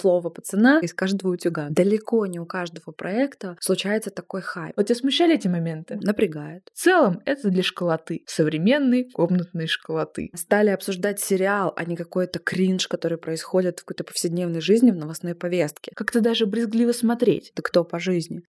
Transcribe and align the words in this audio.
слово 0.00 0.30
пацана 0.30 0.80
из 0.80 0.94
каждого 0.94 1.32
утюга. 1.32 1.68
Далеко 1.70 2.26
не 2.26 2.38
у 2.38 2.46
каждого 2.46 2.92
проекта 2.92 3.56
случается 3.60 4.10
такой 4.10 4.40
хайп. 4.40 4.74
Вот 4.76 4.86
тебя 4.86 4.96
смущали 4.96 5.34
эти 5.34 5.48
моменты? 5.48 5.98
Напрягает. 6.02 6.70
В 6.72 6.78
целом, 6.78 7.20
это 7.26 7.50
для 7.50 7.62
школоты. 7.62 8.22
Современной 8.26 9.10
комнатной 9.10 9.66
школоты. 9.66 10.30
Стали 10.34 10.70
обсуждать 10.70 11.20
сериал, 11.20 11.72
а 11.76 11.84
не 11.84 11.96
какой-то 11.96 12.38
кринж, 12.38 12.88
который 12.88 13.18
происходит 13.18 13.80
в 13.80 13.84
какой-то 13.84 14.04
повседневной 14.04 14.60
жизни 14.60 14.90
в 14.90 14.96
новостной 14.96 15.34
повестке. 15.34 15.92
Как-то 15.94 16.20
даже 16.20 16.46
брезгливо 16.46 16.92
смотреть. 16.92 17.52
Ты 17.54 17.62
кто 17.62 17.84
по 17.84 17.98
жизни? 17.98 18.42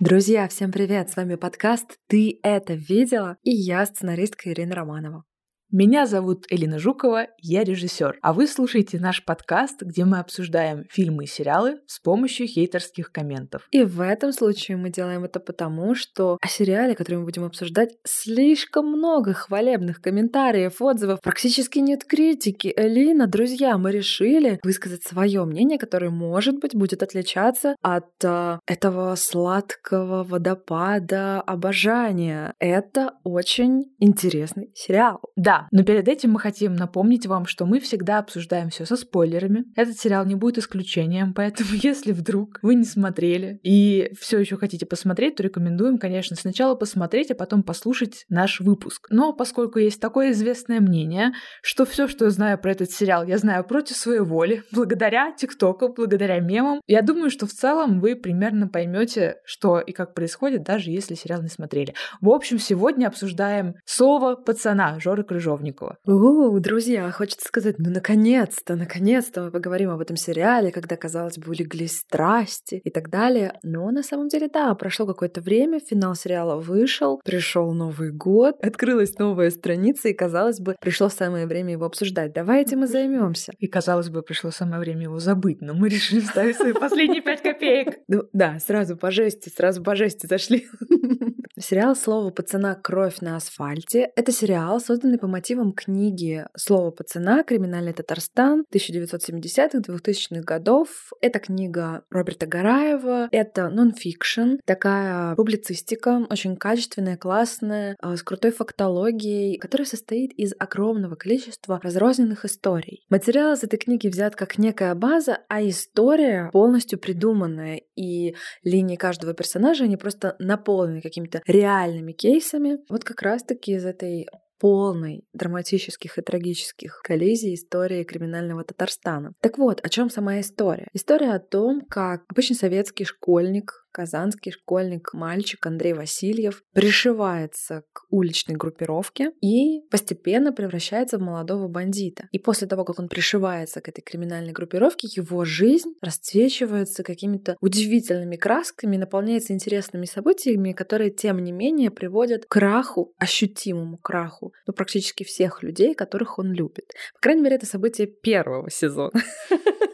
Друзья, 0.00 0.48
всем 0.48 0.72
привет! 0.72 1.10
С 1.10 1.16
вами 1.16 1.34
подкаст 1.34 1.98
«Ты 2.06 2.40
это 2.42 2.72
видела?» 2.72 3.36
и 3.42 3.50
я, 3.50 3.84
сценаристка 3.84 4.50
Ирина 4.50 4.74
Романова. 4.74 5.24
Меня 5.72 6.06
зовут 6.06 6.46
Элина 6.50 6.80
Жукова, 6.80 7.28
я 7.38 7.62
режиссер, 7.62 8.18
а 8.22 8.32
вы 8.32 8.48
слушаете 8.48 8.98
наш 8.98 9.24
подкаст, 9.24 9.82
где 9.82 10.04
мы 10.04 10.18
обсуждаем 10.18 10.84
фильмы 10.90 11.24
и 11.24 11.26
сериалы 11.28 11.78
с 11.86 12.00
помощью 12.00 12.48
хейтерских 12.48 13.12
комментов. 13.12 13.68
И 13.70 13.84
в 13.84 14.00
этом 14.00 14.32
случае 14.32 14.78
мы 14.78 14.90
делаем 14.90 15.22
это 15.22 15.38
потому, 15.38 15.94
что 15.94 16.38
о 16.42 16.48
сериале, 16.48 16.96
который 16.96 17.18
мы 17.18 17.24
будем 17.24 17.44
обсуждать, 17.44 17.90
слишком 18.02 18.86
много 18.86 19.32
хвалебных 19.32 20.00
комментариев, 20.00 20.82
отзывов, 20.82 21.20
практически 21.20 21.78
нет 21.78 22.04
критики. 22.04 22.74
Элина, 22.76 23.28
друзья, 23.28 23.78
мы 23.78 23.92
решили 23.92 24.58
высказать 24.64 25.04
свое 25.04 25.44
мнение, 25.44 25.78
которое, 25.78 26.10
может 26.10 26.58
быть, 26.58 26.74
будет 26.74 27.04
отличаться 27.04 27.76
от 27.80 28.10
э, 28.24 28.58
этого 28.66 29.14
сладкого 29.14 30.24
водопада 30.24 31.40
обожания. 31.42 32.54
Это 32.58 33.12
очень 33.22 33.84
интересный 34.00 34.72
сериал. 34.74 35.20
Да, 35.36 35.59
но 35.70 35.84
перед 35.84 36.08
этим 36.08 36.32
мы 36.32 36.40
хотим 36.40 36.74
напомнить 36.74 37.26
вам, 37.26 37.46
что 37.46 37.66
мы 37.66 37.80
всегда 37.80 38.18
обсуждаем 38.18 38.70
все 38.70 38.84
со 38.84 38.96
спойлерами. 38.96 39.64
Этот 39.76 39.98
сериал 39.98 40.24
не 40.24 40.34
будет 40.34 40.58
исключением, 40.58 41.34
поэтому 41.36 41.70
если 41.72 42.12
вдруг 42.12 42.58
вы 42.62 42.74
не 42.74 42.84
смотрели 42.84 43.58
и 43.62 44.12
все 44.18 44.38
еще 44.38 44.56
хотите 44.56 44.86
посмотреть, 44.86 45.36
то 45.36 45.42
рекомендуем, 45.42 45.98
конечно, 45.98 46.36
сначала 46.36 46.74
посмотреть, 46.74 47.30
а 47.30 47.34
потом 47.34 47.62
послушать 47.62 48.24
наш 48.28 48.60
выпуск. 48.60 49.06
Но 49.10 49.32
поскольку 49.32 49.78
есть 49.78 50.00
такое 50.00 50.32
известное 50.32 50.80
мнение, 50.80 51.32
что 51.62 51.84
все, 51.84 52.08
что 52.08 52.24
я 52.24 52.30
знаю 52.30 52.58
про 52.58 52.72
этот 52.72 52.90
сериал, 52.90 53.26
я 53.26 53.38
знаю 53.38 53.64
против 53.64 53.96
своей 53.96 54.20
воли, 54.20 54.62
благодаря 54.72 55.32
ТикТоку, 55.32 55.92
благодаря 55.92 56.40
мемам, 56.40 56.80
я 56.86 57.02
думаю, 57.02 57.30
что 57.30 57.46
в 57.46 57.52
целом 57.52 58.00
вы 58.00 58.16
примерно 58.16 58.68
поймете, 58.68 59.36
что 59.44 59.80
и 59.80 59.92
как 59.92 60.14
происходит, 60.14 60.62
даже 60.62 60.90
если 60.90 61.14
сериал 61.14 61.42
не 61.42 61.48
смотрели. 61.48 61.94
В 62.20 62.30
общем, 62.30 62.58
сегодня 62.58 63.06
обсуждаем 63.06 63.74
слово 63.84 64.36
пацана 64.36 64.98
Жоры 65.00 65.24
Крыжова 65.24 65.49
Крыжовникова. 65.50 65.98
У, 66.06 66.58
друзья, 66.60 67.10
хочется 67.10 67.46
сказать, 67.46 67.76
ну 67.78 67.90
наконец-то, 67.90 68.76
наконец-то 68.76 69.42
мы 69.42 69.50
поговорим 69.50 69.90
об 69.90 70.00
этом 70.00 70.16
сериале, 70.16 70.70
когда, 70.70 70.96
казалось 70.96 71.38
бы, 71.38 71.50
улеглись 71.50 71.98
страсти 71.98 72.80
и 72.84 72.90
так 72.90 73.10
далее. 73.10 73.58
Но 73.62 73.90
на 73.90 74.02
самом 74.02 74.28
деле, 74.28 74.48
да, 74.52 74.74
прошло 74.74 75.06
какое-то 75.06 75.40
время, 75.40 75.80
финал 75.80 76.14
сериала 76.14 76.56
вышел, 76.56 77.20
пришел 77.24 77.72
Новый 77.72 78.12
год, 78.12 78.56
открылась 78.62 79.18
новая 79.18 79.50
страница, 79.50 80.08
и, 80.08 80.14
казалось 80.14 80.60
бы, 80.60 80.76
пришло 80.80 81.08
самое 81.08 81.46
время 81.46 81.72
его 81.72 81.86
обсуждать. 81.86 82.32
Давайте 82.32 82.76
мы 82.76 82.86
займемся. 82.86 83.52
И, 83.58 83.66
казалось 83.66 84.08
бы, 84.08 84.22
пришло 84.22 84.50
самое 84.50 84.80
время 84.80 85.02
его 85.02 85.18
забыть, 85.18 85.60
но 85.60 85.74
мы 85.74 85.88
решили 85.88 86.20
вставить 86.20 86.56
свои 86.56 86.72
последние 86.72 87.22
пять 87.22 87.42
копеек. 87.42 87.98
Ну 88.08 88.24
да, 88.32 88.58
сразу 88.60 88.96
по 88.96 89.10
жести, 89.10 89.48
сразу 89.48 89.82
по 89.82 89.96
жести 89.96 90.26
зашли. 90.26 90.68
Сериал 91.60 91.94
«Слово 91.94 92.30
пацана. 92.30 92.74
Кровь 92.74 93.20
на 93.20 93.36
асфальте»— 93.36 94.10
это 94.16 94.32
сериал, 94.32 94.80
созданный 94.80 95.18
по 95.18 95.26
мотивам 95.26 95.72
книги 95.72 96.46
«Слово 96.56 96.90
пацана. 96.90 97.42
Криминальный 97.42 97.92
Татарстан» 97.92 98.64
1970-2000-х 98.72 100.40
годов. 100.40 100.88
Это 101.20 101.38
книга 101.38 102.02
Роберта 102.08 102.46
Гараева, 102.46 103.28
это 103.30 103.68
нон-фикшн, 103.68 104.56
такая 104.64 105.34
публицистика, 105.34 106.26
очень 106.30 106.56
качественная, 106.56 107.18
классная, 107.18 107.94
а, 108.00 108.16
с 108.16 108.22
крутой 108.22 108.52
фактологией, 108.52 109.58
которая 109.58 109.86
состоит 109.86 110.32
из 110.32 110.54
огромного 110.58 111.14
количества 111.14 111.78
разрозненных 111.82 112.46
историй. 112.46 113.04
Материал 113.10 113.52
из 113.52 113.62
этой 113.62 113.78
книги 113.78 114.08
взят 114.08 114.34
как 114.34 114.56
некая 114.56 114.94
база, 114.94 115.40
а 115.48 115.62
история 115.62 116.48
полностью 116.52 116.98
придуманная, 116.98 117.82
и 117.96 118.34
линии 118.64 118.96
каждого 118.96 119.34
персонажа, 119.34 119.84
они 119.84 119.98
просто 119.98 120.36
наполнены 120.38 121.02
какими-то 121.02 121.42
реальными 121.50 122.12
кейсами. 122.12 122.78
Вот 122.88 123.04
как 123.04 123.22
раз-таки 123.22 123.72
из 123.72 123.84
этой 123.84 124.28
полной 124.60 125.24
драматических 125.32 126.18
и 126.18 126.22
трагических 126.22 127.00
коллизий 127.02 127.54
истории 127.54 128.04
криминального 128.04 128.62
Татарстана. 128.62 129.32
Так 129.40 129.56
вот, 129.56 129.80
о 129.82 129.88
чем 129.88 130.10
сама 130.10 130.38
история? 130.40 130.88
История 130.92 131.32
о 131.32 131.40
том, 131.40 131.80
как 131.88 132.24
обычный 132.28 132.56
советский 132.56 133.04
школьник 133.04 133.86
казанский 133.92 134.52
школьник, 134.52 135.12
мальчик 135.12 135.64
Андрей 135.66 135.92
Васильев 135.92 136.62
пришивается 136.72 137.84
к 137.92 138.04
уличной 138.10 138.56
группировке 138.56 139.32
и 139.40 139.82
постепенно 139.90 140.52
превращается 140.52 141.18
в 141.18 141.22
молодого 141.22 141.68
бандита. 141.68 142.28
И 142.32 142.38
после 142.38 142.66
того, 142.66 142.84
как 142.84 142.98
он 142.98 143.08
пришивается 143.08 143.80
к 143.80 143.88
этой 143.88 144.02
криминальной 144.02 144.52
группировке, 144.52 145.08
его 145.10 145.44
жизнь 145.44 145.94
расцвечивается 146.00 147.02
какими-то 147.02 147.56
удивительными 147.60 148.36
красками, 148.36 148.96
наполняется 148.96 149.52
интересными 149.52 150.06
событиями, 150.06 150.72
которые, 150.72 151.10
тем 151.10 151.42
не 151.42 151.52
менее, 151.52 151.90
приводят 151.90 152.44
к 152.44 152.48
краху, 152.48 153.14
ощутимому 153.18 153.98
краху, 153.98 154.52
ну, 154.66 154.72
практически 154.72 155.24
всех 155.24 155.62
людей, 155.62 155.94
которых 155.94 156.38
он 156.38 156.52
любит. 156.52 156.92
По 157.14 157.20
крайней 157.20 157.42
мере, 157.42 157.56
это 157.56 157.66
событие 157.66 158.06
первого 158.06 158.70
сезона. 158.70 159.12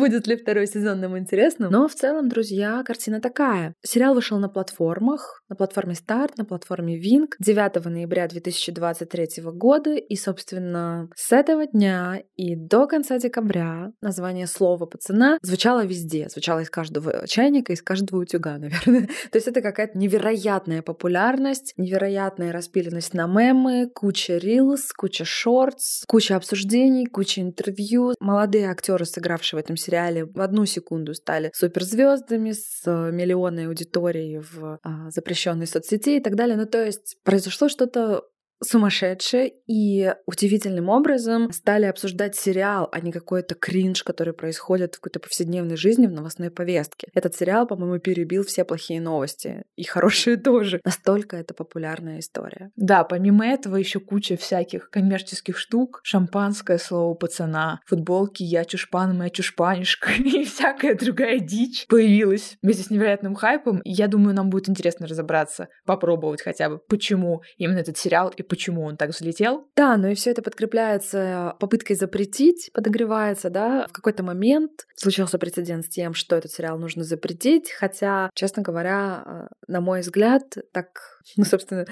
Будет 0.00 0.26
ли 0.26 0.34
второй 0.34 0.66
сезон 0.66 0.98
нам 1.00 1.18
интересно? 1.18 1.68
Но 1.68 1.86
в 1.86 1.94
целом, 1.94 2.30
друзья, 2.30 2.82
картина 2.86 3.20
такая. 3.20 3.74
Сериал 3.82 4.14
вышел 4.14 4.38
на 4.38 4.48
платформах, 4.48 5.42
на 5.50 5.56
платформе 5.56 5.92
Start, 5.92 6.30
на 6.38 6.46
платформе 6.46 6.98
Wing 6.98 7.26
9 7.38 7.84
ноября 7.84 8.26
2023 8.26 9.42
года. 9.52 9.96
И, 9.96 10.16
собственно, 10.16 11.10
с 11.14 11.32
этого 11.32 11.66
дня 11.66 12.22
и 12.36 12.56
до 12.56 12.86
конца 12.86 13.18
декабря 13.18 13.92
название 14.00 14.46
слова 14.46 14.86
пацана 14.86 15.38
звучало 15.42 15.84
везде. 15.84 16.30
Звучало 16.30 16.60
из 16.60 16.70
каждого 16.70 17.26
чайника, 17.28 17.74
из 17.74 17.82
каждого 17.82 18.22
утюга, 18.22 18.56
наверное. 18.58 19.06
То 19.30 19.36
есть 19.36 19.48
это 19.48 19.60
какая-то 19.60 19.98
невероятная 19.98 20.80
популярность, 20.80 21.74
невероятная 21.76 22.52
распиленность 22.52 23.12
на 23.12 23.26
мемы, 23.26 23.90
куча 23.94 24.38
рилс, 24.38 24.94
куча 24.94 25.26
шортс, 25.26 26.04
куча 26.06 26.36
обсуждений, 26.36 27.04
куча 27.04 27.42
интервью. 27.42 28.14
Молодые 28.18 28.70
актеры, 28.70 29.04
сыгравшие 29.04 29.60
в 29.60 29.62
этом 29.62 29.76
сериале 29.76 29.89
в 30.22 30.40
одну 30.40 30.66
секунду 30.66 31.14
стали 31.14 31.50
суперзвездами 31.54 32.52
с 32.52 32.82
э, 32.86 33.10
миллионной 33.12 33.66
аудиторией 33.66 34.38
в 34.38 34.78
а, 34.82 35.10
запрещенной 35.10 35.66
соцсети 35.66 36.16
и 36.16 36.20
так 36.20 36.34
далее. 36.34 36.56
Ну, 36.56 36.66
то 36.66 36.84
есть 36.84 37.16
произошло 37.24 37.68
что-то 37.68 38.24
сумасшедшие 38.62 39.52
и 39.66 40.14
удивительным 40.26 40.88
образом 40.88 41.50
стали 41.52 41.86
обсуждать 41.86 42.36
сериал, 42.36 42.88
а 42.92 43.00
не 43.00 43.12
какой-то 43.12 43.54
кринж, 43.54 44.02
который 44.02 44.34
происходит 44.34 44.94
в 44.94 45.00
какой-то 45.00 45.20
повседневной 45.20 45.76
жизни 45.76 46.06
в 46.06 46.12
новостной 46.12 46.50
повестке. 46.50 47.08
Этот 47.14 47.34
сериал, 47.34 47.66
по-моему, 47.66 47.98
перебил 47.98 48.44
все 48.44 48.64
плохие 48.64 49.00
новости. 49.00 49.62
И 49.76 49.84
хорошие 49.84 50.36
тоже. 50.50 50.80
Настолько 50.84 51.36
это 51.36 51.54
популярная 51.54 52.18
история. 52.20 52.70
Да, 52.76 53.04
помимо 53.04 53.46
этого 53.46 53.76
еще 53.76 54.00
куча 54.00 54.36
всяких 54.36 54.90
коммерческих 54.90 55.56
штук. 55.56 56.00
Шампанское 56.02 56.78
слово 56.78 57.14
пацана, 57.14 57.80
футболки 57.86 58.42
«Я 58.42 58.64
чушпан, 58.64 59.16
моя 59.16 59.30
чушпанишка» 59.30 60.10
и 60.18 60.44
всякая 60.44 60.94
другая 60.94 61.38
дичь 61.38 61.86
появилась 61.88 62.56
вместе 62.62 62.82
с 62.84 62.90
невероятным 62.90 63.34
хайпом. 63.34 63.80
Я 63.84 64.08
думаю, 64.08 64.34
нам 64.34 64.50
будет 64.50 64.68
интересно 64.68 65.06
разобраться, 65.06 65.68
попробовать 65.86 66.42
хотя 66.42 66.68
бы, 66.68 66.78
почему 66.78 67.42
именно 67.56 67.78
этот 67.78 67.96
сериал 67.96 68.32
и 68.36 68.42
почему 68.50 68.82
он 68.82 68.96
так 68.96 69.10
взлетел. 69.10 69.68
Да, 69.76 69.96
но 69.96 70.08
и 70.08 70.14
все 70.14 70.32
это 70.32 70.42
подкрепляется 70.42 71.56
попыткой 71.60 71.96
запретить, 71.96 72.70
подогревается, 72.74 73.48
да. 73.48 73.86
В 73.88 73.92
какой-то 73.92 74.22
момент 74.22 74.86
случился 74.96 75.38
прецедент 75.38 75.86
с 75.86 75.88
тем, 75.88 76.12
что 76.12 76.36
этот 76.36 76.50
сериал 76.50 76.78
нужно 76.78 77.04
запретить, 77.04 77.70
хотя, 77.70 78.28
честно 78.34 78.62
говоря, 78.62 79.22
э, 79.24 79.46
на 79.68 79.80
мой 79.80 80.00
взгляд, 80.00 80.42
так, 80.72 80.88
ну, 81.36 81.44
собственно, 81.44 81.86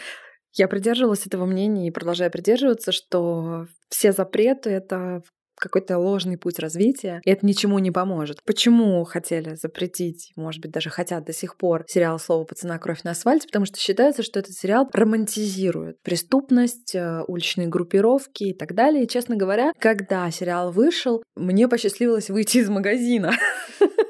я 0.52 0.66
придерживалась 0.66 1.26
этого 1.26 1.46
мнения 1.46 1.86
и 1.86 1.92
продолжаю 1.92 2.30
придерживаться, 2.30 2.90
что 2.90 3.66
все 3.88 4.12
запреты— 4.12 4.70
это 4.70 5.22
какой-то 5.58 5.98
ложный 5.98 6.38
путь 6.38 6.58
развития, 6.58 7.20
и 7.24 7.30
это 7.30 7.46
ничему 7.46 7.78
не 7.78 7.90
поможет. 7.90 8.42
Почему 8.44 9.02
хотели 9.04 9.54
запретить, 9.54 10.32
может 10.36 10.60
быть, 10.60 10.70
даже 10.70 10.90
хотят 10.90 11.24
до 11.24 11.32
сих 11.32 11.56
пор 11.56 11.84
сериал 11.88 12.18
«Слово 12.18 12.44
пацана. 12.44 12.78
Кровь 12.78 13.02
на 13.02 13.12
асфальте», 13.12 13.46
потому 13.46 13.66
что 13.66 13.78
считается, 13.78 14.22
что 14.22 14.38
этот 14.38 14.52
сериал 14.52 14.88
романтизирует 14.92 16.00
преступность, 16.02 16.94
э, 16.94 17.22
уличные 17.26 17.68
группировки 17.68 18.44
и 18.44 18.54
так 18.54 18.74
далее. 18.74 19.04
И, 19.04 19.08
честно 19.08 19.36
говоря, 19.36 19.72
когда 19.78 20.30
сериал 20.30 20.72
вышел, 20.72 21.22
мне 21.36 21.68
посчастливилось 21.68 22.30
выйти 22.30 22.58
из 22.58 22.68
магазина. 22.68 23.32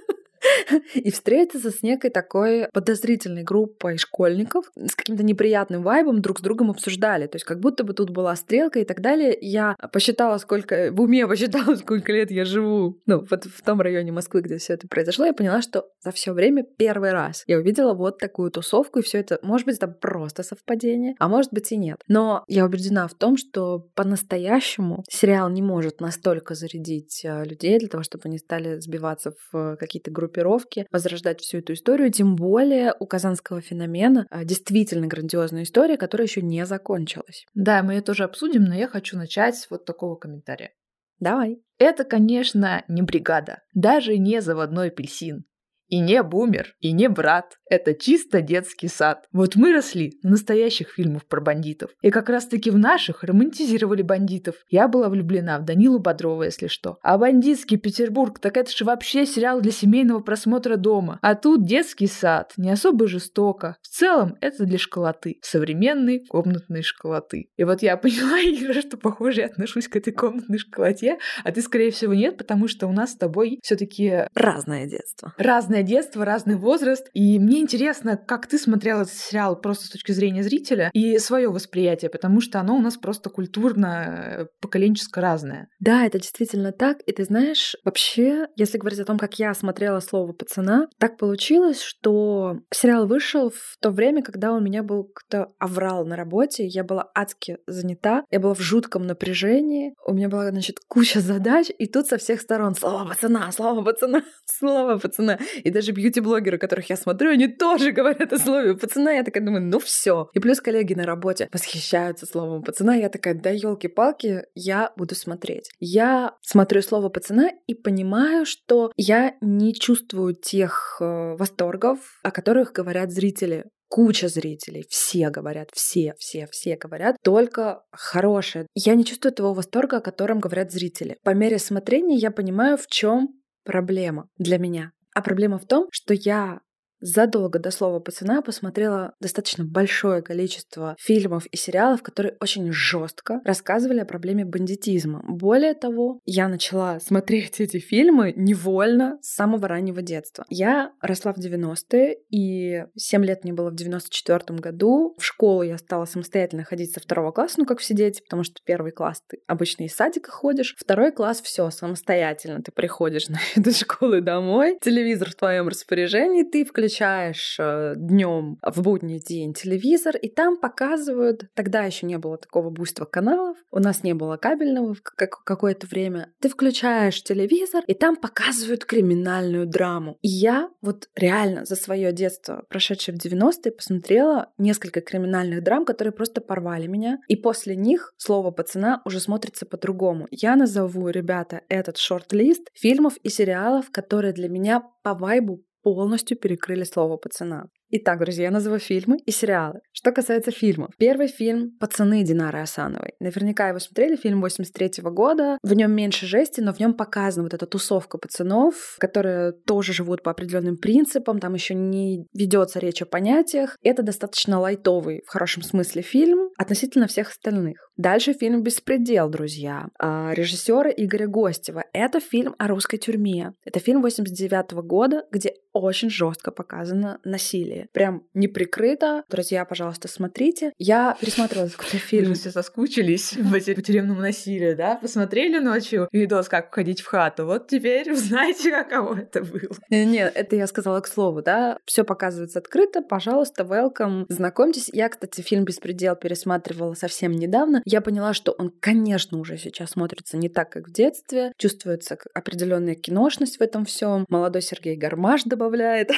и 0.94 1.10
встретиться 1.10 1.70
с 1.70 1.82
некой 1.82 2.10
такой 2.10 2.68
подозрительной 2.72 3.42
группой 3.42 3.98
школьников 3.98 4.66
с 4.76 4.94
каким-то 4.94 5.22
неприятным 5.22 5.82
вайбом 5.82 6.20
друг 6.20 6.38
с 6.38 6.42
другом 6.42 6.70
обсуждали. 6.70 7.26
То 7.26 7.36
есть 7.36 7.44
как 7.44 7.60
будто 7.60 7.84
бы 7.84 7.94
тут 7.94 8.10
была 8.10 8.34
стрелка 8.36 8.80
и 8.80 8.84
так 8.84 9.00
далее. 9.00 9.36
Я 9.40 9.76
посчитала, 9.92 10.38
сколько 10.38 10.90
в 10.92 11.00
уме 11.00 11.26
посчитала, 11.28 11.74
сколько 11.76 12.12
лет 12.12 12.30
я 12.30 12.44
живу. 12.44 13.00
Ну, 13.06 13.24
вот 13.28 13.44
в 13.44 13.62
том 13.62 13.80
районе 13.80 14.12
Москвы, 14.12 14.40
где 14.42 14.58
все 14.58 14.74
это 14.74 14.88
произошло, 14.88 15.26
я 15.26 15.32
поняла, 15.32 15.62
что 15.62 15.86
за 16.02 16.12
все 16.12 16.32
время 16.32 16.64
первый 16.64 17.12
раз 17.12 17.44
я 17.46 17.58
увидела 17.58 17.94
вот 17.94 18.18
такую 18.18 18.50
тусовку, 18.50 19.00
и 19.00 19.02
все 19.02 19.18
это, 19.18 19.38
может 19.42 19.66
быть, 19.66 19.76
это 19.76 19.88
просто 19.88 20.42
совпадение, 20.42 21.14
а 21.18 21.28
может 21.28 21.52
быть 21.52 21.72
и 21.72 21.76
нет. 21.76 22.02
Но 22.08 22.44
я 22.48 22.64
убеждена 22.64 23.08
в 23.08 23.14
том, 23.14 23.36
что 23.36 23.88
по-настоящему 23.94 25.04
сериал 25.08 25.50
не 25.50 25.62
может 25.62 26.00
настолько 26.00 26.54
зарядить 26.54 27.24
а, 27.24 27.44
людей 27.44 27.78
для 27.78 27.88
того, 27.88 28.02
чтобы 28.02 28.22
они 28.26 28.38
стали 28.38 28.80
сбиваться 28.80 29.32
в 29.52 29.76
какие-то 29.76 30.10
группировки, 30.38 30.86
возрождать 30.90 31.40
всю 31.40 31.58
эту 31.58 31.74
историю. 31.74 32.10
Тем 32.10 32.36
более 32.36 32.94
у 32.98 33.06
казанского 33.06 33.60
феномена 33.60 34.26
а, 34.30 34.44
действительно 34.44 35.06
грандиозная 35.06 35.62
история, 35.64 35.96
которая 35.96 36.26
еще 36.26 36.42
не 36.42 36.64
закончилась. 36.66 37.46
Да, 37.54 37.82
мы 37.82 37.94
ее 37.94 38.00
тоже 38.00 38.24
обсудим, 38.24 38.64
но 38.64 38.74
я 38.74 38.88
хочу 38.88 39.16
начать 39.16 39.56
с 39.56 39.70
вот 39.70 39.84
такого 39.84 40.16
комментария. 40.16 40.72
Давай. 41.20 41.58
Это, 41.78 42.04
конечно, 42.04 42.84
не 42.88 43.02
бригада, 43.02 43.62
даже 43.74 44.18
не 44.18 44.40
заводной 44.40 44.88
апельсин. 44.88 45.44
И 45.88 46.00
не 46.00 46.22
бумер, 46.22 46.74
и 46.80 46.92
не 46.92 47.08
брат. 47.08 47.58
Это 47.70 47.94
чисто 47.94 48.40
детский 48.40 48.88
сад. 48.88 49.26
Вот 49.32 49.56
мы 49.56 49.72
росли 49.72 50.18
на 50.22 50.30
настоящих 50.30 50.90
фильмах 50.90 51.26
про 51.26 51.40
бандитов. 51.40 51.90
И 52.02 52.10
как 52.10 52.28
раз-таки 52.28 52.70
в 52.70 52.78
наших 52.78 53.24
романтизировали 53.24 54.02
бандитов. 54.02 54.56
Я 54.70 54.88
была 54.88 55.08
влюблена 55.08 55.58
в 55.58 55.64
Данилу 55.64 55.98
Бодрова, 55.98 56.44
если 56.44 56.66
что. 56.66 56.98
А 57.02 57.18
бандитский 57.18 57.76
Петербург, 57.76 58.38
так 58.38 58.56
это 58.56 58.70
же 58.70 58.84
вообще 58.84 59.26
сериал 59.26 59.60
для 59.60 59.72
семейного 59.72 60.20
просмотра 60.20 60.76
дома. 60.76 61.18
А 61.22 61.34
тут 61.34 61.64
детский 61.66 62.06
сад. 62.06 62.52
Не 62.56 62.70
особо 62.70 63.06
жестоко. 63.06 63.76
В 63.82 63.88
целом, 63.88 64.36
это 64.40 64.64
для 64.64 64.78
школоты. 64.78 65.38
Современной 65.42 66.24
комнатной 66.26 66.82
школоты. 66.82 67.50
И 67.56 67.64
вот 67.64 67.82
я 67.82 67.96
поняла, 67.98 68.38
Ира, 68.40 68.80
что, 68.80 68.96
похоже, 68.96 69.40
я 69.40 69.46
отношусь 69.46 69.88
к 69.88 69.96
этой 69.96 70.12
комнатной 70.12 70.58
школоте, 70.58 71.18
а 71.44 71.52
ты, 71.52 71.60
скорее 71.62 71.90
всего, 71.90 72.14
нет, 72.14 72.36
потому 72.36 72.68
что 72.68 72.86
у 72.86 72.92
нас 72.92 73.12
с 73.12 73.16
тобой 73.16 73.58
все 73.62 73.76
таки 73.76 74.26
Разное 74.34 74.86
детство. 74.86 75.34
Разное 75.36 75.77
детство, 75.82 76.24
разный 76.24 76.56
возраст. 76.56 77.08
И 77.14 77.38
мне 77.38 77.60
интересно, 77.60 78.16
как 78.16 78.46
ты 78.46 78.58
смотрела 78.58 79.02
этот 79.02 79.14
сериал 79.14 79.60
просто 79.60 79.86
с 79.86 79.90
точки 79.90 80.12
зрения 80.12 80.42
зрителя 80.42 80.90
и 80.92 81.18
свое 81.18 81.48
восприятие, 81.48 82.10
потому 82.10 82.40
что 82.40 82.60
оно 82.60 82.76
у 82.76 82.80
нас 82.80 82.96
просто 82.96 83.30
культурно, 83.30 83.86
э, 83.86 84.46
поколенческо 84.60 85.20
разное. 85.20 85.68
Да, 85.80 86.04
это 86.04 86.18
действительно 86.18 86.72
так. 86.72 86.98
И 87.06 87.12
ты 87.12 87.24
знаешь, 87.24 87.76
вообще, 87.84 88.46
если 88.56 88.78
говорить 88.78 89.00
о 89.00 89.04
том, 89.04 89.18
как 89.18 89.38
я 89.38 89.54
смотрела 89.54 90.00
слово 90.00 90.32
пацана, 90.32 90.88
так 90.98 91.16
получилось, 91.16 91.80
что 91.80 92.58
сериал 92.72 93.06
вышел 93.06 93.50
в 93.50 93.76
то 93.80 93.90
время, 93.90 94.22
когда 94.22 94.52
у 94.52 94.60
меня 94.60 94.82
был 94.82 95.04
кто-то 95.04 95.52
аврал 95.58 96.04
на 96.04 96.16
работе, 96.16 96.66
я 96.66 96.84
была 96.84 97.10
адски 97.14 97.58
занята, 97.66 98.24
я 98.30 98.40
была 98.40 98.54
в 98.54 98.60
жутком 98.60 99.06
напряжении, 99.06 99.94
у 100.04 100.12
меня 100.12 100.28
была, 100.28 100.50
значит, 100.50 100.78
куча 100.86 101.20
задач, 101.20 101.68
и 101.78 101.86
тут 101.86 102.06
со 102.06 102.18
всех 102.18 102.40
сторон 102.40 102.74
слово 102.74 103.08
пацана, 103.08 103.50
слово 103.52 103.82
пацана, 103.82 104.22
слово 104.44 104.98
пацана. 104.98 105.38
Даже 105.70 105.92
бьюти-блогеры, 105.92 106.58
которых 106.58 106.90
я 106.90 106.96
смотрю, 106.96 107.30
они 107.30 107.48
тоже 107.48 107.92
говорят 107.98 108.32
о 108.32 108.38
слове 108.38 108.76
пацана. 108.76 109.12
Я 109.12 109.24
такая 109.24 109.44
думаю, 109.44 109.62
ну 109.62 109.78
все. 109.78 110.28
И 110.32 110.40
плюс 110.40 110.60
коллеги 110.60 110.94
на 110.94 111.04
работе 111.04 111.48
восхищаются 111.52 112.26
словом 112.26 112.62
пацана. 112.62 112.94
Я 112.94 113.08
такая, 113.08 113.34
да 113.34 113.50
елки-палки, 113.50 114.44
я 114.54 114.92
буду 114.96 115.14
смотреть. 115.14 115.70
Я 115.78 116.34
смотрю 116.42 116.82
слово 116.82 117.08
пацана 117.08 117.50
и 117.66 117.74
понимаю, 117.74 118.46
что 118.46 118.92
я 118.96 119.34
не 119.40 119.74
чувствую 119.74 120.34
тех 120.34 120.98
э, 121.00 121.36
восторгов, 121.36 121.98
о 122.22 122.30
которых 122.30 122.72
говорят 122.72 123.10
зрители 123.10 123.64
куча 123.88 124.28
зрителей, 124.28 124.84
все 124.88 125.30
говорят, 125.30 125.70
все, 125.72 126.14
все, 126.18 126.46
все 126.50 126.76
говорят, 126.76 127.16
только 127.22 127.82
хорошее. 127.90 128.66
Я 128.74 128.94
не 128.94 129.04
чувствую 129.04 129.32
того 129.32 129.54
восторга, 129.54 129.98
о 129.98 130.02
котором 130.02 130.40
говорят 130.40 130.70
зрители. 130.70 131.16
По 131.24 131.34
мере 131.34 131.58
смотрения 131.58 132.16
я 132.16 132.30
понимаю, 132.30 132.76
в 132.76 132.86
чем 132.86 133.28
проблема 133.64 134.28
для 134.38 134.58
меня. 134.58 134.92
А 135.14 135.22
проблема 135.22 135.58
в 135.58 135.66
том, 135.66 135.88
что 135.90 136.14
я 136.14 136.60
задолго 137.00 137.58
до 137.58 137.70
слова 137.70 138.00
пацана 138.00 138.42
посмотрела 138.42 139.14
достаточно 139.20 139.64
большое 139.64 140.22
количество 140.22 140.96
фильмов 140.98 141.46
и 141.46 141.56
сериалов, 141.56 142.02
которые 142.02 142.36
очень 142.40 142.72
жестко 142.72 143.40
рассказывали 143.44 144.00
о 144.00 144.04
проблеме 144.04 144.44
бандитизма. 144.44 145.22
Более 145.26 145.74
того, 145.74 146.20
я 146.24 146.48
начала 146.48 147.00
смотреть 147.00 147.60
эти 147.60 147.78
фильмы 147.78 148.32
невольно 148.36 149.18
с 149.22 149.34
самого 149.34 149.68
раннего 149.68 150.02
детства. 150.02 150.44
Я 150.48 150.92
росла 151.00 151.32
в 151.32 151.38
90-е, 151.38 152.18
и 152.30 152.84
7 152.96 153.24
лет 153.24 153.44
мне 153.44 153.52
было 153.52 153.70
в 153.70 153.74
94-м 153.74 154.56
году. 154.56 155.14
В 155.18 155.24
школу 155.24 155.62
я 155.62 155.78
стала 155.78 156.04
самостоятельно 156.04 156.64
ходить 156.64 156.92
со 156.92 157.00
второго 157.00 157.32
класса, 157.32 157.56
ну 157.58 157.66
как 157.66 157.78
все 157.78 157.94
дети, 157.94 158.22
потому 158.22 158.44
что 158.44 158.56
первый 158.64 158.92
класс 158.92 159.22
ты 159.26 159.38
обычно 159.46 159.84
из 159.84 159.94
садика 159.94 160.30
ходишь, 160.30 160.74
второй 160.78 161.12
класс 161.12 161.40
все 161.40 161.70
самостоятельно. 161.70 162.62
Ты 162.62 162.72
приходишь 162.72 163.28
на 163.28 163.38
эту 163.56 163.72
школу 163.72 164.20
домой, 164.20 164.78
телевизор 164.82 165.30
в 165.30 165.34
твоем 165.34 165.68
распоряжении, 165.68 166.42
ты 166.42 166.64
включаешь 166.64 166.87
включаешь 166.88 167.56
э, 167.60 167.94
днем 167.96 168.58
в 168.62 168.80
будний 168.80 169.20
день 169.20 169.52
телевизор, 169.52 170.16
и 170.16 170.30
там 170.30 170.58
показывают, 170.58 171.44
тогда 171.54 171.82
еще 171.82 172.06
не 172.06 172.16
было 172.16 172.38
такого 172.38 172.70
буйства 172.70 173.04
каналов, 173.04 173.58
у 173.70 173.78
нас 173.78 174.02
не 174.02 174.14
было 174.14 174.38
кабельного 174.38 174.94
в 174.94 175.02
какое-то 175.02 175.86
время. 175.86 176.32
Ты 176.40 176.48
включаешь 176.48 177.22
телевизор, 177.22 177.84
и 177.86 177.92
там 177.92 178.16
показывают 178.16 178.86
криминальную 178.86 179.66
драму. 179.66 180.16
И 180.22 180.28
я 180.28 180.70
вот 180.80 181.10
реально 181.14 181.66
за 181.66 181.76
свое 181.76 182.10
детство, 182.12 182.64
прошедшее 182.70 183.14
в 183.14 183.22
90-е, 183.22 183.70
посмотрела 183.70 184.50
несколько 184.56 185.02
криминальных 185.02 185.62
драм, 185.62 185.84
которые 185.84 186.12
просто 186.12 186.40
порвали 186.40 186.86
меня. 186.86 187.18
И 187.28 187.36
после 187.36 187.76
них 187.76 188.14
слово 188.16 188.50
пацана 188.50 189.02
уже 189.04 189.20
смотрится 189.20 189.66
по-другому. 189.66 190.26
Я 190.30 190.56
назову, 190.56 191.10
ребята, 191.10 191.60
этот 191.68 191.98
шорт-лист 191.98 192.70
фильмов 192.72 193.18
и 193.22 193.28
сериалов, 193.28 193.90
которые 193.90 194.32
для 194.32 194.48
меня 194.48 194.82
по 195.02 195.12
вайбу 195.12 195.62
полностью 195.82 196.36
перекрыли 196.36 196.84
слово 196.84 197.16
пацана. 197.16 197.68
Итак, 197.90 198.20
друзья, 198.20 198.44
я 198.44 198.50
назову 198.50 198.78
фильмы 198.78 199.16
и 199.24 199.30
сериалы. 199.30 199.80
Что 199.92 200.12
касается 200.12 200.50
фильмов. 200.50 200.90
Первый 200.98 201.26
фильм 201.26 201.70
«Пацаны» 201.80 202.22
Динары 202.22 202.60
Асановой. 202.60 203.14
Наверняка 203.18 203.68
его 203.68 203.78
смотрели, 203.78 204.14
фильм 204.16 204.42
83 204.42 205.00
-го 205.00 205.10
года. 205.10 205.56
В 205.62 205.72
нем 205.72 205.92
меньше 205.92 206.26
жести, 206.26 206.60
но 206.60 206.74
в 206.74 206.80
нем 206.80 206.92
показана 206.92 207.44
вот 207.44 207.54
эта 207.54 207.64
тусовка 207.64 208.18
пацанов, 208.18 208.96
которые 208.98 209.52
тоже 209.52 209.94
живут 209.94 210.22
по 210.22 210.30
определенным 210.30 210.76
принципам, 210.76 211.40
там 211.40 211.54
еще 211.54 211.74
не 211.74 212.26
ведется 212.34 212.78
речь 212.78 213.00
о 213.00 213.06
понятиях. 213.06 213.74
Это 213.82 214.02
достаточно 214.02 214.60
лайтовый, 214.60 215.22
в 215.26 215.30
хорошем 215.30 215.62
смысле, 215.62 216.02
фильм 216.02 216.50
относительно 216.58 217.06
всех 217.06 217.30
остальных. 217.30 217.88
Дальше 217.96 218.34
фильм 218.34 218.62
«Беспредел», 218.62 219.30
друзья. 219.30 219.88
А, 219.98 220.32
режиссера 220.34 220.90
Игоря 220.90 221.26
Гостева. 221.26 221.84
Это 221.94 222.20
фильм 222.20 222.54
о 222.58 222.68
русской 222.68 222.98
тюрьме. 222.98 223.54
Это 223.64 223.80
фильм 223.80 224.02
89 224.02 224.72
-го 224.74 224.82
года, 224.82 225.24
где 225.32 225.54
очень 225.72 226.10
жестко 226.10 226.50
показано 226.50 227.18
насилие. 227.24 227.77
Прям 227.92 228.24
неприкрыто. 228.34 229.24
Друзья, 229.28 229.64
пожалуйста, 229.64 230.08
смотрите. 230.08 230.72
Я 230.78 231.16
пересматривала 231.20 231.68
какой-то 231.68 231.96
фильм. 231.98 232.28
Вы 232.28 232.34
все 232.34 232.50
соскучились 232.50 233.34
по 233.52 233.60
тюремному 233.60 234.20
насилию, 234.20 234.76
да? 234.76 234.96
Посмотрели 234.96 235.58
ночью 235.58 236.08
видос, 236.12 236.48
как 236.48 236.68
входить 236.68 237.00
в 237.00 237.06
хату. 237.06 237.46
Вот 237.46 237.68
теперь 237.68 238.10
узнаете, 238.12 238.70
каково 238.70 239.18
это 239.22 239.42
было. 239.42 239.76
Нет, 239.90 240.32
это 240.34 240.56
я 240.56 240.66
сказала 240.66 241.00
к 241.00 241.06
слову, 241.06 241.42
да? 241.42 241.78
Все 241.84 242.04
показывается 242.04 242.58
открыто. 242.58 243.02
Пожалуйста, 243.02 243.62
welcome. 243.62 244.24
Знакомьтесь. 244.28 244.88
Я, 244.92 245.08
кстати, 245.08 245.40
фильм 245.40 245.64
«Беспредел» 245.64 246.16
пересматривала 246.16 246.94
совсем 246.94 247.32
недавно. 247.32 247.82
Я 247.84 248.00
поняла, 248.00 248.32
что 248.34 248.52
он, 248.52 248.70
конечно, 248.80 249.38
уже 249.38 249.56
сейчас 249.58 249.90
смотрится 249.90 250.36
не 250.36 250.48
так, 250.48 250.70
как 250.70 250.88
в 250.88 250.92
детстве. 250.92 251.52
Чувствуется 251.56 252.18
определенная 252.34 252.94
киношность 252.94 253.58
в 253.58 253.60
этом 253.60 253.84
всем. 253.84 254.24
Молодой 254.28 254.62
Сергей 254.62 254.96
Гармаш 254.96 255.44
добавляет, 255.44 256.10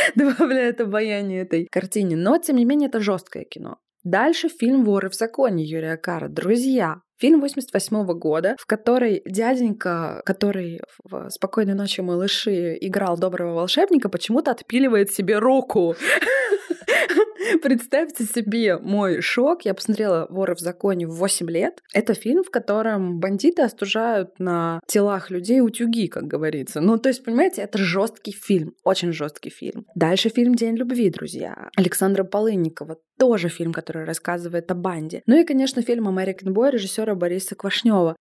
добавляет 0.14 0.80
обаяние 0.80 1.42
этой 1.42 1.66
картине. 1.70 2.16
Но, 2.16 2.38
тем 2.38 2.56
не 2.56 2.64
менее, 2.64 2.88
это 2.88 3.00
жесткое 3.00 3.44
кино. 3.44 3.78
Дальше 4.02 4.48
фильм 4.48 4.84
«Воры 4.84 5.10
в 5.10 5.14
законе» 5.14 5.64
Юрия 5.64 5.96
Кара. 5.96 6.28
Друзья, 6.28 7.02
Фильм 7.20 7.42
88 7.42 8.06
года, 8.14 8.56
в 8.58 8.64
которой 8.64 9.20
дяденька, 9.26 10.22
который 10.24 10.80
в 11.04 11.28
«Спокойной 11.28 11.74
ночи, 11.74 12.00
малыши» 12.00 12.78
играл 12.80 13.18
доброго 13.18 13.52
волшебника, 13.56 14.08
почему-то 14.08 14.52
отпиливает 14.52 15.12
себе 15.12 15.38
руку. 15.38 15.96
Представьте 17.62 18.24
себе 18.24 18.78
мой 18.78 19.20
шок. 19.20 19.64
Я 19.64 19.74
посмотрела 19.74 20.26
«Воры 20.30 20.54
в 20.54 20.60
законе» 20.60 21.06
в 21.06 21.14
8 21.16 21.50
лет. 21.50 21.82
Это 21.92 22.14
фильм, 22.14 22.42
в 22.44 22.50
котором 22.50 23.18
бандиты 23.20 23.62
остужают 23.62 24.38
на 24.38 24.80
телах 24.86 25.30
людей 25.30 25.60
утюги, 25.60 26.08
как 26.08 26.24
говорится. 26.24 26.80
Ну, 26.80 26.98
то 26.98 27.08
есть, 27.08 27.24
понимаете, 27.24 27.62
это 27.62 27.78
жесткий 27.78 28.32
фильм, 28.32 28.74
очень 28.84 29.12
жесткий 29.12 29.50
фильм. 29.50 29.86
Дальше 29.94 30.28
фильм 30.28 30.54
«День 30.54 30.76
любви», 30.76 31.10
друзья. 31.10 31.70
Александра 31.76 32.24
Полынникова. 32.24 32.98
Тоже 33.18 33.48
фильм, 33.48 33.72
который 33.72 34.04
рассказывает 34.04 34.70
о 34.70 34.74
банде. 34.74 35.22
Ну 35.26 35.38
и, 35.38 35.44
конечно, 35.44 35.82
фильм 35.82 36.08
«American 36.08 36.52
Boy» 36.54 36.70
режиссера 36.70 37.14
Бориса 37.14 37.54
Квашнева. 37.54 38.16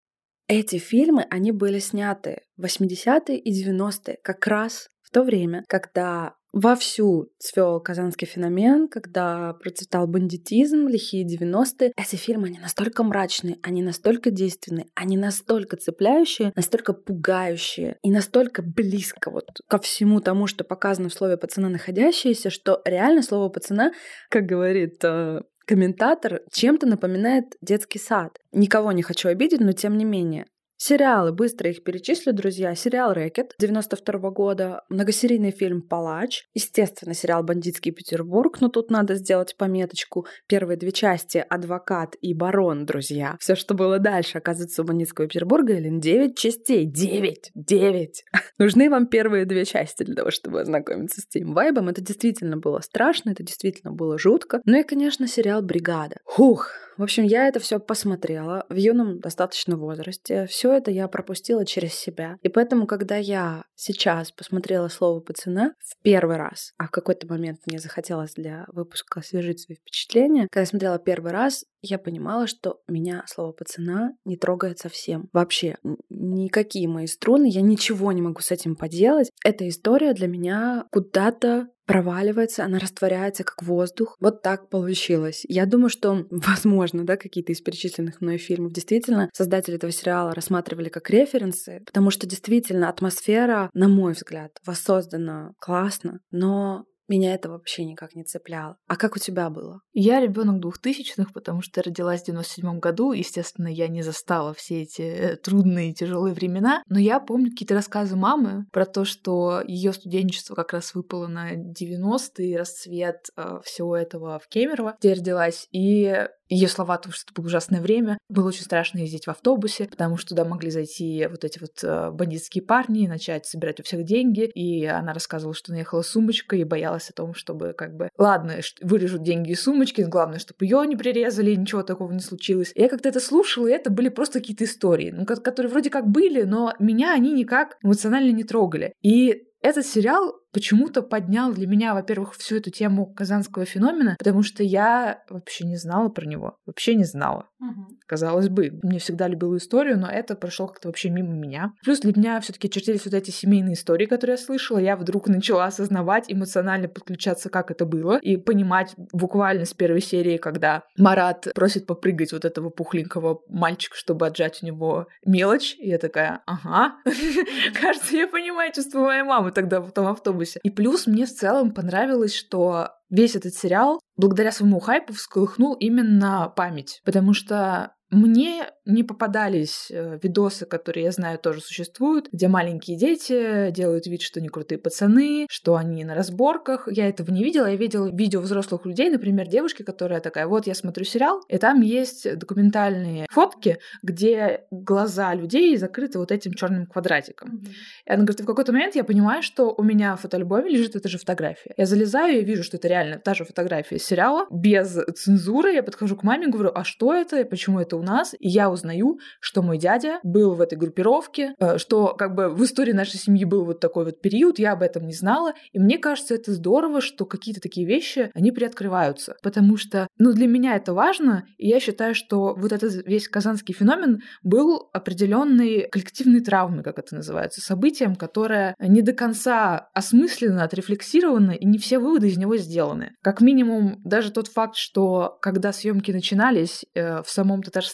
Эти 0.47 0.77
фильмы, 0.77 1.27
они 1.29 1.51
были 1.51 1.77
сняты 1.77 2.41
в 2.57 2.65
80-е 2.65 3.37
и 3.37 3.63
90-е, 3.63 4.17
как 4.23 4.47
раз 4.47 4.89
в 5.03 5.11
то 5.11 5.23
время, 5.23 5.63
когда 5.67 6.35
вовсю 6.51 7.31
цвел 7.37 7.79
казанский 7.79 8.27
феномен, 8.27 8.87
когда 8.87 9.53
процветал 9.53 10.07
бандитизм, 10.07 10.87
лихие 10.87 11.25
90-е. 11.25 11.93
Эти 11.95 12.15
фильмы, 12.15 12.47
они 12.47 12.59
настолько 12.59 13.03
мрачные, 13.03 13.57
они 13.61 13.81
настолько 13.81 14.31
действенные, 14.31 14.87
они 14.95 15.17
настолько 15.17 15.77
цепляющие, 15.77 16.51
настолько 16.55 16.93
пугающие 16.93 17.97
и 18.03 18.11
настолько 18.11 18.61
близко 18.61 19.31
вот 19.31 19.45
ко 19.67 19.79
всему 19.79 20.21
тому, 20.21 20.47
что 20.47 20.63
показано 20.63 21.09
в 21.09 21.13
слове 21.13 21.37
«пацана» 21.37 21.69
находящиеся, 21.69 22.49
что 22.49 22.81
реально 22.85 23.21
слово 23.21 23.49
«пацана», 23.49 23.91
как 24.29 24.45
говорит 24.45 25.03
э, 25.03 25.41
комментатор, 25.65 26.41
чем-то 26.51 26.87
напоминает 26.87 27.55
детский 27.61 27.99
сад. 27.99 28.37
Никого 28.51 28.91
не 28.91 29.03
хочу 29.03 29.29
обидеть, 29.29 29.59
но 29.59 29.71
тем 29.71 29.97
не 29.97 30.05
менее. 30.05 30.45
Сериалы, 30.81 31.33
быстро 31.33 31.69
их 31.69 31.83
перечислю, 31.83 32.31
друзья. 32.31 32.73
Сериал 32.73 33.11
«Рэкет» 33.11 33.53
92 33.59 34.31
года, 34.31 34.85
многосерийный 34.87 35.51
фильм 35.51 35.81
«Палач», 35.81 36.45
естественно, 36.53 37.13
сериал 37.13 37.43
«Бандитский 37.43 37.91
Петербург», 37.91 38.61
но 38.61 38.69
тут 38.69 38.89
надо 38.89 39.15
сделать 39.15 39.57
пометочку. 39.57 40.25
Первые 40.47 40.77
две 40.77 40.93
части 40.93 41.43
«Адвокат» 41.49 42.15
и 42.21 42.33
«Барон», 42.33 42.85
друзья. 42.85 43.35
Все, 43.41 43.55
что 43.55 43.73
было 43.73 43.99
дальше, 43.99 44.37
оказывается, 44.37 44.81
у 44.81 44.85
«Бандитского 44.85 45.27
Петербурга», 45.27 45.73
Эллен, 45.73 45.99
9 45.99 46.37
частей. 46.37 46.85
9! 46.85 47.51
9! 47.55 48.23
Нужны 48.57 48.89
вам 48.89 49.07
первые 49.07 49.43
две 49.43 49.65
части 49.65 50.03
для 50.03 50.15
того, 50.15 50.31
чтобы 50.31 50.61
ознакомиться 50.61 51.19
с 51.19 51.27
тем 51.27 51.53
вайбом. 51.53 51.89
Это 51.89 51.99
действительно 51.99 52.55
было 52.55 52.79
страшно, 52.79 53.31
это 53.31 53.43
действительно 53.43 53.91
было 53.91 54.17
жутко. 54.17 54.61
Ну 54.63 54.79
и, 54.79 54.83
конечно, 54.83 55.27
сериал 55.27 55.61
«Бригада». 55.61 56.15
Хух! 56.23 56.71
В 56.99 57.03
общем, 57.03 57.23
я 57.23 57.47
это 57.47 57.61
все 57.61 57.79
посмотрела 57.79 58.65
в 58.67 58.75
юном 58.75 59.21
достаточно 59.21 59.77
возрасте. 59.77 60.47
Все 60.47 60.68
это 60.71 60.91
я 60.91 61.07
пропустила 61.07 61.65
через 61.65 61.93
себя. 61.93 62.37
И 62.41 62.49
поэтому, 62.49 62.87
когда 62.87 63.17
я 63.17 63.63
сейчас 63.75 64.31
посмотрела 64.31 64.87
слово 64.87 65.19
пацана 65.19 65.73
в 65.79 66.01
первый 66.01 66.37
раз, 66.37 66.73
а 66.77 66.87
в 66.87 66.91
какой-то 66.91 67.27
момент 67.27 67.59
мне 67.65 67.79
захотелось 67.79 68.33
для 68.33 68.65
выпуска 68.67 69.19
освежить 69.19 69.61
свои 69.61 69.77
впечатления, 69.77 70.47
когда 70.49 70.61
я 70.61 70.65
смотрела 70.65 70.99
первый 70.99 71.31
раз, 71.31 71.65
я 71.81 71.97
понимала, 71.97 72.47
что 72.47 72.81
меня 72.87 73.23
слово 73.27 73.53
пацана 73.53 74.13
не 74.25 74.37
трогает 74.37 74.79
совсем. 74.79 75.29
Вообще, 75.31 75.77
никакие 76.09 76.87
мои 76.87 77.07
струны, 77.07 77.49
я 77.49 77.61
ничего 77.61 78.11
не 78.11 78.21
могу 78.21 78.41
с 78.41 78.51
этим 78.51 78.75
поделать. 78.75 79.29
Эта 79.43 79.67
история 79.67 80.13
для 80.13 80.27
меня 80.27 80.85
куда-то 80.91 81.69
проваливается, 81.89 82.63
она 82.63 82.77
растворяется 82.77 83.43
как 83.43 83.63
воздух. 83.63 84.15
Вот 84.19 84.43
так 84.43 84.69
получилось. 84.69 85.43
Я 85.49 85.65
думаю, 85.65 85.89
что, 85.89 86.27
возможно, 86.29 87.03
да, 87.03 87.17
какие-то 87.17 87.51
из 87.51 87.61
перечисленных 87.61 88.21
мной 88.21 88.37
фильмов 88.37 88.73
действительно 88.73 89.31
создатели 89.33 89.77
этого 89.77 89.91
сериала 89.91 90.35
рассматривали 90.35 90.89
как 90.89 91.09
референсы, 91.09 91.81
потому 91.87 92.11
что 92.11 92.27
действительно 92.27 92.89
атмосфера, 92.89 93.71
на 93.73 93.87
мой 93.87 94.13
взгляд, 94.13 94.51
воссоздана 94.63 95.53
классно, 95.59 96.19
но 96.29 96.85
меня 97.09 97.33
это 97.33 97.49
вообще 97.49 97.85
никак 97.85 98.15
не 98.15 98.23
цепляло. 98.23 98.77
А 98.87 98.95
как 98.95 99.15
у 99.15 99.19
тебя 99.19 99.49
было? 99.49 99.81
Я 99.93 100.19
ребенок 100.19 100.59
двухтысячных, 100.59 101.33
потому 101.33 101.61
что 101.61 101.81
родилась 101.81 102.21
в 102.21 102.25
97 102.25 102.79
году. 102.79 103.11
Естественно, 103.11 103.67
я 103.67 103.87
не 103.87 104.01
застала 104.01 104.53
все 104.53 104.83
эти 104.83 105.01
э, 105.01 105.35
трудные 105.35 105.93
тяжелые 105.93 106.33
времена. 106.33 106.83
Но 106.87 106.99
я 106.99 107.19
помню 107.19 107.51
какие-то 107.51 107.75
рассказы 107.75 108.15
мамы 108.15 108.65
про 108.71 108.85
то, 108.85 109.05
что 109.05 109.61
ее 109.65 109.93
студенчество 109.93 110.55
как 110.55 110.73
раз 110.73 110.93
выпало 110.93 111.27
на 111.27 111.53
90-й 111.53 112.55
расцвет 112.55 113.29
э, 113.35 113.59
всего 113.63 113.95
этого 113.95 114.39
в 114.39 114.47
Кемерово, 114.47 114.95
где 114.99 115.09
я 115.09 115.15
родилась. 115.15 115.67
И 115.71 116.27
ее 116.49 116.67
слова 116.67 116.95
о 116.95 116.97
том, 116.97 117.11
что 117.11 117.25
это 117.25 117.33
было 117.33 117.45
ужасное 117.45 117.79
время. 117.79 118.17
Было 118.27 118.47
очень 118.47 118.63
страшно 118.63 118.97
ездить 118.97 119.27
в 119.27 119.29
автобусе, 119.29 119.85
потому 119.85 120.17
что 120.17 120.29
туда 120.29 120.45
могли 120.45 120.71
зайти 120.71 121.27
вот 121.29 121.43
эти 121.43 121.59
вот 121.59 121.83
э, 121.83 122.09
бандитские 122.11 122.63
парни 122.63 123.03
и 123.03 123.07
начать 123.07 123.45
собирать 123.45 123.79
у 123.79 123.83
всех 123.83 124.03
деньги. 124.03 124.49
И 124.55 124.83
она 124.85 125.13
рассказывала, 125.13 125.53
что 125.53 125.71
наехала 125.71 126.01
сумочка 126.01 126.55
и 126.55 126.63
боялась 126.63 126.98
о 127.07 127.13
том, 127.13 127.33
чтобы 127.33 127.73
как 127.73 127.95
бы... 127.95 128.09
Ладно, 128.17 128.55
вырежут 128.81 129.23
деньги 129.23 129.51
из 129.51 129.61
сумочки, 129.61 130.01
главное, 130.01 130.39
чтобы 130.39 130.65
ее 130.65 130.85
не 130.85 130.95
прирезали, 130.95 131.55
ничего 131.55 131.83
такого 131.83 132.11
не 132.11 132.19
случилось. 132.19 132.71
Я 132.75 132.89
как-то 132.89 133.09
это 133.09 133.19
слушала, 133.19 133.67
и 133.67 133.71
это 133.71 133.89
были 133.89 134.09
просто 134.09 134.39
какие-то 134.39 134.65
истории, 134.65 135.11
ну, 135.11 135.25
которые 135.25 135.71
вроде 135.71 135.89
как 135.89 136.07
были, 136.07 136.43
но 136.43 136.73
меня 136.79 137.13
они 137.13 137.31
никак 137.31 137.77
эмоционально 137.83 138.31
не 138.31 138.43
трогали. 138.43 138.93
И 139.01 139.43
этот 139.61 139.85
сериал 139.85 140.38
почему-то 140.51 141.01
поднял 141.01 141.53
для 141.53 141.67
меня, 141.67 141.93
во-первых, 141.93 142.35
всю 142.35 142.57
эту 142.57 142.71
тему 142.71 143.05
казанского 143.05 143.65
феномена, 143.65 144.15
потому 144.17 144.43
что 144.43 144.63
я 144.63 145.23
вообще 145.29 145.65
не 145.65 145.75
знала 145.77 146.09
про 146.09 146.25
него. 146.25 146.57
Вообще 146.65 146.95
не 146.95 147.03
знала. 147.03 147.47
Угу. 147.59 147.97
Казалось 148.07 148.49
бы, 148.49 148.71
мне 148.83 148.99
всегда 148.99 149.27
любила 149.27 149.57
историю, 149.57 149.99
но 149.99 150.09
это 150.09 150.35
прошло 150.35 150.67
как-то 150.67 150.87
вообще 150.87 151.09
мимо 151.09 151.33
меня. 151.33 151.73
Плюс 151.83 151.99
для 151.99 152.13
меня 152.15 152.39
все-таки 152.41 152.69
чертились 152.69 153.05
вот 153.05 153.13
эти 153.13 153.31
семейные 153.31 153.73
истории, 153.73 154.05
которые 154.05 154.35
я 154.35 154.43
слышала. 154.43 154.77
Я 154.79 154.95
вдруг 154.95 155.27
начала 155.27 155.65
осознавать, 155.65 156.25
эмоционально 156.27 156.87
подключаться, 156.87 157.49
как 157.49 157.71
это 157.71 157.85
было, 157.85 158.17
и 158.17 158.37
понимать 158.37 158.93
буквально 159.11 159.65
с 159.65 159.73
первой 159.73 160.01
серии, 160.01 160.37
когда 160.37 160.83
Марат 160.97 161.47
просит 161.53 161.85
попрыгать 161.85 162.33
вот 162.33 162.45
этого 162.45 162.69
пухленького 162.69 163.41
мальчика, 163.49 163.95
чтобы 163.95 164.27
отжать 164.27 164.59
у 164.63 164.65
него 164.65 165.07
мелочь. 165.25 165.75
И 165.77 165.89
я 165.89 165.97
такая, 165.97 166.41
ага, 166.45 166.95
кажется, 167.81 168.15
я 168.15 168.27
понимаю 168.27 168.71
чувство 168.73 168.99
моей 168.99 169.23
мамы 169.23 169.51
тогда 169.51 169.81
в 169.81 169.91
том 169.91 170.07
автобусе 170.07 170.38
автобусе. 170.39 170.59
И 170.63 170.69
плюс 170.69 171.07
мне 171.07 171.25
в 171.25 171.33
целом 171.33 171.71
понравилось, 171.71 172.33
что 172.33 172.89
весь 173.09 173.35
этот 173.35 173.53
сериал 173.53 173.99
благодаря 174.17 174.51
своему 174.51 174.79
хайпу 174.79 175.13
всколыхнул 175.13 175.73
именно 175.75 176.51
память. 176.55 177.01
Потому 177.05 177.33
что 177.33 177.93
мне 178.11 178.65
не 178.85 179.03
попадались 179.03 179.87
э, 179.91 180.17
видосы, 180.21 180.65
которые 180.65 181.05
я 181.05 181.11
знаю 181.11 181.37
тоже 181.37 181.61
существуют, 181.61 182.29
где 182.31 182.47
маленькие 182.47 182.97
дети 182.97 183.69
делают 183.71 184.07
вид, 184.07 184.21
что 184.21 184.39
они 184.39 184.49
крутые 184.49 184.79
пацаны, 184.79 185.45
что 185.49 185.75
они 185.75 186.03
на 186.03 186.15
разборках. 186.15 186.87
Я 186.91 187.07
этого 187.07 187.29
не 187.31 187.43
видела. 187.43 187.67
Я 187.67 187.75
видела 187.75 188.09
видео 188.11 188.41
взрослых 188.41 188.85
людей, 188.85 189.09
например, 189.09 189.47
девушки, 189.47 189.83
которая 189.83 190.21
такая, 190.21 190.47
вот 190.47 190.65
я 190.65 190.73
смотрю 190.73 191.05
сериал, 191.05 191.43
и 191.47 191.57
там 191.57 191.81
есть 191.81 192.37
документальные 192.37 193.27
фотки, 193.29 193.77
где 194.01 194.65
глаза 194.71 195.35
людей 195.35 195.77
закрыты 195.77 196.17
вот 196.17 196.31
этим 196.31 196.53
черным 196.53 196.87
квадратиком. 196.87 197.49
Mm-hmm. 197.49 197.67
И 198.07 198.11
она 198.11 198.23
говорит, 198.23 198.41
в 198.41 198.45
какой-то 198.45 198.71
момент 198.71 198.95
я 198.95 199.03
понимаю, 199.03 199.43
что 199.43 199.73
у 199.77 199.83
меня 199.83 200.15
в 200.15 200.21
фотоальбоме 200.21 200.69
лежит 200.69 200.95
эта 200.95 201.09
же 201.09 201.19
фотография. 201.19 201.73
Я 201.77 201.85
залезаю 201.85 202.39
и 202.39 202.43
вижу, 202.43 202.63
что 202.63 202.77
это 202.77 202.87
реально 202.87 203.19
та 203.19 203.35
же 203.35 203.45
фотография 203.45 203.99
сериала, 203.99 204.47
без 204.49 204.97
цензуры. 205.15 205.73
Я 205.73 205.83
подхожу 205.83 206.15
к 206.15 206.23
маме, 206.23 206.47
говорю, 206.47 206.71
а 206.73 206.83
что 206.83 207.13
это, 207.13 207.45
почему 207.45 207.79
это 207.79 207.98
у 207.99 208.03
нас? 208.03 208.33
И 208.39 208.47
я 208.47 208.69
узнаю, 208.69 209.19
что 209.39 209.61
мой 209.61 209.77
дядя 209.77 210.19
был 210.23 210.55
в 210.55 210.61
этой 210.61 210.77
группировке, 210.77 211.53
э, 211.59 211.77
что 211.77 212.15
как 212.17 212.35
бы 212.35 212.49
в 212.49 212.63
истории 212.63 212.93
нашей 212.93 213.17
семьи 213.17 213.45
был 213.45 213.65
вот 213.65 213.79
такой 213.79 214.05
вот 214.05 214.21
период, 214.21 214.59
я 214.59 214.73
об 214.73 214.81
этом 214.81 215.05
не 215.05 215.13
знала, 215.13 215.53
и 215.71 215.79
мне 215.79 215.97
кажется, 215.97 216.35
это 216.35 216.53
здорово, 216.53 217.01
что 217.01 217.25
какие-то 217.25 217.61
такие 217.61 217.85
вещи, 217.85 218.31
они 218.33 218.51
приоткрываются, 218.51 219.35
потому 219.43 219.77
что, 219.77 220.07
ну, 220.17 220.33
для 220.33 220.47
меня 220.47 220.75
это 220.75 220.93
важно, 220.93 221.45
и 221.57 221.67
я 221.67 221.79
считаю, 221.79 222.15
что 222.15 222.55
вот 222.55 222.71
этот 222.71 223.05
весь 223.05 223.27
казанский 223.27 223.73
феномен 223.73 224.21
был 224.43 224.89
определенной 224.93 225.87
коллективной 225.89 226.41
травмой, 226.41 226.83
как 226.83 226.99
это 226.99 227.15
называется, 227.15 227.61
событием, 227.61 228.15
которое 228.15 228.75
не 228.79 229.01
до 229.01 229.13
конца 229.13 229.89
осмысленно, 229.93 230.63
отрефлексировано, 230.63 231.51
и 231.51 231.65
не 231.65 231.77
все 231.77 231.99
выводы 231.99 232.27
из 232.27 232.37
него 232.37 232.57
сделаны. 232.57 233.11
Как 233.21 233.41
минимум, 233.41 234.01
даже 234.03 234.31
тот 234.31 234.47
факт, 234.47 234.75
что 234.75 235.37
когда 235.41 235.71
съемки 235.71 236.11
начинались 236.11 236.85
э, 236.93 237.21
в 237.21 237.29
самом 237.29 237.63
Татарстане, 237.63 237.88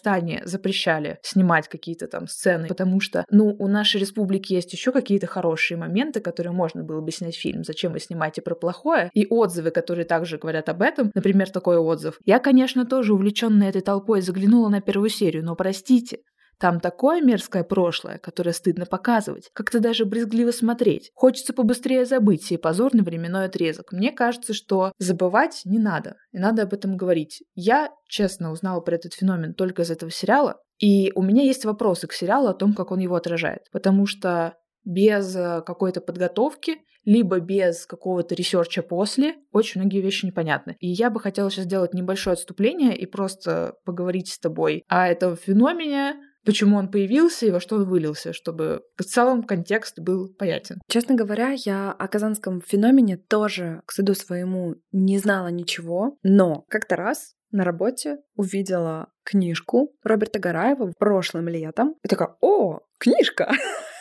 запрещали 0.46 1.20
снимать 1.22 1.68
какие-то 1.68 2.08
там 2.08 2.28
сцены, 2.28 2.68
потому 2.68 3.00
что, 3.00 3.26
ну, 3.30 3.56
у 3.58 3.68
нашей 3.68 4.02
республики 4.02 4.54
есть 4.54 4.74
еще 4.74 4.92
какие-то 4.92 5.28
хорошие 5.28 5.78
моменты, 5.78 6.20
которые 6.20 6.54
можно 6.54 6.84
было 6.84 7.02
бы 7.02 7.12
снять 7.12 7.36
фильм. 7.36 7.64
Зачем 7.64 7.94
вы 7.94 8.00
снимаете 8.00 8.42
про 8.42 8.56
плохое? 8.56 9.10
И 9.14 9.26
отзывы, 9.30 9.72
которые 9.72 10.06
также 10.06 10.38
говорят 10.38 10.70
об 10.70 10.82
этом. 10.82 11.12
Например, 11.14 11.50
такой 11.50 11.78
отзыв. 11.78 12.20
Я, 12.26 12.40
конечно, 12.40 12.86
тоже 12.86 13.14
увлеченная 13.14 13.70
этой 13.70 13.82
толпой 13.82 14.22
заглянула 14.22 14.70
на 14.70 14.82
первую 14.82 15.10
серию, 15.10 15.44
но 15.44 15.56
простите, 15.56 16.20
там 16.60 16.80
такое 16.80 17.22
мерзкое 17.22 17.64
прошлое, 17.64 18.18
которое 18.18 18.54
стыдно 18.54 18.86
показывать, 18.86 19.50
как-то 19.54 19.80
даже 19.80 20.06
брезгливо 20.06 20.52
смотреть. 20.52 21.12
Хочется 21.14 21.54
побыстрее 21.54 22.06
забыть 22.06 22.46
сей 22.46 22.58
позорный 22.58 23.04
временной 23.04 23.46
отрезок. 23.46 23.92
Мне 23.92 24.12
кажется, 24.12 24.54
что 24.54 24.92
забывать 24.98 25.62
не 25.66 25.80
надо, 25.80 26.16
и 26.32 26.40
надо 26.40 26.64
об 26.64 26.74
этом 26.74 26.98
говорить. 26.98 27.44
Я, 27.54 27.92
честно, 28.08 28.52
узнала 28.52 28.82
про 28.82 28.96
этот 28.96 29.14
феномен 29.14 29.54
только 29.54 29.84
из 29.84 29.92
этого 29.92 30.12
сериала, 30.12 30.62
и 30.80 31.12
у 31.16 31.22
меня 31.22 31.44
есть 31.44 31.66
вопросы 31.66 32.08
к 32.08 32.14
сериалу 32.14 32.48
о 32.48 32.54
том, 32.54 32.74
как 32.74 32.92
он 32.92 33.00
его 33.00 33.16
отражает. 33.16 33.62
Потому 33.72 34.06
что 34.06 34.56
без 34.84 35.36
э, 35.36 35.62
какой-то 35.66 36.02
подготовки, 36.02 36.78
либо 37.06 37.40
без 37.40 37.86
какого-то 37.86 38.36
ресерча 38.36 38.82
после, 38.82 39.36
очень 39.52 39.82
многие 39.82 40.02
вещи 40.02 40.26
непонятны. 40.26 40.76
И 40.80 40.88
я 40.88 41.10
бы 41.10 41.20
хотела 41.20 41.50
сейчас 41.50 41.66
сделать 41.66 41.94
небольшое 41.94 42.34
отступление 42.34 42.96
и 42.96 43.06
просто 43.06 43.76
поговорить 43.86 44.30
с 44.30 44.40
тобой 44.40 44.84
о 44.88 45.08
этом 45.08 45.36
феномене, 45.38 46.16
почему 46.46 46.78
он 46.78 46.90
появился 46.90 47.46
и 47.46 47.52
во 47.52 47.60
что 47.60 47.76
он 47.76 47.86
вылился, 47.86 48.34
чтобы 48.34 48.84
в 48.98 49.04
целом 49.04 49.44
контекст 49.44 50.00
был 50.00 50.34
понятен. 50.34 50.82
Честно 50.88 51.16
говоря, 51.16 51.54
я 51.56 51.92
о 51.92 52.08
казанском 52.08 52.62
феномене 52.62 53.18
тоже, 53.18 53.82
к 53.86 53.92
стыду 53.92 54.14
своему, 54.14 54.76
не 54.92 55.18
знала 55.18 55.48
ничего, 55.48 56.18
но 56.24 56.66
как-то 56.70 56.96
раз 56.96 57.36
на 57.52 57.64
работе 57.64 58.18
увидела 58.36 59.10
книжку 59.24 59.94
Роберта 60.04 60.40
Гараева 60.40 60.92
прошлым 61.00 61.48
летом. 61.48 61.96
И 62.04 62.08
такая, 62.08 62.36
о, 62.42 62.82
книжка! 62.98 63.52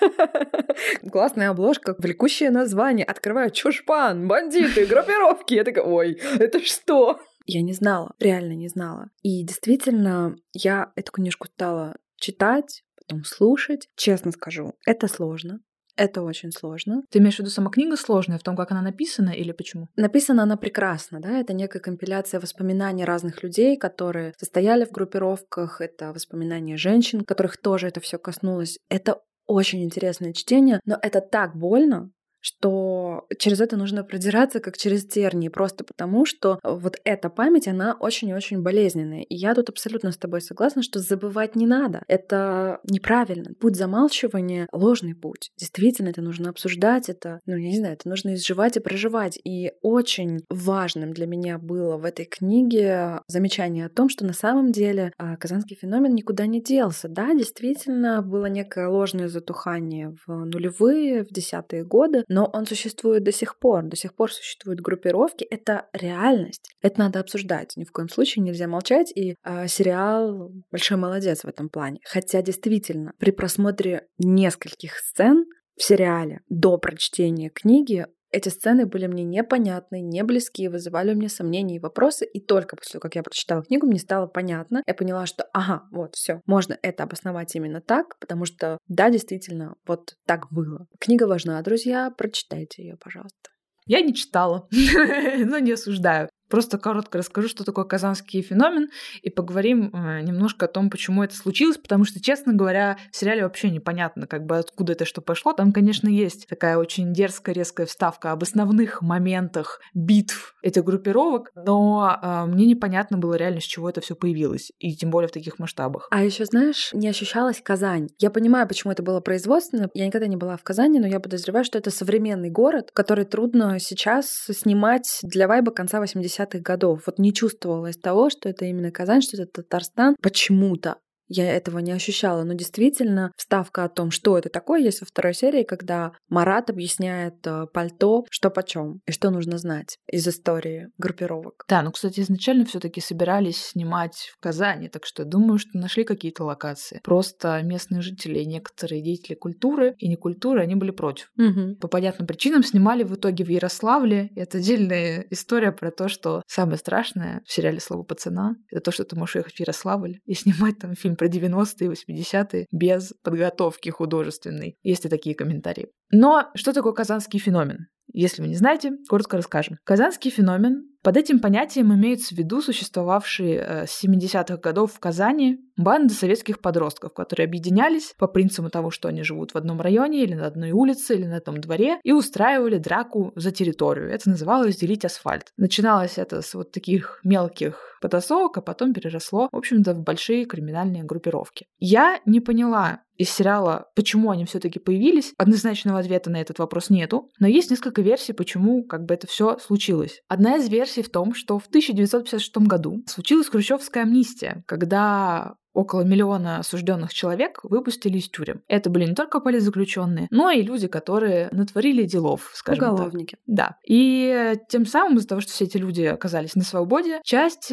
Классная 1.10 1.50
обложка, 1.50 1.94
влекущее 1.98 2.50
название. 2.50 3.06
Открываю 3.06 3.50
чушпан, 3.50 4.26
бандиты, 4.26 4.86
группировки. 4.86 5.54
Я 5.54 5.64
такая, 5.64 5.84
ой, 5.84 6.20
это 6.38 6.60
что? 6.60 7.20
Я 7.46 7.62
не 7.62 7.74
знала, 7.74 8.14
реально 8.18 8.54
не 8.54 8.68
знала. 8.68 9.10
И 9.22 9.44
действительно, 9.44 10.36
я 10.52 10.92
эту 10.96 11.12
книжку 11.12 11.46
стала 11.46 11.96
читать, 12.16 12.82
потом 12.96 13.24
слушать. 13.24 13.88
Честно 13.96 14.32
скажу, 14.32 14.74
это 14.86 15.08
сложно. 15.08 15.60
Это 15.96 16.22
очень 16.22 16.50
сложно. 16.50 17.02
Ты 17.10 17.20
имеешь 17.20 17.36
в 17.36 17.38
виду 17.38 17.50
сама 17.50 17.70
книга 17.70 17.96
сложная 17.96 18.38
в 18.38 18.42
том, 18.42 18.56
как 18.56 18.72
она 18.72 18.82
написана 18.82 19.30
или 19.30 19.52
почему? 19.52 19.88
Написана 19.96 20.42
она 20.42 20.56
прекрасно, 20.56 21.20
да, 21.20 21.38
это 21.38 21.52
некая 21.52 21.78
компиляция 21.78 22.40
воспоминаний 22.40 23.04
разных 23.04 23.42
людей, 23.44 23.76
которые 23.76 24.34
состояли 24.36 24.84
в 24.84 24.90
группировках, 24.90 25.80
это 25.80 26.12
воспоминания 26.12 26.76
женщин, 26.76 27.20
которых 27.20 27.58
тоже 27.58 27.86
это 27.86 28.00
все 28.00 28.18
коснулось. 28.18 28.78
Это 28.88 29.20
очень 29.46 29.84
интересное 29.84 30.32
чтение, 30.32 30.80
но 30.84 30.98
это 31.00 31.20
так 31.20 31.54
больно, 31.54 32.10
что 32.44 33.26
через 33.38 33.60
это 33.62 33.78
нужно 33.78 34.04
продираться 34.04 34.60
как 34.60 34.76
через 34.76 35.06
тернии, 35.06 35.48
просто 35.48 35.82
потому 35.82 36.26
что 36.26 36.60
вот 36.62 36.98
эта 37.04 37.30
память, 37.30 37.66
она 37.66 37.96
очень-очень 37.98 38.62
болезненная. 38.62 39.22
И 39.22 39.34
я 39.34 39.54
тут 39.54 39.70
абсолютно 39.70 40.12
с 40.12 40.18
тобой 40.18 40.42
согласна, 40.42 40.82
что 40.82 40.98
забывать 40.98 41.56
не 41.56 41.66
надо. 41.66 42.02
Это 42.06 42.80
неправильно. 42.84 43.54
Путь 43.58 43.76
замалчивания— 43.76 44.68
ложный 44.72 45.14
путь. 45.14 45.52
Действительно, 45.56 46.10
это 46.10 46.20
нужно 46.20 46.50
обсуждать, 46.50 47.08
это, 47.08 47.40
ну, 47.46 47.56
я 47.56 47.70
не 47.70 47.78
знаю, 47.78 47.94
это 47.94 48.10
нужно 48.10 48.34
изживать 48.34 48.76
и 48.76 48.80
проживать. 48.80 49.38
И 49.42 49.72
очень 49.80 50.44
важным 50.50 51.14
для 51.14 51.26
меня 51.26 51.56
было 51.56 51.96
в 51.96 52.04
этой 52.04 52.26
книге 52.26 53.20
замечание 53.26 53.86
о 53.86 53.90
том, 53.90 54.10
что 54.10 54.26
на 54.26 54.34
самом 54.34 54.70
деле 54.70 55.12
а, 55.16 55.38
казанский 55.38 55.78
феномен 55.80 56.14
никуда 56.14 56.44
не 56.44 56.60
делся. 56.60 57.08
Да, 57.08 57.32
действительно, 57.32 58.20
было 58.20 58.46
некое 58.46 58.88
ложное 58.88 59.28
затухание 59.28 60.14
в 60.26 60.44
нулевые, 60.44 61.24
в 61.24 61.28
десятые 61.28 61.84
годы, 61.84 62.24
но 62.34 62.50
он 62.52 62.66
существует 62.66 63.22
до 63.22 63.30
сих 63.30 63.60
пор. 63.60 63.84
До 63.84 63.94
сих 63.94 64.12
пор 64.12 64.32
существуют 64.32 64.80
группировки. 64.80 65.44
Это 65.44 65.86
реальность. 65.92 66.68
Это 66.82 66.98
надо 66.98 67.20
обсуждать. 67.20 67.76
Ни 67.76 67.84
в 67.84 67.92
коем 67.92 68.08
случае 68.08 68.42
нельзя 68.42 68.66
молчать. 68.66 69.12
И 69.14 69.36
э, 69.44 69.68
сериал 69.68 70.50
большой 70.72 70.96
молодец 70.96 71.44
в 71.44 71.48
этом 71.48 71.68
плане. 71.68 72.00
Хотя 72.04 72.42
действительно, 72.42 73.12
при 73.18 73.30
просмотре 73.30 74.08
нескольких 74.18 74.98
сцен 74.98 75.44
в 75.76 75.84
сериале 75.84 76.40
до 76.48 76.76
прочтения 76.76 77.50
книги 77.50 78.04
эти 78.34 78.48
сцены 78.48 78.84
были 78.84 79.06
мне 79.06 79.22
непонятны, 79.22 80.00
не 80.00 80.24
близки, 80.24 80.66
вызывали 80.66 81.12
у 81.12 81.16
меня 81.16 81.28
сомнения 81.28 81.76
и 81.76 81.78
вопросы. 81.78 82.24
И 82.24 82.40
только 82.40 82.74
после 82.74 82.94
того, 82.94 83.02
как 83.02 83.14
я 83.14 83.22
прочитала 83.22 83.62
книгу, 83.62 83.86
мне 83.86 84.00
стало 84.00 84.26
понятно. 84.26 84.82
Я 84.88 84.94
поняла, 84.94 85.26
что 85.26 85.44
ага, 85.52 85.84
вот 85.92 86.16
все, 86.16 86.40
можно 86.44 86.76
это 86.82 87.04
обосновать 87.04 87.54
именно 87.54 87.80
так, 87.80 88.18
потому 88.18 88.44
что 88.44 88.78
да, 88.88 89.08
действительно, 89.08 89.76
вот 89.86 90.16
так 90.26 90.50
было. 90.50 90.88
Книга 90.98 91.28
важна, 91.28 91.62
друзья, 91.62 92.10
прочитайте 92.10 92.82
ее, 92.82 92.96
пожалуйста. 92.96 93.50
Я 93.86 94.00
не 94.00 94.12
читала, 94.14 94.66
но 95.38 95.58
не 95.60 95.72
осуждаю. 95.72 96.28
Просто 96.48 96.78
коротко 96.78 97.18
расскажу, 97.18 97.48
что 97.48 97.64
такое 97.64 97.84
казанский 97.84 98.42
феномен, 98.42 98.88
и 99.22 99.30
поговорим 99.30 99.90
э, 99.92 100.20
немножко 100.22 100.66
о 100.66 100.68
том, 100.68 100.90
почему 100.90 101.22
это 101.22 101.34
случилось, 101.34 101.78
потому 101.78 102.04
что, 102.04 102.20
честно 102.20 102.52
говоря, 102.52 102.98
в 103.10 103.16
сериале 103.16 103.42
вообще 103.42 103.70
непонятно, 103.70 104.26
как 104.26 104.44
бы 104.44 104.58
откуда 104.58 104.92
это 104.92 105.04
что 105.04 105.20
пошло. 105.22 105.52
Там, 105.52 105.72
конечно, 105.72 106.08
есть 106.08 106.46
такая 106.48 106.76
очень 106.76 107.12
дерзкая, 107.12 107.54
резкая 107.54 107.86
вставка 107.86 108.32
об 108.32 108.42
основных 108.42 109.00
моментах 109.00 109.80
битв 109.94 110.54
этих 110.62 110.84
группировок, 110.84 111.50
но 111.54 112.18
э, 112.22 112.44
мне 112.46 112.66
непонятно 112.66 113.16
было 113.16 113.34
реально, 113.34 113.60
с 113.60 113.64
чего 113.64 113.88
это 113.88 114.00
все 114.00 114.14
появилось, 114.14 114.70
и 114.78 114.94
тем 114.94 115.10
более 115.10 115.28
в 115.28 115.32
таких 115.32 115.58
масштабах. 115.58 116.08
А 116.10 116.22
еще, 116.22 116.44
знаешь, 116.44 116.90
не 116.92 117.08
ощущалась 117.08 117.60
Казань. 117.62 118.08
Я 118.18 118.30
понимаю, 118.30 118.68
почему 118.68 118.92
это 118.92 119.02
было 119.02 119.20
производственно. 119.20 119.88
Я 119.94 120.06
никогда 120.06 120.26
не 120.26 120.36
была 120.36 120.56
в 120.56 120.62
Казани, 120.62 121.00
но 121.00 121.06
я 121.06 121.20
подозреваю, 121.20 121.64
что 121.64 121.78
это 121.78 121.90
современный 121.90 122.50
город, 122.50 122.90
который 122.92 123.24
трудно 123.24 123.78
сейчас 123.78 124.46
снимать 124.50 125.20
для 125.22 125.48
вайба 125.48 125.72
конца 125.72 126.00
80 126.00 126.33
80-х 126.38 126.58
годов. 126.60 127.02
Вот 127.06 127.18
не 127.18 127.32
чувствовалось 127.32 127.96
того, 127.96 128.30
что 128.30 128.48
это 128.48 128.64
именно 128.64 128.90
Казань, 128.90 129.22
что 129.22 129.36
это 129.36 129.62
Татарстан 129.62 130.16
почему-то. 130.22 130.96
Я 131.36 131.52
этого 131.52 131.80
не 131.80 131.90
ощущала, 131.90 132.44
но 132.44 132.54
действительно 132.54 133.32
вставка 133.36 133.84
о 133.84 133.88
том, 133.88 134.12
что 134.12 134.38
это 134.38 134.48
такое, 134.50 134.80
есть 134.80 135.00
во 135.00 135.06
второй 135.06 135.34
серии, 135.34 135.64
когда 135.64 136.12
Марат 136.28 136.70
объясняет 136.70 137.44
э, 137.44 137.66
пальто, 137.72 138.24
что 138.30 138.50
почем 138.50 139.00
и 139.06 139.10
что 139.10 139.30
нужно 139.30 139.58
знать 139.58 139.98
из 140.08 140.28
истории 140.28 140.90
группировок. 140.96 141.64
Да, 141.68 141.82
ну, 141.82 141.90
кстати, 141.90 142.20
изначально 142.20 142.64
все 142.66 142.78
таки 142.78 143.00
собирались 143.00 143.60
снимать 143.60 144.30
в 144.32 144.40
Казани, 144.40 144.88
так 144.88 145.04
что 145.06 145.24
думаю, 145.24 145.58
что 145.58 145.76
нашли 145.76 146.04
какие-то 146.04 146.44
локации. 146.44 147.00
Просто 147.02 147.60
местные 147.62 148.00
жители 148.00 148.38
и 148.38 148.46
некоторые 148.46 149.02
деятели 149.02 149.34
культуры 149.34 149.96
и 149.98 150.08
не 150.08 150.16
культуры, 150.16 150.60
они 150.60 150.76
были 150.76 150.92
против. 150.92 151.32
Угу. 151.36 151.76
По 151.80 151.88
понятным 151.88 152.28
причинам 152.28 152.62
снимали 152.62 153.02
в 153.02 153.12
итоге 153.14 153.44
в 153.44 153.48
Ярославле. 153.48 154.30
Это 154.36 154.58
отдельная 154.58 155.26
история 155.30 155.72
про 155.72 155.90
то, 155.90 156.08
что 156.08 156.42
самое 156.46 156.78
страшное 156.78 157.42
в 157.44 157.52
сериале 157.52 157.80
«Слово 157.80 158.04
пацана»— 158.04 158.54
это 158.70 158.82
то, 158.82 158.92
что 158.92 159.04
ты 159.04 159.16
можешь 159.16 159.34
ехать 159.34 159.54
в 159.54 159.60
Ярославль 159.60 160.20
и 160.26 160.34
снимать 160.34 160.78
там 160.78 160.94
фильм 160.94 161.16
про 161.16 161.23
90-е, 161.28 161.88
80-е 161.88 162.66
без 162.72 163.14
подготовки 163.22 163.90
художественной. 163.90 164.76
Есть 164.82 165.04
и 165.04 165.08
такие 165.08 165.34
комментарии. 165.34 165.88
Но 166.10 166.50
что 166.54 166.72
такое 166.72 166.92
казанский 166.92 167.38
феномен? 167.38 167.86
Если 168.12 168.42
вы 168.42 168.48
не 168.48 168.56
знаете, 168.56 168.92
коротко 169.08 169.36
расскажем. 169.36 169.78
Казанский 169.84 170.30
феномен 170.30 170.93
под 171.04 171.18
этим 171.18 171.38
понятием 171.38 171.92
имеются 171.94 172.34
в 172.34 172.38
виду 172.38 172.62
существовавшие 172.62 173.58
э, 173.58 173.86
с 173.86 174.02
70-х 174.02 174.56
годов 174.56 174.94
в 174.94 174.98
Казани 174.98 175.58
банды 175.76 176.14
советских 176.14 176.60
подростков, 176.60 177.12
которые 177.12 177.44
объединялись 177.44 178.14
по 178.16 178.26
принципу 178.26 178.70
того, 178.70 178.90
что 178.90 179.08
они 179.08 179.22
живут 179.22 179.52
в 179.52 179.56
одном 179.56 179.82
районе 179.82 180.22
или 180.22 180.32
на 180.32 180.46
одной 180.46 180.70
улице 180.70 181.14
или 181.14 181.26
на 181.26 181.36
одном 181.36 181.60
дворе 181.60 181.98
и 182.04 182.12
устраивали 182.12 182.78
драку 182.78 183.32
за 183.36 183.50
территорию. 183.50 184.10
Это 184.10 184.30
называлось 184.30 184.76
«делить 184.76 185.04
асфальт». 185.04 185.52
Начиналось 185.58 186.16
это 186.16 186.40
с 186.40 186.54
вот 186.54 186.72
таких 186.72 187.20
мелких 187.22 187.98
потасовок, 188.00 188.56
а 188.58 188.62
потом 188.62 188.94
переросло, 188.94 189.48
в 189.52 189.56
общем-то, 189.56 189.92
в 189.92 190.02
большие 190.02 190.46
криминальные 190.46 191.04
группировки. 191.04 191.66
Я 191.78 192.20
не 192.24 192.40
поняла, 192.40 193.00
из 193.16 193.30
сериала, 193.30 193.90
почему 193.94 194.30
они 194.30 194.44
все-таки 194.44 194.78
появились, 194.78 195.32
однозначного 195.38 196.00
ответа 196.00 196.30
на 196.30 196.40
этот 196.40 196.58
вопрос 196.58 196.90
нету, 196.90 197.30
но 197.38 197.46
есть 197.46 197.70
несколько 197.70 198.02
версий, 198.02 198.32
почему 198.32 198.84
как 198.84 199.04
бы 199.04 199.14
это 199.14 199.26
все 199.26 199.58
случилось. 199.58 200.20
Одна 200.28 200.56
из 200.56 200.68
версий 200.68 200.93
в 201.02 201.10
том, 201.10 201.34
что 201.34 201.58
в 201.58 201.66
1956 201.66 202.56
году 202.58 203.02
случилась 203.06 203.48
хрущевская 203.48 204.04
амнистия, 204.04 204.62
когда 204.66 205.54
около 205.74 206.02
миллиона 206.02 206.58
осужденных 206.58 207.12
человек 207.12 207.58
выпустили 207.64 208.18
из 208.18 208.28
тюрем. 208.28 208.62
Это 208.68 208.90
были 208.90 209.06
не 209.06 209.14
только 209.14 209.40
политзаключенные, 209.40 210.28
но 210.30 210.50
и 210.50 210.62
люди, 210.62 210.86
которые 210.86 211.48
натворили 211.50 212.04
делов, 212.04 212.50
скажем 212.54 212.94
Уголовники. 212.94 213.36
так. 213.36 213.40
Да. 213.46 213.76
И 213.86 214.54
тем 214.68 214.86
самым 214.86 215.18
из-за 215.18 215.28
того, 215.28 215.40
что 215.40 215.50
все 215.50 215.64
эти 215.64 215.76
люди 215.76 216.02
оказались 216.02 216.54
на 216.54 216.62
свободе, 216.62 217.20
часть 217.24 217.72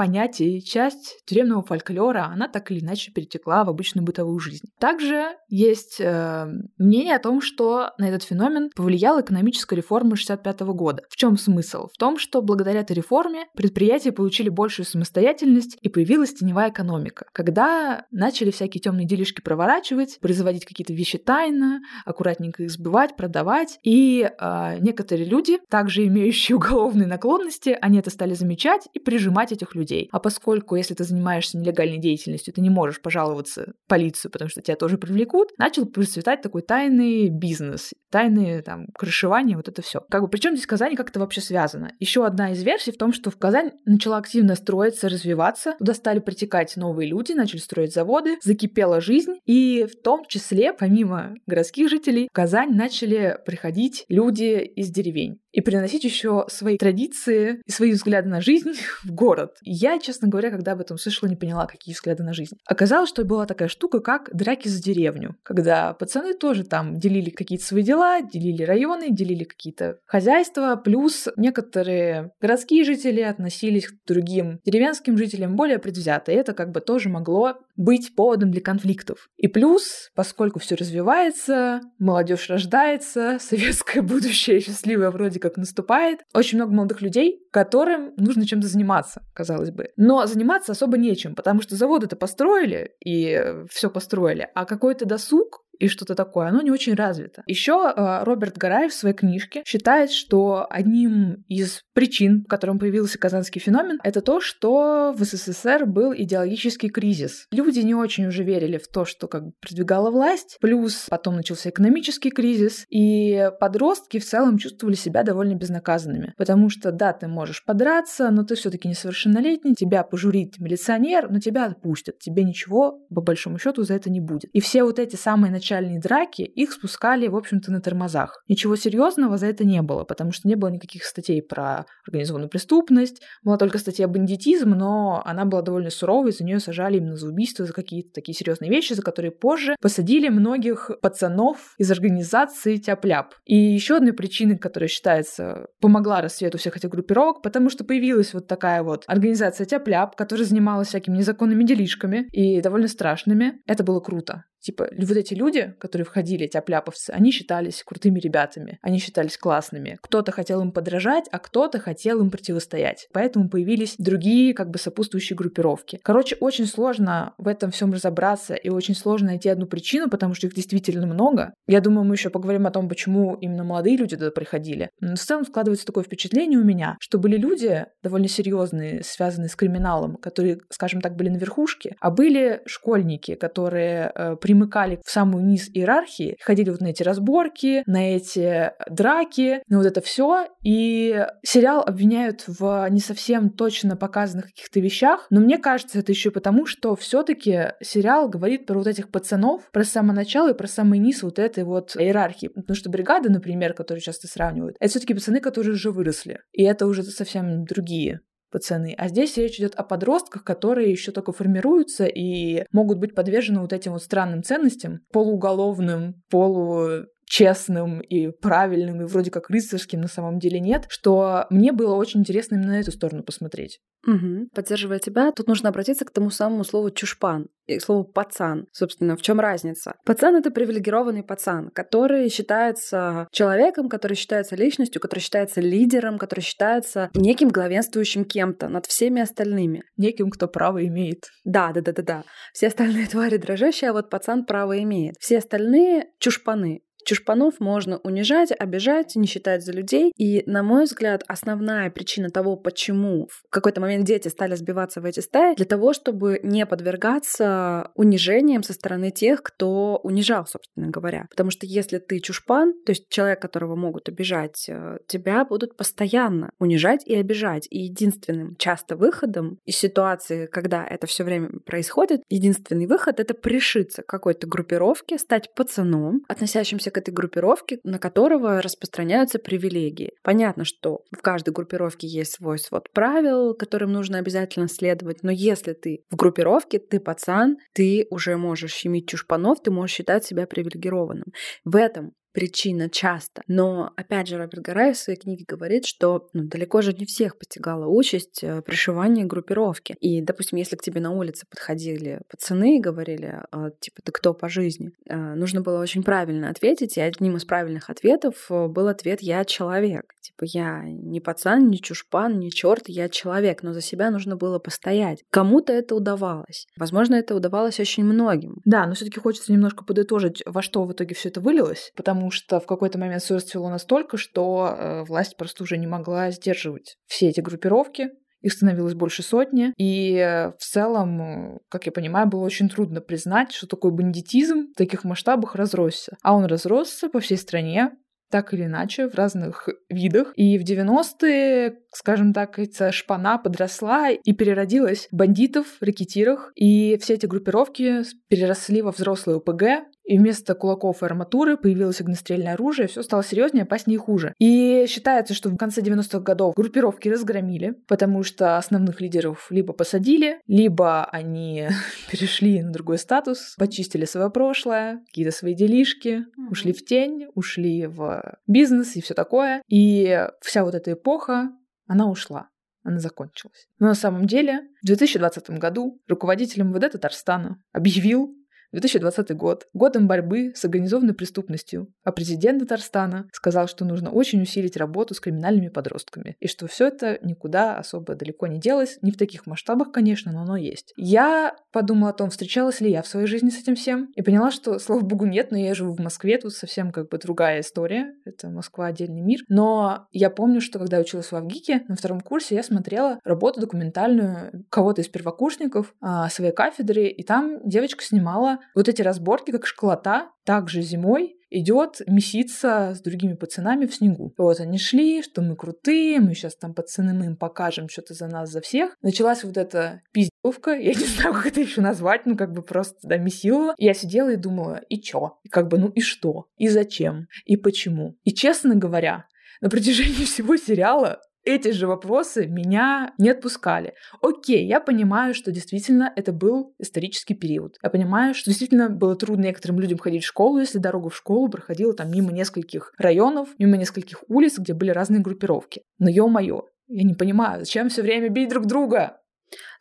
понятий, 0.00 0.64
часть 0.64 1.22
тюремного 1.26 1.62
фольклора, 1.62 2.30
она 2.32 2.48
так 2.48 2.70
или 2.70 2.80
иначе 2.80 3.12
перетекла 3.12 3.64
в 3.64 3.68
обычную 3.68 4.02
бытовую 4.02 4.38
жизнь. 4.38 4.66
Также 4.78 5.36
есть 5.50 6.00
э, 6.00 6.46
мнение 6.78 7.16
о 7.16 7.18
том, 7.18 7.42
что 7.42 7.90
на 7.98 8.08
этот 8.08 8.22
феномен 8.22 8.70
повлияла 8.74 9.20
экономическая 9.20 9.76
реформа 9.76 10.16
65 10.16 10.60
года. 10.60 11.02
В 11.10 11.16
чем 11.16 11.36
смысл? 11.36 11.88
В 11.92 11.98
том, 11.98 12.16
что 12.16 12.40
благодаря 12.40 12.80
этой 12.80 12.94
реформе 12.94 13.44
предприятия 13.54 14.10
получили 14.10 14.48
большую 14.48 14.86
самостоятельность 14.86 15.76
и 15.82 15.90
появилась 15.90 16.32
теневая 16.32 16.70
экономика. 16.70 17.26
Когда 17.34 18.06
начали 18.10 18.52
всякие 18.52 18.80
темные 18.80 19.06
делишки 19.06 19.42
проворачивать, 19.42 20.18
производить 20.20 20.64
какие-то 20.64 20.94
вещи 20.94 21.18
тайно, 21.18 21.80
аккуратненько 22.06 22.62
их 22.62 22.70
сбывать, 22.70 23.16
продавать, 23.16 23.78
и 23.82 24.22
э, 24.22 24.78
некоторые 24.80 25.26
люди, 25.26 25.58
также 25.68 26.06
имеющие 26.06 26.56
уголовные 26.56 27.06
наклонности, 27.06 27.76
они 27.82 27.98
это 27.98 28.08
стали 28.08 28.32
замечать 28.32 28.88
и 28.94 28.98
прижимать 28.98 29.52
этих 29.52 29.74
людей 29.74 29.89
людей. 29.90 30.08
А 30.12 30.18
поскольку, 30.18 30.76
если 30.76 30.94
ты 30.94 31.04
занимаешься 31.04 31.58
нелегальной 31.58 31.98
деятельностью, 31.98 32.54
ты 32.54 32.60
не 32.60 32.70
можешь 32.70 33.00
пожаловаться 33.00 33.72
в 33.84 33.88
полицию, 33.88 34.30
потому 34.30 34.48
что 34.48 34.62
тебя 34.62 34.76
тоже 34.76 34.98
привлекут, 34.98 35.50
начал 35.58 35.86
процветать 35.86 36.42
такой 36.42 36.62
тайный 36.62 37.28
бизнес, 37.28 37.92
тайные 38.10 38.62
там 38.62 38.86
крышевания, 38.96 39.56
вот 39.56 39.68
это 39.68 39.82
все. 39.82 40.00
Как 40.10 40.22
бы, 40.22 40.28
причем 40.28 40.54
здесь 40.54 40.66
Казань 40.66 40.96
как 40.96 41.10
это 41.10 41.20
вообще 41.20 41.40
связано? 41.40 41.92
Еще 41.98 42.24
одна 42.24 42.52
из 42.52 42.62
версий 42.62 42.92
в 42.92 42.98
том, 42.98 43.12
что 43.12 43.30
в 43.30 43.36
Казань 43.36 43.72
начала 43.84 44.18
активно 44.18 44.54
строиться, 44.54 45.08
развиваться, 45.08 45.74
туда 45.78 45.94
стали 45.94 46.18
притекать 46.18 46.76
новые 46.76 47.08
люди, 47.08 47.32
начали 47.32 47.60
строить 47.60 47.94
заводы, 47.94 48.38
закипела 48.42 49.00
жизнь, 49.00 49.34
и 49.46 49.86
в 49.90 50.00
том 50.00 50.24
числе, 50.26 50.72
помимо 50.72 51.34
городских 51.46 51.88
жителей, 51.88 52.28
в 52.30 52.34
Казань 52.34 52.74
начали 52.74 53.38
приходить 53.44 54.04
люди 54.08 54.58
из 54.58 54.90
деревень 54.90 55.40
и 55.52 55.60
приносить 55.60 56.04
еще 56.04 56.44
свои 56.48 56.76
традиции 56.76 57.60
и 57.66 57.70
свои 57.70 57.92
взгляды 57.92 58.28
на 58.28 58.40
жизнь 58.40 58.72
в 59.04 59.12
город. 59.12 59.56
Я, 59.72 59.98
честно 59.98 60.28
говоря, 60.28 60.50
когда 60.50 60.72
об 60.72 60.80
этом 60.80 60.98
слышала, 60.98 61.28
не 61.28 61.36
поняла, 61.36 61.66
какие 61.66 61.94
взгляды 61.94 62.22
на 62.22 62.32
жизнь. 62.32 62.56
Оказалось, 62.66 63.08
что 63.08 63.24
была 63.24 63.46
такая 63.46 63.68
штука, 63.68 64.00
как 64.00 64.34
драки 64.34 64.68
за 64.68 64.82
деревню, 64.82 65.36
когда 65.42 65.94
пацаны 65.94 66.34
тоже 66.34 66.64
там 66.64 66.96
делили 66.98 67.30
какие-то 67.30 67.64
свои 67.64 67.82
дела, 67.82 68.20
делили 68.22 68.62
районы, 68.62 69.10
делили 69.10 69.44
какие-то 69.44 69.98
хозяйства, 70.06 70.76
плюс 70.76 71.28
некоторые 71.36 72.32
городские 72.40 72.84
жители 72.84 73.20
относились 73.20 73.86
к 73.86 73.92
другим 74.06 74.60
деревенским 74.64 75.16
жителям 75.16 75.56
более 75.56 75.78
предвзято, 75.78 76.32
и 76.32 76.34
это 76.34 76.52
как 76.52 76.70
бы 76.72 76.80
тоже 76.80 77.08
могло 77.08 77.54
быть 77.76 78.14
поводом 78.14 78.50
для 78.50 78.60
конфликтов. 78.60 79.28
И 79.36 79.48
плюс, 79.48 80.10
поскольку 80.14 80.58
все 80.58 80.74
развивается, 80.74 81.80
молодежь 81.98 82.48
рождается, 82.50 83.38
советское 83.40 84.02
будущее 84.02 84.60
счастливое 84.60 85.10
вроде 85.10 85.40
как 85.40 85.56
наступает, 85.56 86.20
очень 86.34 86.58
много 86.58 86.72
молодых 86.72 87.02
людей, 87.02 87.40
которым 87.50 88.12
нужно 88.16 88.46
чем-то 88.46 88.68
заниматься, 88.68 89.22
казалось 89.34 89.59
бы. 89.68 89.90
Но 89.96 90.26
заниматься 90.26 90.72
особо 90.72 90.96
нечем, 90.96 91.34
потому 91.34 91.60
что 91.60 91.76
заводы-то 91.76 92.16
построили 92.16 92.94
и 93.04 93.64
все 93.68 93.90
построили, 93.90 94.48
а 94.54 94.64
какой-то 94.64 95.04
досуг 95.04 95.62
и 95.80 95.88
что-то 95.88 96.14
такое, 96.14 96.48
оно 96.48 96.60
не 96.60 96.70
очень 96.70 96.94
развито. 96.94 97.42
Еще 97.46 97.72
э, 97.72 98.22
Роберт 98.24 98.56
Гараев 98.58 98.92
в 98.92 98.94
своей 98.94 99.14
книжке 99.14 99.62
считает, 99.66 100.10
что 100.10 100.66
одним 100.68 101.44
из 101.48 101.82
причин, 101.94 102.42
по 102.42 102.50
которым 102.50 102.78
появился 102.78 103.18
казанский 103.18 103.60
феномен, 103.60 103.98
это 104.04 104.20
то, 104.20 104.40
что 104.40 105.14
в 105.16 105.24
СССР 105.24 105.86
был 105.86 106.14
идеологический 106.14 106.90
кризис. 106.90 107.46
Люди 107.50 107.80
не 107.80 107.94
очень 107.94 108.26
уже 108.26 108.44
верили 108.44 108.76
в 108.76 108.88
то, 108.88 109.04
что 109.04 109.26
как 109.26 109.46
бы 109.46 109.52
продвигала 109.60 110.10
власть, 110.10 110.58
плюс 110.60 111.06
потом 111.08 111.36
начался 111.36 111.70
экономический 111.70 112.30
кризис, 112.30 112.84
и 112.90 113.50
подростки 113.58 114.18
в 114.18 114.26
целом 114.26 114.58
чувствовали 114.58 114.94
себя 114.94 115.22
довольно 115.22 115.54
безнаказанными, 115.54 116.34
потому 116.36 116.68
что 116.68 116.92
да, 116.92 117.14
ты 117.14 117.26
можешь 117.26 117.64
подраться, 117.64 118.30
но 118.30 118.44
ты 118.44 118.54
все-таки 118.54 118.86
несовершеннолетний, 118.86 119.74
тебя 119.74 120.02
пожурит 120.02 120.58
милиционер, 120.58 121.30
но 121.30 121.40
тебя 121.40 121.64
отпустят, 121.66 122.18
тебе 122.18 122.44
ничего 122.44 123.00
по 123.14 123.22
большому 123.22 123.58
счету 123.58 123.82
за 123.82 123.94
это 123.94 124.10
не 124.10 124.20
будет. 124.20 124.50
И 124.52 124.60
все 124.60 124.84
вот 124.84 124.98
эти 124.98 125.16
самые 125.16 125.50
начальные 125.50 125.69
начальные 125.70 126.00
драки, 126.00 126.42
их 126.42 126.72
спускали, 126.72 127.28
в 127.28 127.36
общем-то, 127.36 127.70
на 127.70 127.80
тормозах. 127.80 128.42
Ничего 128.48 128.76
серьезного 128.76 129.38
за 129.38 129.46
это 129.46 129.64
не 129.64 129.82
было, 129.82 130.04
потому 130.04 130.32
что 130.32 130.48
не 130.48 130.56
было 130.56 130.68
никаких 130.68 131.04
статей 131.04 131.42
про 131.42 131.86
организованную 132.06 132.50
преступность, 132.50 133.22
была 133.42 133.56
только 133.56 133.78
статья 133.78 134.08
бандитизм, 134.08 134.70
но 134.70 135.22
она 135.24 135.44
была 135.44 135.62
довольно 135.62 135.90
суровой, 135.90 136.32
за 136.32 136.44
нее 136.44 136.58
сажали 136.58 136.96
именно 136.96 137.16
за 137.16 137.28
убийство, 137.28 137.64
за 137.64 137.72
какие-то 137.72 138.12
такие 138.12 138.34
серьезные 138.34 138.70
вещи, 138.70 138.94
за 138.94 139.02
которые 139.02 139.30
позже 139.30 139.76
посадили 139.80 140.28
многих 140.28 140.90
пацанов 141.00 141.74
из 141.78 141.90
организации 141.90 142.76
Тяп-Ляп. 142.76 143.34
И 143.44 143.56
еще 143.56 143.96
одной 143.96 144.12
причиной, 144.12 144.58
которая 144.58 144.88
считается 144.88 145.68
помогла 145.80 146.20
рассвету 146.20 146.58
всех 146.58 146.76
этих 146.76 146.90
группировок, 146.90 147.42
потому 147.42 147.70
что 147.70 147.84
появилась 147.84 148.34
вот 148.34 148.48
такая 148.48 148.82
вот 148.82 149.04
организация 149.06 149.66
Тяп-Ляп, 149.66 150.16
которая 150.16 150.46
занималась 150.46 150.88
всякими 150.88 151.18
незаконными 151.18 151.64
делишками 151.64 152.26
и 152.32 152.60
довольно 152.60 152.88
страшными. 152.88 153.60
Это 153.66 153.84
было 153.84 154.00
круто. 154.00 154.44
Типа, 154.60 154.88
вот 154.96 155.16
эти 155.16 155.34
люди, 155.34 155.74
которые 155.78 156.04
входили, 156.04 156.44
эти 156.44 156.56
опляповцы, 156.56 157.10
они 157.10 157.32
считались 157.32 157.82
крутыми 157.82 158.20
ребятами, 158.20 158.78
они 158.82 158.98
считались 158.98 159.36
классными. 159.36 159.98
Кто-то 160.02 160.32
хотел 160.32 160.60
им 160.60 160.72
подражать, 160.72 161.24
а 161.32 161.38
кто-то 161.38 161.78
хотел 161.78 162.20
им 162.20 162.30
противостоять. 162.30 163.08
Поэтому 163.12 163.48
появились 163.48 163.94
другие, 163.98 164.54
как 164.54 164.70
бы, 164.70 164.78
сопутствующие 164.78 165.36
группировки. 165.36 166.00
Короче, 166.02 166.36
очень 166.40 166.66
сложно 166.66 167.34
в 167.38 167.48
этом 167.48 167.70
всем 167.70 167.92
разобраться 167.92 168.54
и 168.54 168.68
очень 168.68 168.94
сложно 168.94 169.28
найти 169.28 169.48
одну 169.48 169.66
причину, 169.66 170.08
потому 170.10 170.34
что 170.34 170.46
их 170.46 170.54
действительно 170.54 171.06
много. 171.06 171.54
Я 171.66 171.80
думаю, 171.80 172.04
мы 172.04 172.14
еще 172.14 172.30
поговорим 172.30 172.66
о 172.66 172.70
том, 172.70 172.88
почему 172.88 173.34
именно 173.34 173.64
молодые 173.64 173.96
люди 173.96 174.16
туда 174.16 174.30
приходили. 174.30 174.90
Но 175.00 175.16
в 175.16 175.20
целом 175.20 175.44
складывается 175.44 175.86
такое 175.86 176.04
впечатление 176.04 176.58
у 176.58 176.64
меня, 176.64 176.96
что 177.00 177.18
были 177.18 177.36
люди 177.36 177.86
довольно 178.02 178.28
серьезные, 178.28 179.02
связанные 179.02 179.48
с 179.48 179.56
криминалом, 179.56 180.16
которые, 180.16 180.58
скажем 180.70 181.00
так, 181.00 181.16
были 181.16 181.28
на 181.28 181.36
верхушке, 181.36 181.96
а 182.00 182.10
были 182.10 182.62
школьники, 182.66 183.34
которые 183.34 184.12
э, 184.14 184.36
примыкали 184.50 185.00
в 185.04 185.10
самую 185.10 185.44
низ 185.44 185.68
иерархии, 185.72 186.36
ходили 186.40 186.70
вот 186.70 186.80
на 186.80 186.88
эти 186.88 187.04
разборки, 187.04 187.84
на 187.86 188.16
эти 188.16 188.72
драки, 188.90 189.62
на 189.68 189.78
вот 189.78 189.86
это 189.86 190.00
все. 190.00 190.48
И 190.64 191.24
сериал 191.44 191.84
обвиняют 191.86 192.44
в 192.48 192.88
не 192.90 193.00
совсем 193.00 193.50
точно 193.50 193.96
показанных 193.96 194.46
каких-то 194.46 194.80
вещах, 194.80 195.26
но 195.30 195.40
мне 195.40 195.58
кажется, 195.58 196.00
это 196.00 196.10
еще 196.10 196.32
потому, 196.32 196.66
что 196.66 196.96
все-таки 196.96 197.74
сериал 197.80 198.28
говорит 198.28 198.66
про 198.66 198.78
вот 198.78 198.88
этих 198.88 199.10
пацанов, 199.10 199.70
про 199.70 199.84
самое 199.84 200.14
начало 200.14 200.50
и 200.50 200.56
про 200.56 200.66
самый 200.66 200.98
низ 200.98 201.22
вот 201.22 201.38
этой 201.38 201.62
вот 201.62 201.96
иерархии. 201.96 202.48
Потому 202.48 202.74
что 202.74 202.90
бригада, 202.90 203.30
например, 203.30 203.74
которую 203.74 204.02
часто 204.02 204.26
сравнивают, 204.26 204.76
это 204.80 204.90
все-таки 204.90 205.14
пацаны, 205.14 205.38
которые 205.38 205.74
уже 205.74 205.92
выросли. 205.92 206.40
И 206.52 206.64
это 206.64 206.86
уже 206.86 207.04
совсем 207.04 207.64
другие 207.64 208.20
пацаны. 208.50 208.94
А 208.96 209.08
здесь 209.08 209.36
речь 209.36 209.58
идет 209.58 209.74
о 209.74 209.82
подростках, 209.82 210.44
которые 210.44 210.90
еще 210.90 211.12
только 211.12 211.32
формируются 211.32 212.06
и 212.06 212.64
могут 212.72 212.98
быть 212.98 213.14
подвержены 213.14 213.60
вот 213.60 213.72
этим 213.72 213.92
вот 213.92 214.02
странным 214.02 214.42
ценностям, 214.42 215.00
полууголовным, 215.12 216.22
полу 216.28 217.04
честным 217.30 218.00
и 218.00 218.28
правильным, 218.28 219.02
и 219.02 219.06
вроде 219.06 219.30
как 219.30 219.50
рыцарским 219.50 220.00
на 220.00 220.08
самом 220.08 220.40
деле 220.40 220.58
нет, 220.58 220.86
что 220.88 221.46
мне 221.48 221.70
было 221.70 221.94
очень 221.94 222.20
интересно 222.20 222.56
именно 222.56 222.72
на 222.72 222.80
эту 222.80 222.90
сторону 222.90 223.22
посмотреть. 223.22 223.78
Угу. 224.04 224.48
Поддерживая 224.52 224.98
тебя, 224.98 225.30
тут 225.30 225.46
нужно 225.46 225.68
обратиться 225.68 226.04
к 226.04 226.10
тому 226.10 226.30
самому 226.30 226.64
слову 226.64 226.90
чушпан 226.90 227.46
и 227.66 227.78
к 227.78 227.82
слову 227.82 228.02
пацан. 228.02 228.66
Собственно, 228.72 229.16
в 229.16 229.22
чем 229.22 229.38
разница? 229.38 229.94
Пацан 230.04 230.34
это 230.34 230.50
привилегированный 230.50 231.22
пацан, 231.22 231.70
который 231.72 232.28
считается 232.30 233.28
человеком, 233.30 233.88
который 233.88 234.14
считается 234.14 234.56
личностью, 234.56 235.00
который 235.00 235.20
считается 235.20 235.60
лидером, 235.60 236.18
который 236.18 236.40
считается 236.40 237.10
неким 237.14 237.50
главенствующим 237.50 238.24
кем-то 238.24 238.68
над 238.68 238.86
всеми 238.86 239.22
остальными. 239.22 239.84
Неким, 239.96 240.30
кто 240.30 240.48
право 240.48 240.84
имеет. 240.84 241.28
Да, 241.44 241.70
да, 241.72 241.80
да, 241.80 241.92
да, 241.92 242.02
да. 242.02 242.24
Все 242.54 242.66
остальные 242.66 243.06
твари 243.10 243.36
дрожащие, 243.36 243.90
а 243.90 243.92
вот 243.92 244.10
пацан 244.10 244.46
право 244.46 244.82
имеет. 244.82 245.14
Все 245.20 245.38
остальные 245.38 246.06
чушпаны. 246.18 246.80
Чушпанов 247.04 247.60
можно 247.60 247.98
унижать, 247.98 248.52
обижать, 248.56 249.16
не 249.16 249.26
считать 249.26 249.64
за 249.64 249.72
людей. 249.72 250.12
И, 250.16 250.42
на 250.46 250.62
мой 250.62 250.84
взгляд, 250.84 251.22
основная 251.28 251.90
причина 251.90 252.30
того, 252.30 252.56
почему 252.56 253.28
в 253.30 253.42
какой-то 253.50 253.80
момент 253.80 254.04
дети 254.04 254.28
стали 254.28 254.54
сбиваться 254.54 255.00
в 255.00 255.04
эти 255.04 255.20
стаи, 255.20 255.54
для 255.54 255.66
того, 255.66 255.92
чтобы 255.92 256.40
не 256.42 256.66
подвергаться 256.66 257.90
унижениям 257.94 258.62
со 258.62 258.72
стороны 258.72 259.10
тех, 259.10 259.42
кто 259.42 260.00
унижал, 260.02 260.46
собственно 260.46 260.88
говоря. 260.88 261.26
Потому 261.30 261.50
что 261.50 261.66
если 261.66 261.98
ты 261.98 262.20
чушпан, 262.20 262.74
то 262.84 262.90
есть 262.90 263.08
человек, 263.08 263.40
которого 263.40 263.76
могут 263.76 264.08
обижать, 264.08 264.66
э, 264.68 264.98
тебя 265.06 265.44
будут 265.44 265.76
постоянно 265.76 266.50
унижать 266.58 267.06
и 267.06 267.14
обижать. 267.14 267.66
И 267.70 267.84
единственным 267.84 268.56
часто 268.56 268.96
выходом 268.96 269.58
из 269.64 269.76
ситуации, 269.76 270.46
когда 270.46 270.86
это 270.86 271.06
все 271.06 271.24
время 271.24 271.50
происходит, 271.64 272.22
единственный 272.28 272.86
выход— 272.86 273.20
это 273.20 273.34
пришиться 273.34 274.02
к 274.02 274.06
какой-то 274.06 274.46
группировке, 274.46 275.18
стать 275.18 275.54
пацаном, 275.54 276.22
относящимся 276.28 276.89
к 276.90 276.98
этой 276.98 277.12
группировке, 277.12 277.78
на 277.84 277.98
которого 277.98 278.60
распространяются 278.62 279.38
привилегии. 279.38 280.12
Понятно, 280.22 280.64
что 280.64 281.02
в 281.10 281.22
каждой 281.22 281.50
группировке 281.50 282.06
есть 282.06 282.34
свой 282.34 282.58
свод 282.58 282.90
правил, 282.92 283.54
которым 283.54 283.92
нужно 283.92 284.18
обязательно 284.18 284.68
следовать, 284.68 285.22
но 285.22 285.30
если 285.30 285.72
ты 285.72 286.04
в 286.10 286.16
группировке, 286.16 286.78
ты 286.78 287.00
пацан, 287.00 287.58
ты 287.72 288.06
уже 288.10 288.36
можешь 288.36 288.72
щемить 288.72 289.08
чушпанов, 289.08 289.62
ты 289.62 289.70
можешь 289.70 289.96
считать 289.96 290.24
себя 290.24 290.46
привилегированным. 290.46 291.32
В 291.64 291.76
этом 291.76 292.12
причина 292.32 292.88
часто. 292.88 293.42
Но, 293.46 293.92
опять 293.96 294.28
же, 294.28 294.38
Роберт 294.38 294.62
Гарай 294.62 294.92
в 294.92 294.96
своей 294.96 295.18
книге 295.18 295.44
говорит, 295.46 295.86
что 295.86 296.28
ну, 296.32 296.44
далеко 296.44 296.82
же 296.82 296.92
не 296.92 297.06
всех 297.06 297.38
постигала 297.38 297.86
участь 297.86 298.42
э, 298.42 298.62
пришивания 298.62 299.24
группировки. 299.24 299.96
И, 300.00 300.20
допустим, 300.22 300.58
если 300.58 300.76
к 300.76 300.82
тебе 300.82 301.00
на 301.00 301.10
улице 301.10 301.46
подходили 301.48 302.20
пацаны 302.28 302.76
и 302.76 302.80
говорили, 302.80 303.42
а, 303.50 303.70
типа, 303.70 304.02
ты 304.04 304.12
кто 304.12 304.34
по 304.34 304.48
жизни, 304.48 304.92
а, 305.08 305.34
нужно 305.34 305.60
было 305.60 305.80
очень 305.80 306.02
правильно 306.02 306.50
ответить, 306.50 306.96
и 306.96 307.00
одним 307.00 307.36
из 307.36 307.44
правильных 307.44 307.90
ответов 307.90 308.46
э, 308.50 308.66
был 308.68 308.88
ответ 308.88 309.20
«я 309.22 309.44
человек». 309.44 310.14
Типа, 310.20 310.44
я 310.44 310.82
не 310.84 311.20
пацан, 311.20 311.68
не 311.68 311.80
чушпан, 311.80 312.38
не 312.38 312.50
черт, 312.50 312.88
я 312.88 313.08
человек, 313.08 313.62
но 313.62 313.72
за 313.72 313.80
себя 313.80 314.10
нужно 314.10 314.36
было 314.36 314.58
постоять. 314.58 315.24
Кому-то 315.30 315.72
это 315.72 315.94
удавалось. 315.94 316.66
Возможно, 316.76 317.14
это 317.14 317.34
удавалось 317.34 317.80
очень 317.80 318.04
многим. 318.04 318.60
Да, 318.64 318.86
но 318.86 318.94
все 318.94 319.06
таки 319.06 319.20
хочется 319.20 319.52
немножко 319.52 319.84
подытожить, 319.84 320.42
во 320.46 320.62
что 320.62 320.84
в 320.84 320.92
итоге 320.92 321.14
все 321.14 321.30
это 321.30 321.40
вылилось, 321.40 321.92
потому 321.96 322.19
потому 322.20 322.30
что 322.32 322.60
в 322.60 322.66
какой-то 322.66 322.98
момент 322.98 323.22
все 323.22 323.36
расцвело 323.36 323.70
настолько, 323.70 324.18
что 324.18 324.76
э, 324.76 325.04
власть 325.04 325.38
просто 325.38 325.62
уже 325.62 325.78
не 325.78 325.86
могла 325.86 326.30
сдерживать 326.30 326.98
все 327.06 327.28
эти 327.28 327.40
группировки, 327.40 328.10
их 328.42 328.52
становилось 328.52 328.92
больше 328.92 329.22
сотни. 329.22 329.72
И 329.78 330.16
э, 330.16 330.50
в 330.50 330.58
целом, 330.58 331.60
как 331.70 331.86
я 331.86 331.92
понимаю, 331.92 332.26
было 332.26 332.44
очень 332.44 332.68
трудно 332.68 333.00
признать, 333.00 333.52
что 333.52 333.66
такой 333.66 333.90
бандитизм 333.90 334.68
в 334.72 334.76
таких 334.76 335.04
масштабах 335.04 335.54
разросся. 335.54 336.18
А 336.22 336.36
он 336.36 336.44
разросся 336.44 337.08
по 337.08 337.20
всей 337.20 337.38
стране, 337.38 337.92
так 338.30 338.54
или 338.54 338.64
иначе, 338.64 339.08
в 339.08 339.14
разных 339.14 339.68
видах. 339.88 340.32
И 340.36 340.58
в 340.58 340.62
90-е, 340.62 341.78
скажем 341.90 342.32
так, 342.32 342.58
эта 342.58 342.92
шпана 342.92 343.38
подросла 343.38 344.10
и 344.10 344.32
переродилась 344.32 345.08
бандитов, 345.10 345.66
рэкетирах. 345.80 346.52
И 346.54 346.98
все 347.00 347.14
эти 347.14 347.26
группировки 347.26 348.02
переросли 348.28 348.82
во 348.82 348.92
взрослые 348.92 349.38
ОПГ, 349.38 349.86
и 350.10 350.18
вместо 350.18 350.56
кулаков 350.56 351.04
и 351.04 351.06
арматуры 351.06 351.56
появилось 351.56 352.00
огнестрельное 352.00 352.54
оружие, 352.54 352.88
все 352.88 353.04
стало 353.04 353.22
серьезнее, 353.22 353.62
опаснее 353.62 353.94
и 353.94 353.98
хуже. 353.98 354.34
И 354.40 354.86
считается, 354.88 355.34
что 355.34 355.50
в 355.50 355.56
конце 355.56 355.82
90-х 355.82 356.18
годов 356.18 356.56
группировки 356.56 357.08
разгромили, 357.08 357.76
потому 357.86 358.24
что 358.24 358.56
основных 358.56 359.00
лидеров 359.00 359.46
либо 359.50 359.72
посадили, 359.72 360.40
либо 360.48 361.04
они 361.04 361.68
перешли 362.10 362.60
на 362.60 362.72
другой 362.72 362.98
статус, 362.98 363.54
почистили 363.56 364.04
свое 364.04 364.30
прошлое, 364.30 365.00
какие-то 365.06 365.30
свои 365.30 365.54
делишки, 365.54 366.08
mm-hmm. 366.08 366.50
ушли 366.50 366.72
в 366.72 366.84
тень, 366.84 367.28
ушли 367.34 367.86
в 367.86 368.36
бизнес 368.48 368.96
и 368.96 369.00
все 369.00 369.14
такое. 369.14 369.62
И 369.68 370.26
вся 370.40 370.64
вот 370.64 370.74
эта 370.74 370.94
эпоха, 370.94 371.52
она 371.86 372.10
ушла 372.10 372.48
она 372.82 372.98
закончилась. 372.98 373.68
Но 373.78 373.88
на 373.88 373.94
самом 373.94 374.26
деле 374.26 374.62
в 374.82 374.86
2020 374.86 375.50
году 375.50 376.00
руководитель 376.08 376.62
МВД 376.62 376.92
Татарстана 376.92 377.62
объявил 377.72 378.34
2020 378.72 379.36
год– 379.36 379.66
годом 379.72 380.06
борьбы 380.06 380.52
с 380.54 380.64
организованной 380.64 381.14
преступностью, 381.14 381.88
а 382.04 382.12
президент 382.12 382.60
Татарстана 382.60 383.28
сказал, 383.32 383.68
что 383.68 383.84
нужно 383.84 384.10
очень 384.10 384.42
усилить 384.42 384.76
работу 384.76 385.14
с 385.14 385.20
криминальными 385.20 385.68
подростками, 385.68 386.36
и 386.40 386.46
что 386.46 386.66
все 386.66 386.88
это 386.88 387.18
никуда 387.22 387.78
особо 387.78 388.14
далеко 388.14 388.46
не 388.46 388.58
делось, 388.58 388.98
не 389.02 389.10
в 389.10 389.16
таких 389.16 389.46
масштабах, 389.46 389.92
конечно, 389.92 390.32
но 390.32 390.42
оно 390.42 390.56
есть. 390.56 390.92
Я 390.96 391.56
подумала 391.72 392.10
о 392.10 392.14
том, 392.14 392.30
встречалась 392.30 392.80
ли 392.80 392.90
я 392.90 393.02
в 393.02 393.06
своей 393.06 393.26
жизни 393.26 393.50
с 393.50 393.60
этим 393.60 393.74
всем, 393.74 394.10
и 394.14 394.22
поняла, 394.22 394.50
что, 394.50 394.78
слава 394.78 395.00
богу, 395.00 395.26
нет, 395.26 395.50
но 395.50 395.58
я 395.58 395.74
живу 395.74 395.94
в 395.94 396.00
Москве, 396.00 396.38
тут 396.38 396.54
совсем 396.54 396.92
как 396.92 397.08
бы 397.08 397.18
другая 397.18 397.60
история, 397.60 398.14
это 398.24 398.48
Москва 398.48 398.86
отдельный 398.86 399.20
мир, 399.20 399.40
но 399.48 400.06
я 400.12 400.30
помню, 400.30 400.60
что 400.60 400.78
когда 400.78 400.96
я 400.96 401.02
училась 401.02 401.32
в 401.32 401.36
Авгике, 401.36 401.84
на 401.88 401.96
втором 401.96 402.20
курсе 402.20 402.54
я 402.54 402.62
смотрела 402.62 403.18
работу 403.24 403.60
документальную 403.60 404.64
кого-то 404.70 405.00
из 405.00 405.08
первокурсников 405.08 405.94
а, 406.00 406.28
своей 406.28 406.52
кафедры, 406.52 407.06
и 407.06 407.22
там 407.22 407.60
девочка 407.68 408.04
снимала 408.04 408.59
вот 408.74 408.88
эти 408.88 409.02
разборки, 409.02 409.50
как 409.50 409.66
школота, 409.66 410.30
также 410.44 410.82
зимой 410.82 411.36
идет 411.50 412.00
меситься 412.06 412.94
с 412.94 413.00
другими 413.00 413.34
пацанами 413.34 413.86
в 413.86 413.94
снегу. 413.94 414.32
Вот 414.38 414.60
они 414.60 414.78
шли, 414.78 415.22
что 415.22 415.42
мы 415.42 415.56
крутые, 415.56 416.20
мы 416.20 416.34
сейчас 416.34 416.56
там 416.56 416.74
пацаны, 416.74 417.12
мы 417.12 417.26
им 417.26 417.36
покажем 417.36 417.88
что-то 417.88 418.14
за 418.14 418.28
нас, 418.28 418.50
за 418.50 418.60
всех. 418.60 418.96
Началась 419.02 419.44
вот 419.44 419.56
эта 419.56 420.02
пиздевка, 420.12 420.72
я 420.72 420.94
не 420.94 421.04
знаю, 421.06 421.34
как 421.34 421.46
это 421.46 421.60
еще 421.60 421.80
назвать, 421.80 422.24
ну 422.24 422.36
как 422.36 422.52
бы 422.52 422.62
просто, 422.62 422.96
да, 423.02 423.16
месила. 423.16 423.74
Я 423.78 423.94
сидела 423.94 424.30
и 424.30 424.36
думала, 424.36 424.80
и 424.88 425.00
чё? 425.00 425.38
И 425.42 425.48
как 425.48 425.68
бы, 425.68 425.78
ну 425.78 425.88
и 425.88 426.00
что? 426.00 426.46
И 426.56 426.68
зачем? 426.68 427.26
И 427.44 427.56
почему? 427.56 428.16
И 428.22 428.32
честно 428.32 428.76
говоря, 428.76 429.26
на 429.60 429.68
протяжении 429.68 430.24
всего 430.24 430.56
сериала 430.56 431.20
эти 431.44 431.72
же 431.72 431.86
вопросы 431.86 432.46
меня 432.46 433.12
не 433.18 433.30
отпускали. 433.30 433.94
Окей, 434.20 434.66
я 434.66 434.80
понимаю, 434.80 435.34
что 435.34 435.50
действительно 435.52 436.12
это 436.14 436.32
был 436.32 436.74
исторический 436.78 437.34
период. 437.34 437.76
Я 437.82 437.90
понимаю, 437.90 438.34
что 438.34 438.50
действительно 438.50 438.90
было 438.90 439.16
трудно 439.16 439.44
некоторым 439.44 439.80
людям 439.80 439.98
ходить 439.98 440.24
в 440.24 440.26
школу, 440.26 440.58
если 440.58 440.78
дорога 440.78 441.08
в 441.08 441.16
школу 441.16 441.48
проходила 441.48 441.94
там 441.94 442.10
мимо 442.10 442.32
нескольких 442.32 442.92
районов, 442.98 443.48
мимо 443.58 443.76
нескольких 443.76 444.22
улиц, 444.28 444.58
где 444.58 444.74
были 444.74 444.90
разные 444.90 445.20
группировки. 445.20 445.82
Но 445.98 446.10
ё-моё, 446.10 446.64
я 446.88 447.04
не 447.04 447.14
понимаю, 447.14 447.60
зачем 447.60 447.88
все 447.88 448.02
время 448.02 448.28
бить 448.28 448.48
друг 448.50 448.66
друга? 448.66 449.20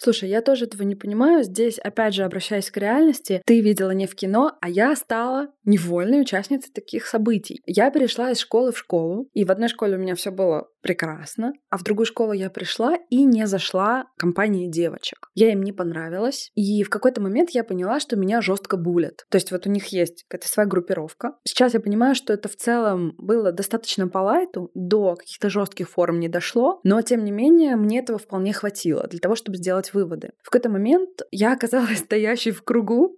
Слушай, 0.02 0.30
я 0.30 0.42
тоже 0.42 0.66
этого 0.66 0.84
не 0.84 0.96
понимаю. 0.96 1.44
Здесь, 1.44 1.78
опять 1.78 2.14
же, 2.14 2.24
обращаясь 2.24 2.72
к 2.72 2.78
реальности, 2.78 3.42
ты 3.46 3.60
видела 3.60 3.92
не 3.92 4.08
в 4.08 4.16
кино, 4.16 4.54
а 4.62 4.70
я 4.70 4.96
стала 4.96 5.50
невольной 5.66 6.22
участницей 6.22 6.72
таких 6.74 7.06
событий. 7.06 7.62
Я 7.66 7.92
перешла 7.92 8.32
из 8.32 8.40
школы 8.40 8.72
в 8.72 8.78
школу, 8.78 9.30
и 9.34 9.44
в 9.44 9.52
одной 9.52 9.68
школе 9.68 9.98
у 9.98 10.00
меня 10.00 10.16
все 10.16 10.32
было 10.32 10.70
прекрасно, 10.82 11.54
а 11.70 11.78
в 11.78 11.84
другую 11.84 12.06
школу 12.06 12.32
я 12.32 12.50
пришла 12.50 12.96
и 13.10 13.26
не 13.26 13.46
зашла 13.46 14.06
компании 14.18 14.68
девочек. 14.68 15.30
Я 15.36 15.52
им 15.52 15.62
не 15.62 15.74
понравилась, 15.74 16.52
и 16.56 16.84
в 16.84 16.90
какой-то 16.90 17.22
момент 17.22 17.50
я 17.52 17.64
поняла, 17.66 18.00
что 18.00 18.16
меня 18.16 18.42
жестко 18.42 18.78
булят. 18.78 19.26
То 19.30 19.36
есть 19.36 19.52
вот 19.52 19.68
у 19.68 19.70
них 19.70 19.88
есть 19.88 20.24
какая-то 20.28 20.48
своя 20.48 20.68
группировка. 20.68 21.34
Сейчас 21.44 21.74
я 21.74 21.80
понимаю, 21.80 22.16
что 22.16 22.34
это 22.34 22.48
в 22.48 22.56
целом 22.56 23.14
было 23.18 23.52
достаточно 23.52 24.08
по 24.08 24.20
лайту, 24.20 24.72
до 24.74 25.16
каких-то 25.16 25.50
жестких 25.50 25.90
форм 25.90 26.20
не 26.20 26.30
дошло, 26.30 26.80
но 26.84 27.02
тем 27.02 27.26
не 27.26 27.32
менее 27.32 27.76
мне 27.76 28.00
этого 28.00 28.18
вполне 28.18 28.54
хватило 28.54 29.06
для 29.08 29.20
того, 29.20 29.36
чтобы 29.36 29.58
сделать 29.58 29.89
выводы. 29.94 30.32
В 30.42 30.50
какой-то 30.50 30.70
момент 30.70 31.22
я 31.32 31.54
оказалась 31.54 32.00
стоящей 32.00 32.52
в 32.52 32.64
кругу 32.64 33.18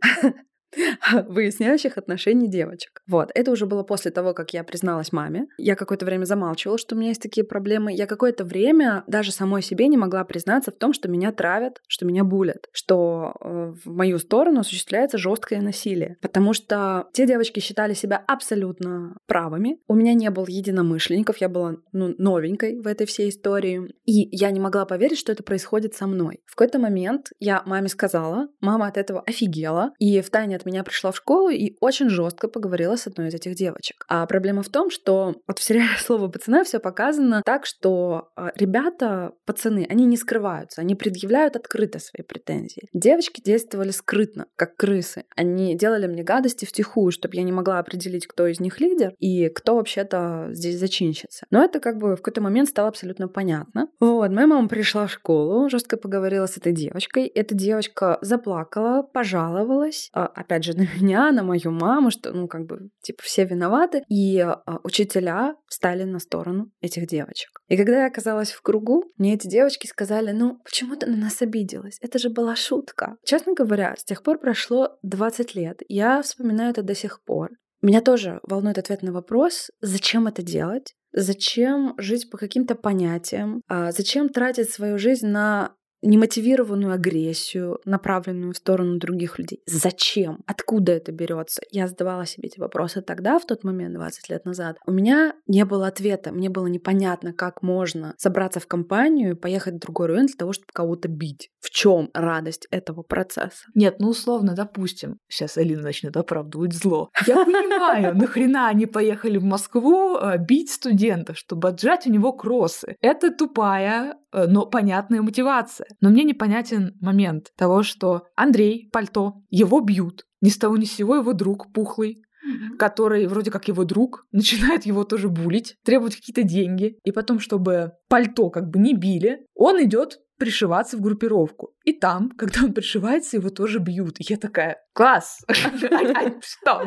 выясняющих 1.27 1.97
отношений 1.97 2.49
девочек. 2.49 3.01
Вот, 3.07 3.29
это 3.33 3.51
уже 3.51 3.65
было 3.65 3.83
после 3.83 4.11
того, 4.11 4.33
как 4.33 4.53
я 4.53 4.63
призналась 4.63 5.11
маме. 5.11 5.47
Я 5.57 5.75
какое-то 5.75 6.05
время 6.05 6.25
замалчивала, 6.25 6.77
что 6.77 6.95
у 6.95 6.97
меня 6.97 7.09
есть 7.09 7.21
такие 7.21 7.45
проблемы. 7.45 7.93
Я 7.93 8.07
какое-то 8.07 8.43
время 8.45 9.03
даже 9.07 9.31
самой 9.31 9.61
себе 9.61 9.87
не 9.87 9.97
могла 9.97 10.23
признаться 10.23 10.71
в 10.71 10.75
том, 10.75 10.93
что 10.93 11.09
меня 11.09 11.31
травят, 11.31 11.81
что 11.87 12.05
меня 12.05 12.23
булят, 12.23 12.67
что 12.71 13.33
э, 13.41 13.73
в 13.83 13.89
мою 13.89 14.19
сторону 14.19 14.61
осуществляется 14.61 15.17
жесткое 15.17 15.61
насилие. 15.61 16.17
Потому 16.21 16.53
что 16.53 17.07
те 17.13 17.25
девочки 17.25 17.59
считали 17.59 17.93
себя 17.93 18.23
абсолютно 18.27 19.17
правыми. 19.27 19.79
У 19.87 19.95
меня 19.95 20.13
не 20.13 20.29
было 20.29 20.45
единомышленников, 20.47 21.37
я 21.37 21.49
была 21.49 21.75
ну, 21.91 22.13
новенькой 22.17 22.79
в 22.79 22.87
этой 22.87 23.05
всей 23.07 23.29
истории. 23.29 23.93
И 24.05 24.35
я 24.35 24.51
не 24.51 24.59
могла 24.59 24.85
поверить, 24.85 25.17
что 25.17 25.31
это 25.31 25.43
происходит 25.43 25.95
со 25.95 26.07
мной. 26.07 26.39
В 26.45 26.55
какой-то 26.55 26.79
момент 26.79 27.27
я 27.39 27.63
маме 27.65 27.87
сказала, 27.87 28.47
мама 28.59 28.87
от 28.87 28.97
этого 28.97 29.21
офигела, 29.21 29.93
и 29.99 30.21
в 30.21 30.29
тайне 30.29 30.55
от 30.61 30.65
меня 30.65 30.83
пришла 30.83 31.11
в 31.11 31.17
школу 31.17 31.49
и 31.49 31.75
очень 31.81 32.09
жестко 32.09 32.47
поговорила 32.47 32.95
с 32.95 33.07
одной 33.07 33.27
из 33.27 33.33
этих 33.33 33.55
девочек. 33.55 34.05
А 34.07 34.25
проблема 34.25 34.63
в 34.63 34.69
том, 34.69 34.89
что 34.89 35.35
вот 35.47 35.59
в 35.59 35.63
сериале 35.63 35.97
«Слово 35.99 36.27
пацана» 36.27 36.63
все 36.63 36.79
показано 36.79 37.41
так, 37.45 37.65
что 37.65 38.29
а, 38.35 38.51
ребята, 38.55 39.33
пацаны, 39.45 39.85
они 39.89 40.05
не 40.05 40.17
скрываются, 40.17 40.81
они 40.81 40.95
предъявляют 40.95 41.55
открыто 41.55 41.99
свои 41.99 42.23
претензии. 42.23 42.87
Девочки 42.93 43.41
действовали 43.41 43.91
скрытно, 43.91 44.45
как 44.55 44.75
крысы. 44.75 45.25
Они 45.35 45.75
делали 45.75 46.07
мне 46.07 46.23
гадости 46.23 46.65
втихую, 46.65 47.11
чтобы 47.11 47.35
я 47.35 47.43
не 47.43 47.51
могла 47.51 47.79
определить, 47.79 48.27
кто 48.27 48.47
из 48.47 48.59
них 48.59 48.79
лидер 48.79 49.13
и 49.19 49.49
кто 49.49 49.75
вообще-то 49.75 50.49
здесь 50.51 50.79
зачинщица. 50.79 51.45
Но 51.49 51.63
это 51.63 51.79
как 51.79 51.97
бы 51.97 52.15
в 52.15 52.17
какой-то 52.17 52.41
момент 52.41 52.69
стало 52.69 52.89
абсолютно 52.89 53.27
понятно. 53.27 53.87
Вот, 53.99 54.29
моя 54.31 54.47
мама 54.47 54.67
пришла 54.67 55.07
в 55.07 55.11
школу, 55.11 55.69
жестко 55.69 55.97
поговорила 55.97 56.45
с 56.45 56.57
этой 56.57 56.73
девочкой. 56.73 57.27
Эта 57.27 57.55
девочка 57.55 58.17
заплакала, 58.21 59.03
пожаловалась, 59.03 60.09
а, 60.13 60.27
опять 60.51 60.63
же, 60.63 60.73
на 60.77 60.81
меня, 60.81 61.31
на 61.31 61.43
мою 61.43 61.71
маму, 61.71 62.11
что, 62.11 62.33
ну, 62.33 62.47
как 62.47 62.65
бы, 62.65 62.89
типа, 63.01 63.21
все 63.23 63.45
виноваты. 63.45 64.03
И 64.09 64.39
а, 64.39 64.61
учителя 64.83 65.55
встали 65.67 66.03
на 66.03 66.19
сторону 66.19 66.71
этих 66.81 67.07
девочек. 67.07 67.61
И 67.67 67.77
когда 67.77 68.01
я 68.01 68.07
оказалась 68.07 68.51
в 68.51 68.61
кругу, 68.61 69.05
мне 69.17 69.33
эти 69.35 69.47
девочки 69.47 69.87
сказали, 69.87 70.31
ну, 70.31 70.59
почему 70.63 70.95
ты 70.95 71.05
на 71.07 71.17
нас 71.17 71.41
обиделась? 71.41 71.97
Это 72.01 72.19
же 72.19 72.29
была 72.29 72.55
шутка. 72.55 73.17
Честно 73.23 73.53
говоря, 73.53 73.95
с 73.97 74.03
тех 74.03 74.23
пор 74.23 74.39
прошло 74.39 74.97
20 75.03 75.55
лет. 75.55 75.81
Я 75.87 76.21
вспоминаю 76.21 76.71
это 76.71 76.83
до 76.83 76.95
сих 76.95 77.23
пор. 77.23 77.51
Меня 77.81 78.01
тоже 78.01 78.39
волнует 78.43 78.77
ответ 78.77 79.01
на 79.01 79.11
вопрос, 79.11 79.71
зачем 79.81 80.27
это 80.27 80.43
делать? 80.43 80.93
Зачем 81.13 81.95
жить 81.97 82.29
по 82.29 82.37
каким-то 82.37 82.75
понятиям? 82.75 83.61
А 83.67 83.91
зачем 83.91 84.29
тратить 84.29 84.69
свою 84.69 84.97
жизнь 84.97 85.27
на 85.27 85.73
немотивированную 86.01 86.93
агрессию, 86.93 87.79
направленную 87.85 88.53
в 88.53 88.57
сторону 88.57 88.97
других 88.97 89.39
людей. 89.39 89.61
Зачем? 89.65 90.39
Откуда 90.45 90.93
это 90.93 91.11
берется? 91.11 91.61
Я 91.69 91.87
задавала 91.87 92.25
себе 92.25 92.47
эти 92.49 92.59
вопросы 92.59 93.01
тогда, 93.01 93.39
в 93.39 93.45
тот 93.45 93.63
момент, 93.63 93.95
20 93.95 94.29
лет 94.29 94.45
назад. 94.45 94.77
У 94.85 94.91
меня 94.91 95.33
не 95.47 95.65
было 95.65 95.87
ответа. 95.87 96.31
Мне 96.31 96.49
было 96.49 96.67
непонятно, 96.67 97.33
как 97.33 97.61
можно 97.61 98.15
собраться 98.17 98.59
в 98.59 98.67
компанию 98.67 99.31
и 99.31 99.35
поехать 99.35 99.75
в 99.75 99.79
другой 99.79 100.07
район 100.07 100.25
для 100.25 100.35
того, 100.35 100.53
чтобы 100.53 100.69
кого-то 100.73 101.07
бить. 101.07 101.49
В 101.59 101.69
чем 101.69 102.09
радость 102.13 102.67
этого 102.71 103.03
процесса? 103.03 103.65
Нет, 103.75 103.95
ну 103.99 104.09
условно, 104.09 104.55
допустим, 104.55 105.17
сейчас 105.27 105.57
Алина 105.57 105.81
начнет 105.81 106.17
оправдывать 106.17 106.73
зло. 106.73 107.09
Я 107.27 107.45
понимаю, 107.45 108.15
нахрена 108.15 108.67
они 108.67 108.85
поехали 108.85 109.37
в 109.37 109.43
Москву 109.43 110.17
э, 110.17 110.37
бить 110.37 110.71
студента, 110.71 111.33
чтобы 111.35 111.69
отжать 111.69 112.07
у 112.07 112.11
него 112.11 112.33
кроссы. 112.33 112.95
Это 113.01 113.31
тупая, 113.31 114.15
но 114.33 114.65
понятная 114.65 115.21
мотивация. 115.21 115.87
Но 115.99 116.09
мне 116.09 116.23
непонятен 116.23 116.97
момент 117.01 117.51
того, 117.57 117.83
что 117.83 118.23
Андрей, 118.35 118.89
пальто, 118.91 119.43
его 119.49 119.79
бьют. 119.81 120.25
Ни 120.41 120.49
с 120.49 120.57
того 120.57 120.77
ни 120.77 120.85
с 120.85 120.93
сего 120.93 121.15
его 121.15 121.33
друг 121.33 121.71
пухлый, 121.73 122.23
Mm-hmm. 122.41 122.77
который 122.77 123.27
вроде 123.27 123.51
как 123.51 123.67
его 123.67 123.83
друг, 123.83 124.25
начинает 124.31 124.87
его 124.87 125.03
тоже 125.03 125.29
булить, 125.29 125.75
требовать 125.85 126.15
какие-то 126.15 126.41
деньги. 126.41 126.97
И 127.03 127.11
потом, 127.11 127.39
чтобы 127.39 127.91
пальто 128.09 128.49
как 128.49 128.67
бы 128.71 128.79
не 128.79 128.95
били, 128.95 129.45
он 129.53 129.83
идет 129.83 130.17
пришиваться 130.39 130.97
в 130.97 131.01
группировку. 131.01 131.75
И 131.83 131.93
там, 131.93 132.29
когда 132.29 132.63
он 132.63 132.73
пришивается, 132.73 133.37
его 133.37 133.49
тоже 133.49 133.79
бьют. 133.79 134.19
И 134.19 134.25
я 134.29 134.37
такая, 134.37 134.77
класс! 134.93 135.39
Что? 135.49 136.83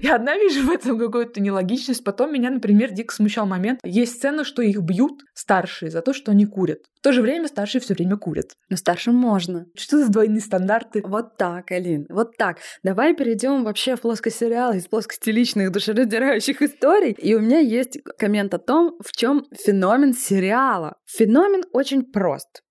Я 0.00 0.16
одна 0.16 0.36
вижу 0.36 0.66
в 0.66 0.70
этом 0.70 0.98
какую-то 0.98 1.40
нелогичность. 1.40 2.04
Потом 2.04 2.32
меня, 2.32 2.50
например, 2.50 2.92
дико 2.92 3.14
смущал 3.14 3.46
момент. 3.46 3.80
Есть 3.84 4.16
сцена, 4.16 4.44
что 4.44 4.62
их 4.62 4.80
бьют 4.80 5.22
старшие 5.34 5.90
за 5.90 6.02
то, 6.02 6.12
что 6.12 6.30
они 6.30 6.46
курят. 6.46 6.80
В 7.00 7.02
то 7.02 7.12
же 7.12 7.22
время 7.22 7.48
старшие 7.48 7.80
все 7.80 7.94
время 7.94 8.16
курят. 8.16 8.52
Но 8.68 8.76
старшим 8.76 9.14
можно. 9.14 9.66
Что 9.74 9.98
за 9.98 10.10
двойные 10.10 10.40
стандарты? 10.40 11.02
Вот 11.04 11.36
так, 11.36 11.70
Алин, 11.72 12.06
вот 12.10 12.36
так. 12.36 12.58
Давай 12.82 13.14
перейдем 13.14 13.64
вообще 13.64 13.96
в 13.96 14.02
плоскость 14.02 14.38
сериала 14.38 14.74
из 14.74 14.86
плоскости 14.86 15.30
личных 15.30 15.72
душераздирающих 15.72 16.62
историй. 16.62 17.12
И 17.12 17.34
у 17.34 17.40
меня 17.40 17.58
есть 17.58 17.98
коммент 18.18 18.54
о 18.54 18.58
том, 18.58 18.96
в 19.04 19.12
чем 19.16 19.46
феномен 19.52 20.12
сериала. 20.14 20.96
Феномен 21.06 21.62
очень 21.72 22.04
прост. 22.04 22.62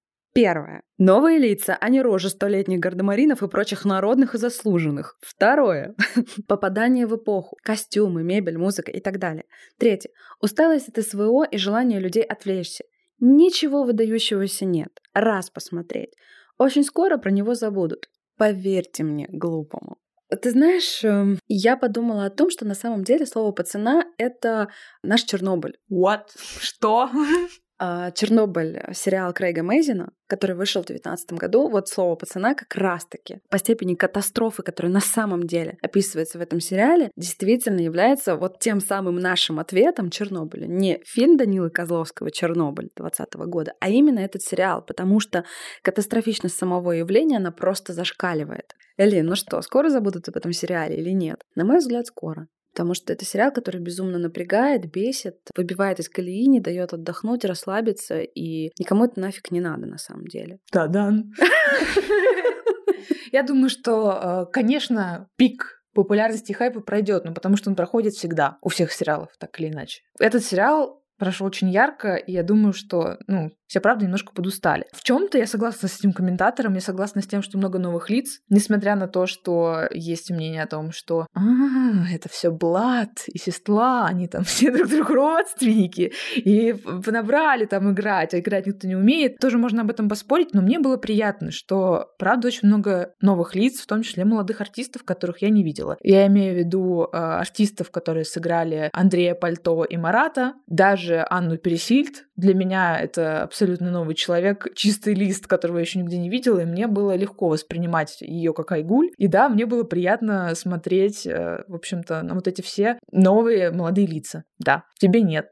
Первое. 0.42 0.84
Новые 0.98 1.38
лица, 1.38 1.78
а 1.82 1.90
не 1.90 2.02
рожи 2.02 2.30
столетних 2.30 2.80
гардемаринов 2.80 3.44
и 3.44 3.50
прочих 3.50 3.84
народных 3.84 4.36
и 4.36 4.38
заслуженных. 4.38 5.18
Второе. 5.20 5.96
Попадание 6.48 7.08
в 7.08 7.18
эпоху. 7.18 7.58
Костюмы, 7.62 8.24
мебель, 8.24 8.58
музыка 8.58 8.90
и 8.90 9.02
так 9.02 9.20
далее. 9.20 9.44
Третье. 9.78 10.12
Усталость 10.40 10.88
от 10.88 11.06
СВО 11.06 11.44
и 11.44 11.58
желание 11.58 12.00
людей 12.00 12.24
отвлечься. 12.24 12.86
Ничего 13.20 13.84
выдающегося 13.84 14.64
нет. 14.64 15.02
Раз 15.14 15.50
посмотреть. 15.50 16.14
Очень 16.58 16.86
скоро 16.86 17.18
про 17.18 17.32
него 17.32 17.54
забудут. 17.54 18.10
Поверьте 18.38 19.04
мне, 19.04 19.28
глупому. 19.30 19.98
Ты 20.30 20.52
знаешь, 20.52 21.04
эм, 21.04 21.38
я 21.50 21.76
подумала 21.76 22.24
о 22.24 22.30
том, 22.30 22.50
что 22.50 22.64
на 22.64 22.76
самом 22.76 23.04
деле 23.04 23.26
слово 23.26 23.52
пацана— 23.52 24.06
это 24.18 24.70
наш 25.04 25.24
Чернобыль. 25.24 25.78
What? 25.92 26.28
Что? 26.62 27.10
А, 27.82 28.12
Чернобыль, 28.12 28.84
сериал 28.94 29.32
Крейга 29.32 29.64
Мейзина, 29.64 30.12
который 30.28 30.54
вышел 30.54 30.84
в 30.84 30.88
2019 30.88 31.40
году, 31.40 31.70
вот 31.70 31.88
слово 31.88 32.16
пацана 32.16 32.54
как 32.54 32.76
раз-таки 32.76 33.40
по 33.50 33.58
степени 33.58 33.96
катастрофы, 33.96 34.64
которая 34.64 34.92
на 34.92 35.00
самом 35.00 35.48
деле 35.48 35.78
описывается 35.82 36.38
в 36.38 36.42
этом 36.42 36.60
сериале, 36.60 37.10
действительно 37.16 37.80
является 37.80 38.36
вот 38.36 38.60
тем 38.60 38.82
самым 38.82 39.16
нашим 39.16 39.60
ответом 39.60 40.10
Чернобыля. 40.10 40.68
Не 40.68 41.02
фильм 41.06 41.38
Данилы 41.38 41.70
Козловского 41.70 42.32
«Чернобыль» 42.32 42.90
2020 42.98 43.34
года, 43.50 43.74
а 43.80 43.90
именно 43.90 44.20
этот 44.20 44.42
сериал, 44.42 44.84
потому 44.86 45.22
что 45.22 45.46
катастрофичность 45.82 46.58
самого 46.58 46.92
явления, 46.92 47.38
она 47.38 47.52
просто 47.52 47.94
зашкаливает. 47.94 48.76
Элин, 48.98 49.28
ну 49.28 49.36
что, 49.36 49.62
скоро 49.62 49.90
забудут 49.90 50.28
об 50.28 50.36
этом 50.36 50.52
сериале 50.52 50.98
или 50.98 51.12
нет? 51.12 51.44
На 51.56 51.64
мой 51.64 51.78
взгляд, 51.78 52.08
скоро. 52.08 52.48
Потому 52.74 52.94
что 52.94 53.14
это 53.14 53.26
сериал, 53.26 53.52
который 53.52 53.82
безумно 53.82 54.20
напрягает, 54.20 54.92
бесит, 54.92 55.38
выбивает 55.56 56.00
из 56.00 56.10
колеи, 56.10 56.48
не 56.48 56.60
дает 56.60 56.94
отдохнуть, 56.94 57.46
расслабиться, 57.46 58.20
и 58.20 58.72
никому 58.80 59.06
это 59.06 59.20
нафиг 59.20 59.52
не 59.52 59.60
надо 59.60 59.88
на 59.88 59.98
самом 59.98 60.26
деле. 60.28 60.60
Да-дан. 60.72 61.34
Я 63.32 63.44
думаю, 63.44 63.70
что, 63.70 64.48
э, 64.48 64.52
конечно, 64.52 65.28
пик 65.36 65.84
популярности 65.94 66.54
хайпа 66.54 66.82
пройдет, 66.82 67.26
но 67.26 67.34
потому 67.34 67.58
что 67.58 67.70
он 67.70 67.76
проходит 67.76 68.14
всегда 68.14 68.58
у 68.62 68.70
всех 68.70 68.92
сериалов, 68.92 69.30
так 69.40 69.60
или 69.60 69.70
иначе. 69.70 70.02
Этот 70.20 70.44
сериал 70.44 71.04
прошел 71.18 71.48
очень 71.48 71.70
ярко, 71.70 72.16
и 72.16 72.32
я 72.32 72.44
думаю, 72.44 72.74
что, 72.74 73.18
ну, 73.28 73.52
все, 73.70 73.82
правда, 73.82 74.06
немножко 74.06 74.34
подустали. 74.34 74.86
В 74.92 75.04
чем-то 75.04 75.38
я 75.38 75.46
согласна 75.46 75.88
с 75.88 76.00
этим 76.00 76.12
комментатором, 76.12 76.74
я 76.74 76.82
согласна 76.82 77.22
с 77.22 77.28
тем, 77.28 77.44
что 77.44 77.60
много 77.60 77.78
новых 77.78 78.10
лиц, 78.10 78.42
несмотря 78.50 78.96
на 78.96 79.08
то, 79.08 79.28
что 79.28 79.88
есть 79.92 80.32
мнение 80.32 80.64
о 80.64 80.68
том, 80.68 80.92
что 80.92 81.28
а, 81.36 82.12
это 82.12 82.30
все 82.30 82.50
Блад 82.50 83.26
и 83.28 83.38
сестла, 83.38 84.08
они 84.08 84.28
там 84.28 84.44
все 84.44 84.72
друг 84.72 84.90
другу 84.90 85.14
родственники, 85.14 86.14
и 86.36 86.74
понабрали 86.74 87.66
там 87.66 87.92
играть, 87.92 88.34
а 88.34 88.40
играть 88.40 88.66
никто 88.66 88.88
не 88.88 88.96
умеет. 88.96 89.38
Тоже 89.38 89.60
можно 89.60 89.84
об 89.84 89.92
этом 89.92 90.10
поспорить, 90.10 90.56
но 90.56 90.64
мне 90.64 90.80
было 90.80 90.98
приятно, 90.98 91.52
что, 91.52 92.08
правда, 92.18 92.48
очень 92.48 92.68
много 92.68 93.14
новых 93.22 93.54
лиц, 93.54 93.80
в 93.80 93.86
том 93.86 94.02
числе 94.02 94.26
молодых 94.26 94.62
артистов, 94.62 95.04
которых 95.04 95.44
я 95.44 95.52
не 95.52 95.64
видела. 95.64 95.96
Я 96.02 96.26
имею 96.26 96.56
в 96.56 96.58
виду 96.58 97.04
э, 97.04 97.16
артистов, 97.16 97.92
которые 97.92 98.26
сыграли 98.26 98.90
Андрея 98.94 99.36
Пальто 99.36 99.84
и 99.84 99.96
Марата, 99.96 100.56
даже 100.66 101.24
Анну 101.30 101.60
Пересильд. 101.60 102.26
Для 102.36 102.56
меня 102.56 103.00
это 103.00 103.44
абсолютно 103.44 103.59
абсолютно 103.60 103.92
новый 103.92 104.16
человек, 104.16 104.68
чистый 104.74 105.14
лист, 105.14 105.46
которого 105.46 105.80
я 105.80 105.82
еще 105.82 106.00
нигде 106.00 106.18
не 106.18 106.30
видела, 106.30 106.60
и 106.60 106.66
мне 106.66 106.88
было 106.88 107.18
легко 107.18 107.50
воспринимать 107.50 108.22
ее 108.22 108.54
как 108.54 108.72
Айгуль. 108.72 109.10
И 109.18 109.28
да, 109.28 109.50
мне 109.50 109.66
было 109.66 109.84
приятно 109.84 110.56
смотреть, 110.56 111.28
э, 111.28 111.66
в 111.68 111.76
общем-то, 111.76 112.24
на 112.24 112.36
вот 112.36 112.48
эти 112.48 112.62
все 112.62 112.98
новые 113.12 113.72
молодые 113.72 114.08
лица. 114.08 114.46
Да, 114.60 114.86
тебе 114.98 115.22
нет. 115.22 115.50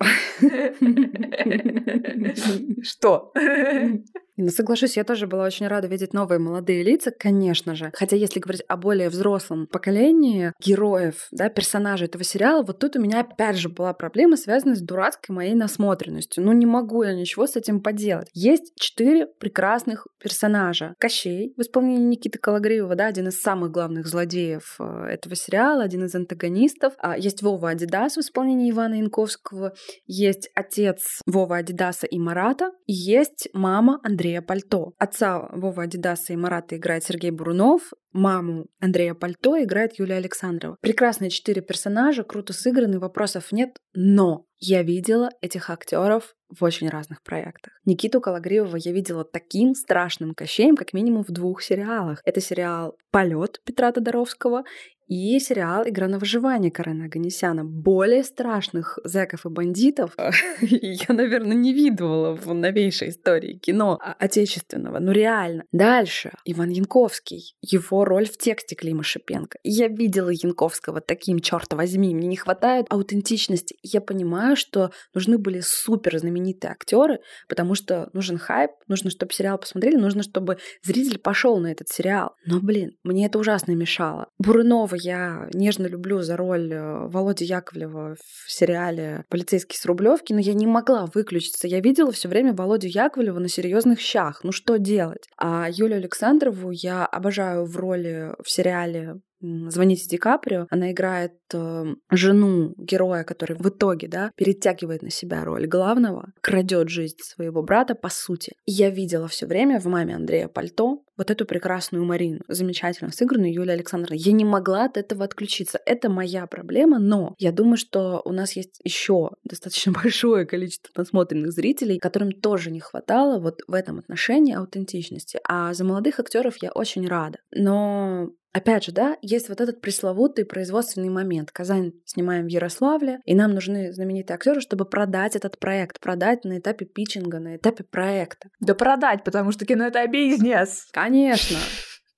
Что? 2.82 3.34
Ну, 4.38 4.50
соглашусь, 4.50 4.96
я 4.96 5.02
тоже 5.02 5.26
была 5.26 5.44
очень 5.44 5.66
рада 5.66 5.88
видеть 5.88 6.14
новые 6.14 6.38
молодые 6.38 6.84
лица, 6.84 7.10
конечно 7.10 7.74
же. 7.74 7.90
Хотя 7.92 8.14
если 8.14 8.38
говорить 8.38 8.62
о 8.68 8.76
более 8.76 9.08
взрослом 9.08 9.66
поколении 9.66 10.52
героев, 10.64 11.26
да, 11.32 11.48
персонажей 11.48 12.06
этого 12.06 12.22
сериала, 12.22 12.62
вот 12.62 12.78
тут 12.78 12.94
у 12.94 13.00
меня 13.00 13.20
опять 13.20 13.56
же 13.56 13.68
была 13.68 13.92
проблема, 13.92 14.36
связанная 14.36 14.76
с 14.76 14.80
дурацкой 14.80 15.34
моей 15.34 15.54
насмотренностью. 15.54 16.44
Ну, 16.44 16.52
не 16.52 16.66
могу 16.66 17.02
я 17.02 17.14
ничего 17.14 17.48
с 17.48 17.56
этим 17.56 17.80
поделать. 17.80 18.28
Есть 18.32 18.72
четыре 18.76 19.26
прекрасных 19.26 20.06
персонажа. 20.22 20.94
Кощей 21.00 21.52
в 21.56 21.62
исполнении 21.62 22.06
Никиты 22.06 22.38
Калагриева, 22.38 22.94
да, 22.94 23.06
один 23.06 23.28
из 23.28 23.40
самых 23.40 23.72
главных 23.72 24.06
злодеев 24.06 24.76
э, 24.78 25.06
этого 25.10 25.34
сериала, 25.34 25.82
один 25.82 26.04
из 26.04 26.14
антагонистов. 26.14 26.94
А 26.98 27.18
есть 27.18 27.42
Вова 27.42 27.70
Адидас 27.70 28.16
в 28.16 28.20
исполнении 28.20 28.70
Ивана 28.70 28.94
Янковского, 28.94 29.72
есть 30.06 30.48
отец 30.54 31.22
Вова 31.26 31.56
Адидаса 31.56 32.06
и 32.06 32.20
Марата, 32.20 32.70
и 32.86 32.92
есть 32.92 33.48
мама 33.52 33.98
Андрея 34.04 34.27
Андрея 34.28 34.42
Пальто. 34.42 34.92
Отца 34.98 35.48
Вова 35.52 35.84
Адидаса 35.84 36.34
и 36.34 36.36
Марата 36.36 36.76
играет 36.76 37.02
Сергей 37.02 37.30
Бурунов, 37.30 37.92
маму 38.12 38.66
Андрея 38.78 39.14
Пальто 39.14 39.62
играет 39.62 39.98
Юлия 39.98 40.16
Александрова. 40.16 40.76
Прекрасные 40.82 41.30
четыре 41.30 41.62
персонажа, 41.62 42.24
круто 42.24 42.52
сыграны, 42.52 42.98
вопросов 42.98 43.52
нет, 43.52 43.78
но 43.94 44.44
я 44.60 44.82
видела 44.82 45.30
этих 45.40 45.70
актеров 45.70 46.34
в 46.48 46.64
очень 46.64 46.88
разных 46.88 47.22
проектах. 47.22 47.72
Никиту 47.84 48.20
Калагриева 48.20 48.76
я 48.76 48.92
видела 48.92 49.24
таким 49.24 49.74
страшным 49.74 50.34
кощеем, 50.34 50.76
как 50.76 50.92
минимум 50.92 51.22
в 51.22 51.30
двух 51.30 51.62
сериалах. 51.62 52.20
Это 52.24 52.40
сериал 52.40 52.96
«Полет» 53.10 53.60
Петра 53.64 53.92
Тодоровского 53.92 54.64
и 55.08 55.38
сериал 55.40 55.88
«Игра 55.88 56.06
на 56.06 56.18
выживание» 56.18 56.70
Карена 56.70 57.06
Аганесяна. 57.06 57.64
Более 57.64 58.22
страшных 58.22 58.98
зэков 59.04 59.46
и 59.46 59.48
бандитов 59.48 60.14
я, 60.60 61.14
наверное, 61.14 61.56
не 61.56 61.72
видывала 61.72 62.34
в 62.34 62.52
новейшей 62.52 63.08
истории 63.08 63.54
кино 63.54 63.98
отечественного. 64.18 64.98
Ну, 64.98 65.12
реально. 65.12 65.64
Дальше. 65.72 66.32
Иван 66.44 66.68
Янковский. 66.68 67.56
Его 67.62 68.04
роль 68.04 68.26
в 68.26 68.36
тексте 68.36 68.74
Клима 68.74 69.02
Шипенко. 69.02 69.58
Я 69.62 69.88
видела 69.88 70.28
Янковского 70.28 71.00
таким, 71.00 71.40
черт 71.40 71.72
возьми. 71.72 72.14
Мне 72.14 72.28
не 72.28 72.36
хватает 72.36 72.86
аутентичности. 72.90 73.76
Я 73.82 74.02
понимаю, 74.02 74.47
что 74.56 74.90
нужны 75.14 75.38
были 75.38 75.60
супер 75.60 76.18
знаменитые 76.18 76.72
актеры, 76.72 77.20
потому 77.48 77.74
что 77.74 78.08
нужен 78.12 78.38
хайп, 78.38 78.70
нужно, 78.86 79.10
чтобы 79.10 79.32
сериал 79.32 79.58
посмотрели, 79.58 79.96
нужно, 79.96 80.22
чтобы 80.22 80.58
зритель 80.82 81.18
пошел 81.18 81.58
на 81.58 81.72
этот 81.72 81.88
сериал. 81.88 82.34
Но, 82.46 82.60
блин, 82.60 82.92
мне 83.02 83.26
это 83.26 83.38
ужасно 83.38 83.72
мешало. 83.72 84.28
Бурунова 84.38 84.94
я 84.94 85.48
нежно 85.52 85.86
люблю 85.86 86.20
за 86.22 86.36
роль 86.36 86.72
э, 86.72 87.08
Володи 87.08 87.44
Яковлева 87.44 88.16
в 88.16 88.50
сериале 88.52 89.24
«Полицейский 89.28 89.78
с 89.78 89.84
Рублевки», 89.86 90.32
но 90.32 90.40
я 90.40 90.54
не 90.54 90.66
могла 90.66 91.06
выключиться. 91.06 91.66
Я 91.66 91.80
видела 91.80 92.12
все 92.12 92.28
время 92.28 92.52
Володю 92.52 92.88
Яковлева 92.88 93.38
на 93.38 93.48
серьезных 93.48 94.00
щах. 94.00 94.40
Ну 94.42 94.52
что 94.52 94.78
делать? 94.78 95.26
А 95.36 95.68
Юлию 95.70 95.98
Александрову 95.98 96.70
я 96.70 97.06
обожаю 97.06 97.64
в 97.64 97.76
роли 97.76 98.34
в 98.42 98.50
сериале 98.50 99.16
«Звоните 99.40 100.08
Ди 100.08 100.16
Каприо». 100.16 100.66
Она 100.70 100.92
играет 100.92 101.34
э, 101.52 101.84
жену 102.10 102.74
героя, 102.76 103.24
который 103.24 103.56
в 103.56 103.68
итоге, 103.68 104.08
да, 104.08 104.32
перетягивает 104.36 105.02
на 105.02 105.10
себя 105.10 105.44
роль 105.44 105.66
главного, 105.66 106.32
крадет 106.40 106.88
жизнь 106.88 107.18
своего 107.20 107.62
брата, 107.62 107.94
по 107.94 108.08
сути. 108.08 108.54
И 108.66 108.72
я 108.72 108.90
видела 108.90 109.28
все 109.28 109.46
время 109.46 109.80
в 109.80 109.86
маме 109.86 110.14
Андрея 110.14 110.48
Пальто 110.48 111.02
вот 111.18 111.32
эту 111.32 111.44
прекрасную 111.44 112.04
Марину, 112.04 112.40
замечательно 112.46 113.10
сыгранную 113.10 113.52
Юлия 113.52 113.72
Александровна. 113.72 114.14
Я 114.14 114.32
не 114.32 114.44
могла 114.44 114.84
от 114.84 114.96
этого 114.96 115.24
отключиться. 115.24 115.80
Это 115.84 116.08
моя 116.08 116.46
проблема, 116.46 116.98
но 117.00 117.34
я 117.38 117.50
думаю, 117.50 117.76
что 117.76 118.22
у 118.24 118.32
нас 118.32 118.52
есть 118.52 118.80
еще 118.84 119.30
достаточно 119.44 119.92
большое 120.02 120.46
количество 120.46 120.90
насмотренных 120.96 121.52
зрителей, 121.52 121.98
которым 121.98 122.32
тоже 122.32 122.70
не 122.70 122.80
хватало 122.80 123.40
вот 123.40 123.62
в 123.66 123.74
этом 123.74 123.98
отношении 123.98 124.54
аутентичности. 124.54 125.40
А 125.46 125.74
за 125.74 125.84
молодых 125.84 126.20
актеров 126.20 126.56
я 126.62 126.70
очень 126.70 127.06
рада. 127.06 127.38
Но 127.50 128.30
Опять 128.58 128.86
же, 128.86 128.90
да, 128.90 129.16
есть 129.22 129.48
вот 129.48 129.60
этот 129.60 129.80
пресловутый 129.80 130.44
производственный 130.44 131.10
момент. 131.10 131.52
Казань 131.52 131.92
снимаем 132.04 132.46
в 132.46 132.48
Ярославле, 132.48 133.20
и 133.24 133.36
нам 133.36 133.54
нужны 133.54 133.92
знаменитые 133.92 134.34
актеры, 134.34 134.60
чтобы 134.60 134.84
продать 134.84 135.36
этот 135.36 135.60
проект, 135.60 136.00
продать 136.00 136.42
на 136.42 136.58
этапе 136.58 136.84
питчинга, 136.84 137.38
на 137.38 137.54
этапе 137.54 137.84
проекта. 137.84 138.48
Да 138.58 138.74
продать, 138.74 139.22
потому 139.22 139.52
что 139.52 139.64
кино— 139.64 139.84
это 139.86 140.04
бизнес. 140.08 140.88
Конечно, 140.92 141.56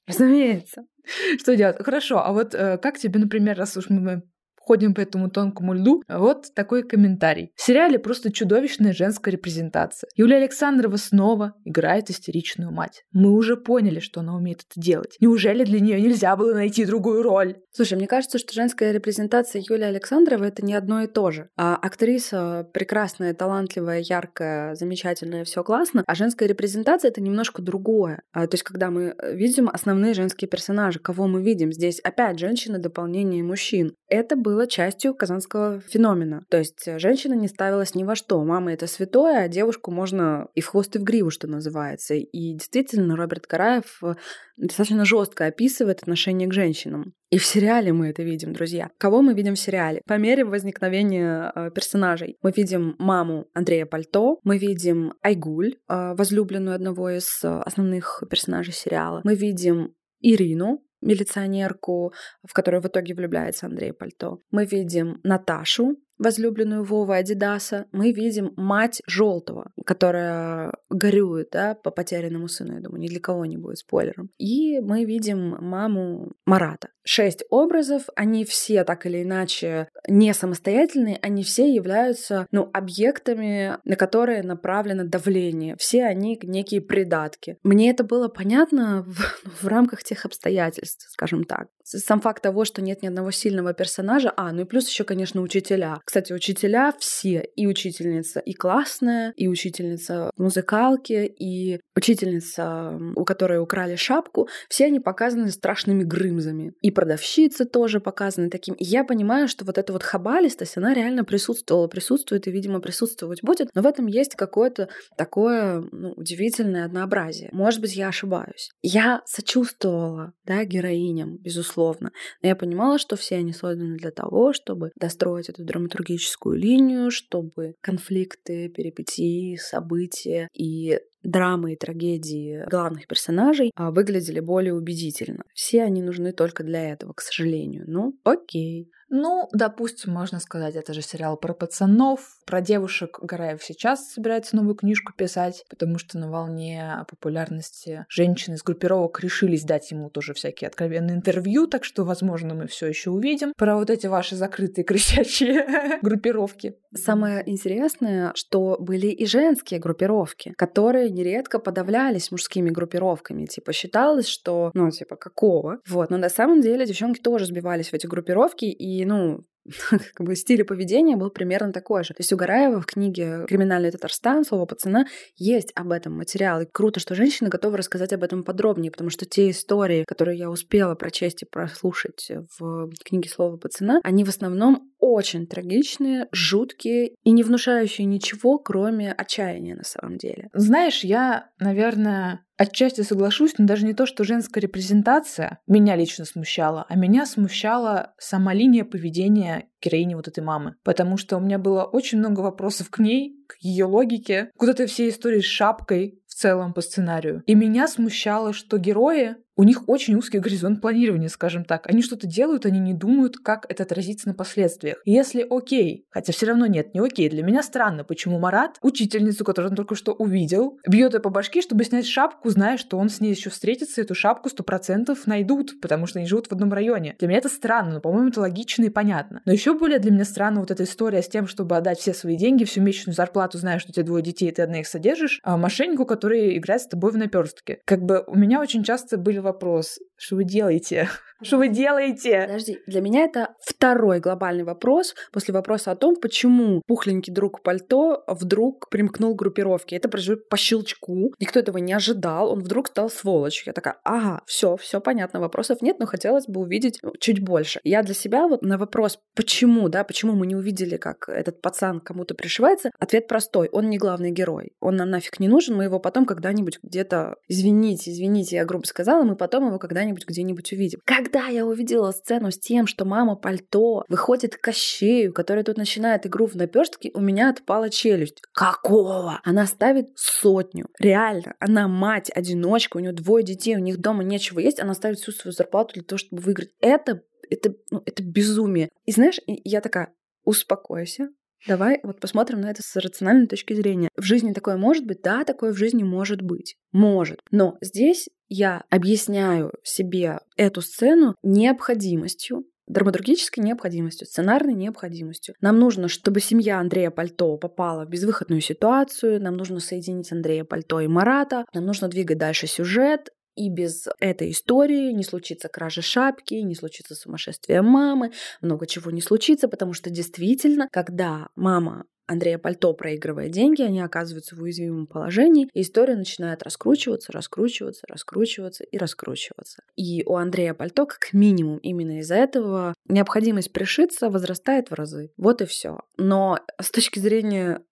разумеется. 0.07 0.85
Что 1.39 1.55
делать? 1.57 1.77
Хорошо, 1.85 2.25
а 2.25 2.33
вот 2.33 2.55
э, 2.55 2.79
как 2.79 2.97
тебе, 2.97 3.21
например, 3.21 3.59
раз 3.59 3.77
уж 3.77 3.91
мы 3.91 4.23
ходим 4.71 4.95
по 4.95 5.01
этому 5.01 5.29
тонкому 5.29 5.75
льду. 5.75 6.05
Вот 6.09 6.55
такой 6.55 6.85
комментарий. 6.85 7.51
В 7.57 7.63
сериале 7.63 7.99
просто 7.99 8.31
чудовищная 8.31 8.93
женская 8.93 9.33
репрезентация. 9.33 10.09
Юлия 10.15 10.37
Александрова 10.37 10.95
снова 10.95 11.55
играет 11.65 12.09
истеричную 12.09 12.71
мать. 12.71 13.03
Мы 13.11 13.33
уже 13.33 13.57
поняли, 13.57 13.99
что 13.99 14.21
она 14.21 14.37
умеет 14.37 14.61
это 14.61 14.81
делать. 14.81 15.17
Неужели 15.19 15.65
для 15.65 15.81
нее 15.81 16.01
нельзя 16.01 16.37
было 16.37 16.55
найти 16.55 16.85
другую 16.85 17.25
роль? 17.25 17.57
Слушай, 17.73 17.99
мне 17.99 18.09
кажется, 18.09 18.39
что 18.39 18.53
женская 18.53 18.91
репрезентация 18.93 19.63
Юлии 19.67 19.85
Александровой 19.85 20.49
это 20.49 20.65
не 20.65 20.75
одно 20.75 21.03
и 21.03 21.07
то 21.07 21.31
же. 21.31 21.51
А 21.57 21.77
актриса 21.77 22.69
прекрасная, 22.75 23.33
талантливая, 23.33 24.01
яркая, 24.01 24.75
замечательная, 24.75 25.45
все 25.45 25.63
классно, 25.63 26.03
а 26.07 26.15
женская 26.17 26.47
репрезентация 26.47 27.11
это 27.11 27.21
немножко 27.21 27.63
другое. 27.63 28.23
А, 28.33 28.47
то 28.49 28.57
есть, 28.57 28.65
когда 28.65 28.91
мы 28.91 29.15
э, 29.17 29.37
видим 29.37 29.69
основные 29.69 30.15
женские 30.15 30.49
персонажи, 30.49 30.99
кого 30.99 31.29
мы 31.29 31.43
видим 31.43 31.73
здесь, 31.73 32.01
опять 32.01 32.41
женщины 32.41 32.79
дополнение 32.79 33.45
мужчин. 33.45 33.95
Это 34.09 34.35
было 34.35 34.67
частью 34.67 35.15
казанского 35.15 35.81
феномена. 35.81 36.45
То 36.51 36.59
есть 36.59 36.89
э, 36.89 36.99
женщина 36.99 37.35
не 37.35 37.47
ставилась 37.47 37.95
ни 37.95 38.03
во 38.03 38.17
что. 38.17 38.43
Мама 38.45 38.73
это 38.73 38.89
святое, 38.89 39.45
а 39.45 39.49
девушку 39.49 39.93
можно 39.93 40.49
и 40.55 40.61
в 40.61 40.67
хвост, 40.67 40.97
и 40.97 40.99
в 40.99 41.05
гриву, 41.05 41.31
что 41.31 41.47
называется. 41.47 42.15
И 42.15 42.55
действительно, 42.55 43.17
Роберт 43.17 43.47
Караев 43.47 44.03
э, 44.03 44.15
достаточно 44.57 45.05
жестко 45.05 45.47
описывает 45.47 46.03
отношение 46.03 46.49
к 46.49 46.53
женщинам. 46.53 47.15
И 47.31 47.39
в 47.39 47.47
сериале 47.61 47.93
мы 47.93 48.09
это 48.09 48.23
видим, 48.23 48.53
друзья. 48.55 48.91
Кого 48.97 49.21
мы 49.21 49.35
видим 49.35 49.55
в 49.55 49.59
сериале? 49.59 50.01
По 50.07 50.15
мере 50.15 50.45
возникновения 50.45 51.53
э, 51.55 51.71
персонажей 51.75 52.39
мы 52.43 52.53
видим 52.57 52.97
маму 52.99 53.49
Андрея 53.53 53.85
Пальто, 53.85 54.39
мы 54.45 54.57
видим 54.57 55.13
Айгуль, 55.23 55.75
э, 55.75 56.15
возлюбленную 56.15 56.75
одного 56.75 57.11
из 57.11 57.45
э, 57.45 57.49
основных 57.49 58.23
персонажей 58.31 58.73
сериала, 58.73 59.21
мы 59.25 59.35
видим 59.35 59.95
Ирину, 60.21 60.83
милиционерку, 61.03 62.15
в 62.43 62.53
которую 62.55 62.83
в 62.83 62.87
итоге 62.87 63.15
влюбляется 63.15 63.67
Андрей 63.67 63.93
Пальто. 63.93 64.39
Мы 64.51 64.65
видим 64.65 65.21
Наташу, 65.23 65.97
возлюбленную 66.21 66.85
Вовы 66.85 67.17
Адидаса, 67.17 67.87
мы 67.93 68.13
видим 68.13 68.53
мать 68.57 69.03
Желтого, 69.07 69.73
которая 69.85 70.75
горюет 70.91 71.49
да, 71.53 71.75
по 71.75 71.91
потерянному 71.91 72.47
сыну, 72.47 72.75
я 72.75 72.81
думаю, 72.81 73.01
ни 73.01 73.09
для 73.09 73.21
кого 73.21 73.47
не 73.47 73.57
будет 73.57 73.79
спойлером. 73.79 74.31
И 74.39 74.81
мы 74.81 75.05
видим 75.05 75.57
маму 75.61 76.33
Марата. 76.47 76.91
Шесть 77.03 77.43
образов, 77.49 78.05
они 78.15 78.45
все 78.45 78.85
так 78.85 79.07
или 79.07 79.23
иначе 79.23 79.89
не 80.07 80.35
самостоятельные, 80.35 81.19
они 81.23 81.43
все 81.43 81.75
являются 81.75 82.47
ну, 82.53 82.69
объектами, 82.73 83.79
на 83.85 83.97
которые 83.97 84.43
направлено 84.43 85.05
давление. 85.05 85.77
Все 85.79 86.05
они 86.05 86.39
некие 86.43 86.83
придатки. 86.83 87.57
Мне 87.63 87.91
это 87.91 88.05
было 88.05 88.29
понятно 88.29 89.05
в, 89.07 89.63
в 89.63 89.67
рамках 89.67 90.05
тех 90.05 90.27
обстоятельств, 90.27 91.07
скажем 91.11 91.45
так. 91.45 91.69
Сам 91.99 92.21
факт 92.21 92.43
того, 92.43 92.65
что 92.65 92.83
нет 92.83 93.03
ни 93.03 93.09
одного 93.09 93.33
сильного 93.33 93.75
персонажа, 93.75 94.33
а, 94.37 94.53
ну 94.53 94.63
и 94.63 94.65
плюс 94.65 94.89
еще, 94.89 95.05
конечно, 95.05 95.41
учителя. 95.43 96.01
Кстати, 96.05 96.33
учителя 96.33 96.95
все, 96.99 97.43
и 97.57 97.67
учительница 97.67 98.39
и 98.41 98.53
классная, 98.53 99.33
и 99.37 99.49
учительница 99.49 100.31
музыкалки, 100.37 101.27
и 101.27 101.81
учительница, 101.97 102.99
у 103.17 103.25
которой 103.25 103.61
украли 103.61 103.97
шапку, 103.97 104.49
все 104.69 104.87
они 104.87 105.01
показаны 105.01 105.51
страшными 105.51 106.05
грымзами. 106.05 106.73
И 106.81 106.93
продавщицы 106.93 107.65
тоже 107.65 108.01
показаны 108.01 108.51
таким. 108.51 108.75
И 108.75 108.85
я 108.85 109.03
понимаю, 109.03 109.49
что 109.49 109.65
вот 109.65 109.77
эта 109.77 109.93
вот 109.93 110.05
хабалистость, 110.05 110.77
она 110.77 110.95
реально 110.95 111.25
присутствовала, 111.25 111.89
присутствует 111.89 112.47
и, 112.47 112.53
видимо, 112.53 112.81
присутствовать 112.81 113.43
будет, 113.43 113.69
но 113.75 113.83
в 113.83 113.87
этом 113.87 114.07
есть 114.07 114.37
какое-то 114.37 114.89
такое 115.17 115.83
ну, 115.91 116.13
удивительное 116.13 116.85
однообразие. 116.85 117.51
Может 117.53 117.81
быть, 117.81 117.97
я 117.97 118.09
ошибаюсь. 118.09 118.71
Я 118.83 119.23
сочувствовала, 119.27 120.33
да, 120.45 120.65
героиням, 120.65 121.37
безусловно, 121.39 121.80
но 122.01 122.11
я 122.49 122.57
понимала, 122.57 122.99
что 122.99 123.17
все 123.17 123.37
они 123.37 123.53
созданы 123.53 123.97
для 123.97 124.11
того, 124.11 124.53
чтобы 124.53 124.91
достроить 124.97 125.49
эту 125.49 125.65
драматургическую 125.65 126.57
линию, 126.57 127.11
чтобы 127.11 127.75
конфликты, 127.81 128.69
перипетии, 128.69 129.57
события 129.57 130.49
и 130.55 131.01
драмы 131.23 131.73
и 131.73 131.77
трагедии 131.77 132.65
главных 132.69 133.07
персонажей 133.07 133.71
а, 133.75 133.91
выглядели 133.91 134.41
более 134.41 134.75
убедительно. 134.75 135.45
Все 135.55 135.83
они 135.83 136.03
нужны 136.03 136.33
только 136.33 136.65
для 136.65 136.91
этого, 136.91 137.13
к 137.13 137.21
сожалению. 137.21 137.85
Ну, 137.87 138.19
окей. 138.25 138.91
Ну, 139.13 139.49
допустим, 139.53 140.13
можно 140.13 140.39
сказать, 140.39 140.77
это 140.77 140.95
же 140.95 141.03
сериал 141.03 141.37
про 141.37 141.53
пацанов, 141.53 142.39
про 142.47 142.61
девушек. 142.61 143.19
Гараев 143.21 143.63
сейчас 143.63 144.13
собирается 144.13 144.55
новую 144.55 144.77
книжку 144.77 145.13
писать, 145.13 145.65
потому 145.69 145.99
что 145.99 146.17
на 146.17 146.31
волне 146.31 147.05
популярности 147.09 148.07
женщины 148.09 148.55
из 148.55 148.63
группировок 148.63 149.19
решились 149.19 149.65
дать 149.65 149.91
ему 149.91 150.11
тоже 150.11 150.33
всякие 150.33 150.69
откровенные 150.69 151.17
интервью, 151.17 151.67
так 151.67 151.83
что, 151.83 152.05
возможно, 152.05 152.55
мы 152.55 152.69
все 152.69 152.87
еще 152.87 153.11
увидим 153.11 153.53
про 153.57 153.75
вот 153.75 153.91
эти 153.91 154.07
ваши 154.07 154.37
закрытые 154.37 154.85
кричащие 154.85 155.99
группировки. 156.03 156.77
Самое 156.95 157.43
интересное, 157.51 158.31
что 158.37 158.77
были 158.79 159.09
и 159.09 159.27
женские 159.27 159.81
группировки, 159.81 160.53
которые 160.57 161.10
нередко 161.11 161.59
подавлялись 161.59 162.31
мужскими 162.31 162.71
группировками. 162.71 163.47
Типа 163.47 163.73
считалось, 163.73 164.27
что, 164.27 164.71
ну, 164.75 164.91
типа, 164.91 165.17
какого? 165.17 165.79
Вот. 165.89 166.11
Но 166.11 166.17
на 166.17 166.29
самом 166.29 166.61
деле 166.61 166.87
девчонки 166.87 167.21
тоже 167.21 167.47
сбивались 167.47 167.91
в 167.91 167.95
эти 167.95 168.07
группировки, 168.07 168.65
и, 168.65 169.05
ну, 169.05 169.45
как 170.15 170.27
бы 170.27 170.35
стиль 170.37 170.65
поведения 170.65 171.17
был 171.17 171.31
примерно 171.31 171.73
такой 171.73 172.05
же. 172.05 172.15
То 172.15 172.21
есть 172.21 172.33
у 172.33 172.37
Гараева 172.37 172.81
в 172.81 172.87
книге 172.87 173.45
«Криминальный 173.47 173.91
Татарстан. 173.91 174.45
Слово 174.45 174.67
пацана» 174.67 175.07
есть 175.37 175.73
об 175.75 175.93
этом 175.93 176.15
материал. 176.15 176.61
И 176.63 176.67
круто, 176.67 177.01
что 177.01 177.15
женщины 177.15 177.49
готовы 177.49 177.77
рассказать 177.77 178.13
об 178.13 178.23
этом 178.23 178.43
подробнее, 178.45 178.91
потому 178.91 179.11
что 179.11 179.27
те 179.27 179.51
истории, 179.51 180.05
которые 180.05 180.39
я 180.39 180.51
успела 180.51 180.95
прочесть 180.95 181.43
и 181.43 181.47
прослушать 181.47 182.31
в 182.59 182.91
книге 183.05 183.29
«Слово 183.29 183.57
пацана», 183.57 184.01
они 184.03 184.25
в 184.25 184.29
основном 184.29 184.91
очень 184.99 185.47
трагичные, 185.47 186.29
жуткие 186.33 187.15
и 187.23 187.31
не 187.31 187.43
внушающие 187.43 188.07
ничего, 188.07 188.59
кроме 188.59 189.13
отчаяния 189.13 189.75
на 189.75 189.85
самом 189.85 190.19
деле. 190.19 190.49
Знаешь, 190.53 191.03
я, 191.05 191.51
наверное, 191.59 192.45
Отчасти 192.61 193.01
соглашусь, 193.01 193.55
но 193.57 193.65
даже 193.65 193.87
не 193.87 193.95
то, 193.95 194.05
что 194.05 194.23
женская 194.23 194.61
репрезентация 194.61 195.61
меня 195.67 195.97
лично 195.97 196.27
смущала, 196.27 196.85
а 196.91 196.95
меня 196.95 197.25
смущала 197.25 198.13
сама 198.19 198.53
линия 198.53 198.85
поведения 198.85 199.71
героини 199.81 200.15
вот 200.15 200.29
этой 200.29 200.45
мамы. 200.45 200.75
Потому 200.85 201.17
что 201.17 201.39
у 201.39 201.41
меня 201.41 201.59
было 201.59 201.85
очень 201.85 202.19
много 202.19 202.41
вопросов 202.41 202.91
к 202.91 202.99
ней, 202.99 203.35
к 203.49 203.57
ее 203.61 203.87
логике, 203.87 204.51
к 204.59 204.61
вот 204.61 204.69
этой 204.69 204.85
всей 204.85 205.09
истории 205.09 205.41
с 205.41 205.47
шапкой 205.47 206.21
в 206.27 206.35
целом 206.35 206.75
по 206.75 206.83
сценарию. 206.83 207.43
И 207.47 207.55
меня 207.55 207.89
смущало, 207.89 208.53
что 208.53 208.77
герои 208.77 209.37
у 209.61 209.63
них 209.63 209.91
очень 209.91 210.15
узкий 210.15 210.39
горизонт 210.39 210.81
планирования, 210.81 211.29
скажем 211.29 211.67
так. 211.67 211.87
Они 211.87 212.01
что-то 212.01 212.27
делают, 212.27 212.65
они 212.65 212.79
не 212.79 212.95
думают, 212.95 213.37
как 213.37 213.67
это 213.69 213.83
отразится 213.83 214.27
на 214.27 214.33
последствиях. 214.33 215.03
если 215.05 215.47
окей, 215.51 216.07
хотя 216.09 216.33
все 216.33 216.47
равно 216.47 216.65
нет, 216.65 216.95
не 216.95 217.01
окей, 217.01 217.29
для 217.29 217.43
меня 217.43 217.63
странно, 217.63 218.03
почему 218.03 218.39
Марат, 218.39 218.79
учительницу, 218.81 219.45
которую 219.45 219.73
он 219.73 219.77
только 219.77 219.97
что 219.97 220.15
увидел, 220.15 220.79
бьет 220.89 221.13
ее 221.13 221.21
по 221.21 221.29
башке, 221.29 221.61
чтобы 221.61 221.85
снять 221.85 222.07
шапку, 222.07 222.49
зная, 222.49 222.79
что 222.79 222.97
он 222.97 223.11
с 223.11 223.21
ней 223.21 223.35
еще 223.35 223.51
встретится, 223.51 224.01
эту 224.01 224.15
шапку 224.15 224.49
сто 224.49 224.63
процентов 224.63 225.27
найдут, 225.27 225.79
потому 225.83 226.07
что 226.07 226.21
они 226.21 226.27
живут 226.27 226.47
в 226.47 226.53
одном 226.53 226.73
районе. 226.73 227.17
Для 227.19 227.29
меня 227.29 227.37
это 227.37 227.51
странно, 227.51 227.93
но, 227.93 228.01
по-моему, 228.01 228.31
это 228.31 228.41
логично 228.41 228.85
и 228.85 228.89
понятно. 228.89 229.43
Но 229.45 229.53
еще 229.53 229.79
более 229.79 229.99
для 229.99 230.11
меня 230.11 230.25
странно 230.25 230.61
вот 230.61 230.71
эта 230.71 230.85
история 230.85 231.21
с 231.21 231.29
тем, 231.29 231.47
чтобы 231.47 231.77
отдать 231.77 231.99
все 231.99 232.15
свои 232.15 232.37
деньги, 232.39 232.65
всю 232.65 232.81
месячную 232.81 233.15
зарплату, 233.15 233.59
зная, 233.59 233.79
что 233.79 233.91
у 233.91 233.93
тебя 233.93 234.07
двое 234.07 234.23
детей, 234.23 234.49
и 234.49 234.53
ты 234.53 234.63
одна 234.63 234.81
их 234.81 234.87
содержишь, 234.87 235.39
а 235.43 235.59
мошеннику, 235.59 236.07
который 236.07 236.57
играет 236.57 236.81
с 236.81 236.87
тобой 236.87 237.13
в 237.13 237.19
наперстке. 237.19 237.81
Как 237.85 238.01
бы 238.01 238.25
у 238.27 238.39
меня 238.39 238.59
очень 238.59 238.83
часто 238.83 239.19
были 239.19 239.50
вопрос, 239.53 239.99
что 240.21 240.37
вы 240.37 240.45
делаете? 240.45 241.09
Что 241.43 241.57
вы 241.57 241.69
делаете? 241.69 242.43
Подожди, 242.47 242.81
для 242.87 243.01
меня 243.01 243.25
это 243.25 243.55
второй 243.65 244.21
глобальный 244.21 244.65
вопрос 244.65 245.15
после 245.33 245.55
вопроса 245.55 245.91
о 245.91 245.97
том, 245.97 246.17
почему 246.17 246.83
пухленький 246.87 247.33
друг 247.33 247.63
пальто 247.63 248.23
вдруг 248.27 248.91
примкнул 248.91 249.35
к 249.35 249.39
группировке. 249.39 249.97
Это 249.97 250.11
произошло 250.11 250.43
по 250.51 250.59
щелчку. 250.59 251.33
Никто 251.41 251.59
этого 251.59 251.79
не 251.79 251.95
ожидал. 251.95 252.53
Он 252.53 252.61
вдруг 252.61 252.89
стал 252.89 253.09
сволочью. 253.09 253.69
Я 253.69 253.73
такая, 253.73 253.97
ага, 254.05 254.43
все, 254.45 254.77
все 254.77 255.01
понятно, 255.01 255.41
вопросов 255.41 255.81
нет, 255.81 255.99
но 255.99 256.05
хотелось 256.05 256.47
бы 256.47 256.61
увидеть 256.61 256.99
ну, 257.03 257.13
чуть 257.19 257.43
больше. 257.43 257.81
Я 257.85 258.03
для 258.03 258.13
себя 258.13 258.47
вот 258.47 258.61
на 258.61 258.77
вопрос, 258.77 259.19
почему, 259.35 259.89
да, 259.89 260.05
почему 260.05 260.35
мы 260.35 260.47
не 260.47 260.57
увидели, 260.57 260.99
как 260.99 261.31
этот 261.31 261.63
пацан 261.63 262.01
кому-то 262.01 262.35
пришивается, 262.35 262.91
ответ 262.99 263.29
простой. 263.29 263.71
Он 263.73 263.89
не 263.89 263.97
главный 263.97 264.31
герой. 264.31 264.73
Он 264.79 264.97
нам 264.97 265.09
нафиг 265.09 265.41
не 265.41 265.49
нужен, 265.49 265.75
мы 265.75 265.85
его 265.85 266.01
потом 266.01 266.27
когда-нибудь 266.27 266.81
где-то, 266.83 267.37
извините, 267.49 268.11
извините, 268.11 268.57
я 268.57 268.67
грубо 268.67 268.85
сказала, 268.85 269.23
мы 269.23 269.37
потом 269.37 269.67
его 269.69 269.79
когда-нибудь 269.79 270.10
где-нибудь 270.27 270.73
увидим. 270.73 271.01
Когда 271.05 271.47
я 271.47 271.67
увидела 271.67 272.11
сцену 272.13 272.51
с 272.51 272.59
тем, 272.59 272.87
что 272.87 273.05
мама 273.05 273.37
пальто 273.37 274.05
выходит 274.09 274.57
к 274.57 274.61
Кощею, 274.61 275.33
который 275.33 275.65
тут 275.65 275.77
начинает 275.77 276.27
игру 276.27 276.47
в 276.47 276.55
наперстке, 276.55 277.11
у 277.15 277.21
меня 277.21 277.51
отпала 277.51 277.91
челюсть. 277.91 278.43
Какого? 278.53 279.41
Она 279.45 279.67
ставит 279.67 280.09
сотню. 280.17 280.87
Реально. 280.99 281.55
Она 281.59 281.89
мать-одиночка, 281.89 282.97
у 282.97 283.01
нее 283.01 283.13
двое 283.13 283.45
детей, 283.45 283.77
у 283.77 283.81
них 283.81 283.99
дома 283.99 284.25
нечего 284.25 284.61
есть, 284.61 284.81
она 284.81 284.95
ставит 284.95 285.19
всю 285.19 285.33
свою 285.33 285.53
зарплату 285.53 285.95
для 285.95 286.03
того, 286.03 286.19
чтобы 286.19 286.43
выиграть. 286.43 286.71
Это 286.81 287.23
это, 287.51 287.75
ну, 287.91 288.03
это 288.07 288.23
безумие. 288.23 288.91
И 289.05 289.13
знаешь, 289.13 289.41
я 289.47 289.81
такая, 289.81 290.15
успокойся, 290.45 291.31
Давай 291.67 292.01
вот 292.03 292.21
посмотрим 292.21 292.61
на 292.61 292.71
это 292.71 292.83
с 292.83 292.97
рациональной 292.97 293.47
точки 293.47 293.75
зрения. 293.75 294.09
В 294.17 294.23
жизни 294.23 294.53
такое 294.53 294.77
может 294.77 295.07
быть? 295.07 295.23
Да, 295.23 295.45
такое 295.45 295.73
в 295.73 295.77
жизни 295.77 296.03
может 296.03 296.43
быть. 296.43 296.77
Может. 296.93 297.41
Но 297.51 297.77
здесь 297.81 298.29
я 298.49 298.85
объясняю 298.91 299.73
себе 299.83 300.41
эту 300.57 300.81
сцену 300.81 301.35
необходимостью 301.43 302.65
драматургической 302.91 303.63
необходимостью, 303.63 304.27
сценарной 304.27 304.75
необходимостью. 304.75 305.55
Нам 305.61 305.79
нужно, 305.79 306.09
чтобы 306.09 306.41
семья 306.41 306.81
Андрея 306.81 307.11
Пальто 307.11 307.57
попала 307.57 308.05
в 308.05 308.09
безвыходную 308.09 308.61
ситуацию, 308.61 309.41
нам 309.41 309.57
нужно 309.57 309.81
соединить 309.81 310.33
Андрея 310.33 310.65
Пальто 310.65 311.01
и 311.01 311.07
Марата, 311.07 311.65
нам 311.73 311.87
нужно 311.87 312.09
двигать 312.09 312.39
дальше 312.39 312.67
сюжет, 312.67 313.31
и 313.61 313.69
без 313.69 314.09
этой 314.21 314.53
истории 314.53 315.13
не 315.13 315.23
случится 315.23 315.69
кражи 315.69 316.01
шапки, 316.01 316.55
не 316.55 316.75
случится 316.75 317.15
сумасшествие 317.15 317.83
мамы, 317.83 318.33
много 318.63 318.87
чего 318.87 319.11
не 319.11 319.21
случится, 319.21 319.69
потому 319.69 319.93
что 319.93 320.09
действительно, 320.09 320.89
когда 320.91 321.49
мама 321.57 322.07
Андрея 322.27 322.57
Пальто 322.57 322.95
проигрывает 322.95 323.51
деньги, 323.51 323.83
они 323.83 324.01
оказываются 324.01 324.57
в 324.57 324.63
уязвимом 324.63 325.07
положении, 325.07 325.69
и 325.75 325.83
история 325.83 326.17
начинает 326.17 326.63
раскручиваться, 326.63 327.33
раскручиваться, 327.33 328.07
раскручиваться 328.09 328.85
и 328.85 328.97
раскручиваться. 328.97 329.83
И 329.97 330.23
у 330.25 330.37
Андрея 330.37 330.73
Пальто, 330.73 331.05
как 331.05 331.35
минимум, 331.35 331.79
именно 331.79 332.21
из-за 332.21 332.37
этого 332.37 332.95
необходимость 333.09 333.73
пришиться 333.73 334.31
возрастает 334.31 334.91
в 334.91 334.95
разы. 334.95 335.33
Вот 335.37 335.61
и 335.61 335.67
все. 335.67 335.99
Но 336.17 336.61
с 336.81 336.91
точки 336.91 337.19
зрения 337.19 337.83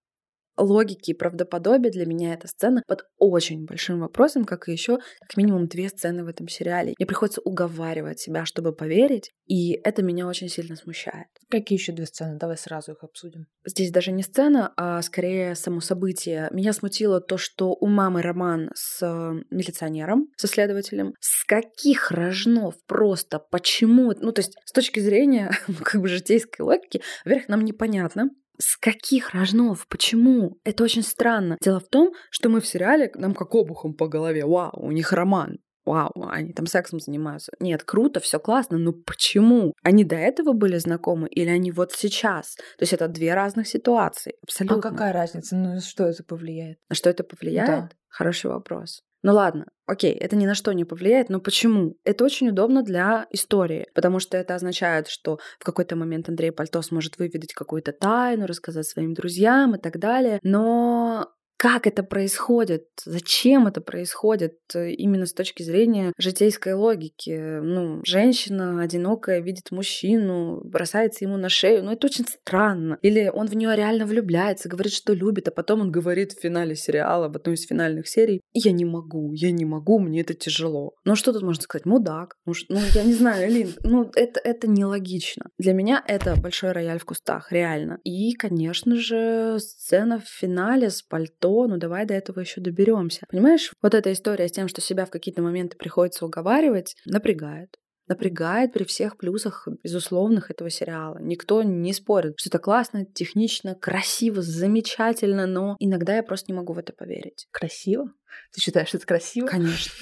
логики 0.58 1.12
и 1.12 1.14
правдоподобия 1.14 1.90
для 1.90 2.06
меня 2.06 2.34
эта 2.34 2.48
сцена 2.48 2.82
под 2.86 3.04
очень 3.16 3.64
большим 3.64 4.00
вопросом, 4.00 4.44
как 4.44 4.68
и 4.68 4.72
еще 4.72 4.98
как 5.20 5.36
минимум 5.36 5.66
две 5.68 5.88
сцены 5.88 6.24
в 6.24 6.28
этом 6.28 6.48
сериале. 6.48 6.94
Мне 6.98 7.06
приходится 7.06 7.40
уговаривать 7.42 8.20
себя, 8.20 8.44
чтобы 8.44 8.72
поверить, 8.72 9.30
и 9.46 9.72
это 9.84 10.02
меня 10.02 10.26
очень 10.26 10.48
сильно 10.48 10.76
смущает. 10.76 11.28
Какие 11.50 11.78
еще 11.78 11.92
две 11.92 12.06
сцены? 12.06 12.38
Давай 12.38 12.56
сразу 12.56 12.92
их 12.92 13.02
обсудим. 13.02 13.46
Здесь 13.64 13.90
даже 13.90 14.12
не 14.12 14.22
сцена, 14.22 14.72
а 14.76 15.00
скорее 15.02 15.54
само 15.54 15.80
событие. 15.80 16.48
Меня 16.52 16.72
смутило 16.72 17.20
то, 17.20 17.38
что 17.38 17.70
у 17.70 17.86
мамы 17.86 18.22
роман 18.22 18.70
с 18.74 19.02
э, 19.02 19.42
милиционером, 19.50 20.28
со 20.36 20.46
следователем. 20.46 21.14
С 21.20 21.44
каких 21.44 22.10
рожнов 22.10 22.74
просто? 22.86 23.38
Почему? 23.38 24.12
Ну, 24.20 24.32
то 24.32 24.40
есть 24.40 24.54
с 24.64 24.72
точки 24.72 25.00
зрения 25.00 25.50
ну, 25.68 25.74
как 25.82 26.00
бы 26.00 26.08
житейской 26.08 26.62
логики, 26.62 27.02
во-первых, 27.24 27.48
нам 27.48 27.64
непонятно, 27.64 28.30
с 28.60 28.76
каких 28.76 29.34
рожнов? 29.34 29.86
Почему? 29.88 30.58
Это 30.64 30.84
очень 30.84 31.02
странно. 31.02 31.56
Дело 31.60 31.80
в 31.80 31.88
том, 31.88 32.12
что 32.30 32.48
мы 32.48 32.60
в 32.60 32.66
сериале, 32.66 33.10
нам 33.14 33.34
как 33.34 33.54
обухом 33.54 33.94
по 33.94 34.08
голове. 34.08 34.44
Вау, 34.44 34.72
у 34.74 34.90
них 34.90 35.12
роман. 35.12 35.58
Вау, 35.84 36.10
они 36.28 36.52
там 36.52 36.66
сексом 36.66 37.00
занимаются. 37.00 37.52
Нет, 37.60 37.82
круто, 37.82 38.20
все 38.20 38.38
классно, 38.38 38.76
но 38.76 38.92
почему? 38.92 39.72
Они 39.82 40.04
до 40.04 40.16
этого 40.16 40.52
были 40.52 40.76
знакомы 40.76 41.28
или 41.28 41.48
они 41.48 41.72
вот 41.72 41.92
сейчас? 41.92 42.56
То 42.56 42.82
есть 42.82 42.92
это 42.92 43.08
две 43.08 43.32
разных 43.32 43.66
ситуации. 43.68 44.34
Абсолютно. 44.42 44.76
А 44.76 44.82
какая 44.82 45.12
разница? 45.14 45.56
Ну, 45.56 45.80
что 45.80 46.04
это 46.04 46.22
повлияет? 46.24 46.78
На 46.90 46.94
что 46.94 47.08
это 47.08 47.24
повлияет? 47.24 47.68
Да. 47.68 47.88
Хороший 48.08 48.50
вопрос. 48.50 49.02
Ну 49.22 49.32
ладно, 49.34 49.66
окей, 49.86 50.12
это 50.12 50.36
ни 50.36 50.46
на 50.46 50.54
что 50.54 50.72
не 50.72 50.84
повлияет, 50.84 51.28
но 51.28 51.40
почему? 51.40 51.96
Это 52.04 52.24
очень 52.24 52.50
удобно 52.50 52.82
для 52.84 53.26
истории, 53.30 53.88
потому 53.94 54.20
что 54.20 54.36
это 54.36 54.54
означает, 54.54 55.08
что 55.08 55.38
в 55.58 55.64
какой-то 55.64 55.96
момент 55.96 56.28
Андрей 56.28 56.52
Пальто 56.52 56.82
сможет 56.82 57.18
выведать 57.18 57.52
какую-то 57.52 57.92
тайну, 57.92 58.46
рассказать 58.46 58.86
своим 58.86 59.14
друзьям 59.14 59.74
и 59.74 59.78
так 59.78 59.98
далее. 59.98 60.38
Но 60.42 61.28
как 61.58 61.88
это 61.88 62.04
происходит, 62.04 62.86
зачем 63.04 63.66
это 63.66 63.80
происходит 63.80 64.58
э, 64.74 64.92
именно 64.92 65.26
с 65.26 65.32
точки 65.32 65.64
зрения 65.64 66.12
житейской 66.16 66.74
логики. 66.74 67.58
Ну, 67.60 68.00
женщина 68.04 68.80
одинокая 68.80 69.40
видит 69.40 69.72
мужчину, 69.72 70.60
бросается 70.62 71.24
ему 71.24 71.36
на 71.36 71.48
шею, 71.48 71.82
ну 71.82 71.90
это 71.90 72.06
очень 72.06 72.24
странно. 72.26 72.98
Или 73.02 73.28
он 73.34 73.48
в 73.48 73.56
нее 73.56 73.74
реально 73.74 74.06
влюбляется, 74.06 74.68
говорит, 74.68 74.92
что 74.92 75.12
любит, 75.12 75.48
а 75.48 75.50
потом 75.50 75.80
он 75.80 75.90
говорит 75.90 76.32
в 76.32 76.40
финале 76.40 76.76
сериала, 76.76 77.28
в 77.28 77.34
одной 77.34 77.56
из 77.56 77.66
финальных 77.66 78.06
серий, 78.06 78.40
я 78.52 78.70
не 78.70 78.84
могу, 78.84 79.32
я 79.32 79.50
не 79.50 79.64
могу, 79.64 79.98
мне 79.98 80.20
это 80.20 80.34
тяжело. 80.34 80.92
Ну 81.04 81.16
что 81.16 81.32
тут 81.32 81.42
можно 81.42 81.62
сказать? 81.62 81.86
Мудак. 81.86 82.36
Ну, 82.46 82.52
ну 82.68 82.78
я 82.94 83.02
не 83.02 83.14
знаю, 83.14 83.50
Лин, 83.50 83.74
ну 83.82 84.08
это, 84.14 84.38
это 84.44 84.68
нелогично. 84.68 85.50
Для 85.58 85.72
меня 85.72 86.04
это 86.06 86.36
большой 86.36 86.70
рояль 86.70 87.00
в 87.00 87.04
кустах, 87.04 87.50
реально. 87.50 87.98
И, 88.04 88.34
конечно 88.34 88.94
же, 88.94 89.58
сцена 89.58 90.20
в 90.20 90.28
финале 90.28 90.90
с 90.90 91.02
пальто 91.02 91.47
что, 91.48 91.66
ну 91.66 91.76
давай 91.76 92.06
до 92.06 92.14
этого 92.14 92.40
еще 92.40 92.60
доберемся. 92.60 93.26
Понимаешь, 93.28 93.72
вот 93.82 93.94
эта 93.94 94.12
история 94.12 94.48
с 94.48 94.52
тем, 94.52 94.68
что 94.68 94.80
себя 94.80 95.04
в 95.04 95.10
какие-то 95.10 95.42
моменты 95.42 95.76
приходится 95.76 96.24
уговаривать, 96.24 96.94
напрягает 97.04 97.76
напрягает 98.08 98.72
при 98.72 98.84
всех 98.84 99.16
плюсах 99.16 99.68
безусловных 99.82 100.50
этого 100.50 100.70
сериала. 100.70 101.18
Никто 101.20 101.62
не 101.62 101.92
спорит, 101.92 102.34
что 102.36 102.48
это 102.48 102.58
классно, 102.58 103.04
технично, 103.04 103.74
красиво, 103.74 104.42
замечательно, 104.42 105.46
но 105.46 105.76
иногда 105.78 106.16
я 106.16 106.22
просто 106.22 106.50
не 106.52 106.56
могу 106.56 106.72
в 106.72 106.78
это 106.78 106.92
поверить. 106.92 107.46
Красиво? 107.50 108.12
Ты 108.52 108.60
считаешь, 108.60 108.88
что 108.88 108.96
это 108.96 109.06
красиво? 109.06 109.46
Конечно. 109.46 109.92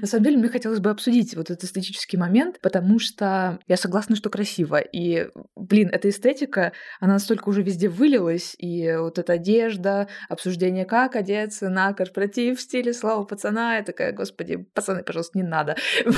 На 0.00 0.06
самом 0.06 0.24
деле, 0.24 0.36
мне 0.36 0.48
хотелось 0.48 0.80
бы 0.80 0.90
обсудить 0.90 1.34
вот 1.34 1.50
этот 1.50 1.64
эстетический 1.64 2.18
момент, 2.18 2.60
потому 2.60 2.98
что 2.98 3.58
я 3.66 3.76
согласна, 3.76 4.14
что 4.14 4.28
красиво. 4.28 4.78
И, 4.78 5.28
блин, 5.56 5.88
эта 5.90 6.10
эстетика, 6.10 6.72
она 7.00 7.14
настолько 7.14 7.48
уже 7.48 7.62
везде 7.62 7.88
вылилась, 7.88 8.54
и 8.58 8.94
вот 8.98 9.18
эта 9.18 9.34
одежда, 9.34 10.08
обсуждение, 10.28 10.84
как 10.84 11.16
одеться 11.16 11.70
на 11.70 11.94
корпоратив 11.94 12.58
в 12.58 12.62
стиле 12.62 12.92
слава 12.92 13.24
пацана, 13.24 13.76
я 13.76 13.82
такая, 13.82 14.12
господи, 14.12 14.56
пацаны, 14.74 15.02
пожалуйста, 15.02 15.38
не 15.38 15.44
надо. 15.44 15.76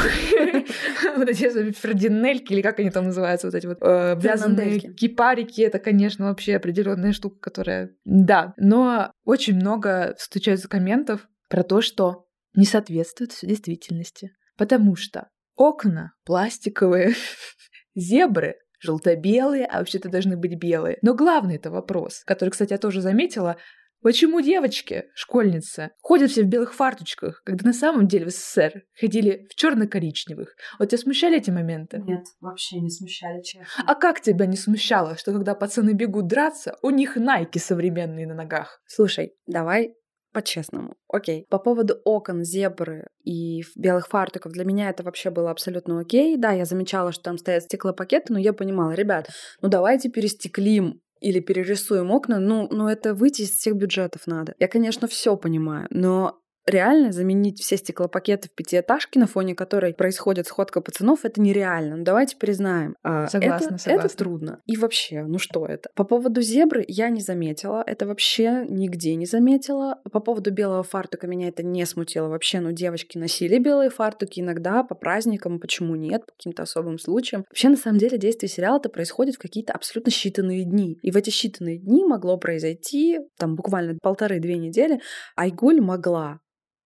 Вот 1.16 1.28
эти 1.28 1.72
фердинельки, 1.72 2.52
или 2.52 2.62
как 2.62 2.78
они 2.78 2.90
там 2.90 3.06
называются, 3.06 3.46
вот 3.46 3.54
эти 3.54 3.66
вот 3.66 3.78
э, 3.80 4.16
вязаные 4.20 4.80
кипарики, 4.80 5.60
это, 5.60 5.78
конечно, 5.78 6.26
вообще 6.26 6.56
определенная 6.56 7.12
штука, 7.12 7.38
которая... 7.40 7.90
Да, 8.04 8.54
но 8.56 9.12
очень 9.24 9.56
много 9.56 10.14
встречается 10.18 10.68
комментов, 10.68 11.28
про 11.50 11.64
то, 11.64 11.82
что 11.82 12.24
не 12.54 12.64
соответствует 12.64 13.36
действительности. 13.42 14.30
Потому 14.56 14.96
что 14.96 15.28
окна 15.56 16.14
пластиковые, 16.24 17.14
зебры 17.94 18.56
желто-белые, 18.78 19.66
а 19.66 19.80
вообще-то 19.80 20.08
должны 20.08 20.38
быть 20.38 20.54
белые. 20.54 20.98
Но 21.02 21.14
главный 21.14 21.56
это 21.56 21.70
вопрос, 21.70 22.22
который, 22.24 22.48
кстати, 22.48 22.72
я 22.72 22.78
тоже 22.78 23.02
заметила, 23.02 23.58
Почему 24.02 24.40
девочки, 24.40 25.04
школьницы, 25.14 25.90
ходят 26.00 26.30
все 26.30 26.42
в 26.42 26.46
белых 26.46 26.72
фарточках, 26.72 27.42
когда 27.44 27.66
на 27.66 27.74
самом 27.74 28.08
деле 28.08 28.24
в 28.24 28.30
СССР 28.30 28.84
ходили 28.98 29.46
в 29.50 29.54
черно-коричневых? 29.54 30.56
Вот 30.78 30.88
тебя 30.88 30.96
смущали 30.96 31.36
эти 31.36 31.50
моменты? 31.50 32.02
Нет, 32.06 32.24
вообще 32.40 32.80
не 32.80 32.88
смущали, 32.88 33.42
честно. 33.42 33.66
А 33.86 33.94
как 33.94 34.22
тебя 34.22 34.46
не 34.46 34.56
смущало, 34.56 35.18
что 35.18 35.32
когда 35.32 35.54
пацаны 35.54 35.92
бегут 35.92 36.28
драться, 36.28 36.78
у 36.80 36.88
них 36.88 37.16
найки 37.16 37.58
современные 37.58 38.26
на 38.26 38.32
ногах? 38.32 38.80
Слушай, 38.86 39.34
давай 39.46 39.94
по-честному. 40.32 40.96
Окей. 41.08 41.46
По 41.48 41.58
поводу 41.58 42.00
окон, 42.04 42.44
зебры 42.44 43.08
и 43.24 43.62
белых 43.76 44.08
фартуков, 44.08 44.52
для 44.52 44.64
меня 44.64 44.90
это 44.90 45.02
вообще 45.02 45.30
было 45.30 45.50
абсолютно 45.50 46.00
окей. 46.00 46.36
Да, 46.36 46.52
я 46.52 46.64
замечала, 46.64 47.12
что 47.12 47.24
там 47.24 47.38
стоят 47.38 47.64
стеклопакеты, 47.64 48.32
но 48.32 48.38
я 48.38 48.52
понимала, 48.52 48.92
ребят, 48.92 49.28
ну 49.60 49.68
давайте 49.68 50.08
перестеклим 50.08 51.00
или 51.20 51.40
перерисуем 51.40 52.10
окна, 52.10 52.38
ну, 52.38 52.66
ну 52.70 52.88
это 52.88 53.14
выйти 53.14 53.42
из 53.42 53.50
всех 53.50 53.76
бюджетов 53.76 54.26
надо. 54.26 54.54
Я, 54.58 54.68
конечно, 54.68 55.06
все 55.06 55.36
понимаю, 55.36 55.86
но 55.90 56.40
реально 56.70 57.12
заменить 57.12 57.60
все 57.60 57.76
стеклопакеты 57.76 58.48
в 58.48 58.52
пятиэтажке, 58.52 59.18
на 59.18 59.26
фоне 59.26 59.54
которой 59.54 59.94
происходит 59.94 60.46
сходка 60.46 60.80
пацанов, 60.80 61.24
это 61.24 61.40
нереально. 61.40 61.96
Ну, 61.96 62.04
давайте 62.04 62.36
признаем. 62.36 62.96
А, 63.02 63.26
согласна, 63.26 63.74
это, 63.74 63.78
согласна. 63.78 64.06
Это 64.06 64.16
трудно. 64.16 64.60
И 64.66 64.76
вообще, 64.76 65.24
ну 65.24 65.38
что 65.38 65.66
это? 65.66 65.90
По 65.94 66.04
поводу 66.04 66.40
зебры 66.40 66.84
я 66.88 67.08
не 67.08 67.20
заметила. 67.20 67.82
Это 67.86 68.06
вообще 68.06 68.64
нигде 68.68 69.14
не 69.14 69.26
заметила. 69.26 70.00
По 70.10 70.20
поводу 70.20 70.50
белого 70.50 70.82
фартука 70.82 71.26
меня 71.26 71.48
это 71.48 71.62
не 71.62 71.84
смутило 71.84 72.28
вообще. 72.28 72.60
Ну, 72.60 72.72
девочки 72.72 73.18
носили 73.18 73.58
белые 73.58 73.90
фартуки 73.90 74.40
иногда 74.40 74.82
по 74.82 74.94
праздникам. 74.94 75.60
Почему 75.60 75.96
нет? 75.96 76.26
По 76.26 76.32
каким-то 76.32 76.62
особым 76.62 76.98
случаям. 76.98 77.44
Вообще, 77.48 77.68
на 77.68 77.76
самом 77.76 77.98
деле, 77.98 78.18
действие 78.18 78.48
сериала-то 78.48 78.88
происходит 78.88 79.36
в 79.36 79.38
какие-то 79.38 79.72
абсолютно 79.72 80.10
считанные 80.10 80.62
дни. 80.62 80.98
И 81.02 81.10
в 81.10 81.16
эти 81.16 81.30
считанные 81.30 81.76
дни 81.76 82.04
могло 82.04 82.36
произойти, 82.38 83.18
там, 83.38 83.56
буквально 83.56 83.98
полторы-две 84.00 84.56
недели, 84.56 85.00
Айгуль 85.36 85.80
могла 85.80 86.40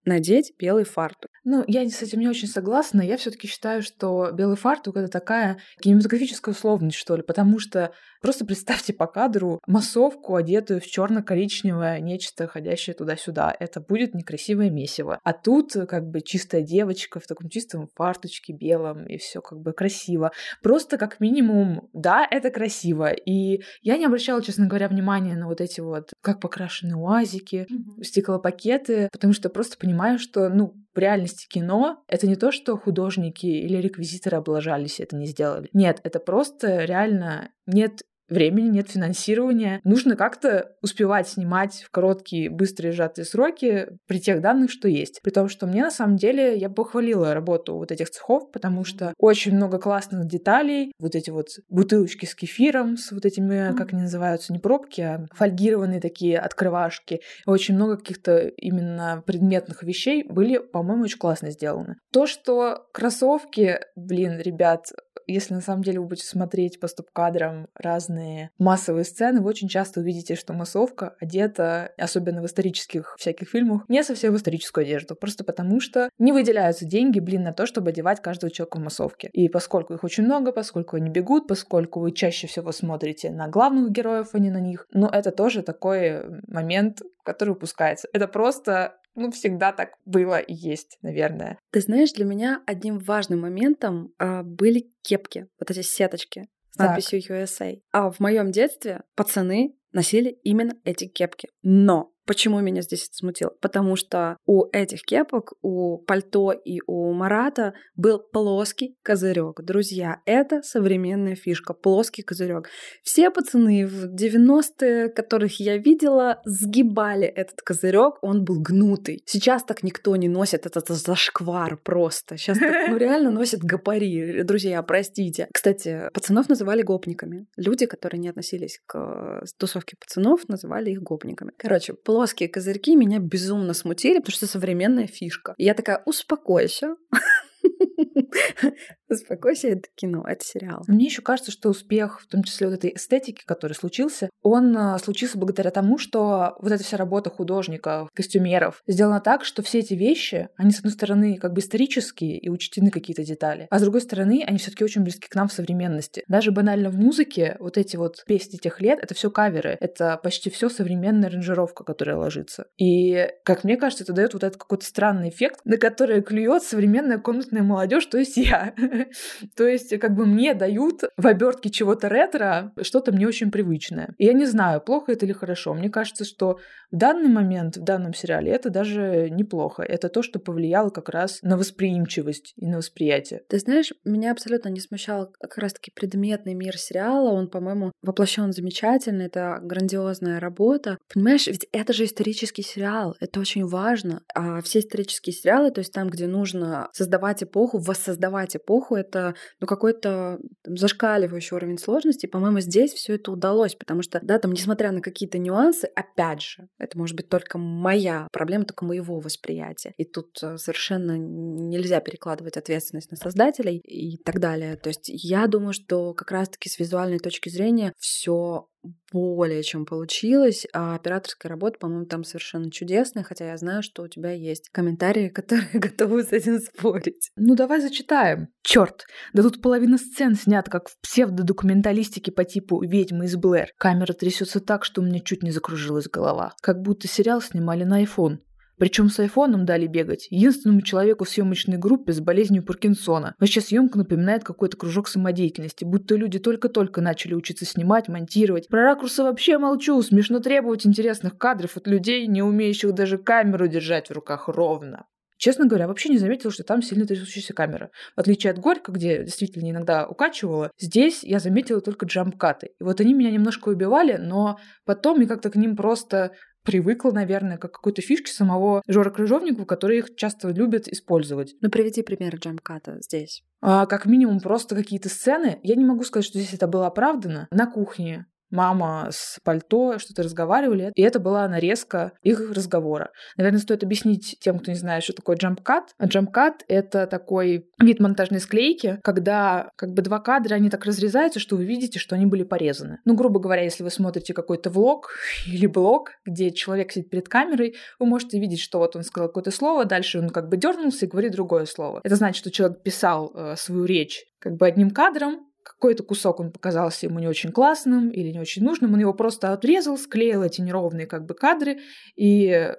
надеть 0.04 0.54
белый 0.58 0.84
фартук. 0.84 1.33
Ну, 1.44 1.62
я 1.66 1.88
с 1.88 2.02
этим 2.02 2.20
не 2.20 2.28
очень 2.28 2.48
согласна. 2.48 3.00
Я 3.02 3.16
все-таки 3.16 3.46
считаю, 3.46 3.82
что 3.82 4.30
белый 4.32 4.56
фартук 4.56 4.96
это 4.96 5.08
такая 5.08 5.58
кинематографическая 5.80 6.54
условность, 6.54 6.96
что 6.96 7.16
ли, 7.16 7.22
потому 7.22 7.58
что 7.58 7.92
Просто 8.24 8.46
представьте 8.46 8.94
по 8.94 9.06
кадру 9.06 9.60
массовку, 9.66 10.36
одетую 10.36 10.80
в 10.80 10.86
черно-коричневое 10.86 12.00
нечто, 12.00 12.46
ходящее 12.46 12.94
туда-сюда. 12.94 13.54
Это 13.60 13.82
будет 13.82 14.14
некрасивое 14.14 14.70
месиво. 14.70 15.20
А 15.22 15.34
тут 15.34 15.74
как 15.86 16.08
бы 16.08 16.22
чистая 16.22 16.62
девочка 16.62 17.20
в 17.20 17.26
таком 17.26 17.50
чистом 17.50 17.90
фарточке 17.94 18.54
белом, 18.54 19.04
и 19.04 19.18
все 19.18 19.42
как 19.42 19.60
бы 19.60 19.74
красиво. 19.74 20.32
Просто 20.62 20.96
как 20.96 21.20
минимум, 21.20 21.90
да, 21.92 22.26
это 22.30 22.48
красиво. 22.48 23.10
И 23.10 23.62
я 23.82 23.98
не 23.98 24.06
обращала, 24.06 24.42
честно 24.42 24.68
говоря, 24.68 24.88
внимания 24.88 25.36
на 25.36 25.46
вот 25.46 25.60
эти 25.60 25.80
вот, 25.80 26.14
как 26.22 26.40
покрашены 26.40 26.96
уазики, 26.96 27.66
mm-hmm. 27.70 28.04
стеклопакеты, 28.04 29.10
потому 29.12 29.34
что 29.34 29.50
просто 29.50 29.76
понимаю, 29.76 30.18
что, 30.18 30.48
ну, 30.48 30.74
в 30.94 30.98
реальности 30.98 31.48
кино 31.48 32.02
это 32.08 32.26
не 32.26 32.36
то, 32.36 32.52
что 32.52 32.76
художники 32.76 33.46
или 33.46 33.78
реквизиторы 33.78 34.36
облажались, 34.38 35.00
это 35.00 35.16
не 35.16 35.26
сделали. 35.26 35.68
Нет, 35.72 36.00
это 36.04 36.20
просто 36.20 36.84
реально 36.84 37.50
нет 37.66 38.02
времени, 38.28 38.68
нет 38.68 38.90
финансирования. 38.90 39.80
Нужно 39.84 40.16
как-то 40.16 40.72
успевать 40.82 41.28
снимать 41.28 41.82
в 41.82 41.90
короткие, 41.90 42.50
быстрые, 42.50 42.92
сжатые 42.92 43.24
сроки 43.24 43.88
при 44.06 44.20
тех 44.20 44.40
данных, 44.40 44.70
что 44.70 44.88
есть. 44.88 45.20
При 45.22 45.30
том, 45.30 45.48
что 45.48 45.66
мне 45.66 45.82
на 45.82 45.90
самом 45.90 46.16
деле, 46.16 46.56
я 46.56 46.68
похвалила 46.68 47.34
работу 47.34 47.76
вот 47.76 47.92
этих 47.92 48.10
цехов, 48.10 48.50
потому 48.52 48.84
что 48.84 49.14
очень 49.18 49.54
много 49.54 49.78
классных 49.78 50.26
деталей. 50.26 50.92
Вот 50.98 51.14
эти 51.14 51.30
вот 51.30 51.48
бутылочки 51.68 52.26
с 52.26 52.34
кефиром, 52.34 52.96
с 52.96 53.12
вот 53.12 53.24
этими, 53.24 53.74
как 53.76 53.92
они 53.92 54.02
называются, 54.02 54.52
не 54.52 54.58
пробки, 54.58 55.00
а 55.00 55.26
фольгированные 55.32 56.00
такие 56.00 56.38
открывашки. 56.38 57.20
Очень 57.46 57.74
много 57.74 57.96
каких-то 57.96 58.48
именно 58.48 59.22
предметных 59.26 59.82
вещей 59.82 60.24
были, 60.24 60.58
по-моему, 60.58 61.04
очень 61.04 61.18
классно 61.18 61.50
сделаны. 61.50 61.96
То, 62.12 62.26
что 62.26 62.86
кроссовки, 62.92 63.80
блин, 63.96 64.38
ребят, 64.38 64.86
если 65.26 65.54
на 65.54 65.60
самом 65.60 65.82
деле 65.82 66.00
вы 66.00 66.06
будете 66.06 66.26
смотреть 66.26 66.80
по 66.80 66.88
стоп-кадрам 66.88 67.68
разные 67.74 68.50
массовые 68.58 69.04
сцены, 69.04 69.40
вы 69.40 69.48
очень 69.48 69.68
часто 69.68 70.00
увидите, 70.00 70.34
что 70.34 70.52
массовка 70.52 71.16
одета, 71.20 71.92
особенно 71.98 72.42
в 72.42 72.46
исторических 72.46 73.16
всяких 73.18 73.48
фильмах, 73.48 73.82
не 73.88 74.02
совсем 74.02 74.32
в 74.32 74.36
историческую 74.36 74.82
одежду, 74.82 75.14
просто 75.14 75.44
потому 75.44 75.80
что 75.80 76.10
не 76.18 76.32
выделяются 76.32 76.84
деньги, 76.84 77.20
блин, 77.20 77.42
на 77.42 77.52
то, 77.52 77.66
чтобы 77.66 77.90
одевать 77.90 78.20
каждого 78.20 78.50
человека 78.50 78.78
в 78.78 78.82
массовке. 78.82 79.28
И 79.32 79.48
поскольку 79.48 79.94
их 79.94 80.04
очень 80.04 80.24
много, 80.24 80.52
поскольку 80.52 80.96
они 80.96 81.10
бегут, 81.10 81.46
поскольку 81.48 82.00
вы 82.00 82.12
чаще 82.12 82.46
всего 82.46 82.72
смотрите 82.72 83.30
на 83.30 83.48
главных 83.48 83.90
героев, 83.90 84.30
а 84.32 84.38
не 84.38 84.50
на 84.50 84.60
них, 84.60 84.86
но 84.92 85.08
это 85.08 85.30
тоже 85.30 85.62
такой 85.62 86.24
момент, 86.46 87.02
который 87.24 87.50
упускается. 87.50 88.08
Это 88.12 88.28
просто 88.28 88.96
ну, 89.14 89.30
всегда 89.30 89.72
так 89.72 89.94
было 90.04 90.38
и 90.38 90.52
есть, 90.52 90.98
наверное. 91.02 91.58
Ты 91.70 91.80
знаешь, 91.80 92.12
для 92.12 92.24
меня 92.24 92.62
одним 92.66 92.98
важным 92.98 93.40
моментом 93.40 94.12
а, 94.18 94.42
были 94.42 94.90
кепки, 95.02 95.46
вот 95.58 95.70
эти 95.70 95.82
сеточки 95.82 96.48
с 96.70 96.76
так. 96.76 96.88
надписью 96.88 97.20
USA. 97.20 97.80
А 97.92 98.10
в 98.10 98.20
моем 98.20 98.50
детстве 98.50 99.02
пацаны 99.14 99.76
носили 99.92 100.30
именно 100.42 100.74
эти 100.84 101.06
кепки. 101.06 101.48
Но 101.62 102.13
Почему 102.26 102.60
меня 102.60 102.82
здесь 102.82 103.04
это 103.04 103.16
смутило? 103.16 103.52
Потому 103.60 103.96
что 103.96 104.38
у 104.46 104.66
этих 104.72 105.02
кепок, 105.02 105.52
у 105.62 105.98
пальто 105.98 106.52
и 106.52 106.80
у 106.86 107.12
Марата 107.12 107.74
был 107.96 108.18
плоский 108.18 108.96
козырек. 109.02 109.60
Друзья, 109.60 110.20
это 110.24 110.62
современная 110.62 111.34
фишка, 111.34 111.74
плоский 111.74 112.22
козырек. 112.22 112.68
Все 113.02 113.30
пацаны 113.30 113.86
в 113.86 114.14
90-е, 114.14 115.08
которых 115.08 115.60
я 115.60 115.76
видела, 115.76 116.40
сгибали 116.44 117.26
этот 117.26 117.60
козырек, 117.62 118.14
он 118.22 118.44
был 118.44 118.60
гнутый. 118.60 119.22
Сейчас 119.26 119.62
так 119.64 119.82
никто 119.82 120.16
не 120.16 120.28
носит, 120.28 120.66
этот 120.66 120.88
зашквар 120.88 121.76
просто. 121.76 122.36
Сейчас 122.36 122.58
так, 122.58 122.88
ну, 122.88 122.96
реально 122.98 123.30
носят 123.30 123.60
гопари. 123.62 124.42
Друзья, 124.42 124.82
простите. 124.82 125.48
Кстати, 125.52 126.10
пацанов 126.12 126.48
называли 126.48 126.82
гопниками. 126.82 127.46
Люди, 127.56 127.86
которые 127.86 128.20
не 128.20 128.28
относились 128.28 128.80
к 128.86 129.44
тусовке 129.58 129.96
пацанов, 129.96 130.48
называли 130.48 130.90
их 130.90 131.02
гопниками. 131.02 131.52
Короче, 131.58 131.92
плоские 132.14 132.48
козырьки 132.48 132.94
меня 132.94 133.18
безумно 133.18 133.74
смутили, 133.74 134.18
потому 134.20 134.34
что 134.34 134.46
современная 134.46 135.08
фишка. 135.08 135.52
И 135.58 135.64
я 135.64 135.74
такая, 135.74 136.00
успокойся. 136.06 136.94
Успокойся, 139.08 139.68
это 139.68 139.88
кино, 139.94 140.24
это 140.26 140.44
сериал. 140.44 140.82
Мне 140.88 141.06
еще 141.06 141.22
кажется, 141.22 141.50
что 141.50 141.68
успех, 141.68 142.20
в 142.20 142.26
том 142.26 142.42
числе 142.42 142.68
вот 142.68 142.74
этой 142.74 142.94
эстетики, 142.94 143.42
который 143.44 143.74
случился, 143.74 144.30
он 144.42 144.76
а, 144.76 144.98
случился 144.98 145.38
благодаря 145.38 145.70
тому, 145.70 145.98
что 145.98 146.56
вот 146.60 146.72
эта 146.72 146.82
вся 146.82 146.96
работа 146.96 147.30
художников, 147.30 148.08
костюмеров 148.14 148.82
сделана 148.86 149.20
так, 149.20 149.44
что 149.44 149.62
все 149.62 149.80
эти 149.80 149.94
вещи, 149.94 150.48
они, 150.56 150.70
с 150.70 150.78
одной 150.78 150.92
стороны, 150.92 151.36
как 151.36 151.52
бы 151.52 151.60
исторические 151.60 152.38
и 152.38 152.48
учтены 152.48 152.90
какие-то 152.90 153.24
детали, 153.24 153.66
а 153.70 153.78
с 153.78 153.82
другой 153.82 154.00
стороны, 154.00 154.42
они 154.46 154.58
все-таки 154.58 154.84
очень 154.84 155.02
близки 155.02 155.28
к 155.28 155.34
нам 155.34 155.48
в 155.48 155.52
современности. 155.52 156.24
Даже 156.28 156.50
банально 156.50 156.90
в 156.90 156.96
музыке 156.96 157.56
вот 157.60 157.78
эти 157.78 157.96
вот 157.96 158.24
песни 158.26 158.56
тех 158.56 158.80
лет, 158.80 158.98
это 159.00 159.14
все 159.14 159.30
каверы, 159.30 159.76
это 159.80 160.18
почти 160.22 160.50
все 160.50 160.68
современная 160.68 161.28
аранжировка, 161.28 161.84
которая 161.84 162.16
ложится. 162.16 162.66
И, 162.78 163.28
как 163.44 163.64
мне 163.64 163.76
кажется, 163.76 164.04
это 164.04 164.12
дает 164.12 164.34
вот 164.34 164.42
этот 164.42 164.58
какой-то 164.58 164.84
странный 164.84 165.28
эффект, 165.28 165.60
на 165.64 165.76
который 165.76 166.22
клюет 166.22 166.62
современная 166.62 167.18
комнатная 167.18 167.62
молодежь, 167.62 168.06
то 168.06 168.18
есть 168.24 168.36
я. 168.36 168.74
То 169.56 169.66
есть, 169.66 169.98
как 169.98 170.14
бы 170.14 170.26
мне 170.26 170.54
дают 170.54 171.02
в 171.16 171.26
обертке 171.26 171.70
чего-то 171.70 172.08
ретро 172.08 172.72
что-то 172.82 173.12
мне 173.12 173.26
очень 173.26 173.50
привычное. 173.50 174.14
И 174.18 174.26
я 174.26 174.32
не 174.32 174.46
знаю, 174.46 174.80
плохо 174.80 175.12
это 175.12 175.26
или 175.26 175.32
хорошо. 175.32 175.74
Мне 175.74 175.90
кажется, 175.90 176.24
что 176.24 176.58
в 176.90 176.96
данный 176.96 177.28
момент, 177.28 177.76
в 177.76 177.82
данном 177.82 178.14
сериале, 178.14 178.52
это 178.52 178.70
даже 178.70 179.28
неплохо. 179.30 179.82
Это 179.82 180.08
то, 180.08 180.22
что 180.22 180.38
повлияло 180.38 180.90
как 180.90 181.08
раз 181.08 181.40
на 181.42 181.56
восприимчивость 181.56 182.54
и 182.56 182.66
на 182.66 182.78
восприятие. 182.78 183.42
Ты 183.48 183.58
знаешь, 183.58 183.92
меня 184.04 184.32
абсолютно 184.32 184.68
не 184.68 184.80
смущал 184.80 185.32
как 185.40 185.58
раз-таки 185.58 185.90
предметный 185.94 186.54
мир 186.54 186.76
сериала. 186.78 187.30
Он, 187.30 187.48
по-моему, 187.48 187.92
воплощен 188.02 188.52
замечательно. 188.52 189.22
Это 189.22 189.58
грандиозная 189.62 190.40
работа. 190.40 190.98
Понимаешь, 191.12 191.46
ведь 191.46 191.66
это 191.72 191.92
же 191.92 192.04
исторический 192.04 192.62
сериал. 192.62 193.16
Это 193.20 193.40
очень 193.40 193.66
важно. 193.66 194.22
А 194.34 194.60
все 194.62 194.80
исторические 194.80 195.32
сериалы, 195.32 195.70
то 195.70 195.80
есть 195.80 195.92
там, 195.92 196.08
где 196.08 196.26
нужно 196.26 196.88
создавать 196.92 197.42
эпоху, 197.42 197.78
воссоздавать 197.78 198.13
эпоху, 198.56 198.84
эпоху 198.84 198.96
это 198.96 199.34
ну, 199.60 199.66
какой-то 199.66 200.38
зашкаливающий 200.64 201.56
уровень 201.56 201.78
сложности. 201.78 202.26
По-моему, 202.26 202.60
здесь 202.60 202.92
все 202.92 203.14
это 203.14 203.32
удалось, 203.32 203.74
потому 203.74 204.02
что, 204.02 204.20
да, 204.22 204.38
там, 204.38 204.52
несмотря 204.52 204.92
на 204.92 205.00
какие-то 205.00 205.38
нюансы, 205.38 205.84
опять 205.94 206.42
же, 206.42 206.68
это 206.78 206.98
может 206.98 207.16
быть 207.16 207.28
только 207.28 207.58
моя 207.58 208.28
проблема, 208.32 208.64
только 208.64 208.84
моего 208.84 209.20
восприятия. 209.20 209.94
И 209.96 210.04
тут 210.04 210.38
э, 210.42 210.56
совершенно 210.56 211.16
нельзя 211.16 212.00
перекладывать 212.00 212.56
ответственность 212.56 213.10
на 213.10 213.16
создателей 213.16 213.78
и 213.78 214.18
так 214.18 214.40
далее. 214.40 214.76
То 214.76 214.88
есть 214.88 215.04
я 215.06 215.46
думаю, 215.46 215.72
что 215.72 216.14
как 216.14 216.30
раз-таки 216.30 216.68
с 216.68 216.78
визуальной 216.78 217.18
точки 217.18 217.48
зрения 217.48 217.92
все 217.98 218.68
более 219.12 219.62
чем 219.62 219.86
получилось, 219.86 220.66
а 220.72 220.94
операторская 220.94 221.50
работа, 221.50 221.78
по-моему, 221.78 222.06
там 222.06 222.24
совершенно 222.24 222.70
чудесная, 222.70 223.22
хотя 223.22 223.46
я 223.46 223.56
знаю, 223.56 223.82
что 223.82 224.02
у 224.02 224.08
тебя 224.08 224.32
есть 224.32 224.68
комментарии, 224.70 225.28
которые 225.34 225.68
готовы 225.72 226.22
с 226.24 226.32
этим 226.32 226.58
спорить. 226.58 227.30
Ну, 227.36 227.54
давай 227.54 227.80
зачитаем. 227.80 228.48
Черт, 228.62 229.06
да 229.32 229.42
тут 229.42 229.62
половина 229.62 229.98
сцен 229.98 230.34
снят 230.34 230.68
как 230.68 230.88
в 230.88 230.98
псевдодокументалистике 231.00 232.32
по 232.32 232.44
типу 232.44 232.82
«Ведьмы 232.82 233.26
из 233.26 233.36
Блэр». 233.36 233.68
Камера 233.78 234.12
трясется 234.12 234.60
так, 234.60 234.84
что 234.84 235.00
у 235.00 235.04
меня 235.04 235.20
чуть 235.20 235.42
не 235.42 235.50
закружилась 235.50 236.08
голова. 236.08 236.54
Как 236.62 236.80
будто 236.80 237.08
сериал 237.08 237.40
снимали 237.40 237.84
на 237.84 238.02
iPhone. 238.02 238.38
Причем 238.78 239.08
с 239.08 239.18
айфоном 239.20 239.64
дали 239.64 239.86
бегать 239.86 240.26
единственному 240.30 240.82
человеку 240.82 241.24
в 241.24 241.28
съемочной 241.28 241.76
группе 241.76 242.12
с 242.12 242.20
болезнью 242.20 242.64
Паркинсона. 242.64 243.34
Вообще 243.38 243.60
съемка 243.60 243.98
напоминает 243.98 244.44
какой-то 244.44 244.76
кружок 244.76 245.08
самодеятельности, 245.08 245.84
будто 245.84 246.16
люди 246.16 246.38
только-только 246.38 247.00
начали 247.00 247.34
учиться 247.34 247.64
снимать, 247.64 248.08
монтировать. 248.08 248.68
Про 248.68 248.82
ракурсы 248.82 249.22
вообще 249.22 249.58
молчу, 249.58 250.00
смешно 250.02 250.40
требовать 250.40 250.86
интересных 250.86 251.38
кадров 251.38 251.76
от 251.76 251.86
людей, 251.86 252.26
не 252.26 252.42
умеющих 252.42 252.92
даже 252.92 253.18
камеру 253.18 253.68
держать 253.68 254.08
в 254.08 254.12
руках 254.12 254.48
ровно. 254.48 255.06
Честно 255.36 255.66
говоря, 255.66 255.88
вообще 255.88 256.08
не 256.08 256.18
заметила, 256.18 256.50
что 256.52 256.62
там 256.62 256.80
сильно 256.80 257.06
трясущаяся 257.06 257.52
камера. 257.52 257.90
В 258.16 258.20
отличие 258.20 258.52
от 258.52 258.58
Горько, 258.58 258.92
где 258.92 259.24
действительно 259.24 259.70
иногда 259.70 260.06
укачивала, 260.06 260.70
здесь 260.78 261.22
я 261.22 261.38
заметила 261.38 261.80
только 261.80 262.06
джампкаты. 262.06 262.70
И 262.78 262.82
вот 262.82 263.00
они 263.00 263.14
меня 263.14 263.30
немножко 263.30 263.68
убивали, 263.68 264.16
но 264.16 264.58
потом 264.84 265.20
я 265.20 265.26
как-то 265.26 265.50
к 265.50 265.56
ним 265.56 265.76
просто 265.76 266.32
привыкла, 266.64 267.12
наверное, 267.12 267.58
как 267.58 267.72
какой-то 267.72 268.02
фишки 268.02 268.30
самого 268.30 268.82
Жора 268.88 269.10
Крыжовникова, 269.10 269.64
которые 269.64 270.00
их 270.00 270.16
часто 270.16 270.48
любят 270.48 270.88
использовать. 270.88 271.54
Ну, 271.60 271.70
приведи 271.70 272.02
пример 272.02 272.36
джамката 272.36 272.98
здесь. 273.00 273.44
А, 273.60 273.86
как 273.86 274.06
минимум 274.06 274.40
просто 274.40 274.74
какие-то 274.74 275.08
сцены. 275.08 275.60
Я 275.62 275.76
не 275.76 275.84
могу 275.84 276.02
сказать, 276.04 276.26
что 276.26 276.38
здесь 276.38 276.54
это 276.54 276.66
было 276.66 276.86
оправдано. 276.86 277.48
На 277.50 277.66
кухне 277.66 278.26
мама 278.54 279.08
с 279.10 279.38
пальто 279.44 279.98
что-то 279.98 280.22
разговаривали, 280.22 280.92
и 280.94 281.02
это 281.02 281.20
была 281.20 281.46
нарезка 281.48 282.12
их 282.22 282.50
разговора. 282.50 283.10
Наверное, 283.36 283.60
стоит 283.60 283.82
объяснить 283.82 284.36
тем, 284.40 284.58
кто 284.58 284.70
не 284.70 284.78
знает, 284.78 285.02
что 285.02 285.12
такое 285.12 285.36
джампкат. 285.36 285.94
А 285.98 286.06
джампкат— 286.06 286.64
это 286.68 287.06
такой 287.06 287.68
вид 287.80 288.00
монтажной 288.00 288.40
склейки, 288.40 288.98
когда 289.02 289.70
как 289.76 289.92
бы 289.92 290.02
два 290.02 290.20
кадра, 290.20 290.54
они 290.54 290.70
так 290.70 290.84
разрезаются, 290.84 291.40
что 291.40 291.56
вы 291.56 291.64
видите, 291.64 291.98
что 291.98 292.14
они 292.14 292.26
были 292.26 292.44
порезаны. 292.44 293.00
Ну, 293.04 293.14
грубо 293.14 293.40
говоря, 293.40 293.62
если 293.62 293.82
вы 293.82 293.90
смотрите 293.90 294.32
какой-то 294.32 294.70
влог 294.70 295.10
или 295.46 295.66
блог, 295.66 296.10
где 296.24 296.50
человек 296.50 296.92
сидит 296.92 297.10
перед 297.10 297.28
камерой, 297.28 297.74
вы 297.98 298.06
можете 298.06 298.38
видеть, 298.38 298.60
что 298.60 298.78
вот 298.78 298.96
он 298.96 299.02
сказал 299.02 299.28
какое-то 299.28 299.50
слово, 299.50 299.84
дальше 299.84 300.20
он 300.20 300.30
как 300.30 300.48
бы 300.48 300.56
дернулся 300.56 301.06
и 301.06 301.08
говорит 301.08 301.32
другое 301.32 301.66
слово. 301.66 302.00
Это 302.04 302.16
значит, 302.16 302.36
что 302.36 302.50
человек 302.50 302.82
писал 302.82 303.32
э, 303.34 303.56
свою 303.56 303.84
речь 303.84 304.24
как 304.38 304.56
бы 304.56 304.66
одним 304.66 304.90
кадром, 304.90 305.46
какой-то 305.64 306.02
кусок 306.04 306.40
он 306.40 306.52
показался 306.52 307.06
ему 307.06 307.18
не 307.18 307.26
очень 307.26 307.50
классным 307.50 308.10
или 308.10 308.30
не 308.30 308.38
очень 308.38 308.62
нужным, 308.62 308.92
он 308.92 309.00
его 309.00 309.14
просто 309.14 309.52
отрезал, 309.52 309.98
склеил 309.98 310.42
эти 310.42 310.60
неровные 310.60 311.06
как 311.06 311.26
бы 311.26 311.34
кадры, 311.34 311.80
и 312.14 312.74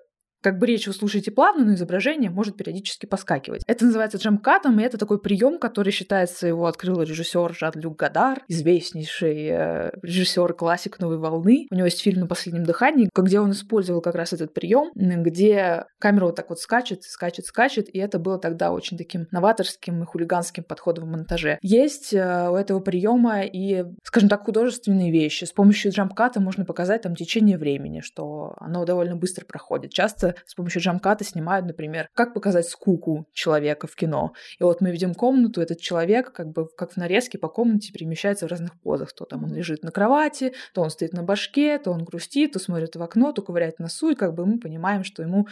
как 0.46 0.60
бы 0.60 0.68
речь 0.68 0.86
вы 0.86 0.94
слушаете 0.94 1.32
плавно, 1.32 1.66
но 1.66 1.74
изображение 1.74 2.30
может 2.30 2.56
периодически 2.56 3.08
поскакивать. 3.08 3.64
Это 3.66 3.84
называется 3.84 4.20
джамкатом, 4.20 4.80
и 4.80 4.84
это 4.84 5.00
такой 5.00 5.20
прием, 5.20 5.58
который 5.58 5.92
считается, 5.92 6.46
его 6.46 6.68
открыл 6.68 7.02
режиссер 7.02 7.56
Жан-Люк 7.56 7.98
Гадар, 7.98 8.44
известнейший 8.48 9.48
э, 9.48 9.92
режиссер 10.04 10.54
классик 10.54 11.00
новой 11.00 11.18
волны. 11.18 11.66
У 11.72 11.76
него 11.76 11.86
есть 11.86 12.00
фильм 12.00 12.20
на 12.20 12.28
последнем 12.28 12.64
дыхании, 12.64 13.10
где 13.16 13.40
он 13.40 13.54
использовал 13.54 14.02
как 14.02 14.14
раз 14.14 14.34
этот 14.34 14.54
прием, 14.54 14.92
где 14.94 15.86
камера 15.98 16.26
вот 16.26 16.36
так 16.36 16.50
вот 16.50 16.60
скачет, 16.60 17.02
скачет, 17.06 17.48
скачет, 17.48 17.90
и 17.90 17.98
это 17.98 18.20
было 18.20 18.38
тогда 18.38 18.72
очень 18.72 19.00
таким 19.00 19.26
новаторским 19.32 20.04
и 20.04 20.06
хулиганским 20.06 20.64
подходом 20.64 21.06
в 21.06 21.08
монтаже. 21.08 21.58
Есть 21.64 22.14
э, 22.14 22.50
у 22.52 22.56
этого 22.56 22.82
приема 22.82 23.42
и, 23.42 23.84
скажем 24.04 24.30
так, 24.30 24.46
художественные 24.46 25.12
вещи. 25.12 25.46
С 25.46 25.52
помощью 25.52 25.92
джамката 25.92 26.40
можно 26.40 26.66
показать 26.66 27.02
там 27.02 27.16
течение 27.16 27.58
времени, 27.58 28.02
что 28.02 28.54
оно 28.58 28.86
довольно 28.86 29.16
быстро 29.16 29.44
проходит. 29.44 29.92
Часто 29.92 30.35
с 30.46 30.56
помощью 30.56 30.82
джамката 30.82 31.24
снимают, 31.24 31.66
например, 31.66 32.10
как 32.14 32.34
показать 32.34 32.68
скуку 32.68 33.28
человека 33.34 33.88
в 33.88 33.96
кино. 33.96 34.34
И 34.60 34.64
вот 34.64 34.82
мы 34.82 34.92
видим 34.92 35.14
комнату, 35.14 35.62
этот 35.62 35.80
человек 35.80 36.32
как 36.32 36.52
бы 36.52 36.68
как 36.68 36.94
в 36.94 36.98
нарезке 36.98 37.38
по 37.38 37.48
комнате 37.48 37.92
перемещается 37.92 38.48
в 38.48 38.50
разных 38.50 38.80
позах. 38.82 39.14
То 39.14 39.26
там 39.26 39.44
он 39.44 39.54
лежит 39.54 39.84
на 39.84 39.92
кровати, 39.92 40.54
то 40.74 40.82
он 40.82 40.90
стоит 40.90 41.14
на 41.14 41.24
башке, 41.24 41.78
то 41.80 41.92
он 41.92 42.04
грустит, 42.04 42.54
то 42.54 42.60
смотрит 42.60 42.96
в 42.96 43.02
окно, 43.02 43.32
то 43.32 43.42
ковыряет 43.42 43.80
носу, 43.80 44.12
и 44.12 44.16
как 44.16 44.34
бы 44.34 44.46
мы 44.46 44.60
понимаем, 44.60 45.04
что 45.04 45.22
ему 45.22 45.48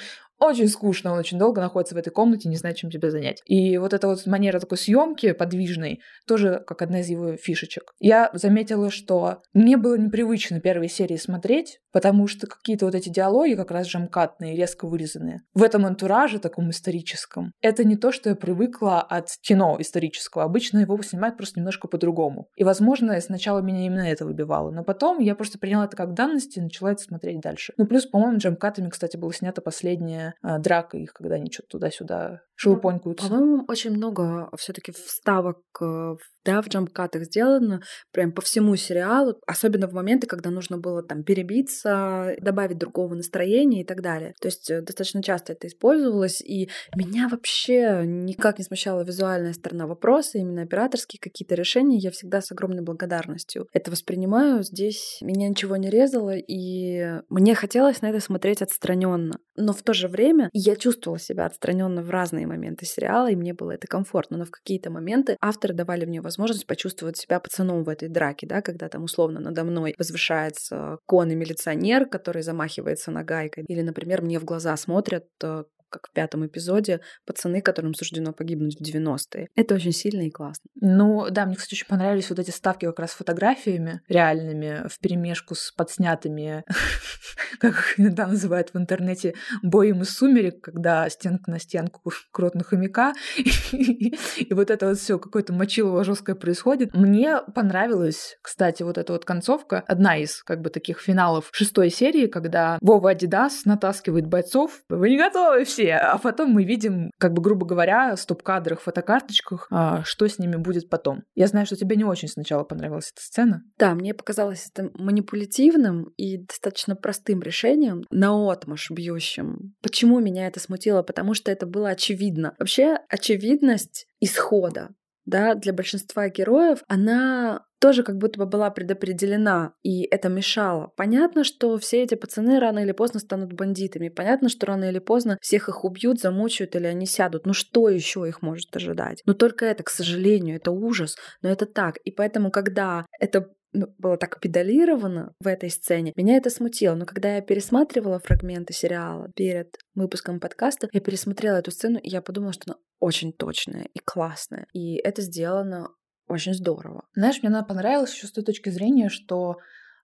очень 0.45 0.67
скучно, 0.67 1.11
он 1.13 1.19
очень 1.19 1.37
долго 1.37 1.61
находится 1.61 1.95
в 1.95 1.97
этой 1.97 2.11
комнате, 2.11 2.49
не 2.49 2.55
знает, 2.55 2.77
чем 2.77 2.89
тебя 2.89 3.11
занять. 3.11 3.41
И 3.45 3.77
вот 3.77 3.93
эта 3.93 4.07
вот 4.07 4.25
манера 4.25 4.59
такой 4.59 4.77
съемки 4.77 5.31
подвижной 5.33 6.01
тоже 6.27 6.63
как 6.65 6.81
одна 6.81 7.01
из 7.01 7.09
его 7.09 7.35
фишечек. 7.35 7.93
Я 7.99 8.29
заметила, 8.33 8.89
что 8.91 9.41
мне 9.53 9.77
было 9.77 9.97
непривычно 9.97 10.59
первые 10.59 10.89
серии 10.89 11.17
смотреть, 11.17 11.79
потому 11.91 12.27
что 12.27 12.47
какие-то 12.47 12.85
вот 12.85 12.95
эти 12.95 13.09
диалоги 13.09 13.53
как 13.53 13.71
раз 13.71 13.87
жамкатные, 13.87 14.55
резко 14.55 14.87
вырезанные. 14.87 15.41
В 15.53 15.63
этом 15.63 15.85
антураже 15.85 16.39
таком 16.39 16.69
историческом. 16.71 17.53
Это 17.61 17.83
не 17.83 17.95
то, 17.95 18.11
что 18.11 18.29
я 18.29 18.35
привыкла 18.35 19.01
от 19.01 19.29
кино 19.41 19.77
исторического. 19.79 20.43
Обычно 20.43 20.79
его 20.79 21.01
снимают 21.03 21.37
просто 21.37 21.59
немножко 21.59 21.87
по-другому. 21.87 22.47
И, 22.55 22.63
возможно, 22.63 23.19
сначала 23.21 23.59
меня 23.59 23.85
именно 23.85 24.01
это 24.09 24.25
выбивало. 24.25 24.71
Но 24.71 24.83
потом 24.83 25.19
я 25.19 25.35
просто 25.35 25.59
приняла 25.59 25.85
это 25.85 25.95
как 25.95 26.13
данность 26.13 26.57
и 26.57 26.61
начала 26.61 26.91
это 26.91 27.03
смотреть 27.03 27.39
дальше. 27.41 27.73
Ну, 27.77 27.85
плюс, 27.85 28.05
по-моему, 28.05 28.37
джамкатами, 28.37 28.89
кстати, 28.89 29.17
было 29.17 29.33
снято 29.33 29.61
последнее 29.61 30.32
а, 30.41 30.57
драка 30.59 30.97
их, 30.97 31.13
когда 31.13 31.35
они 31.35 31.51
что-то 31.51 31.69
туда-сюда 31.69 32.41
шелупонькаются. 32.55 33.27
По-моему, 33.27 33.65
очень 33.67 33.91
много 33.91 34.49
все-таки 34.57 34.91
вставок 34.91 35.59
э, 35.81 36.15
да, 36.45 36.61
в 36.61 36.67
джампкатах 36.67 37.23
сделано 37.23 37.81
прям 38.11 38.31
по 38.31 38.41
всему 38.41 38.75
сериалу, 38.75 39.39
особенно 39.47 39.87
в 39.87 39.93
моменты, 39.93 40.27
когда 40.27 40.49
нужно 40.49 40.77
было 40.77 41.01
там 41.01 41.23
перебиться, 41.23 42.35
добавить 42.39 42.77
другого 42.77 43.15
настроения 43.15 43.81
и 43.81 43.85
так 43.85 44.01
далее. 44.01 44.33
То 44.41 44.47
есть 44.47 44.69
э, 44.69 44.81
достаточно 44.81 45.23
часто 45.23 45.53
это 45.53 45.67
использовалось, 45.67 46.41
и 46.41 46.69
меня 46.95 47.27
вообще 47.29 48.03
никак 48.05 48.57
не 48.57 48.65
смущала 48.65 49.03
визуальная 49.03 49.53
сторона 49.53 49.87
вопроса, 49.87 50.37
именно 50.37 50.63
операторские 50.63 51.19
какие-то 51.19 51.55
решения 51.55 51.97
я 51.97 52.11
всегда 52.11 52.41
с 52.41 52.51
огромной 52.51 52.83
благодарностью 52.83 53.67
это 53.71 53.91
воспринимаю. 53.91 54.63
Здесь 54.63 55.19
меня 55.21 55.49
ничего 55.49 55.77
не 55.77 55.89
резало, 55.89 56.35
и 56.35 57.21
мне 57.29 57.55
хотелось 57.55 58.01
на 58.01 58.09
это 58.09 58.19
смотреть 58.19 58.61
отстраненно. 58.61 59.39
Но 59.55 59.73
в 59.73 59.81
то 59.83 59.93
же 59.93 60.07
время 60.07 60.49
я 60.53 60.75
чувствовала 60.75 61.19
себя 61.19 61.45
отстраненно 61.45 62.01
в 62.01 62.09
разные 62.09 62.47
моменты 62.53 62.85
сериала, 62.85 63.29
и 63.29 63.35
мне 63.35 63.53
было 63.53 63.71
это 63.71 63.87
комфортно. 63.87 64.37
Но 64.37 64.45
в 64.45 64.51
какие-то 64.51 64.89
моменты 64.89 65.37
авторы 65.41 65.73
давали 65.73 66.05
мне 66.05 66.21
возможность 66.21 66.67
почувствовать 66.67 67.17
себя 67.17 67.39
пацаном 67.39 67.83
в 67.83 67.89
этой 67.89 68.09
драке, 68.09 68.47
да, 68.47 68.61
когда 68.61 68.89
там 68.89 69.03
условно 69.03 69.39
надо 69.39 69.63
мной 69.63 69.95
возвышается 69.97 70.97
конный 71.05 71.35
милиционер, 71.35 72.05
который 72.05 72.41
замахивается 72.43 73.11
на 73.11 73.23
гайкой. 73.23 73.65
Или, 73.67 73.81
например, 73.81 74.21
мне 74.21 74.39
в 74.39 74.45
глаза 74.45 74.75
смотрят 74.77 75.27
э, 75.43 75.63
как 75.93 76.07
в 76.07 76.11
пятом 76.11 76.45
эпизоде, 76.45 77.01
пацаны, 77.25 77.61
которым 77.61 77.93
суждено 77.93 78.33
погибнуть 78.33 78.79
в 78.79 78.81
90-е. 78.81 79.49
Это 79.55 79.75
очень 79.75 79.91
сильно 79.91 80.23
и 80.23 80.31
классно. 80.31 80.69
Ну, 80.81 81.27
да, 81.29 81.45
мне, 81.45 81.55
кстати, 81.55 81.75
очень 81.75 81.87
понравились 81.87 82.29
вот 82.29 82.39
эти 82.39 82.49
ставки 82.49 82.85
как 82.85 82.99
раз 82.99 83.11
фотографиями 83.11 84.01
реальными 84.07 84.87
в 84.87 84.99
перемешку 84.99 85.55
с 85.55 85.71
подснятыми, 85.71 86.65
как 87.59 87.73
их 87.73 87.99
иногда 87.99 88.27
называют 88.27 88.73
в 88.73 88.77
интернете, 88.77 89.35
боем 89.61 90.01
из 90.01 90.09
сумерек, 90.09 90.61
когда 90.61 91.07
стенка 91.09 91.51
на 91.51 91.59
стенку 91.59 92.11
крот 92.31 92.53
хомяка, 92.63 93.13
и 93.37 94.47
вот 94.51 94.71
это 94.71 94.87
вот 94.87 94.97
все 94.97 95.19
какое-то 95.19 95.53
мочилово 95.53 96.03
жесткое 96.03 96.35
происходит. 96.35 96.93
Мне 96.93 97.41
понравилась, 97.53 98.37
кстати, 98.41 98.83
вот 98.83 98.97
эта 98.97 99.13
вот 99.13 99.25
концовка, 99.25 99.83
одна 99.87 100.17
из 100.17 100.41
как 100.43 100.61
бы 100.61 100.69
таких 100.69 100.99
финалов 100.99 101.49
шестой 101.51 101.89
серии, 101.89 102.27
когда 102.27 102.77
Вова 102.81 103.11
Адидас 103.11 103.65
натаскивает 103.65 104.27
бойцов. 104.27 104.81
Вы 104.89 105.09
не 105.09 105.17
готовы 105.17 105.65
все 105.65 105.82
все. 105.83 105.95
А 105.95 106.17
потом 106.17 106.51
мы 106.51 106.63
видим, 106.63 107.11
как 107.19 107.33
бы, 107.33 107.41
грубо 107.41 107.65
говоря, 107.65 108.15
стоп-кадрах, 108.15 108.81
фотокарточках, 108.81 109.67
а, 109.71 110.03
что 110.03 110.27
с 110.27 110.39
ними 110.39 110.55
будет 110.55 110.89
потом. 110.89 111.23
Я 111.35 111.47
знаю, 111.47 111.65
что 111.65 111.75
тебе 111.75 111.95
не 111.95 112.03
очень 112.03 112.27
сначала 112.27 112.63
понравилась 112.63 113.11
эта 113.13 113.21
сцена. 113.21 113.63
Да, 113.77 113.93
мне 113.93 114.13
показалось 114.13 114.69
это 114.73 114.89
манипулятивным 114.93 116.05
и 116.17 116.37
достаточно 116.37 116.95
простым 116.95 117.41
решением, 117.41 118.03
наотмашь 118.09 118.91
бьющим. 118.91 119.73
Почему 119.81 120.19
меня 120.19 120.47
это 120.47 120.59
смутило? 120.59 121.03
Потому 121.03 121.33
что 121.33 121.51
это 121.51 121.65
было 121.65 121.89
очевидно. 121.89 122.55
Вообще, 122.59 122.97
очевидность 123.09 124.07
исхода 124.19 124.89
да, 125.25 125.55
для 125.55 125.73
большинства 125.73 126.29
героев, 126.29 126.83
она 126.87 127.65
тоже 127.79 128.03
как 128.03 128.17
будто 128.17 128.39
бы 128.39 128.45
была 128.45 128.69
предопределена, 128.71 129.73
и 129.83 130.03
это 130.03 130.29
мешало. 130.29 130.93
Понятно, 130.95 131.43
что 131.43 131.77
все 131.77 132.03
эти 132.03 132.15
пацаны 132.15 132.59
рано 132.59 132.79
или 132.79 132.93
поздно 132.93 133.19
станут 133.19 133.51
бандитами. 133.51 134.07
Понятно, 134.07 134.47
что 134.47 134.67
рано 134.67 134.85
или 134.85 134.99
поздно 134.99 135.37
всех 135.41 135.67
их 135.67 135.83
убьют, 135.83 136.19
замучают 136.21 136.75
или 136.75 136.87
они 136.87 137.05
сядут. 137.05 137.45
Ну 137.45 137.53
что 137.53 137.89
еще 137.89 138.25
их 138.25 138.41
может 138.41 138.73
ожидать? 138.73 139.21
Но 139.25 139.33
только 139.33 139.65
это, 139.65 139.83
к 139.83 139.89
сожалению, 139.89 140.55
это 140.55 140.71
ужас, 140.71 141.17
но 141.41 141.49
это 141.49 141.65
так. 141.65 141.97
И 142.05 142.11
поэтому, 142.11 142.51
когда 142.51 143.05
это 143.19 143.49
ну, 143.73 143.87
было 143.97 144.17
так 144.17 144.39
педалировано 144.39 145.33
в 145.39 145.47
этой 145.47 145.69
сцене, 145.69 146.13
меня 146.15 146.37
это 146.37 146.49
смутило. 146.49 146.95
Но 146.95 147.05
когда 147.05 147.35
я 147.35 147.41
пересматривала 147.41 148.19
фрагменты 148.19 148.73
сериала 148.73 149.31
перед 149.35 149.77
выпуском 149.95 150.39
подкаста, 150.39 150.89
я 150.91 151.01
пересмотрела 151.01 151.57
эту 151.57 151.71
сцену, 151.71 151.99
и 151.99 152.09
я 152.09 152.21
подумала, 152.21 152.53
что 152.53 152.63
она 152.67 152.79
очень 152.99 153.33
точная 153.33 153.89
и 153.93 153.99
классная. 153.99 154.67
И 154.73 154.95
это 154.95 155.21
сделано 155.21 155.89
очень 156.27 156.53
здорово. 156.53 157.05
Знаешь, 157.15 157.41
мне 157.41 157.49
она 157.49 157.63
понравилась 157.63 158.13
еще 158.13 158.27
с 158.27 158.31
той 158.31 158.43
точки 158.43 158.69
зрения, 158.69 159.09
что 159.09 159.57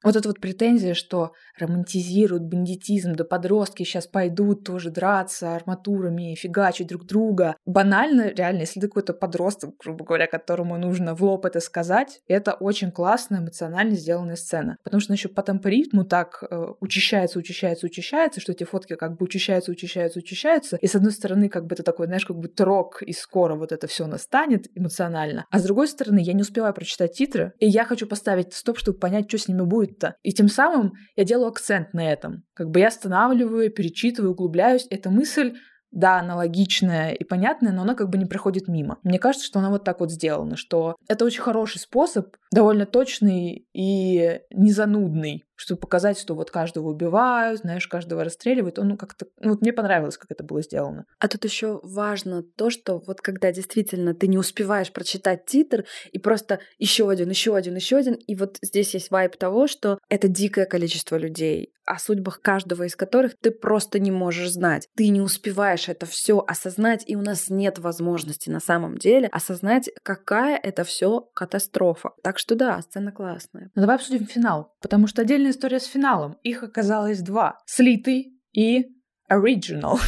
вот 0.03 0.15
эта 0.15 0.27
вот 0.27 0.39
претензия, 0.39 0.93
что 0.93 1.33
романтизируют 1.57 2.43
бандитизм, 2.43 3.13
да 3.13 3.23
подростки 3.23 3.83
сейчас 3.83 4.07
пойдут 4.07 4.63
тоже 4.63 4.91
драться 4.91 5.55
арматурами, 5.55 6.35
фигачить 6.35 6.87
друг 6.87 7.05
друга. 7.05 7.55
Банально, 7.65 8.29
реально, 8.33 8.61
если 8.61 8.79
ты 8.79 8.87
какой-то 8.87 9.13
подросток, 9.13 9.75
грубо 9.83 10.05
говоря, 10.05 10.27
которому 10.27 10.77
нужно 10.77 11.15
в 11.15 11.23
лоб 11.23 11.45
это 11.45 11.59
сказать, 11.59 12.21
это 12.27 12.53
очень 12.53 12.91
классная, 12.91 13.39
эмоционально 13.39 13.95
сделанная 13.95 14.35
сцена. 14.35 14.77
Потому 14.83 15.01
что 15.01 15.11
она 15.11 15.15
еще 15.15 15.29
по 15.29 15.43
ритму 15.67 16.03
так 16.03 16.43
э, 16.49 16.65
учащается, 16.79 17.39
учащается, 17.39 17.85
учащается, 17.85 18.39
что 18.39 18.51
эти 18.51 18.63
фотки 18.63 18.95
как 18.95 19.17
бы 19.17 19.25
учащаются, 19.25 19.71
учащаются, 19.71 20.19
учащаются. 20.19 20.77
И 20.77 20.87
с 20.87 20.95
одной 20.95 21.11
стороны, 21.11 21.49
как 21.49 21.65
бы 21.65 21.73
это 21.73 21.83
такой, 21.83 22.07
знаешь, 22.07 22.25
как 22.25 22.37
бы 22.37 22.47
трок, 22.47 23.01
и 23.01 23.13
скоро 23.13 23.55
вот 23.55 23.71
это 23.71 23.87
все 23.87 24.05
настанет 24.07 24.67
эмоционально. 24.75 25.45
А 25.49 25.59
с 25.59 25.63
другой 25.63 25.87
стороны, 25.87 26.19
я 26.19 26.33
не 26.33 26.41
успеваю 26.41 26.73
прочитать 26.73 27.13
титры, 27.13 27.53
и 27.59 27.67
я 27.67 27.85
хочу 27.85 28.07
поставить 28.07 28.53
стоп, 28.53 28.77
чтобы 28.77 28.99
понять, 28.99 29.27
что 29.27 29.37
с 29.37 29.47
ними 29.47 29.61
будет 29.61 29.88
будет-то? 29.89 30.15
И 30.23 30.31
тем 30.31 30.47
самым 30.47 30.93
я 31.15 31.23
делаю 31.23 31.49
акцент 31.49 31.93
на 31.93 32.11
этом. 32.11 32.43
Как 32.53 32.69
бы 32.69 32.79
я 32.79 32.87
останавливаю, 32.87 33.71
перечитываю, 33.71 34.31
углубляюсь. 34.31 34.87
Эта 34.89 35.09
мысль 35.09 35.55
да, 35.91 36.19
она 36.19 36.35
логичная 36.35 37.13
и 37.13 37.23
понятная, 37.23 37.71
но 37.71 37.81
она 37.81 37.95
как 37.95 38.09
бы 38.09 38.19
не 38.19 38.25
проходит 38.25 38.67
мимо. 38.67 38.99
Мне 39.01 39.17
кажется, 39.17 39.47
что 39.47 39.57
она 39.57 39.71
вот 39.71 39.83
так 39.83 40.01
вот 40.01 40.11
сделана, 40.11 40.55
что 40.55 40.95
это 41.07 41.25
очень 41.25 41.41
хороший 41.41 41.79
способ, 41.79 42.35
довольно 42.51 42.85
точный 42.85 43.67
и 43.73 44.39
незанудный 44.51 45.45
чтобы 45.60 45.82
показать, 45.82 46.18
что 46.18 46.36
вот 46.36 46.51
каждого 46.51 46.88
убивают, 46.88 47.60
знаешь, 47.60 47.88
каждого 47.88 48.24
расстреливают. 48.24 48.80
Он 48.80 48.88
ну, 48.88 48.97
как-то, 48.97 49.26
ну, 49.39 49.49
вот 49.49 49.62
мне 49.62 49.74
понравилось, 49.74 50.18
как 50.18 50.32
это 50.32 50.43
было 50.43 50.62
сделано. 50.62 51.05
А 51.20 51.28
тут 51.28 51.43
еще 51.43 51.82
важно 51.84 52.43
то, 52.43 52.70
что 52.70 53.03
вот 53.05 53.20
когда 53.20 53.51
действительно 53.51 54.14
ты 54.14 54.28
не 54.28 54.38
успеваешь 54.38 54.93
прочитать 54.93 55.45
титр 55.45 55.84
и 56.12 56.18
просто 56.18 56.60
еще 56.78 57.10
один, 57.10 57.30
еще 57.30 57.55
один, 57.57 57.76
еще 57.76 57.97
один, 57.97 58.14
и 58.14 58.36
вот 58.36 58.57
здесь 58.62 58.93
есть 58.93 59.12
вайп 59.12 59.36
того, 59.36 59.68
что 59.68 59.99
это 60.07 60.30
дикое 60.30 60.66
количество 60.66 61.18
людей, 61.18 61.74
о 61.89 61.97
судьбах 61.97 62.39
каждого 62.41 62.84
из 62.84 62.95
которых 62.95 63.36
ты 63.41 63.49
просто 63.49 63.99
не 63.99 64.12
можешь 64.12 64.51
знать. 64.51 64.88
Ты 64.95 65.10
не 65.10 65.22
успеваешь 65.22 65.89
это 65.89 66.05
все 66.05 66.43
осознать, 66.47 67.03
и 67.07 67.16
у 67.16 67.22
нас 67.22 67.49
нет 67.49 67.80
возможности 67.80 68.51
на 68.51 68.60
самом 68.60 68.99
деле 68.99 69.28
осознать, 69.32 69.89
какая 70.03 70.55
это 70.55 70.84
все 70.84 71.22
катастрофа. 71.34 72.12
Так 72.22 72.38
что 72.38 72.53
да, 72.53 72.80
сцена 72.84 73.12
классная. 73.12 73.72
Ну, 73.74 73.82
давай 73.82 73.95
обсудим 73.95 74.28
финал, 74.28 74.76
потому 74.82 75.07
что 75.07 75.24
отдельная 75.24 75.48
история 75.49 75.79
с 75.79 75.85
финалом. 75.85 76.37
Их 76.43 76.63
оказалось 76.63 77.21
два. 77.21 77.57
Слитый 77.65 78.39
и 78.53 78.85
Original. 79.30 79.99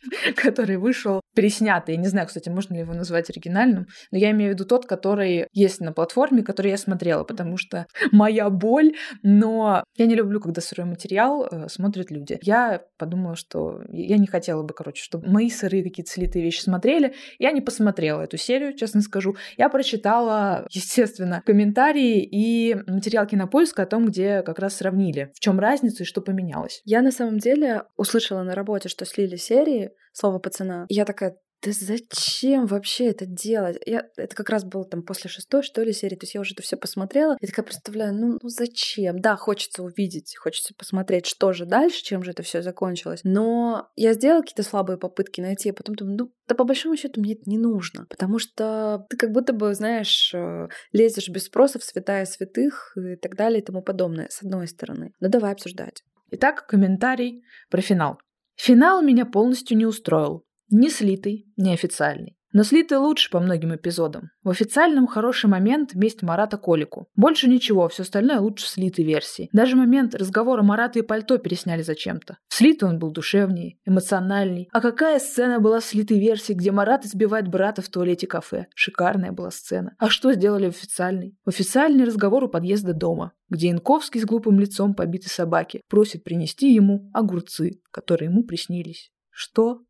который 0.36 0.76
вышел 0.76 1.20
переснятый. 1.34 1.94
Я 1.94 2.00
не 2.00 2.08
знаю, 2.08 2.26
кстати, 2.26 2.48
можно 2.48 2.74
ли 2.74 2.80
его 2.80 2.94
назвать 2.94 3.30
оригинальным, 3.30 3.86
но 4.10 4.18
я 4.18 4.30
имею 4.30 4.52
в 4.52 4.54
виду 4.54 4.64
тот, 4.64 4.86
который 4.86 5.46
есть 5.52 5.80
на 5.80 5.92
платформе, 5.92 6.42
который 6.42 6.70
я 6.70 6.76
смотрела, 6.76 7.24
потому 7.24 7.56
что 7.56 7.86
моя 8.12 8.50
боль, 8.50 8.94
но 9.22 9.84
я 9.96 10.06
не 10.06 10.14
люблю, 10.14 10.40
когда 10.40 10.60
сырой 10.60 10.86
материал 10.86 11.46
э, 11.46 11.68
смотрят 11.68 12.10
люди. 12.10 12.38
Я 12.42 12.82
подумала, 12.98 13.36
что 13.36 13.82
я 13.90 14.18
не 14.18 14.26
хотела 14.26 14.62
бы, 14.62 14.74
короче, 14.74 15.02
чтобы 15.02 15.28
мои 15.28 15.50
сырые 15.50 15.82
какие-то 15.82 16.10
слитые 16.10 16.44
вещи 16.44 16.60
смотрели. 16.60 17.14
Я 17.38 17.52
не 17.52 17.60
посмотрела 17.60 18.22
эту 18.22 18.36
серию, 18.36 18.76
честно 18.76 19.00
скажу. 19.02 19.36
Я 19.56 19.68
прочитала, 19.68 20.66
естественно, 20.70 21.42
комментарии 21.44 22.22
и 22.22 22.74
материал 22.86 23.26
кинопоиска 23.26 23.82
о 23.82 23.86
том, 23.86 24.06
где 24.06 24.42
как 24.42 24.58
раз 24.58 24.76
сравнили, 24.76 25.30
в 25.34 25.40
чем 25.40 25.60
разница 25.60 26.02
и 26.02 26.06
что 26.06 26.20
поменялось. 26.20 26.80
Я 26.84 27.02
на 27.02 27.10
самом 27.10 27.38
деле 27.38 27.84
услышала 27.96 28.42
на 28.42 28.54
работе, 28.60 28.88
что 28.88 29.04
слили 29.04 29.36
серии 29.36 29.90
«Слово 30.12 30.38
пацана». 30.38 30.86
Я 30.88 31.04
такая, 31.04 31.36
да 31.62 31.72
зачем 31.72 32.66
вообще 32.66 33.08
это 33.08 33.26
делать? 33.26 33.78
Я, 33.84 34.06
это 34.16 34.34
как 34.34 34.48
раз 34.48 34.64
было 34.64 34.84
там 34.84 35.02
после 35.02 35.28
шестой, 35.28 35.62
что 35.62 35.82
ли, 35.82 35.92
серии, 35.92 36.16
то 36.16 36.24
есть 36.24 36.34
я 36.34 36.40
уже 36.40 36.54
это 36.54 36.62
все 36.62 36.76
посмотрела. 36.76 37.36
Я 37.40 37.48
такая 37.48 37.66
представляю, 37.66 38.14
ну, 38.14 38.38
ну 38.40 38.48
зачем? 38.48 39.20
Да, 39.20 39.36
хочется 39.36 39.82
увидеть, 39.82 40.36
хочется 40.38 40.74
посмотреть, 40.74 41.26
что 41.26 41.52
же 41.52 41.66
дальше, 41.66 42.02
чем 42.02 42.22
же 42.22 42.30
это 42.30 42.42
все 42.42 42.62
закончилось. 42.62 43.20
Но 43.24 43.90
я 43.94 44.14
сделала 44.14 44.40
какие-то 44.40 44.62
слабые 44.62 44.96
попытки 44.96 45.42
найти, 45.42 45.70
а 45.70 45.74
потом 45.74 45.96
думаю, 45.96 46.16
ну, 46.16 46.32
да 46.48 46.54
по 46.54 46.64
большому 46.64 46.96
счету 46.96 47.20
мне 47.20 47.34
это 47.34 47.42
не 47.44 47.58
нужно, 47.58 48.06
потому 48.08 48.38
что 48.38 49.06
ты 49.10 49.18
как 49.18 49.30
будто 49.32 49.52
бы, 49.52 49.74
знаешь, 49.74 50.32
э, 50.34 50.68
лезешь 50.92 51.28
без 51.28 51.44
спроса 51.44 51.78
в 51.78 51.84
святая 51.84 52.24
святых 52.24 52.96
и 52.96 53.16
так 53.16 53.36
далее 53.36 53.60
и 53.60 53.64
тому 53.64 53.82
подобное, 53.82 54.28
с 54.30 54.42
одной 54.42 54.66
стороны. 54.66 55.12
Но 55.20 55.28
давай 55.28 55.52
обсуждать. 55.52 56.02
Итак, 56.30 56.66
комментарий 56.66 57.42
про 57.70 57.82
финал. 57.82 58.18
Финал 58.62 59.00
меня 59.00 59.24
полностью 59.24 59.74
не 59.78 59.86
устроил. 59.86 60.44
Не 60.68 60.90
слитый, 60.90 61.46
не 61.56 61.72
официальный. 61.72 62.36
Но 62.52 62.64
слитый 62.64 62.98
лучше 62.98 63.30
по 63.30 63.38
многим 63.38 63.74
эпизодам. 63.74 64.30
В 64.42 64.50
официальном 64.50 65.06
хороший 65.06 65.46
момент 65.46 65.94
месть 65.94 66.22
Марата 66.22 66.56
Колику. 66.56 67.06
Больше 67.14 67.48
ничего, 67.48 67.88
все 67.88 68.02
остальное 68.02 68.40
лучше 68.40 68.66
в 68.66 68.68
слитой 68.68 69.04
версии. 69.04 69.48
Даже 69.52 69.76
момент 69.76 70.14
разговора 70.14 70.62
Марата 70.62 70.98
и 70.98 71.02
Пальто 71.02 71.38
пересняли 71.38 71.82
зачем-то. 71.82 72.38
В 72.48 72.54
слитой 72.54 72.88
он 72.88 72.98
был 72.98 73.12
душевнее, 73.12 73.78
эмоциональней. 73.86 74.68
А 74.72 74.80
какая 74.80 75.20
сцена 75.20 75.60
была 75.60 75.80
в 75.80 75.84
слитой 75.84 76.18
версии, 76.18 76.52
где 76.52 76.72
Марат 76.72 77.04
избивает 77.04 77.48
брата 77.48 77.82
в 77.82 77.88
туалете 77.88 78.26
кафе? 78.26 78.66
Шикарная 78.74 79.32
была 79.32 79.50
сцена. 79.50 79.94
А 79.98 80.08
что 80.08 80.32
сделали 80.32 80.66
в 80.66 80.70
официальной? 80.70 81.36
В 81.44 81.50
официальный 81.50 82.04
разговор 82.04 82.44
у 82.44 82.48
подъезда 82.48 82.94
дома, 82.94 83.32
где 83.48 83.70
Инковский 83.70 84.20
с 84.20 84.24
глупым 84.24 84.58
лицом 84.58 84.94
побитой 84.94 85.30
собаки 85.30 85.82
просит 85.88 86.24
принести 86.24 86.72
ему 86.72 87.10
огурцы, 87.14 87.80
которые 87.92 88.28
ему 88.28 88.42
приснились. 88.42 89.10
Что? 89.30 89.82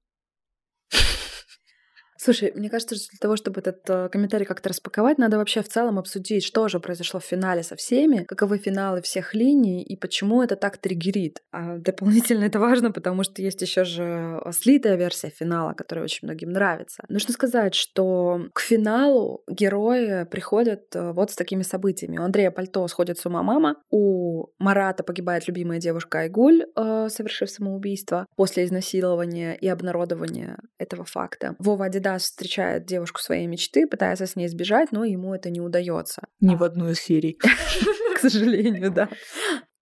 Слушай, 2.22 2.52
мне 2.54 2.68
кажется, 2.68 2.96
что 2.96 3.08
для 3.12 3.18
того, 3.18 3.36
чтобы 3.36 3.60
этот 3.60 3.88
э, 3.88 4.10
комментарий 4.10 4.44
как-то 4.44 4.68
распаковать, 4.68 5.16
надо 5.16 5.38
вообще 5.38 5.62
в 5.62 5.68
целом 5.68 5.98
обсудить, 5.98 6.44
что 6.44 6.68
же 6.68 6.78
произошло 6.78 7.18
в 7.18 7.24
финале 7.24 7.62
со 7.62 7.76
всеми, 7.76 8.24
каковы 8.24 8.58
финалы 8.58 9.00
всех 9.00 9.32
линий 9.32 9.82
и 9.82 9.96
почему 9.96 10.42
это 10.42 10.56
так 10.56 10.76
триггерит. 10.76 11.42
А 11.50 11.78
дополнительно 11.78 12.44
это 12.44 12.58
важно, 12.58 12.92
потому 12.92 13.22
что 13.22 13.40
есть 13.40 13.62
еще 13.62 13.84
же 13.84 14.38
слитая 14.52 14.96
версия 14.96 15.30
финала, 15.30 15.72
которая 15.72 16.04
очень 16.04 16.28
многим 16.28 16.50
нравится. 16.50 17.02
Нужно 17.08 17.32
сказать, 17.32 17.74
что 17.74 18.48
к 18.52 18.60
финалу 18.60 19.42
герои 19.48 20.24
приходят 20.24 20.94
э, 20.94 21.12
вот 21.12 21.30
с 21.30 21.36
такими 21.36 21.62
событиями. 21.62 22.18
У 22.18 22.22
Андрея 22.22 22.50
Пальто 22.50 22.86
сходит 22.88 23.18
с 23.18 23.24
ума 23.24 23.42
мама, 23.42 23.76
у 23.88 24.48
Марата 24.58 25.02
погибает 25.04 25.48
любимая 25.48 25.80
девушка 25.80 26.18
Айгуль, 26.18 26.66
э, 26.76 27.08
совершив 27.08 27.48
самоубийство 27.50 28.26
после 28.36 28.66
изнасилования 28.66 29.54
и 29.54 29.66
обнародования 29.68 30.58
этого 30.76 31.06
факта. 31.06 31.56
Вова 31.58 31.86
Адида 31.86 32.09
раз 32.12 32.22
встречает 32.22 32.86
девушку 32.86 33.20
своей 33.20 33.46
мечты, 33.46 33.86
пытается 33.86 34.26
с 34.26 34.36
ней 34.36 34.48
сбежать, 34.48 34.92
но 34.92 35.04
ему 35.04 35.34
это 35.34 35.50
не 35.50 35.60
удается. 35.60 36.22
Ни 36.40 36.54
в 36.54 36.62
одной 36.62 36.92
из 36.92 37.00
серий. 37.00 37.38
К 38.14 38.18
сожалению, 38.18 38.90
да. 38.90 39.08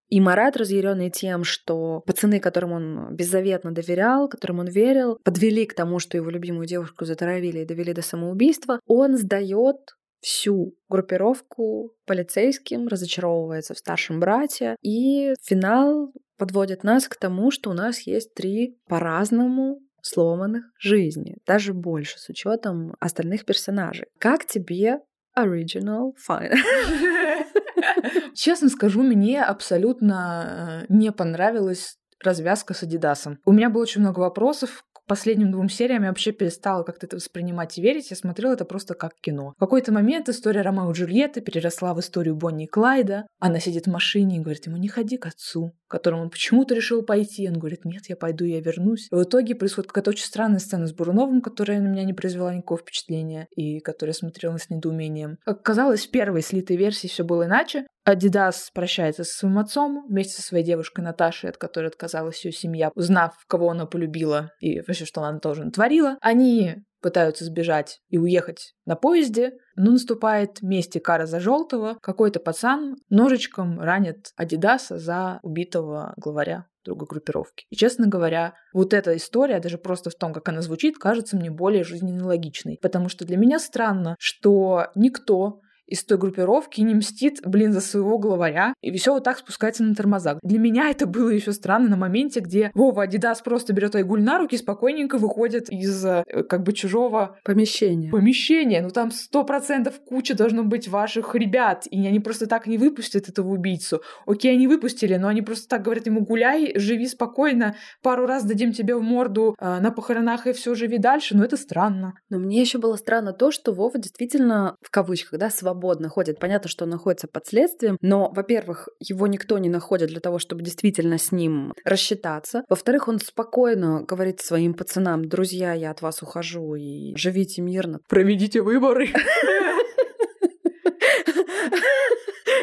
И 0.08 0.20
Марат, 0.20 0.56
разъяренный 0.56 1.10
тем, 1.10 1.44
что 1.44 2.00
пацаны, 2.06 2.40
которым 2.40 2.72
он 2.72 3.14
беззаветно 3.14 3.72
доверял, 3.72 4.28
которым 4.28 4.60
он 4.60 4.66
верил, 4.66 5.18
подвели 5.22 5.66
к 5.66 5.74
тому, 5.74 5.98
что 5.98 6.16
его 6.16 6.30
любимую 6.30 6.66
девушку 6.66 7.04
затравили 7.04 7.60
и 7.60 7.66
довели 7.66 7.92
до 7.92 8.00
самоубийства, 8.00 8.80
он 8.86 9.18
сдает 9.18 9.76
всю 10.20 10.74
группировку 10.88 11.92
полицейским, 12.06 12.88
разочаровывается 12.88 13.74
в 13.74 13.78
старшем 13.78 14.18
брате, 14.18 14.76
и 14.82 15.34
финал 15.42 16.12
подводит 16.38 16.84
нас 16.84 17.06
к 17.06 17.16
тому, 17.16 17.50
что 17.50 17.70
у 17.70 17.74
нас 17.74 18.00
есть 18.00 18.32
три 18.34 18.78
по-разному 18.88 19.80
сломанных 20.02 20.64
жизни, 20.78 21.36
даже 21.46 21.74
больше 21.74 22.18
с 22.18 22.28
учетом 22.28 22.94
остальных 23.00 23.44
персонажей. 23.44 24.06
Как 24.18 24.46
тебе 24.46 25.00
Original 25.38 26.12
Fine? 26.28 26.54
Честно 28.34 28.68
скажу, 28.68 29.02
мне 29.02 29.42
абсолютно 29.42 30.86
э, 30.88 30.92
не 30.92 31.12
понравилась 31.12 31.96
развязка 32.22 32.74
с 32.74 32.82
Адидасом. 32.82 33.38
У 33.44 33.52
меня 33.52 33.70
было 33.70 33.82
очень 33.82 34.00
много 34.00 34.20
вопросов 34.20 34.84
последним 35.08 35.50
двум 35.50 35.68
сериям 35.68 36.02
я 36.02 36.10
вообще 36.10 36.30
перестала 36.30 36.84
как-то 36.84 37.06
это 37.06 37.16
воспринимать 37.16 37.76
и 37.78 37.82
верить. 37.82 38.10
Я 38.10 38.16
смотрела 38.16 38.52
это 38.52 38.64
просто 38.64 38.94
как 38.94 39.14
кино. 39.20 39.54
В 39.56 39.60
какой-то 39.60 39.92
момент 39.92 40.28
история 40.28 40.60
Ромео 40.60 40.92
и 40.92 40.94
Джульетты 40.94 41.40
переросла 41.40 41.94
в 41.94 42.00
историю 42.00 42.36
Бонни 42.36 42.64
и 42.64 42.68
Клайда. 42.68 43.26
Она 43.40 43.58
сидит 43.58 43.86
в 43.86 43.90
машине 43.90 44.36
и 44.36 44.40
говорит 44.40 44.66
ему, 44.66 44.76
не 44.76 44.88
ходи 44.88 45.16
к 45.16 45.26
отцу, 45.26 45.72
к 45.88 45.90
которому 45.90 46.22
он 46.22 46.30
почему-то 46.30 46.74
решил 46.74 47.02
пойти. 47.02 47.48
Он 47.48 47.58
говорит, 47.58 47.84
нет, 47.84 48.02
я 48.08 48.16
пойду, 48.16 48.44
я 48.44 48.60
вернусь. 48.60 49.08
И 49.10 49.14
в 49.14 49.22
итоге 49.22 49.54
происходит 49.54 49.88
какая-то 49.88 50.10
очень 50.10 50.26
странная 50.26 50.60
сцена 50.60 50.86
с 50.86 50.92
Буруновым, 50.92 51.40
которая 51.40 51.80
на 51.80 51.88
меня 51.88 52.04
не 52.04 52.12
произвела 52.12 52.54
никакого 52.54 52.78
впечатления 52.78 53.48
и 53.56 53.80
которая 53.80 54.12
смотрела 54.12 54.58
с 54.58 54.68
недоумением. 54.68 55.38
Как 55.44 55.62
казалось, 55.62 56.06
в 56.06 56.10
первой 56.10 56.42
слитой 56.42 56.76
версии 56.76 57.08
все 57.08 57.24
было 57.24 57.46
иначе. 57.46 57.86
Адидас 58.08 58.70
прощается 58.72 59.22
со 59.22 59.36
своим 59.36 59.58
отцом 59.58 60.06
вместе 60.08 60.40
со 60.40 60.42
своей 60.42 60.64
девушкой 60.64 61.02
Наташей, 61.02 61.50
от 61.50 61.58
которой 61.58 61.88
отказалась 61.88 62.42
ее 62.42 62.52
семья, 62.52 62.90
узнав, 62.94 63.34
кого 63.46 63.68
она 63.68 63.84
полюбила 63.84 64.50
и 64.60 64.80
вообще, 64.80 65.04
что 65.04 65.22
она 65.22 65.38
тоже 65.40 65.62
натворила. 65.62 66.16
Они 66.22 66.76
пытаются 67.02 67.44
сбежать 67.44 68.00
и 68.08 68.16
уехать 68.16 68.72
на 68.86 68.96
поезде, 68.96 69.52
но 69.76 69.90
наступает 69.90 70.62
месть 70.62 70.98
Кара 71.02 71.26
за 71.26 71.38
желтого. 71.38 71.98
Какой-то 72.00 72.40
пацан 72.40 72.96
ножичком 73.10 73.78
ранит 73.78 74.30
Адидаса 74.36 74.98
за 74.98 75.38
убитого 75.42 76.14
главаря 76.16 76.64
другой 76.86 77.08
группировки. 77.08 77.66
И, 77.68 77.76
честно 77.76 78.06
говоря, 78.06 78.54
вот 78.72 78.94
эта 78.94 79.14
история, 79.18 79.60
даже 79.60 79.76
просто 79.76 80.08
в 80.08 80.14
том, 80.14 80.32
как 80.32 80.48
она 80.48 80.62
звучит, 80.62 80.96
кажется 80.96 81.36
мне 81.36 81.50
более 81.50 81.84
жизненно 81.84 82.26
логичной. 82.26 82.78
Потому 82.80 83.10
что 83.10 83.26
для 83.26 83.36
меня 83.36 83.58
странно, 83.58 84.16
что 84.18 84.86
никто 84.94 85.60
из 85.88 86.04
той 86.04 86.18
группировки 86.18 86.80
не 86.80 86.94
мстит, 86.94 87.40
блин, 87.44 87.72
за 87.72 87.80
своего 87.80 88.18
главаря, 88.18 88.74
и 88.80 88.96
все 88.96 89.12
вот 89.14 89.24
так 89.24 89.38
спускается 89.38 89.82
на 89.82 89.94
тормозах. 89.94 90.38
Для 90.42 90.58
меня 90.58 90.90
это 90.90 91.06
было 91.06 91.30
еще 91.30 91.52
странно 91.52 91.88
на 91.88 91.96
моменте, 91.96 92.40
где 92.40 92.70
Вова 92.74 93.04
Адидас 93.04 93.40
просто 93.40 93.72
берет 93.72 93.94
Айгуль 93.94 94.22
на 94.22 94.38
руки, 94.38 94.56
спокойненько 94.56 95.18
выходит 95.18 95.70
из 95.70 96.04
э, 96.04 96.24
как 96.48 96.62
бы 96.62 96.72
чужого 96.72 97.38
помещения. 97.44 98.10
Помещения. 98.10 98.82
Ну 98.82 98.90
там 98.90 99.10
сто 99.10 99.44
процентов 99.44 100.00
куча 100.04 100.34
должно 100.34 100.62
быть 100.62 100.88
ваших 100.88 101.34
ребят, 101.34 101.86
и 101.90 102.06
они 102.06 102.20
просто 102.20 102.46
так 102.46 102.66
не 102.66 102.78
выпустят 102.78 103.28
этого 103.28 103.48
убийцу. 103.48 104.02
Окей, 104.26 104.52
они 104.52 104.66
выпустили, 104.66 105.16
но 105.16 105.28
они 105.28 105.42
просто 105.42 105.68
так 105.68 105.82
говорят 105.82 106.06
ему 106.06 106.20
гуляй, 106.20 106.72
живи 106.78 107.06
спокойно, 107.06 107.76
пару 108.02 108.26
раз 108.26 108.44
дадим 108.44 108.72
тебе 108.72 108.94
в 108.94 109.02
морду 109.02 109.56
э, 109.58 109.80
на 109.80 109.90
похоронах 109.90 110.46
и 110.46 110.52
все 110.52 110.74
живи 110.74 110.98
дальше. 110.98 111.36
Но 111.36 111.44
это 111.44 111.56
странно. 111.56 112.14
Но 112.28 112.38
мне 112.38 112.60
еще 112.60 112.78
было 112.78 112.96
странно 112.96 113.32
то, 113.32 113.50
что 113.50 113.72
Вова 113.72 113.98
действительно 113.98 114.76
в 114.82 114.90
кавычках, 114.90 115.40
да, 115.40 115.50
свободно 115.50 115.77
свободно 115.78 116.08
ходит. 116.08 116.38
Понятно, 116.38 116.68
что 116.68 116.84
он 116.84 116.90
находится 116.90 117.28
под 117.28 117.46
следствием, 117.46 117.96
но, 118.00 118.30
во-первых, 118.34 118.88
его 119.00 119.26
никто 119.26 119.58
не 119.58 119.68
находит 119.68 120.08
для 120.08 120.20
того, 120.20 120.38
чтобы 120.38 120.62
действительно 120.62 121.18
с 121.18 121.32
ним 121.32 121.72
рассчитаться. 121.84 122.64
Во-вторых, 122.68 123.08
он 123.08 123.20
спокойно 123.20 124.02
говорит 124.02 124.40
своим 124.40 124.74
пацанам, 124.74 125.28
друзья, 125.28 125.72
я 125.72 125.90
от 125.90 126.02
вас 126.02 126.22
ухожу 126.22 126.74
и 126.74 127.14
живите 127.16 127.62
мирно. 127.62 128.00
Проведите 128.08 128.60
выборы. 128.60 129.08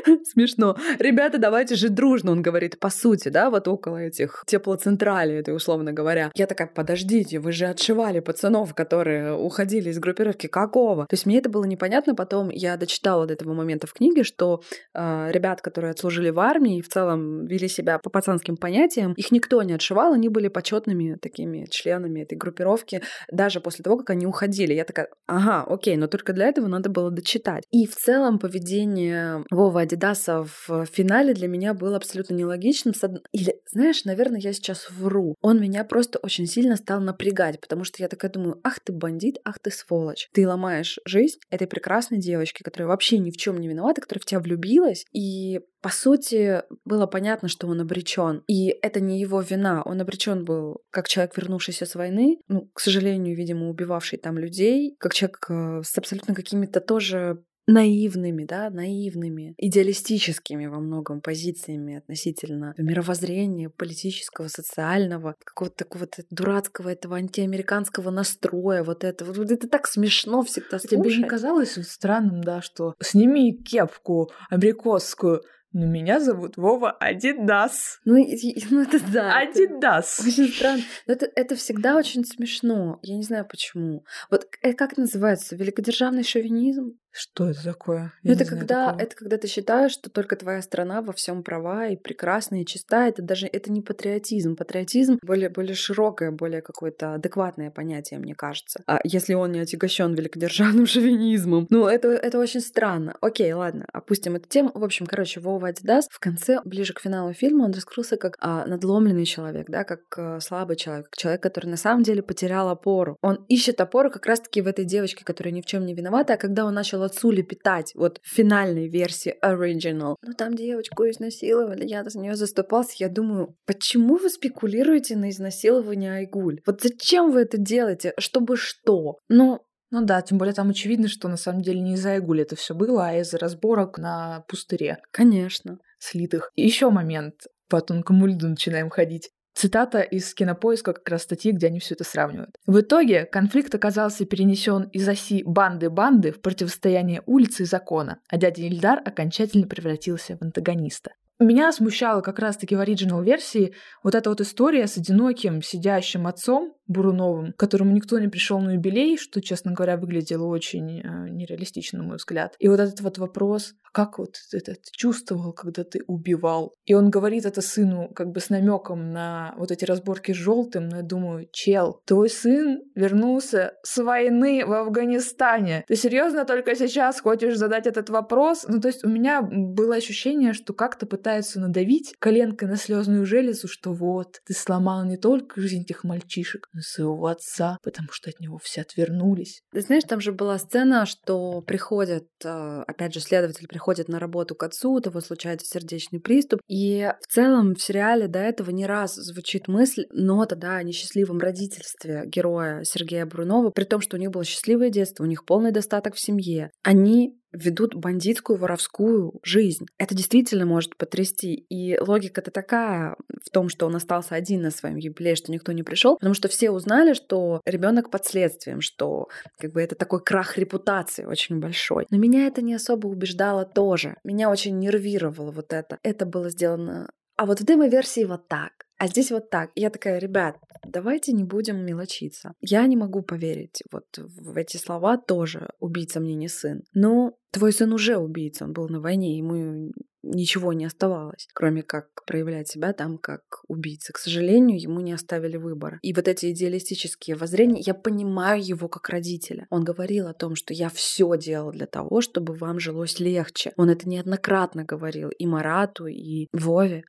Смешно. 0.25 0.75
Ребята, 0.99 1.37
давайте 1.37 1.75
жить 1.75 1.93
дружно, 1.93 2.31
он 2.31 2.41
говорит, 2.41 2.79
по 2.79 2.89
сути, 2.89 3.29
да, 3.29 3.49
вот 3.49 3.67
около 3.67 3.97
этих 3.97 4.43
теплоцентрали, 4.47 5.35
это 5.35 5.53
условно 5.53 5.93
говоря. 5.93 6.31
Я 6.35 6.47
такая, 6.47 6.67
подождите, 6.67 7.39
вы 7.39 7.51
же 7.51 7.65
отшивали 7.65 8.19
пацанов, 8.19 8.73
которые 8.73 9.33
уходили 9.33 9.89
из 9.89 9.99
группировки. 9.99 10.47
Какого? 10.47 11.05
То 11.07 11.13
есть 11.13 11.25
мне 11.25 11.39
это 11.39 11.49
было 11.49 11.65
непонятно. 11.65 12.15
Потом 12.15 12.49
я 12.49 12.77
дочитала 12.77 13.25
до 13.25 13.33
этого 13.33 13.53
момента 13.53 13.87
в 13.87 13.93
книге, 13.93 14.23
что 14.23 14.61
э, 14.93 15.31
ребят, 15.31 15.61
которые 15.61 15.91
отслужили 15.91 16.29
в 16.29 16.39
армии 16.39 16.79
и 16.79 16.81
в 16.81 16.89
целом 16.89 17.45
вели 17.45 17.67
себя 17.67 17.99
по 17.99 18.09
пацанским 18.09 18.57
понятиям, 18.57 19.13
их 19.13 19.31
никто 19.31 19.61
не 19.63 19.73
отшивал, 19.73 20.13
они 20.13 20.29
были 20.29 20.47
почетными 20.47 21.15
такими 21.15 21.67
членами 21.69 22.21
этой 22.21 22.37
группировки, 22.37 23.01
даже 23.31 23.59
после 23.59 23.83
того, 23.83 23.97
как 23.97 24.11
они 24.11 24.25
уходили. 24.25 24.73
Я 24.73 24.83
такая, 24.83 25.09
ага, 25.27 25.63
окей, 25.63 25.97
но 25.97 26.07
только 26.07 26.33
для 26.33 26.47
этого 26.47 26.67
надо 26.67 26.89
было 26.89 27.11
дочитать. 27.11 27.63
И 27.71 27.87
в 27.87 27.95
целом 27.95 28.39
поведение 28.39 29.43
Вова 29.51 29.85
Адидаса 29.95 30.45
в 30.67 30.85
финале 30.87 31.33
для 31.33 31.47
меня 31.47 31.73
был 31.73 31.95
абсолютно 31.95 32.33
нелогичным. 32.33 32.93
Или, 33.31 33.61
знаешь, 33.71 34.03
наверное, 34.03 34.41
я 34.41 34.51
сейчас 34.51 34.89
вру. 34.89 35.35
Он 35.41 35.61
меня 35.61 35.85
просто 35.85 36.19
очень 36.19 36.47
сильно 36.47 36.75
стал 36.75 36.99
напрягать, 36.99 37.61
потому 37.61 37.85
что 37.85 38.03
я 38.03 38.09
такая 38.09 38.29
думаю, 38.29 38.59
ах 38.63 38.79
ты 38.81 38.91
бандит, 38.91 39.39
ах 39.45 39.59
ты 39.59 39.71
сволочь. 39.71 40.27
Ты 40.33 40.47
ломаешь 40.47 40.99
жизнь 41.05 41.39
этой 41.49 41.67
прекрасной 41.67 42.19
девочки, 42.19 42.61
которая 42.61 42.89
вообще 42.89 43.19
ни 43.19 43.31
в 43.31 43.37
чем 43.37 43.57
не 43.57 43.69
виновата, 43.69 44.01
которая 44.01 44.21
в 44.21 44.25
тебя 44.25 44.39
влюбилась, 44.39 45.05
и 45.13 45.61
по 45.81 45.91
сути, 45.91 46.63
было 46.83 47.05
понятно, 47.05 47.47
что 47.47 47.67
он 47.67 47.79
обречен. 47.79 48.41
И 48.47 48.69
это 48.81 48.99
не 48.99 49.19
его 49.21 49.39
вина. 49.41 49.83
Он 49.83 50.01
обречен 50.01 50.43
был 50.43 50.81
как 50.89 51.07
человек, 51.07 51.37
вернувшийся 51.37 51.85
с 51.85 51.93
войны, 51.93 52.39
ну, 52.47 52.71
к 52.73 52.79
сожалению, 52.79 53.37
видимо, 53.37 53.69
убивавший 53.69 54.17
там 54.17 54.39
людей, 54.39 54.95
как 54.99 55.13
человек 55.13 55.45
э, 55.47 55.81
с 55.83 55.95
абсолютно 55.95 56.33
какими-то 56.33 56.81
тоже 56.81 57.43
наивными, 57.68 58.45
да, 58.45 58.70
наивными, 58.70 59.55
идеалистическими 59.57 60.68
во 60.68 60.80
многом 60.80 61.22
позициями 61.22 61.97
относительно 61.97 62.74
мировоззрения 62.78 63.70
политического, 63.70 64.47
социального, 64.47 65.36
какого-то 65.43 65.78
такого 65.78 66.07
дурацкого 66.30 66.89
этого 66.89 67.18
антиамериканского 67.18 68.11
настроя, 68.11 68.84
вот 68.84 69.03
это, 69.03 69.26
вот, 69.26 69.38
вот 69.38 69.51
это 69.51 69.68
так 69.68 69.88
смешно 69.88 70.43
всегда 70.43 70.80
слушать. 70.80 70.89
Тебе 70.89 71.18
не 71.18 71.24
казалось 71.24 71.74
странным, 71.88 72.43
да, 72.43 72.61
что 72.61 72.93
сними 73.01 73.53
кепку 73.53 74.32
абрикосскую, 74.49 75.41
но 75.76 75.88
меня 75.88 76.22
зовут 76.22 76.55
Вова 76.55 76.91
Адидас. 76.91 77.99
Ну, 78.05 78.16
ну 78.70 78.82
это 78.82 78.97
да. 79.11 79.39
Адидас. 79.39 80.22
Очень 80.26 80.47
странно. 80.47 80.82
Но 81.05 81.13
это, 81.13 81.30
это 81.36 81.55
всегда 81.55 81.97
очень 81.97 82.24
смешно. 82.24 82.97
Я 83.01 83.18
не 83.18 83.24
знаю 83.24 83.45
почему. 83.45 84.05
Вот 84.32 84.47
э, 84.61 84.72
как 84.72 84.93
это 84.93 85.01
называется? 85.01 85.57
Великодержавный 85.57 86.24
шовинизм? 86.24 86.97
Что 87.18 87.49
это 87.49 87.63
такое? 87.63 88.11
Я 88.24 88.34
это 88.34 88.43
когда 88.43 88.88
такого. 88.88 89.01
это 89.01 89.16
когда 89.16 89.38
ты 89.38 89.47
считаешь, 89.47 89.93
что 89.93 90.09
только 90.09 90.36
твоя 90.36 90.61
страна 90.61 91.01
во 91.01 91.13
всем 91.13 91.43
права 91.43 91.88
и 91.88 91.95
прекрасна 91.95 92.61
и 92.61 92.66
чиста. 92.66 93.07
Это 93.07 93.22
даже 93.22 93.47
это 93.47 93.72
не 93.72 93.82
патриотизм. 93.82 94.57
Патриотизм 94.57 95.20
более 95.24 95.47
более 95.47 95.76
широкое, 95.76 96.32
более 96.32 96.61
какое-то 96.61 97.13
адекватное 97.13 97.72
понятие, 97.72 98.20
мне 98.20 98.36
кажется. 98.36 98.84
А 98.86 98.99
если 99.05 99.34
он 99.34 99.53
не 99.53 99.59
отягощен 99.59 100.13
великодержавным 100.13 100.86
шовинизмом, 100.86 101.68
ну 101.70 101.88
это 101.88 102.09
это 102.09 102.38
очень 102.38 102.59
странно. 102.59 103.16
Окей, 103.22 103.53
ладно, 103.53 103.86
опустим 103.93 104.36
эту 104.36 104.49
тему. 104.49 104.72
В 104.74 104.84
общем, 104.84 105.05
короче, 105.05 105.39
Вова 105.39 105.70
Адидас 105.70 106.09
в 106.11 106.20
конце, 106.20 106.59
ближе 106.66 106.93
к 106.93 106.99
финалу 106.99 107.32
фильма, 107.32 107.63
он 107.63 107.72
раскрылся 107.72 108.18
как 108.18 108.36
а, 108.41 108.66
надломленный 108.66 109.26
человек, 109.26 109.70
да, 109.70 109.86
как 109.86 110.01
а, 110.18 110.41
слабый 110.41 110.76
человек, 110.76 111.05
как 111.05 111.16
человек, 111.16 111.41
который 111.41 111.68
на 111.68 111.78
самом 111.78 112.03
деле 112.03 112.22
потерял 112.22 112.68
опору. 112.68 113.18
Он 113.22 113.45
ищет 113.47 113.80
опору 113.80 114.11
как 114.11 114.26
раз-таки 114.26 114.61
в 114.61 114.68
этой 114.68 114.84
девочке, 114.84 115.24
которая 115.24 115.53
ни 115.53 115.61
в 115.61 115.66
чем 115.66 115.86
не 115.86 115.93
виновата, 115.93 116.34
а 116.34 116.38
когда 116.38 116.66
он 116.66 116.74
начал 116.74 117.04
отцу 117.05 117.31
лепетать, 117.31 117.91
вот 117.95 118.19
в 118.23 118.29
финальной 118.29 118.87
версии 118.87 119.35
original. 119.43 120.15
Ну 120.21 120.33
там 120.33 120.55
девочку 120.55 121.03
изнасиловали, 121.09 121.85
я 121.85 122.03
за 122.03 122.19
нее 122.19 122.35
заступался. 122.35 122.95
Я 122.99 123.09
думаю, 123.09 123.55
почему 123.65 124.17
вы 124.17 124.29
спекулируете 124.29 125.15
на 125.15 125.29
изнасилование 125.29 126.13
Айгуль? 126.13 126.61
Вот 126.65 126.81
зачем 126.81 127.31
вы 127.31 127.41
это 127.41 127.57
делаете? 127.57 128.13
Чтобы 128.17 128.57
что? 128.57 129.17
Ну, 129.29 129.59
ну 129.91 130.05
да, 130.05 130.21
тем 130.21 130.37
более 130.37 130.53
там 130.53 130.69
очевидно, 130.69 131.07
что 131.07 131.27
на 131.27 131.37
самом 131.37 131.61
деле 131.61 131.79
не 131.79 131.93
из-за 131.93 132.11
Айгули 132.11 132.43
это 132.43 132.55
все 132.55 132.73
было, 132.73 133.07
а 133.07 133.13
из-за 133.19 133.37
разборок 133.37 133.97
на 133.97 134.43
пустыре. 134.47 134.97
Конечно. 135.11 135.79
Слитых. 135.99 136.51
Еще 136.55 136.89
момент. 136.89 137.35
По 137.69 137.81
тонкому 137.81 138.27
льду 138.27 138.47
начинаем 138.47 138.89
ходить. 138.89 139.31
Цитата 139.55 140.01
из 140.01 140.33
кинопоиска 140.33 140.91
как 140.91 141.07
раз 141.07 141.23
статьи, 141.23 141.53
где 141.53 141.67
они 141.67 141.79
все 141.79 141.95
это 141.95 142.03
сравнивают. 142.03 142.57
В 142.67 142.81
итоге 142.81 143.23
конфликт 143.23 143.73
оказался 143.73 144.25
перенесен 144.25 144.89
из 144.91 145.07
оси 145.07 145.43
банды-банды 145.45 146.33
в 146.33 146.41
противостояние 146.41 147.23
улицы 147.25 147.63
и 147.63 147.65
закона, 147.65 148.19
а 148.27 148.37
дядя 148.37 148.63
Ильдар 148.63 149.01
окончательно 149.05 149.65
превратился 149.65 150.35
в 150.37 150.41
антагониста. 150.41 151.13
Меня 151.39 151.71
смущала 151.73 152.21
как 152.21 152.39
раз-таки 152.39 152.75
в 152.75 152.79
оригинал-версии 152.79 153.73
вот 154.03 154.15
эта 154.15 154.29
вот 154.29 154.39
история 154.39 154.88
с 154.88 154.97
одиноким 154.97 155.61
сидящим 155.61 156.27
отцом, 156.27 156.75
Буруновым, 156.88 157.53
которому 157.57 157.91
никто 157.93 158.19
не 158.19 158.27
пришел 158.27 158.59
на 158.59 158.73
юбилей, 158.73 159.17
что, 159.17 159.41
честно 159.41 159.71
говоря, 159.71 159.97
выглядело 159.97 160.45
очень 160.45 161.01
э, 161.01 161.29
нереалистично, 161.29 161.99
на 161.99 162.05
мой 162.05 162.17
взгляд. 162.17 162.55
И 162.59 162.67
вот 162.67 162.79
этот 162.79 163.01
вот 163.01 163.17
вопрос, 163.17 163.73
как 163.91 164.19
вот 164.19 164.36
это 164.51 164.73
ты 164.73 164.91
чувствовал, 164.91 165.51
когда 165.51 165.83
ты 165.83 166.03
убивал? 166.05 166.75
И 166.86 166.93
он 166.93 167.09
говорит 167.09 167.45
это 167.45 167.61
сыну 167.61 168.09
как 168.13 168.29
бы 168.29 168.39
с 168.39 168.51
намеком 168.51 169.11
на 169.11 169.55
вот 169.57 169.71
эти 169.71 169.83
разборки 169.83 170.31
с 170.31 170.36
желтым, 170.36 170.88
но 170.88 170.97
я 170.97 171.01
думаю, 171.01 171.47
чел, 171.51 172.01
твой 172.05 172.29
сын 172.29 172.83
вернулся 172.93 173.73
с 173.81 173.97
войны 173.97 174.63
в 174.63 174.71
Афганистане. 174.71 175.86
Ты 175.88 175.95
серьезно 175.95 176.45
только 176.45 176.75
сейчас 176.75 177.19
хочешь 177.19 177.57
задать 177.57 177.88
этот 177.88 178.11
вопрос? 178.11 178.65
Ну, 178.67 178.79
то 178.79 178.89
есть 178.89 179.03
у 179.03 179.09
меня 179.09 179.41
было 179.41 179.95
ощущение, 179.95 180.53
что 180.53 180.73
как-то 180.73 181.07
надавить 181.55 182.15
коленкой 182.19 182.67
на 182.67 182.78
слезную 182.78 183.26
железу, 183.26 183.67
что 183.67 183.93
вот, 183.93 184.41
ты 184.45 184.53
сломал 184.53 185.03
не 185.05 185.17
только 185.17 185.59
жизнь 185.61 185.82
этих 185.82 186.03
мальчишек, 186.03 186.69
своего 186.80 187.28
отца, 187.28 187.78
потому 187.84 188.09
что 188.11 188.30
от 188.30 188.39
него 188.39 188.57
все 188.61 188.82
отвернулись. 188.82 189.61
Ты 189.71 189.82
знаешь, 189.82 190.03
там 190.03 190.21
же 190.21 190.32
была 190.32 190.57
сцена, 190.57 191.05
что 191.05 191.61
приходят, 191.61 192.28
э, 192.43 192.84
опять 192.88 193.13
же, 193.13 193.19
следователь 193.19 193.67
приходит 193.67 194.07
на 194.07 194.19
работу 194.19 194.55
к 194.55 194.63
отцу, 194.63 194.93
у 194.93 194.99
того 194.99 195.21
случается 195.21 195.67
сердечный 195.67 196.19
приступ, 196.19 196.61
и 196.67 197.11
в 197.21 197.34
целом 197.34 197.76
в 197.76 197.82
сериале 197.82 198.28
до 198.28 198.39
этого 198.39 198.71
не 198.71 198.86
раз 198.86 199.15
звучит 199.15 199.67
мысль, 199.67 200.05
нота, 200.11 200.55
да, 200.55 200.78
о 200.78 200.84
несчастливом 200.84 201.39
родительстве 201.39 202.23
героя 202.26 202.84
Сергея 202.84 203.26
Брунова, 203.26 203.71
при 203.71 203.84
том, 203.84 204.01
что 204.01 204.17
у 204.17 204.19
них 204.19 204.32
было 204.32 204.45
счастливое 204.45 204.89
детство, 204.89 205.23
у 205.23 205.28
них 205.28 205.45
полный 205.45 205.71
достаток 205.71 206.15
в 206.15 206.19
семье. 206.19 206.71
Они 206.84 207.39
ведут 207.55 207.95
бандитскую, 207.95 208.57
воровскую 208.57 209.39
жизнь. 209.43 209.85
Это 209.97 210.15
действительно 210.15 210.65
может 210.65 210.97
потрясти. 210.97 211.53
И 211.69 211.97
логика-то 211.99 212.51
такая 212.51 213.15
в 213.43 213.49
том, 213.49 213.69
что 213.69 213.85
он 213.85 213.95
остался 213.95 214.35
один 214.35 214.61
на 214.61 214.71
своем 214.71 214.97
юбилее, 214.97 215.35
что 215.35 215.51
никто 215.51 215.71
не 215.71 215.83
пришел, 215.83 216.15
потому 216.15 216.33
что 216.33 216.47
все 216.47 216.71
узнали, 216.71 217.13
что 217.13 217.61
ребенок 217.65 218.09
под 218.09 218.25
следствием, 218.25 218.81
что 218.81 219.27
как 219.57 219.73
бы 219.73 219.81
это 219.81 219.95
такой 219.95 220.23
крах 220.23 220.57
репутации 220.57 221.25
очень 221.25 221.59
большой. 221.59 222.05
Но 222.09 222.17
меня 222.17 222.47
это 222.47 222.61
не 222.61 222.75
особо 222.75 223.07
убеждало 223.07 223.65
тоже. 223.65 224.17
Меня 224.23 224.49
очень 224.49 224.77
нервировало 224.79 225.51
вот 225.51 225.73
это. 225.73 225.97
Это 226.03 226.25
было 226.25 226.49
сделано 226.49 227.09
а 227.37 227.45
вот 227.45 227.59
в 227.59 227.65
демо-версии 227.65 228.23
вот 228.23 228.47
так. 228.47 228.84
А 228.97 229.07
здесь 229.07 229.31
вот 229.31 229.49
так. 229.49 229.71
я 229.75 229.89
такая, 229.89 230.19
ребят, 230.19 230.57
давайте 230.85 231.33
не 231.33 231.43
будем 231.43 231.85
мелочиться. 231.85 232.53
Я 232.61 232.85
не 232.87 232.95
могу 232.95 233.21
поверить 233.21 233.83
вот 233.91 234.05
в 234.17 234.57
эти 234.57 234.77
слова 234.77 235.17
тоже. 235.17 235.69
Убийца 235.79 236.19
мне 236.19 236.35
не 236.35 236.47
сын. 236.47 236.83
Но 236.93 237.37
твой 237.51 237.73
сын 237.73 237.91
уже 237.91 238.17
убийца, 238.17 238.65
он 238.65 238.73
был 238.73 238.87
на 238.87 239.01
войне, 239.01 239.37
ему 239.37 239.91
ничего 240.25 240.73
не 240.73 240.85
оставалось, 240.85 241.47
кроме 241.53 241.83
как 241.83 242.07
проявлять 242.25 242.67
себя 242.67 242.93
там 242.93 243.17
как 243.17 243.41
убийца. 243.67 244.11
К 244.11 244.17
сожалению, 244.17 244.81
ему 244.81 244.99
не 244.99 245.13
оставили 245.13 245.57
выбора. 245.57 245.99
И 246.01 246.13
вот 246.13 246.27
эти 246.27 246.51
идеалистические 246.51 247.35
воззрения, 247.35 247.81
я 247.85 247.93
понимаю 247.93 248.63
его 248.63 248.87
как 248.87 249.09
родителя. 249.09 249.67
Он 249.69 249.83
говорил 249.83 250.27
о 250.27 250.33
том, 250.33 250.55
что 250.55 250.73
я 250.73 250.89
все 250.89 251.37
делал 251.37 251.71
для 251.71 251.85
того, 251.85 252.21
чтобы 252.21 252.53
вам 252.55 252.79
жилось 252.79 253.19
легче. 253.19 253.73
Он 253.77 253.89
это 253.89 254.09
неоднократно 254.09 254.83
говорил 254.83 255.29
и 255.29 255.45
Марату, 255.45 256.07
и 256.07 256.47
Вове. 256.51 257.03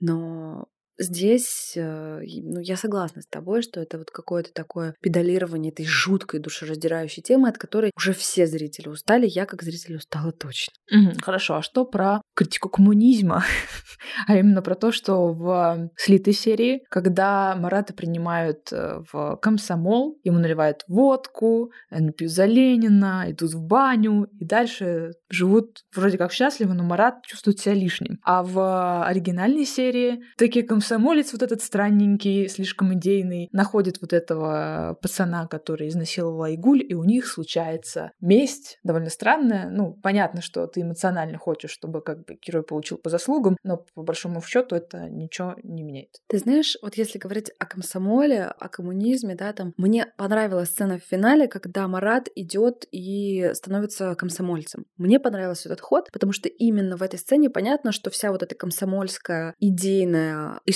Но 0.00 0.68
Здесь, 0.98 1.72
э, 1.76 2.22
ну, 2.42 2.60
я 2.60 2.76
согласна 2.76 3.20
с 3.20 3.26
тобой, 3.26 3.62
что 3.62 3.80
это 3.80 3.98
вот 3.98 4.10
какое-то 4.10 4.52
такое 4.52 4.94
педалирование 5.02 5.70
этой 5.70 5.84
жуткой 5.84 6.40
душераздирающей 6.40 7.22
темы, 7.22 7.48
от 7.48 7.58
которой 7.58 7.92
уже 7.96 8.14
все 8.14 8.46
зрители 8.46 8.88
устали, 8.88 9.26
я 9.26 9.44
как 9.44 9.62
зритель 9.62 9.96
устала 9.96 10.32
точно. 10.32 10.72
Угу, 10.90 11.18
хорошо, 11.22 11.56
а 11.56 11.62
что 11.62 11.84
про 11.84 12.22
критику 12.34 12.70
коммунизма? 12.70 13.44
а 14.26 14.36
именно 14.36 14.62
про 14.62 14.74
то, 14.74 14.90
что 14.90 15.32
в 15.32 15.90
слитой 15.96 16.32
серии, 16.32 16.82
когда 16.88 17.54
Марата 17.56 17.92
принимают 17.92 18.72
э, 18.72 19.02
в 19.12 19.36
комсомол, 19.42 20.18
ему 20.24 20.38
наливают 20.38 20.84
водку, 20.88 21.72
они 21.90 22.10
пьют 22.10 22.32
за 22.32 22.46
Ленина, 22.46 23.26
идут 23.28 23.52
в 23.52 23.62
баню, 23.62 24.28
и 24.40 24.44
дальше 24.46 25.12
живут 25.28 25.84
вроде 25.94 26.16
как 26.16 26.32
счастливо, 26.32 26.72
но 26.72 26.84
Марат 26.84 27.22
чувствует 27.26 27.58
себя 27.58 27.74
лишним. 27.74 28.18
А 28.22 28.42
в 28.42 29.04
оригинальной 29.04 29.66
серии 29.66 30.22
такие 30.38 30.64
комсомолы 30.64 30.85
комсомолец 30.86 31.32
вот 31.32 31.42
этот 31.42 31.62
странненький, 31.62 32.48
слишком 32.48 32.94
идейный, 32.94 33.48
находит 33.50 34.00
вот 34.00 34.12
этого 34.12 34.96
пацана, 35.02 35.48
который 35.48 35.88
изнасиловал 35.88 36.44
Айгуль, 36.44 36.84
и 36.88 36.94
у 36.94 37.02
них 37.02 37.26
случается 37.26 38.12
месть, 38.20 38.78
довольно 38.84 39.10
странная. 39.10 39.68
Ну, 39.68 39.98
понятно, 40.00 40.40
что 40.42 40.64
ты 40.68 40.82
эмоционально 40.82 41.38
хочешь, 41.38 41.72
чтобы 41.72 42.02
как 42.02 42.24
бы 42.24 42.38
герой 42.40 42.62
получил 42.62 42.98
по 42.98 43.10
заслугам, 43.10 43.56
но 43.64 43.84
по 43.94 44.02
большому 44.04 44.40
счету 44.42 44.76
это 44.76 45.08
ничего 45.10 45.56
не 45.64 45.82
меняет. 45.82 46.20
Ты 46.28 46.38
знаешь, 46.38 46.76
вот 46.82 46.94
если 46.96 47.18
говорить 47.18 47.50
о 47.58 47.66
комсомоле, 47.66 48.44
о 48.44 48.68
коммунизме, 48.68 49.34
да, 49.34 49.52
там, 49.52 49.74
мне 49.76 50.06
понравилась 50.16 50.68
сцена 50.68 51.00
в 51.00 51.02
финале, 51.02 51.48
когда 51.48 51.88
Марат 51.88 52.28
идет 52.36 52.86
и 52.92 53.50
становится 53.54 54.14
комсомольцем. 54.14 54.86
Мне 54.98 55.18
понравился 55.18 55.68
этот 55.68 55.80
ход, 55.80 56.10
потому 56.12 56.32
что 56.32 56.48
именно 56.48 56.96
в 56.96 57.02
этой 57.02 57.18
сцене 57.18 57.50
понятно, 57.50 57.90
что 57.90 58.10
вся 58.10 58.30
вот 58.30 58.44
эта 58.44 58.54
комсомольская 58.54 59.56
идейная 59.58 60.60
история 60.64 60.75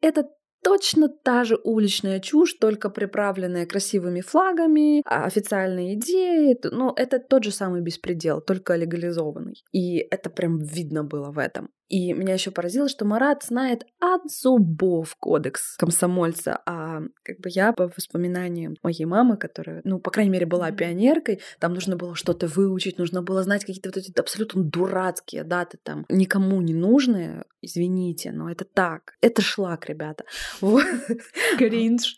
это 0.00 0.24
точно 0.62 1.08
та 1.08 1.44
же 1.44 1.58
уличная 1.64 2.20
чушь, 2.20 2.54
только 2.54 2.90
приправленная 2.90 3.66
красивыми 3.66 4.20
флагами, 4.20 5.02
а, 5.04 5.24
официальные 5.24 5.94
идеи. 5.94 6.58
Ну, 6.70 6.92
это 6.96 7.18
тот 7.18 7.44
же 7.44 7.50
самый 7.50 7.80
беспредел, 7.80 8.40
только 8.40 8.76
легализованный. 8.76 9.62
И 9.72 9.98
это 9.98 10.30
прям 10.30 10.58
видно 10.58 11.04
было 11.04 11.30
в 11.30 11.38
этом. 11.38 11.70
И 11.88 12.12
меня 12.12 12.34
еще 12.34 12.50
поразило, 12.50 12.88
что 12.88 13.04
Марат 13.04 13.44
знает 13.44 13.84
от 14.00 14.30
зубов 14.30 15.16
кодекс 15.16 15.76
комсомольца. 15.76 16.60
А 16.66 17.00
как 17.22 17.40
бы 17.40 17.48
я 17.50 17.72
по 17.72 17.88
воспоминаниям 17.88 18.76
моей 18.82 19.04
мамы, 19.06 19.36
которая, 19.36 19.80
ну, 19.84 19.98
по 19.98 20.10
крайней 20.10 20.30
мере, 20.30 20.46
была 20.46 20.70
пионеркой, 20.70 21.40
там 21.58 21.74
нужно 21.74 21.96
было 21.96 22.14
что-то 22.14 22.46
выучить, 22.46 22.98
нужно 22.98 23.22
было 23.22 23.42
знать 23.42 23.64
какие-то 23.64 23.88
вот 23.88 23.96
эти 23.96 24.12
абсолютно 24.18 24.62
дурацкие 24.62 25.44
даты 25.44 25.78
там, 25.82 26.04
никому 26.08 26.60
не 26.60 26.74
нужные, 26.74 27.44
извините, 27.62 28.32
но 28.32 28.50
это 28.50 28.64
так. 28.64 29.14
Это 29.20 29.42
шлак, 29.42 29.86
ребята. 29.86 30.24
Кринж. 31.58 32.16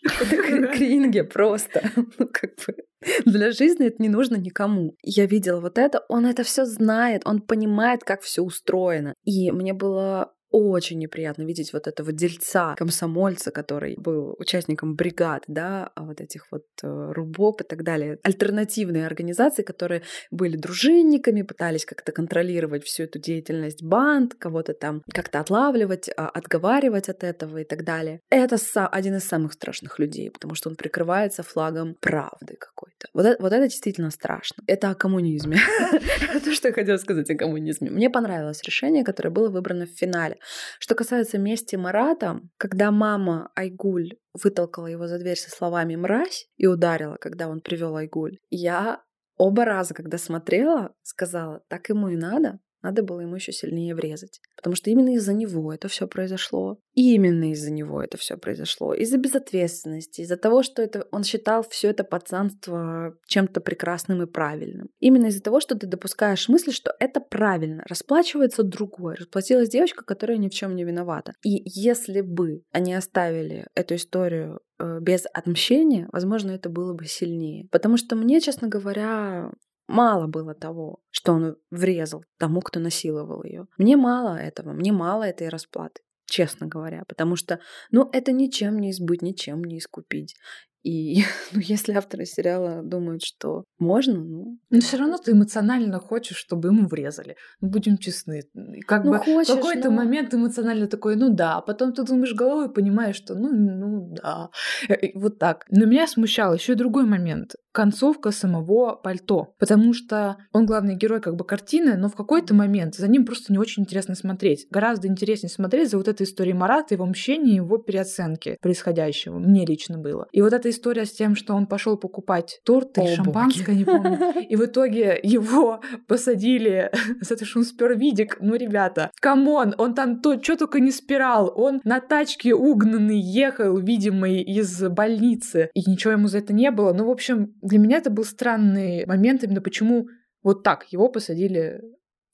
Кринги 0.73 1.21
просто. 1.21 1.81
Ну, 2.17 2.27
как 2.31 2.55
бы 2.55 2.75
для 3.25 3.51
жизни 3.51 3.87
это 3.87 4.01
не 4.01 4.09
нужно 4.09 4.35
никому. 4.35 4.95
Я 5.03 5.25
видела 5.25 5.59
вот 5.59 5.77
это, 5.77 6.03
он 6.09 6.25
это 6.25 6.43
все 6.43 6.65
знает, 6.65 7.23
он 7.25 7.41
понимает, 7.41 8.03
как 8.03 8.21
все 8.21 8.41
устроено. 8.41 9.15
И 9.23 9.51
мне 9.51 9.73
было 9.73 10.33
очень 10.51 10.99
неприятно 10.99 11.43
видеть 11.43 11.73
вот 11.73 11.87
этого 11.87 12.11
дельца, 12.11 12.75
комсомольца, 12.75 13.51
который 13.51 13.95
был 13.97 14.35
участником 14.37 14.95
бригад, 14.95 15.43
да, 15.47 15.91
а 15.95 16.03
вот 16.03 16.21
этих 16.21 16.47
вот 16.51 16.65
э, 16.83 17.11
рубоп 17.13 17.61
и 17.61 17.63
так 17.63 17.83
далее. 17.83 18.19
Альтернативные 18.23 19.05
организации, 19.05 19.63
которые 19.63 20.03
были 20.29 20.57
дружинниками, 20.57 21.41
пытались 21.41 21.85
как-то 21.85 22.11
контролировать 22.11 22.83
всю 22.83 23.03
эту 23.03 23.19
деятельность 23.19 23.83
банд, 23.83 24.35
кого-то 24.35 24.73
там 24.73 25.03
как-то 25.13 25.39
отлавливать, 25.39 26.09
а, 26.15 26.29
отговаривать 26.29 27.09
от 27.09 27.23
этого 27.23 27.59
и 27.59 27.63
так 27.63 27.83
далее. 27.83 28.19
Это 28.29 28.57
один 28.91 29.15
из 29.15 29.23
самых 29.23 29.53
страшных 29.53 29.99
людей, 29.99 30.29
потому 30.29 30.55
что 30.55 30.69
он 30.69 30.75
прикрывается 30.75 31.43
флагом 31.43 31.95
правды 31.99 32.55
какой-то. 32.59 33.07
Вот 33.13 33.25
это, 33.25 33.41
вот 33.41 33.53
это 33.53 33.67
действительно 33.67 34.11
страшно. 34.11 34.63
Это 34.67 34.89
о 34.89 34.95
коммунизме. 34.95 35.57
Это 36.33 36.53
что 36.53 36.69
я 36.69 36.73
хотела 36.73 36.97
сказать 36.97 37.29
о 37.29 37.35
коммунизме. 37.35 37.89
Мне 37.89 38.09
понравилось 38.09 38.63
решение, 38.63 39.03
которое 39.03 39.29
было 39.29 39.49
выбрано 39.49 39.85
в 39.85 39.89
финале. 39.89 40.37
Что 40.79 40.95
касается 40.95 41.37
мести 41.37 41.75
Марата, 41.75 42.39
когда 42.57 42.91
мама 42.91 43.51
Айгуль 43.55 44.13
вытолкала 44.33 44.87
его 44.87 45.07
за 45.07 45.19
дверь 45.19 45.37
со 45.37 45.49
словами 45.49 45.95
«мразь» 45.95 46.47
и 46.57 46.67
ударила, 46.67 47.17
когда 47.17 47.47
он 47.47 47.61
привел 47.61 47.95
Айгуль, 47.95 48.37
я 48.49 49.03
оба 49.37 49.65
раза, 49.65 49.93
когда 49.93 50.17
смотрела, 50.17 50.93
сказала, 51.03 51.63
так 51.67 51.89
ему 51.89 52.09
и 52.09 52.15
надо, 52.15 52.59
надо 52.81 53.03
было 53.03 53.21
ему 53.21 53.35
еще 53.35 53.51
сильнее 53.51 53.95
врезать. 53.95 54.39
Потому 54.55 54.75
что 54.75 54.89
именно 54.89 55.13
из-за 55.15 55.33
него 55.33 55.73
это 55.73 55.87
все 55.87 56.07
произошло. 56.07 56.79
И 56.93 57.13
именно 57.15 57.51
из-за 57.51 57.71
него 57.71 58.01
это 58.01 58.17
все 58.17 58.37
произошло. 58.37 58.93
Из-за 58.93 59.17
безответственности, 59.17 60.21
из-за 60.21 60.37
того, 60.37 60.63
что 60.63 60.81
это, 60.81 61.07
он 61.11 61.23
считал 61.23 61.63
все 61.67 61.89
это 61.89 62.03
пацанство 62.03 63.15
чем-то 63.27 63.61
прекрасным 63.61 64.21
и 64.23 64.27
правильным. 64.27 64.89
Именно 64.99 65.27
из-за 65.27 65.41
того, 65.41 65.59
что 65.59 65.75
ты 65.75 65.87
допускаешь 65.87 66.49
мысль, 66.49 66.71
что 66.71 66.93
это 66.99 67.19
правильно. 67.19 67.83
Расплачивается 67.87 68.63
другой. 68.63 69.15
Расплатилась 69.15 69.69
девочка, 69.69 70.03
которая 70.03 70.37
ни 70.37 70.49
в 70.49 70.53
чем 70.53 70.75
не 70.75 70.83
виновата. 70.83 71.33
И 71.43 71.61
если 71.65 72.21
бы 72.21 72.63
они 72.71 72.93
оставили 72.93 73.67
эту 73.75 73.95
историю 73.95 74.59
э, 74.79 74.99
без 75.01 75.25
отмщения, 75.33 76.09
возможно, 76.11 76.51
это 76.51 76.69
было 76.69 76.93
бы 76.93 77.05
сильнее. 77.05 77.67
Потому 77.71 77.97
что 77.97 78.15
мне, 78.15 78.41
честно 78.41 78.67
говоря, 78.67 79.51
Мало 79.91 80.27
было 80.27 80.53
того, 80.53 81.01
что 81.11 81.33
он 81.33 81.57
врезал 81.69 82.23
тому, 82.37 82.61
кто 82.61 82.79
насиловал 82.79 83.43
ее. 83.43 83.67
Мне 83.77 83.97
мало 83.97 84.37
этого, 84.37 84.71
мне 84.71 84.91
мало 84.91 85.23
этой 85.23 85.49
расплаты 85.49 86.01
честно 86.25 86.65
говоря, 86.65 87.03
потому 87.09 87.35
что, 87.35 87.59
ну, 87.91 88.09
это 88.13 88.31
ничем 88.31 88.79
не 88.79 88.91
избыть, 88.91 89.21
ничем 89.21 89.65
не 89.65 89.79
искупить. 89.79 90.37
И 90.83 91.23
ну, 91.51 91.59
если 91.59 91.93
авторы 91.93 92.25
сериала 92.25 92.81
думают, 92.83 93.23
что 93.23 93.65
можно, 93.79 94.19
ну... 94.19 94.59
Но 94.69 94.79
все 94.79 94.97
равно 94.97 95.17
ты 95.17 95.31
эмоционально 95.31 95.99
хочешь, 95.99 96.37
чтобы 96.37 96.69
ему 96.69 96.87
врезали. 96.87 97.35
Ну, 97.59 97.69
будем 97.69 97.97
честны. 97.97 98.43
Как 98.87 99.03
ну, 99.03 99.11
бы 99.11 99.19
хочешь, 99.19 99.53
в 99.53 99.55
какой-то 99.55 99.89
но... 99.89 99.97
момент 99.97 100.33
эмоционально 100.33 100.87
такой, 100.87 101.15
ну 101.15 101.29
да, 101.29 101.57
а 101.57 101.61
потом 101.61 101.93
ты 101.93 102.03
думаешь 102.03 102.33
головой 102.33 102.67
и 102.67 102.73
понимаешь, 102.73 103.15
что 103.15 103.35
ну, 103.35 103.49
ну 103.51 104.15
да. 104.15 104.49
И 104.89 105.17
вот 105.17 105.37
так. 105.37 105.65
Но 105.69 105.85
меня 105.85 106.07
смущал 106.07 106.53
еще 106.53 106.73
и 106.73 106.75
другой 106.75 107.05
момент 107.05 107.55
концовка 107.71 108.31
самого 108.31 108.95
пальто, 108.95 109.53
потому 109.59 109.93
что 109.93 110.37
он 110.51 110.65
главный 110.65 110.95
герой 110.95 111.21
как 111.21 111.35
бы 111.35 111.45
картины, 111.45 111.95
но 111.97 112.09
в 112.09 112.15
какой-то 112.15 112.53
момент 112.53 112.95
за 112.95 113.07
ним 113.07 113.25
просто 113.25 113.51
не 113.51 113.59
очень 113.59 113.83
интересно 113.83 114.15
смотреть. 114.15 114.67
Гораздо 114.69 115.07
интереснее 115.07 115.49
смотреть 115.49 115.89
за 115.89 115.97
вот 115.97 116.07
этой 116.07 116.23
историей 116.23 116.53
Марата, 116.53 116.93
его 116.93 117.05
мщения, 117.05 117.55
его 117.55 117.77
переоценки 117.77 118.57
происходящего. 118.61 119.39
Мне 119.39 119.65
лично 119.65 119.97
было. 119.97 120.27
И 120.31 120.41
вот 120.41 120.53
эта 120.53 120.69
история 120.69 121.05
с 121.05 121.11
тем, 121.11 121.35
что 121.35 121.53
он 121.53 121.67
пошел 121.67 121.97
покупать 121.97 122.59
торт 122.65 122.97
или 122.97 123.15
шампанское, 123.15 123.75
не 123.75 123.85
помню, 123.85 124.33
и 124.49 124.55
в 124.55 124.65
итоге 124.65 125.19
его 125.23 125.81
посадили 126.07 126.91
за 127.21 127.35
то, 127.35 127.45
что 127.45 127.59
он 127.59 127.65
спер 127.65 127.97
видик. 127.97 128.37
Ну, 128.41 128.55
ребята, 128.55 129.11
come 129.19 129.51
on, 129.51 129.75
он 129.77 129.93
там 129.93 130.21
то, 130.21 130.41
что 130.41 130.57
только 130.57 130.79
не 130.79 130.91
спирал. 130.91 131.51
Он 131.55 131.81
на 131.83 131.99
тачке 131.99 132.53
угнанной 132.53 133.19
ехал, 133.19 133.77
видимый 133.77 134.41
из 134.41 134.81
больницы, 134.89 135.69
и 135.73 135.89
ничего 135.89 136.13
ему 136.13 136.27
за 136.27 136.39
это 136.39 136.53
не 136.53 136.71
было. 136.71 136.93
Ну, 136.93 137.05
в 137.05 137.09
общем, 137.09 137.53
для 137.61 137.79
меня 137.79 137.97
это 137.97 138.09
был 138.09 138.23
странный 138.23 139.05
момент, 139.05 139.43
именно 139.43 139.61
почему 139.61 140.07
вот 140.43 140.63
так 140.63 140.91
его 140.91 141.09
посадили 141.09 141.81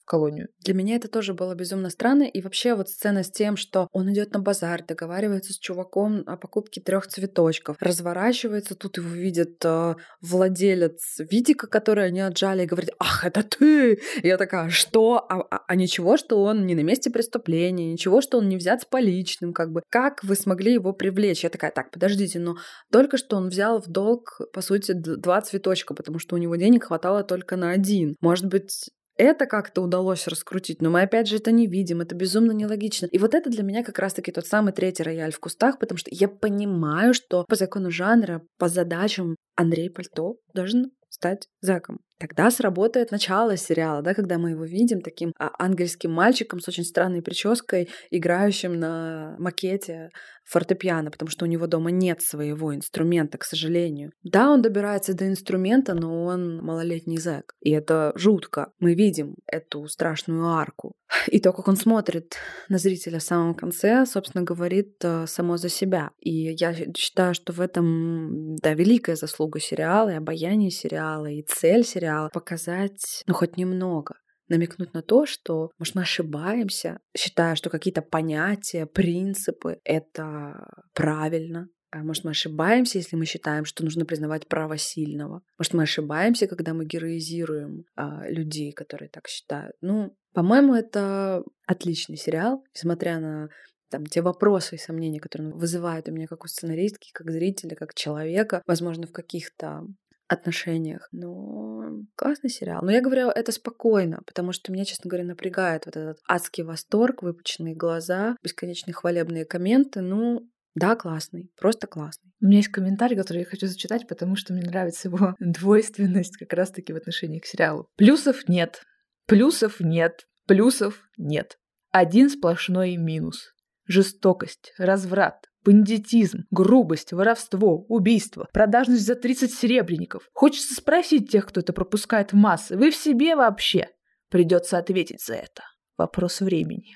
колонию. 0.08 0.47
Для 0.62 0.74
меня 0.74 0.95
это 0.95 1.08
тоже 1.08 1.34
было 1.34 1.53
безумно 1.53 1.89
странно. 1.89 2.24
И 2.24 2.41
вообще 2.41 2.74
вот 2.74 2.89
сцена 2.89 3.24
с 3.24 3.30
тем, 3.30 3.58
что 3.58 3.88
он 3.91 4.12
идет 4.12 4.34
на 4.34 4.39
базар, 4.39 4.84
договаривается 4.84 5.53
с 5.53 5.60
чуваком 5.60 6.24
о 6.26 6.38
покупке 6.38 6.82
трех 6.82 7.08
цветочков, 7.08 7.78
разворачивается, 7.80 8.76
тут 8.76 8.97
его 8.97 9.10
видит 9.10 9.64
э, 9.64 9.95
владелец 10.22 11.20
Витика, 11.20 11.68
который 11.68 12.05
они 12.05 12.22
отжали, 12.22 12.64
и 12.64 12.66
говорит, 12.66 12.91
ах, 12.99 13.26
это 13.26 13.43
ты! 13.43 13.99
Я 14.24 14.38
такая, 14.38 14.70
что? 14.70 15.26
А, 15.30 15.41
а, 15.41 15.64
а 15.68 15.76
ничего, 15.76 16.18
что 16.18 16.41
он 16.43 16.66
не 16.66 16.76
на 16.76 16.82
месте 16.82 17.10
преступления, 17.10 17.91
ничего, 17.91 18.22
что 18.22 18.38
он 18.38 18.47
не 18.47 18.58
взят 18.58 18.82
с 18.82 18.86
поличным, 18.86 19.53
как 19.53 19.72
бы. 19.72 19.82
Как 19.89 20.24
вы 20.24 20.36
смогли 20.36 20.74
его 20.74 20.93
привлечь? 20.93 21.43
Я 21.43 21.49
такая, 21.49 21.72
так, 21.72 21.91
подождите, 21.91 22.39
но 22.39 22.55
только 22.91 23.18
что 23.18 23.36
он 23.36 23.49
взял 23.49 23.82
в 23.82 23.88
долг, 23.88 24.39
по 24.53 24.62
сути, 24.62 24.93
два 24.93 25.41
цветочка, 25.41 25.93
потому 25.93 26.20
что 26.20 26.36
у 26.36 26.39
него 26.39 26.55
денег 26.55 26.86
хватало 26.86 27.24
только 27.24 27.58
на 27.58 27.72
один. 27.72 28.16
Может 28.22 28.45
быть, 28.45 28.89
это 29.18 29.45
как-то 29.45 29.82
удалось 29.82 30.28
раскрутить, 30.28 30.82
но 30.82 30.89
мы 30.89 31.01
опять 31.01 31.28
же 31.28 31.38
это 31.38 31.51
не 31.51 31.68
видим, 31.68 32.01
это 32.01 32.15
безумно 32.15 32.51
нелогично. 32.51 33.07
И 33.07 33.18
вот 33.18 33.34
это 33.34 33.49
для 33.49 33.63
меня 33.63 33.84
как 33.84 33.99
раз-таки 33.99 34.32
тот 34.32 34.45
самый 34.45 34.74
третий 34.74 35.03
рояль 35.03 35.32
в 35.32 35.39
кустах, 35.39 35.80
потому 35.80 35.97
что 35.97 36.09
я 36.13 36.28
понимаю, 36.28 37.13
что 37.13 37.43
по 37.47 37.55
закону 37.55 37.91
жанра, 37.91 38.41
по 38.57 38.70
задачам 38.70 39.36
Андрей 39.55 39.89
Пальто 39.89 40.38
должен 40.53 40.91
стать 41.09 41.47
зэком. 41.61 41.99
Тогда 42.20 42.49
сработает 42.49 43.11
начало 43.11 43.57
сериала, 43.57 44.01
да, 44.01 44.13
когда 44.13 44.38
мы 44.38 44.51
его 44.51 44.65
видим 44.65 45.01
таким 45.01 45.34
а, 45.38 45.51
ангельским 45.59 46.11
мальчиком 46.11 46.59
с 46.59 46.68
очень 46.68 46.84
странной 46.84 47.22
прической, 47.22 47.89
играющим 48.09 48.80
на 48.80 49.36
макете 49.38 50.09
фортепиано, 50.47 51.11
потому 51.11 51.30
что 51.30 51.45
у 51.45 51.47
него 51.47 51.68
дома 51.68 51.91
нет 51.91 52.22
своего 52.22 52.74
инструмента, 52.74 53.38
к 53.38 53.43
сожалению. 53.43 54.11
Да, 54.24 54.49
он 54.49 54.61
добирается 54.61 55.13
до 55.13 55.28
инструмента, 55.28 55.93
но 55.93 56.24
он 56.24 56.63
малолетний 56.63 57.18
зэк. 57.18 57.53
И 57.59 57.72
это 57.72 58.13
жутко. 58.15 58.72
Мы 58.80 58.95
видим 58.95 59.36
эту 59.45 59.88
страшную 59.88 60.47
арку. 60.47 60.93
И 61.28 61.39
то, 61.39 61.51
как 61.51 61.68
он 61.68 61.76
смотрит 61.76 62.36
на 62.70 62.78
зрителя 62.78 63.20
в 63.20 63.24
самом 63.24 63.55
конце, 63.55 64.05
собственно, 64.05 64.43
говорит 64.43 64.95
э, 65.03 65.26
само 65.28 65.57
за 65.57 65.70
себя. 65.70 66.11
И 66.20 66.32
я 66.32 66.74
считаю, 66.95 67.34
что 67.34 67.53
в 67.53 67.61
этом, 67.61 68.55
да, 68.57 68.74
великая 68.74 69.15
заслуга 69.15 69.59
сериала, 69.59 70.09
и 70.09 70.15
обаяние 70.15 70.72
сериала, 70.72 71.28
и 71.28 71.43
цель 71.43 71.84
сериала 71.84 72.07
показать, 72.34 73.24
ну, 73.28 73.34
хоть 73.34 73.58
немного 73.58 74.16
намекнуть 74.49 74.93
на 74.93 75.01
то, 75.01 75.26
что, 75.26 75.72
может, 75.78 75.95
мы 75.95 76.03
ошибаемся, 76.03 76.99
считая, 77.16 77.55
что 77.55 77.70
какие-то 77.70 78.01
понятия, 78.01 78.86
принципы— 78.86 79.80
это 79.84 80.66
правильно, 80.93 81.68
а 81.89 82.03
может, 82.03 82.26
мы 82.26 82.32
ошибаемся, 82.32 82.97
если 82.97 83.16
мы 83.16 83.26
считаем, 83.26 83.64
что 83.64 83.84
нужно 83.84 84.05
признавать 84.05 84.47
право 84.47 84.78
сильного. 84.78 85.41
Может, 85.58 85.74
мы 85.74 85.84
ошибаемся, 85.84 86.47
когда 86.47 86.74
мы 86.74 86.86
героизируем 86.86 87.86
а, 87.95 88.30
людей, 88.30 88.74
которые 88.74 89.10
так 89.10 89.28
считают. 89.28 89.74
Ну, 89.82 90.16
по-моему, 90.34 90.76
это 90.76 91.43
отличный 91.66 92.18
сериал, 92.18 92.64
несмотря 92.76 93.20
на 93.20 93.49
там, 93.89 94.05
те 94.05 94.22
вопросы 94.22 94.76
и 94.76 94.80
сомнения, 94.80 95.22
которые 95.22 95.53
вызывают 95.53 96.10
у 96.10 96.12
меня 96.12 96.28
как 96.28 96.43
у 96.43 96.47
сценаристки, 96.47 97.10
как 97.14 97.32
зрителя, 97.32 97.76
как 97.76 97.93
человека, 97.93 98.62
возможно, 98.68 99.08
в 99.08 99.14
каких-то 99.14 99.84
отношениях. 100.28 101.07
Но 101.11 102.03
классный 102.15 102.49
сериал. 102.49 102.82
Но 102.84 102.91
я 102.91 103.01
говорю 103.01 103.30
это 103.30 103.51
спокойно, 103.51 104.21
потому 104.25 104.51
что 104.51 104.71
меня, 104.71 104.86
честно 104.86 105.09
говоря, 105.09 105.25
напрягает 105.25 105.86
вот 105.86 105.95
этот 105.95 106.19
адский 106.28 106.63
восторг, 106.63 107.23
выпученные 107.23 107.75
глаза, 107.75 108.36
бесконечные 108.43 108.93
хвалебные 108.93 109.45
комменты. 109.45 110.01
Ну, 110.01 110.49
да, 110.75 110.95
классный, 110.95 111.51
просто 111.59 111.88
классный. 111.88 112.32
У 112.41 112.45
меня 112.45 112.57
есть 112.57 112.69
комментарий, 112.69 113.17
который 113.17 113.39
я 113.39 113.45
хочу 113.45 113.67
зачитать, 113.67 114.07
потому 114.07 114.36
что 114.36 114.53
мне 114.53 114.63
нравится 114.63 115.07
его 115.07 115.36
двойственность 115.39 116.38
как 116.38 116.53
раз-таки 116.53 116.93
в 116.93 116.97
отношении 116.97 117.39
к 117.39 117.45
сериалу. 117.45 117.89
Плюсов 117.95 118.47
нет, 118.47 118.84
плюсов 119.25 119.80
нет, 119.80 120.28
плюсов 120.45 121.01
нет. 121.17 121.57
Один 121.91 122.30
сплошной 122.30 122.95
минус. 122.97 123.53
Жестокость, 123.88 124.73
разврат, 124.78 125.49
Бандитизм, 125.64 126.45
грубость, 126.51 127.12
воровство, 127.12 127.86
убийство, 127.89 128.47
продажность 128.53 129.05
за 129.05 129.16
30 129.16 129.53
серебряников. 129.53 130.30
Хочется 130.34 130.74
спросить 130.74 131.30
тех, 131.30 131.45
кто 131.45 131.60
это 131.60 131.74
пропускает 131.74 132.32
в 132.32 132.36
массы, 132.36 132.78
вы 132.78 132.91
в 132.91 132.95
себе 132.95 133.36
вообще? 133.36 133.89
Придется 134.30 134.78
ответить 134.78 135.24
за 135.24 135.36
это. 135.36 135.64
Вопрос 135.97 136.41
времени. 136.41 136.95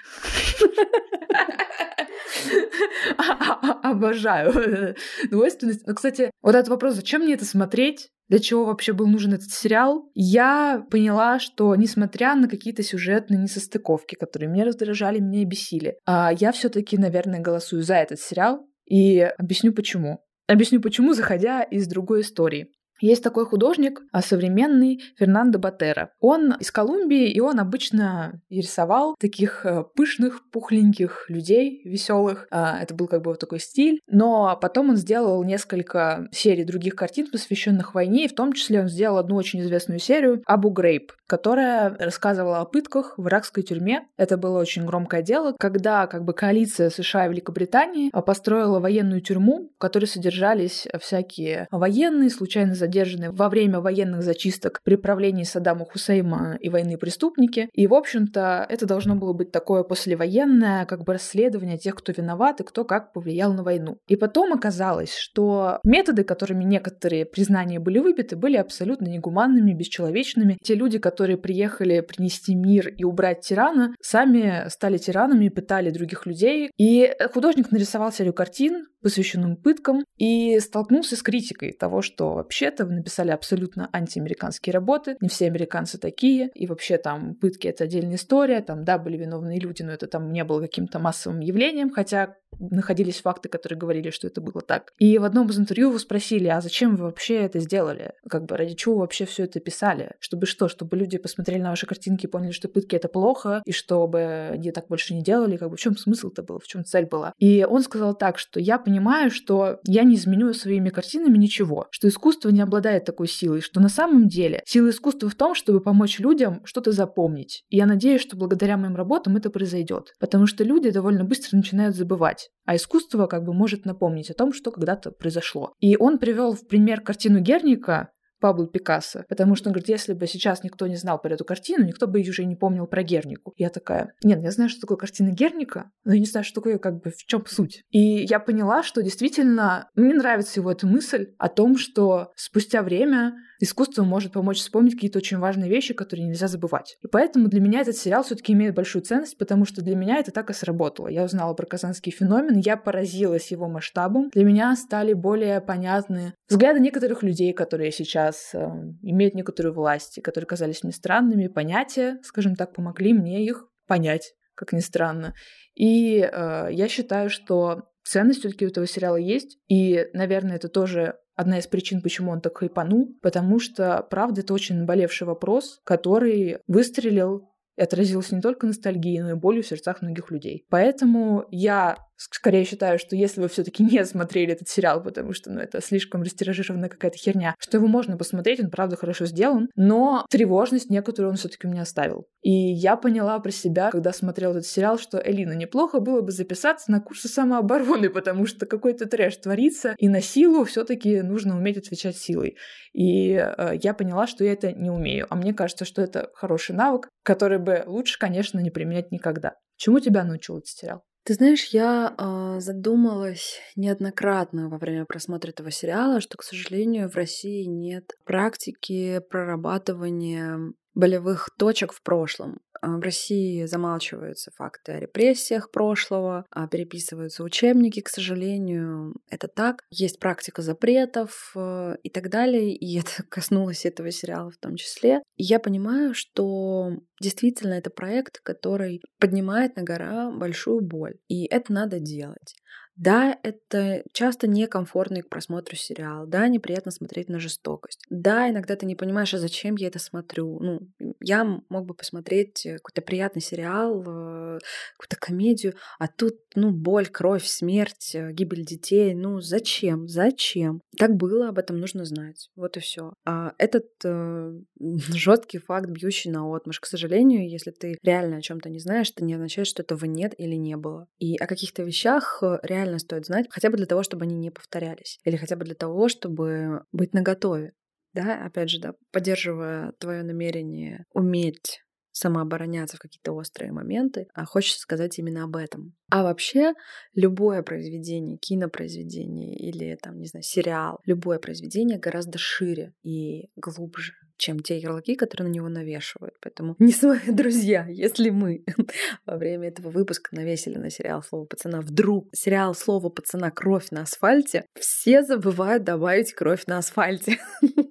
Обожаю 3.84 4.96
двойственность. 5.30 5.88
Но, 5.88 5.94
кстати, 5.96 6.32
вот 6.42 6.56
этот 6.56 6.70
вопрос, 6.70 6.96
зачем 6.96 7.22
мне 7.24 7.34
это 7.34 7.46
смотреть? 7.46 8.10
Для 8.32 8.40
чего 8.40 8.64
вообще 8.64 8.94
был 8.94 9.08
нужен 9.08 9.34
этот 9.34 9.52
сериал? 9.52 10.10
Я 10.16 10.86
поняла, 10.90 11.38
что 11.38 11.76
несмотря 11.76 12.34
на 12.36 12.48
какие-то 12.48 12.82
сюжетные 12.82 13.38
несостыковки, 13.38 14.16
которые 14.16 14.50
меня 14.50 14.64
раздражали, 14.64 15.20
меня 15.20 15.42
и 15.42 15.46
бесили, 15.46 15.98
а 16.06 16.32
я 16.32 16.54
все 16.54 16.70
таки 16.70 16.98
наверное, 16.98 17.42
голосую 17.42 17.84
за 17.84 17.96
этот 17.96 18.22
сериал. 18.22 18.66
И 18.86 19.20
объясню 19.20 19.74
почему. 19.74 20.24
Объясню 20.48 20.80
почему, 20.80 21.14
заходя 21.14 21.62
из 21.62 21.88
другой 21.88 22.22
истории. 22.22 22.72
Есть 23.02 23.24
такой 23.24 23.46
художник, 23.46 24.02
а 24.12 24.22
современный 24.22 25.02
Фернандо 25.18 25.60
Батера. 25.60 26.12
Он 26.20 26.54
из 26.54 26.72
Колумбии, 26.72 27.30
и 27.30 27.40
он 27.40 27.60
обычно 27.60 28.42
рисовал 28.50 29.16
таких 29.20 29.66
э, 29.66 29.84
пышных, 29.96 30.50
пухленьких 30.52 31.26
людей, 31.28 31.82
веселых. 31.84 32.48
А, 32.52 32.80
это 32.80 32.94
был 32.94 33.08
как 33.08 33.24
бы 33.24 33.32
вот 33.32 33.40
такой 33.40 33.60
стиль. 33.60 34.00
Но 34.08 34.58
потом 34.62 34.92
он 34.92 34.98
сделал 34.98 35.44
несколько 35.44 36.30
серий 36.32 36.64
других 36.64 36.96
картин, 36.96 37.30
посвященных 37.32 37.96
войне, 37.96 38.26
и 38.26 38.28
в 38.28 38.36
том 38.36 38.54
числе 38.54 38.82
он 38.82 38.88
сделал 38.88 39.18
одну 39.18 39.36
очень 39.36 39.62
известную 39.62 40.00
серию 40.00 40.44
«Абу 40.46 40.70
Грейп», 40.70 41.12
которая 41.26 41.96
рассказывала 41.98 42.60
о 42.60 42.66
пытках 42.66 43.16
в 43.18 43.28
иракской 43.28 43.64
тюрьме. 43.64 44.08
Это 44.18 44.38
было 44.38 44.60
очень 44.60 44.86
громкое 44.86 45.24
дело, 45.24 45.56
когда 45.58 46.06
как 46.06 46.24
бы 46.24 46.34
коалиция 46.34 46.92
США 46.92 47.26
и 47.26 47.30
Великобритании 47.30 48.12
построила 48.12 48.80
военную 48.80 49.22
тюрьму, 49.22 49.72
в 49.76 49.80
которой 49.80 50.06
содержались 50.06 50.88
всякие 51.00 51.68
военные, 51.72 52.30
случайно 52.30 52.76
задержанные 52.76 52.91
задержаны 52.92 53.32
во 53.32 53.50
время 53.50 53.80
военных 53.80 54.22
зачисток 54.22 54.82
при 54.84 54.96
правлении 54.96 55.44
Саддама 55.44 55.86
Хусейма 55.86 56.58
и 56.60 56.70
войны 56.70 56.98
преступники. 56.98 57.70
И, 57.74 57.88
в 57.88 57.94
общем-то, 57.94 58.66
это 58.68 58.86
должно 58.86 59.16
было 59.16 59.34
быть 59.34 59.52
такое 59.52 59.84
послевоенное 59.84 60.86
как 60.86 61.04
бы 61.04 61.14
расследование 61.14 61.78
тех, 61.78 61.96
кто 61.96 62.12
виноват 62.12 62.60
и 62.60 62.64
кто 62.64 62.84
как 62.84 63.14
повлиял 63.14 63.54
на 63.54 63.64
войну. 63.64 63.98
И 64.08 64.16
потом 64.16 64.54
оказалось, 64.54 65.16
что 65.16 65.80
методы, 65.84 66.24
которыми 66.24 66.64
некоторые 66.64 67.26
признания 67.26 67.80
были 67.80 68.00
выбиты, 68.00 68.36
были 68.36 68.58
абсолютно 68.58 69.08
негуманными, 69.08 69.74
бесчеловечными. 69.74 70.58
Те 70.62 70.76
люди, 70.76 71.00
которые 71.00 71.38
приехали 71.38 72.02
принести 72.02 72.56
мир 72.56 72.90
и 72.90 73.04
убрать 73.04 73.42
тирана, 73.42 73.96
сами 74.02 74.68
стали 74.70 74.98
тиранами 74.98 75.50
пытали 75.50 75.92
других 75.92 76.26
людей. 76.26 76.72
И 76.78 77.14
художник 77.34 77.72
нарисовал 77.72 78.12
серию 78.12 78.34
картин, 78.34 78.88
посвященным 79.02 79.56
пыткам, 79.56 80.06
и 80.18 80.60
столкнулся 80.60 81.16
с 81.16 81.22
критикой 81.22 81.72
того, 81.74 82.02
что 82.02 82.34
вообще-то 82.34 82.86
вы 82.86 82.94
написали 82.94 83.32
абсолютно 83.32 83.90
антиамериканские 83.92 84.74
работы, 84.74 85.18
не 85.22 85.30
все 85.30 85.48
американцы 85.48 85.98
такие, 85.98 86.50
и 86.54 86.68
вообще 86.68 86.98
там 86.98 87.36
пытки— 87.36 87.68
это 87.70 87.86
отдельная 87.86 88.16
история, 88.16 88.62
там, 88.62 88.84
да, 88.84 88.98
были 88.98 89.18
виновные 89.18 89.60
люди, 89.60 89.82
но 89.84 89.92
это 89.92 90.08
там 90.08 90.32
не 90.32 90.44
было 90.44 90.62
каким-то 90.62 91.00
массовым 91.00 91.40
явлением, 91.40 91.90
хотя 91.90 92.36
находились 92.60 93.22
факты, 93.22 93.50
которые 93.50 93.80
говорили, 93.80 94.10
что 94.10 94.28
это 94.28 94.42
было 94.42 94.62
так. 94.62 94.94
И 95.00 95.18
в 95.18 95.24
одном 95.24 95.50
из 95.50 95.60
интервью 95.60 95.90
его 95.90 96.00
спросили, 96.00 96.48
а 96.48 96.62
зачем 96.62 96.96
вы 96.96 97.06
вообще 97.06 97.36
это 97.36 97.60
сделали? 97.60 98.14
Как 98.30 98.46
бы 98.46 98.58
ради 98.58 98.76
чего 98.76 98.98
вообще 98.98 99.26
все 99.26 99.46
это 99.46 99.60
писали? 99.60 100.12
Чтобы 100.20 100.46
что? 100.46 100.68
Чтобы 100.68 100.98
люди 100.98 101.18
посмотрели 101.18 101.62
на 101.62 101.70
ваши 101.70 101.88
картинки 101.88 102.26
и 102.26 102.30
поняли, 102.30 102.52
что 102.52 102.68
пытки 102.68 102.96
это 102.96 103.08
плохо, 103.08 103.62
и 103.66 103.72
чтобы 103.72 104.50
они 104.52 104.72
так 104.72 104.88
больше 104.88 105.14
не 105.14 105.24
делали? 105.24 105.58
Как 105.58 105.70
бы 105.70 105.78
в 105.78 105.80
чем 105.80 105.98
смысл-то 105.98 106.44
был? 106.44 106.60
В 106.60 106.68
чем 106.68 106.84
цель 106.84 107.06
была? 107.06 107.34
И 107.40 107.66
он 107.68 107.82
сказал 107.82 108.16
так, 108.16 108.38
что 108.38 108.60
я 108.60 108.78
понимаю, 108.78 108.91
что 109.30 109.80
я 109.86 110.04
не 110.04 110.16
изменю 110.16 110.54
своими 110.54 110.90
картинами 110.90 111.38
ничего, 111.38 111.88
что 111.92 112.08
искусство 112.08 112.50
не 112.50 112.62
обладает 112.62 113.06
такой 113.06 113.28
силой, 113.28 113.62
что 113.62 113.80
на 113.80 113.90
самом 113.90 114.28
деле 114.28 114.62
сила 114.66 114.90
искусства 114.90 115.30
в 115.30 115.36
том, 115.36 115.56
чтобы 115.56 115.82
помочь 115.82 116.20
людям 116.20 116.62
что-то 116.66 116.92
запомнить. 116.92 117.64
И 117.70 117.78
я 117.78 117.86
надеюсь, 117.86 118.22
что 118.22 118.36
благодаря 118.36 118.78
моим 118.78 118.96
работам 118.96 119.38
это 119.38 119.50
произойдет. 119.50 120.14
Потому 120.20 120.48
что 120.48 120.64
люди 120.64 120.90
довольно 120.90 121.24
быстро 121.24 121.58
начинают 121.58 121.96
забывать. 121.96 122.50
А 122.66 122.76
искусство 122.76 123.28
как 123.28 123.44
бы 123.44 123.54
может 123.54 123.86
напомнить 123.86 124.30
о 124.30 124.34
том, 124.34 124.54
что 124.54 124.72
когда-то 124.72 125.12
произошло. 125.12 125.74
И 125.80 125.96
он 125.98 126.18
привел 126.18 126.54
в 126.54 126.68
пример 126.68 127.02
картину 127.02 127.40
Герника, 127.40 128.10
Пабло 128.42 128.68
Пикассо, 128.68 129.24
потому 129.30 129.56
что 129.56 129.70
он 129.70 129.74
говорит, 129.74 129.88
если 129.88 130.14
бы 130.14 130.28
сейчас 130.28 130.64
никто 130.64 130.88
не 130.88 130.96
знал 130.96 131.22
про 131.22 131.36
эту 131.36 131.46
картину, 131.46 131.86
никто 131.86 132.08
бы 132.08 132.20
уже 132.22 132.44
не 132.44 132.56
помнил 132.56 132.88
про 132.88 133.04
Гернику. 133.04 133.54
Я 133.56 133.70
такая, 133.70 134.14
нет, 134.24 134.42
я 134.42 134.52
знаю, 134.52 134.70
что 134.70 134.82
такое 134.82 134.98
картина 134.98 135.30
Герника, 135.30 135.92
но 136.04 136.14
я 136.14 136.20
не 136.20 136.26
знаю, 136.26 136.44
что 136.44 136.56
такое, 136.56 136.78
как 136.80 137.02
бы, 137.02 137.12
в 137.12 137.26
чем 137.26 137.46
суть. 137.46 137.84
И 137.92 138.00
я 138.00 138.40
поняла, 138.40 138.84
что 138.84 139.02
действительно 139.04 139.90
мне 139.96 140.14
нравится 140.14 140.60
его 140.60 140.72
эта 140.72 140.88
мысль 140.88 141.34
о 141.38 141.48
том, 141.48 141.78
что 141.78 142.32
спустя 142.36 142.82
время 142.82 143.36
искусство 143.62 144.04
может 144.04 144.34
помочь 144.34 144.58
вспомнить 144.58 144.96
какие-то 144.96 145.20
очень 145.20 145.38
важные 145.38 145.70
вещи, 145.70 145.94
которые 145.94 146.28
нельзя 146.28 146.48
забывать. 146.48 146.98
И 147.02 147.08
поэтому 147.08 147.48
для 147.48 147.62
меня 147.62 147.82
этот 147.82 147.96
сериал 147.96 148.24
все-таки 148.24 148.54
имеет 148.54 148.76
большую 148.76 149.04
ценность, 149.04 149.38
потому 149.38 149.66
что 149.66 149.82
для 149.82 149.96
меня 149.96 150.18
это 150.18 150.32
так 150.32 150.50
и 150.50 150.54
сработало. 150.54 151.08
Я 151.08 151.24
узнала 151.24 151.54
про 151.54 151.66
казанский 151.66 152.12
феномен, 152.12 152.58
я 152.58 152.76
поразилась 152.76 153.52
его 153.52 153.68
масштабом. 153.68 154.30
Для 154.30 154.44
меня 154.44 154.76
стали 154.76 155.14
более 155.14 155.62
понятны 155.62 156.34
взгляды 156.50 156.80
некоторых 156.80 157.24
людей, 157.24 157.54
которые 157.54 157.92
сейчас 157.92 158.52
э, 158.54 158.60
имеют 159.02 159.36
некоторую 159.36 159.74
власть, 159.74 160.18
и 160.18 160.22
которые 160.22 160.48
казались 160.48 160.84
мне 160.84 160.92
странными, 160.92 161.48
понятия, 161.48 162.20
скажем 162.24 162.56
так, 162.56 162.74
помогли 162.74 163.14
мне 163.14 163.46
их 163.46 163.68
понять, 163.88 164.34
как 164.56 164.74
ни 164.74 164.80
странно. 164.80 165.34
И 165.76 166.20
э, 166.20 166.68
я 166.72 166.88
считаю, 166.88 167.30
что 167.30 167.84
ценность 168.04 168.40
все-таки 168.40 168.66
у 168.66 168.70
этого 168.70 168.88
сериала 168.88 169.18
есть. 169.18 169.58
И, 169.68 170.08
наверное, 170.14 170.56
это 170.56 170.68
тоже 170.68 171.16
одна 171.36 171.60
из 171.60 171.68
причин, 171.68 172.02
почему 172.02 172.32
он 172.32 172.42
так 172.42 172.58
хайпанул, 172.58 173.16
потому 173.22 173.60
что, 173.60 174.06
правда, 174.10 174.42
это 174.42 174.54
очень 174.54 174.78
наболевший 174.78 175.28
вопрос, 175.28 175.80
который 175.84 176.58
выстрелил 176.68 177.50
и 177.78 177.82
отразился 177.82 178.36
не 178.36 178.42
только 178.42 178.68
ностальгией, 178.68 179.22
но 179.22 179.32
и 179.32 179.36
болью 179.36 179.64
в 179.64 179.68
сердцах 179.68 180.02
многих 180.02 180.30
людей. 180.30 180.66
Поэтому 180.70 181.46
я 181.50 181.98
скорее 182.30 182.66
считаю, 182.66 183.00
что 183.00 183.16
если 183.16 183.42
вы 183.42 183.48
все-таки 183.48 183.84
не 183.84 184.06
смотрели 184.06 184.54
этот 184.54 184.70
сериал, 184.70 185.02
потому 185.02 185.34
что 185.34 185.52
ну, 185.52 185.60
это 185.60 185.82
слишком 185.82 186.22
растиражированная 186.24 186.90
какая-то 186.90 187.18
херня, 187.18 187.56
что 187.60 187.78
его 187.78 187.88
можно 187.88 188.18
посмотреть, 188.18 188.60
он 188.60 188.70
правда 188.70 188.96
хорошо 188.96 189.26
сделан, 189.26 189.70
но 189.76 190.26
тревожность 190.30 190.90
некоторую 190.90 191.32
он 191.32 191.38
все-таки 191.38 191.68
меня 191.68 191.82
оставил. 191.84 192.28
И 192.42 192.52
я 192.52 192.96
поняла 192.96 193.40
про 193.40 193.52
себя, 193.52 193.92
когда 193.92 194.14
смотрела 194.14 194.52
этот 194.52 194.66
сериал, 194.66 194.98
что 194.98 195.22
Элина, 195.24 195.54
неплохо 195.54 196.00
было 196.00 196.22
бы 196.22 196.32
записаться 196.32 196.92
на 196.92 197.00
курсы 197.00 197.28
самообороны, 197.28 198.10
потому 198.10 198.46
что 198.46 198.66
какой-то 198.66 199.08
трэш 199.08 199.38
творится, 199.38 199.96
и 199.98 200.10
на 200.10 200.22
силу 200.22 200.64
все-таки 200.66 201.22
нужно 201.22 201.56
уметь 201.56 201.78
отвечать 201.78 202.18
силой. 202.18 202.58
И 202.94 203.34
э, 203.34 203.74
я 203.82 203.94
поняла, 203.94 204.28
что 204.28 204.44
я 204.44 204.54
это 204.54 204.72
не 204.74 204.90
умею. 204.90 205.28
А 205.30 205.36
мне 205.36 205.54
кажется, 205.54 205.86
что 205.86 206.02
это 206.02 206.30
хороший 206.34 206.76
навык, 206.76 207.10
который 207.24 207.60
бы 207.60 207.84
лучше, 207.86 208.20
конечно, 208.20 208.60
не 208.60 208.70
применять 208.72 209.12
никогда. 209.12 209.54
Чему 209.78 210.00
тебя 210.00 210.24
научил 210.24 210.58
этот 210.58 210.68
сериал? 210.68 211.04
Ты 211.24 211.36
знаешь, 211.36 211.66
я 211.66 212.16
э, 212.18 212.60
задумалась 212.60 213.60
неоднократно 213.76 214.70
во 214.70 214.78
время 214.78 215.06
просмотра 215.06 215.52
этого 215.52 215.70
сериала, 215.70 216.20
что, 216.20 216.38
к 216.38 216.44
сожалению, 216.44 217.10
в 217.10 217.16
России 217.16 217.64
нет 217.66 218.14
практики 218.26 219.22
прорабатывания 219.30 220.74
болевых 220.96 221.50
точек 221.58 221.94
в 221.94 222.02
прошлом. 222.02 222.60
А, 222.82 222.98
в 222.98 223.00
России 223.00 223.66
замалчиваются 223.66 224.52
факты 224.52 224.94
о 224.94 225.00
репрессиях 225.00 225.70
прошлого, 225.70 226.46
а 226.50 226.68
переписываются 226.68 227.44
учебники, 227.44 228.02
к 228.02 228.10
сожалению, 228.10 229.16
это 229.30 229.48
так. 229.48 229.84
Есть 229.92 230.20
практика 230.20 230.64
запретов 230.64 231.52
э, 231.56 231.96
и 232.02 232.10
так 232.10 232.30
далее, 232.30 232.76
и 232.76 233.00
это 233.00 233.24
коснулось 233.30 233.86
этого 233.86 234.10
сериала 234.12 234.50
в 234.50 234.58
том 234.58 234.76
числе. 234.76 235.22
И 235.38 235.44
я 235.44 235.60
понимаю, 235.60 236.16
что 236.16 236.92
действительно 237.22 237.74
это 237.74 237.92
проект, 237.92 238.40
который 238.40 239.02
поднимает 239.20 239.76
на 239.76 239.84
гора 239.84 240.32
большую 240.32 240.82
боль, 240.82 241.18
и 241.28 241.46
это 241.46 241.72
надо 241.72 242.00
делать. 242.00 242.56
Да, 243.02 243.36
это 243.42 244.04
часто 244.14 244.48
некомфортный 244.48 245.24
к 245.24 245.30
просмотру 245.30 245.76
сериал. 245.76 246.28
Да, 246.28 246.48
неприятно 246.48 246.92
смотреть 246.92 247.30
на 247.30 247.40
жестокость. 247.40 248.06
Да, 248.12 248.48
иногда 248.48 248.76
ты 248.76 248.86
не 248.86 248.96
понимаешь, 248.96 249.34
а 249.34 249.40
зачем 249.40 249.76
я 249.76 249.88
это 249.88 249.98
смотрю. 249.98 250.60
Ну, 250.60 250.82
я 251.20 251.44
мог 251.44 251.88
бы 251.88 251.96
посмотреть 251.96 252.64
э, 252.64 252.76
какой-то 252.76 253.02
приятный 253.02 253.42
сериал, 253.42 254.02
э, 254.02 254.60
какую-то 254.98 255.16
комедию, 255.20 255.74
а 255.98 256.08
тут, 256.08 256.36
ну, 256.54 256.70
боль, 256.70 257.08
кровь, 257.08 257.48
смерть, 257.48 258.14
э, 258.14 258.34
гибель 258.34 258.64
детей. 258.64 259.16
Ну, 259.16 259.42
зачем? 259.42 260.08
Зачем? 260.08 260.82
Так 260.96 261.16
было, 261.16 261.50
об 261.50 261.58
этом 261.58 261.80
нужно 261.80 262.06
знать. 262.06 262.52
Вот 262.56 262.78
и 262.78 262.82
все. 262.82 263.14
А 263.26 263.54
этот 263.58 263.88
э, 264.06 264.54
жесткий 264.80 265.58
факт, 265.58 265.90
бьющий 265.90 266.30
на 266.30 266.56
отмышь, 266.56 266.80
к 266.80 266.86
сожалению, 266.86 267.50
если 267.50 267.72
ты 267.72 267.98
реально 268.04 268.38
о 268.38 268.42
чем-то 268.42 268.70
не 268.70 268.80
знаешь, 268.80 269.10
это 269.10 269.24
не 269.24 269.34
означает, 269.34 269.68
что 269.68 269.82
этого 269.82 270.06
нет 270.06 270.36
или 270.38 270.54
не 270.54 270.78
было. 270.78 271.08
И 271.18 271.36
о 271.38 271.48
каких-то 271.48 271.82
вещах 271.82 272.44
реально 272.62 272.91
реально 272.92 273.00
стоит 273.00 273.26
знать, 273.26 273.48
хотя 273.50 273.70
бы 273.70 273.78
для 273.78 273.86
того, 273.86 274.04
чтобы 274.04 274.26
они 274.26 274.36
не 274.36 274.52
повторялись, 274.52 275.20
или 275.24 275.38
хотя 275.38 275.56
бы 275.56 275.66
для 275.66 275.76
того, 275.76 276.10
чтобы 276.10 276.84
быть 276.92 277.14
наготове. 277.14 277.74
Да, 278.14 278.46
опять 278.46 278.70
же, 278.70 278.80
да, 278.80 278.94
поддерживая 279.12 279.94
твое 279.98 280.24
намерение 280.24 281.06
уметь 281.14 281.82
самообороняться 282.14 282.98
в 282.98 283.00
какие-то 283.00 283.32
острые 283.32 283.72
моменты, 283.72 284.28
а 284.34 284.44
хочется 284.44 284.82
сказать 284.82 285.18
именно 285.18 285.46
об 285.46 285.56
этом. 285.56 285.96
А 286.10 286.24
вообще, 286.24 286.74
любое 287.16 287.64
произведение, 287.64 288.38
кинопроизведение 288.38 289.56
или, 289.56 289.98
там, 290.02 290.20
не 290.20 290.28
знаю, 290.28 290.44
сериал, 290.44 291.00
любое 291.06 291.40
произведение 291.40 291.98
гораздо 291.98 292.38
шире 292.38 292.94
и 293.02 293.50
глубже 293.56 294.14
чем 294.42 294.60
те 294.60 294.78
ярлыки, 294.78 295.16
которые 295.16 295.48
на 295.48 295.54
него 295.54 295.70
навешивают. 295.70 296.34
Поэтому 296.42 296.76
не 296.80 296.92
свои 296.92 297.20
друзья, 297.28 297.86
если 297.88 298.30
мы 298.30 298.64
во 299.26 299.38
время 299.38 299.68
этого 299.70 299.90
выпуска 299.90 300.36
навесили 300.36 300.78
на 300.78 300.90
сериал 300.90 301.24
«Слово 301.24 301.46
пацана», 301.46 301.82
вдруг 301.82 302.28
сериал 302.34 302.74
«Слово 302.76 303.10
пацана. 303.10 303.52
Кровь 303.52 303.92
на 303.92 304.02
асфальте», 304.02 304.66
все 304.74 305.24
забывают 305.24 305.84
добавить 305.84 306.34
кровь 306.34 306.66
на 306.66 306.80
асфальте. 306.80 307.38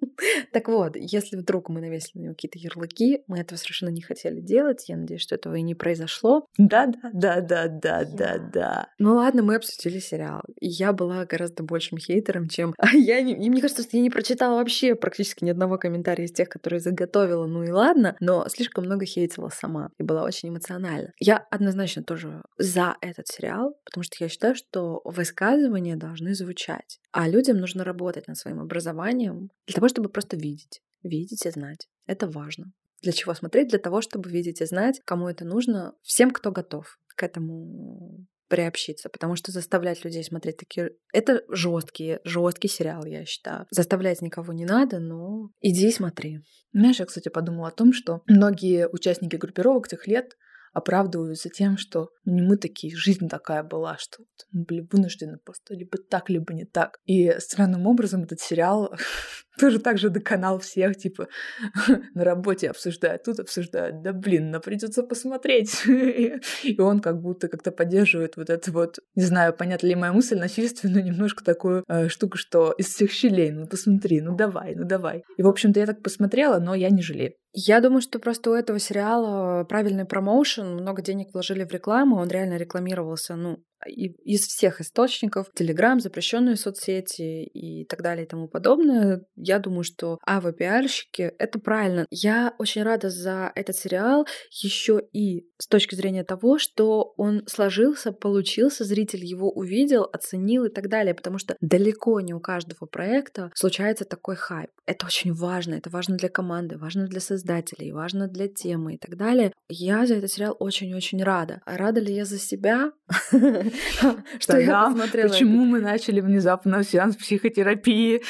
Так 0.52 0.68
вот, 0.68 0.96
если 0.96 1.36
вдруг 1.36 1.68
мы 1.68 1.80
навесили 1.80 2.18
на 2.18 2.22
него 2.24 2.34
какие-то 2.34 2.58
ярлыки, 2.58 3.22
мы 3.26 3.40
этого 3.40 3.58
совершенно 3.58 3.90
не 3.90 4.02
хотели 4.02 4.40
делать. 4.40 4.88
Я 4.88 4.96
надеюсь, 4.96 5.22
что 5.22 5.34
этого 5.34 5.54
и 5.54 5.62
не 5.62 5.74
произошло. 5.74 6.46
Да-да-да-да-да-да-да. 6.58 8.88
Ну 8.98 9.16
ладно, 9.16 9.42
мы 9.42 9.56
обсудили 9.56 9.98
сериал. 9.98 10.42
И 10.60 10.68
я 10.68 10.92
была 10.92 11.24
гораздо 11.24 11.62
большим 11.62 11.98
хейтером, 11.98 12.48
чем... 12.48 12.74
Я 12.92 13.22
не... 13.22 13.32
И 13.32 13.50
мне 13.50 13.60
кажется, 13.60 13.82
что 13.82 13.96
я 13.96 14.02
не 14.02 14.10
прочитала 14.10 14.56
вообще 14.56 14.94
практически 14.94 15.44
ни 15.44 15.50
одного 15.50 15.78
комментария 15.78 16.26
из 16.26 16.32
тех, 16.32 16.48
которые 16.48 16.80
заготовила, 16.80 17.46
ну 17.46 17.62
и 17.62 17.70
ладно, 17.70 18.16
но 18.20 18.46
слишком 18.48 18.84
много 18.84 19.06
хейтила 19.06 19.48
сама 19.48 19.90
и 19.98 20.02
была 20.02 20.24
очень 20.24 20.50
эмоциональна. 20.50 21.12
Я 21.18 21.38
однозначно 21.50 22.02
тоже 22.02 22.42
за 22.58 22.96
этот 23.00 23.28
сериал, 23.28 23.76
потому 23.84 24.04
что 24.04 24.16
я 24.20 24.28
считаю, 24.28 24.54
что 24.54 25.00
высказывания 25.04 25.96
должны 25.96 26.34
звучать, 26.34 26.99
а 27.12 27.28
людям 27.28 27.58
нужно 27.58 27.84
работать 27.84 28.28
над 28.28 28.36
своим 28.36 28.60
образованием 28.60 29.50
для 29.66 29.74
того, 29.74 29.88
чтобы 29.88 30.08
просто 30.08 30.36
видеть, 30.36 30.82
видеть 31.02 31.44
и 31.46 31.50
знать. 31.50 31.88
Это 32.06 32.28
важно. 32.28 32.72
Для 33.02 33.12
чего 33.12 33.34
смотреть? 33.34 33.68
Для 33.68 33.78
того, 33.78 34.00
чтобы 34.02 34.30
видеть 34.30 34.60
и 34.60 34.66
знать, 34.66 35.00
кому 35.04 35.28
это 35.28 35.44
нужно, 35.44 35.94
всем, 36.02 36.30
кто 36.30 36.52
готов 36.52 36.98
к 37.16 37.22
этому 37.22 38.26
приобщиться, 38.48 39.08
потому 39.08 39.36
что 39.36 39.52
заставлять 39.52 40.04
людей 40.04 40.24
смотреть 40.24 40.56
такие... 40.56 40.90
Это 41.12 41.42
жесткий, 41.48 42.18
жесткий 42.24 42.68
сериал, 42.68 43.04
я 43.06 43.24
считаю. 43.24 43.66
Заставлять 43.70 44.20
никого 44.22 44.52
не 44.52 44.64
надо, 44.64 44.98
но 44.98 45.50
иди 45.60 45.90
смотри. 45.92 46.40
Знаешь, 46.72 46.98
я, 46.98 47.06
кстати, 47.06 47.28
подумала 47.28 47.68
о 47.68 47.72
том, 47.72 47.92
что 47.92 48.22
многие 48.26 48.88
участники 48.88 49.36
группировок 49.36 49.86
тех 49.88 50.06
лет 50.08 50.36
оправдываются 50.72 51.48
тем, 51.48 51.76
что 51.76 52.10
ну, 52.24 52.34
не 52.34 52.42
мы 52.42 52.56
такие, 52.56 52.94
жизнь 52.96 53.28
такая 53.28 53.62
была, 53.62 53.96
что 53.98 54.18
вот 54.20 54.46
мы 54.52 54.64
были 54.64 54.86
вынуждены 54.90 55.38
просто 55.44 55.74
либо 55.74 55.98
так, 55.98 56.30
либо 56.30 56.54
не 56.54 56.64
так. 56.64 56.98
И 57.04 57.32
странным 57.38 57.86
образом 57.86 58.22
этот 58.22 58.40
сериал 58.40 58.94
тоже 59.60 59.78
так 59.78 59.98
же 59.98 60.08
доконал 60.08 60.58
всех, 60.58 60.96
типа, 60.96 61.28
на 62.14 62.24
работе 62.24 62.70
обсуждают, 62.70 63.24
тут 63.24 63.40
обсуждают, 63.40 64.02
да 64.02 64.12
блин, 64.12 64.50
но 64.50 64.60
придется 64.60 65.02
посмотреть. 65.02 65.82
И 65.86 66.80
он 66.80 67.00
как 67.00 67.20
будто 67.20 67.48
как-то 67.48 67.70
поддерживает 67.70 68.36
вот 68.36 68.50
это 68.50 68.72
вот, 68.72 68.98
не 69.14 69.24
знаю, 69.24 69.52
понятна 69.52 69.86
ли 69.86 69.94
моя 69.94 70.12
мысль, 70.12 70.38
насильственную 70.38 71.04
немножко 71.04 71.44
такую 71.44 71.84
э, 71.88 72.08
штуку, 72.08 72.36
что 72.36 72.72
из 72.72 72.86
всех 72.86 73.10
щелей, 73.10 73.50
ну 73.50 73.66
посмотри, 73.66 74.20
ну 74.20 74.34
давай, 74.34 74.74
ну 74.74 74.84
давай. 74.84 75.22
И, 75.36 75.42
в 75.42 75.48
общем-то, 75.48 75.80
я 75.80 75.86
так 75.86 76.02
посмотрела, 76.02 76.58
но 76.58 76.74
я 76.74 76.90
не 76.90 77.02
жалею. 77.02 77.34
Я 77.52 77.80
думаю, 77.80 78.00
что 78.00 78.20
просто 78.20 78.50
у 78.50 78.54
этого 78.54 78.78
сериала 78.78 79.64
правильный 79.64 80.04
промоушен, 80.04 80.74
много 80.74 81.02
денег 81.02 81.32
вложили 81.32 81.64
в 81.64 81.72
рекламу, 81.72 82.16
он 82.16 82.28
реально 82.28 82.56
рекламировался, 82.56 83.34
ну, 83.34 83.58
из 83.86 84.46
всех 84.46 84.80
источников, 84.80 85.48
Телеграм, 85.54 86.00
запрещенные 86.00 86.56
соцсети 86.56 87.44
и 87.44 87.84
так 87.84 88.02
далее 88.02 88.24
и 88.24 88.28
тому 88.28 88.48
подобное. 88.48 89.24
Я 89.36 89.58
думаю, 89.58 89.84
что 89.84 90.18
АВ-пиарщики— 90.26 91.32
это 91.38 91.58
правильно. 91.58 92.06
Я 92.10 92.54
очень 92.58 92.82
рада 92.82 93.10
за 93.10 93.52
этот 93.54 93.76
сериал 93.76 94.26
еще 94.50 95.00
и 95.12 95.46
с 95.58 95.66
точки 95.66 95.94
зрения 95.94 96.24
того, 96.24 96.58
что 96.58 97.14
он 97.16 97.42
сложился, 97.46 98.12
получился, 98.12 98.84
зритель 98.84 99.24
его 99.24 99.50
увидел, 99.50 100.08
оценил 100.12 100.64
и 100.64 100.70
так 100.70 100.88
далее, 100.88 101.14
потому 101.14 101.38
что 101.38 101.56
далеко 101.60 102.20
не 102.20 102.34
у 102.34 102.40
каждого 102.40 102.86
проекта 102.86 103.50
случается 103.54 104.04
такой 104.04 104.36
хайп. 104.36 104.70
Это 104.86 105.06
очень 105.06 105.32
важно, 105.32 105.74
это 105.74 105.90
важно 105.90 106.16
для 106.16 106.28
команды, 106.28 106.76
важно 106.76 107.06
для 107.06 107.20
создателей, 107.20 107.92
важно 107.92 108.28
для 108.28 108.48
темы 108.48 108.94
и 108.94 108.98
так 108.98 109.16
далее. 109.16 109.52
Я 109.68 110.06
за 110.06 110.14
этот 110.14 110.30
сериал 110.30 110.56
очень-очень 110.58 111.22
рада. 111.22 111.60
Рада 111.64 112.00
ли 112.00 112.14
я 112.14 112.24
за 112.24 112.38
себя? 112.38 112.92
Что 114.38 114.58
я 114.58 114.86
посмотрела. 114.86 115.28
Почему 115.28 115.64
мы 115.64 115.80
начали 115.80 116.20
внезапно 116.20 116.82
сеанс 116.84 117.16
психотерапии? 117.16 118.22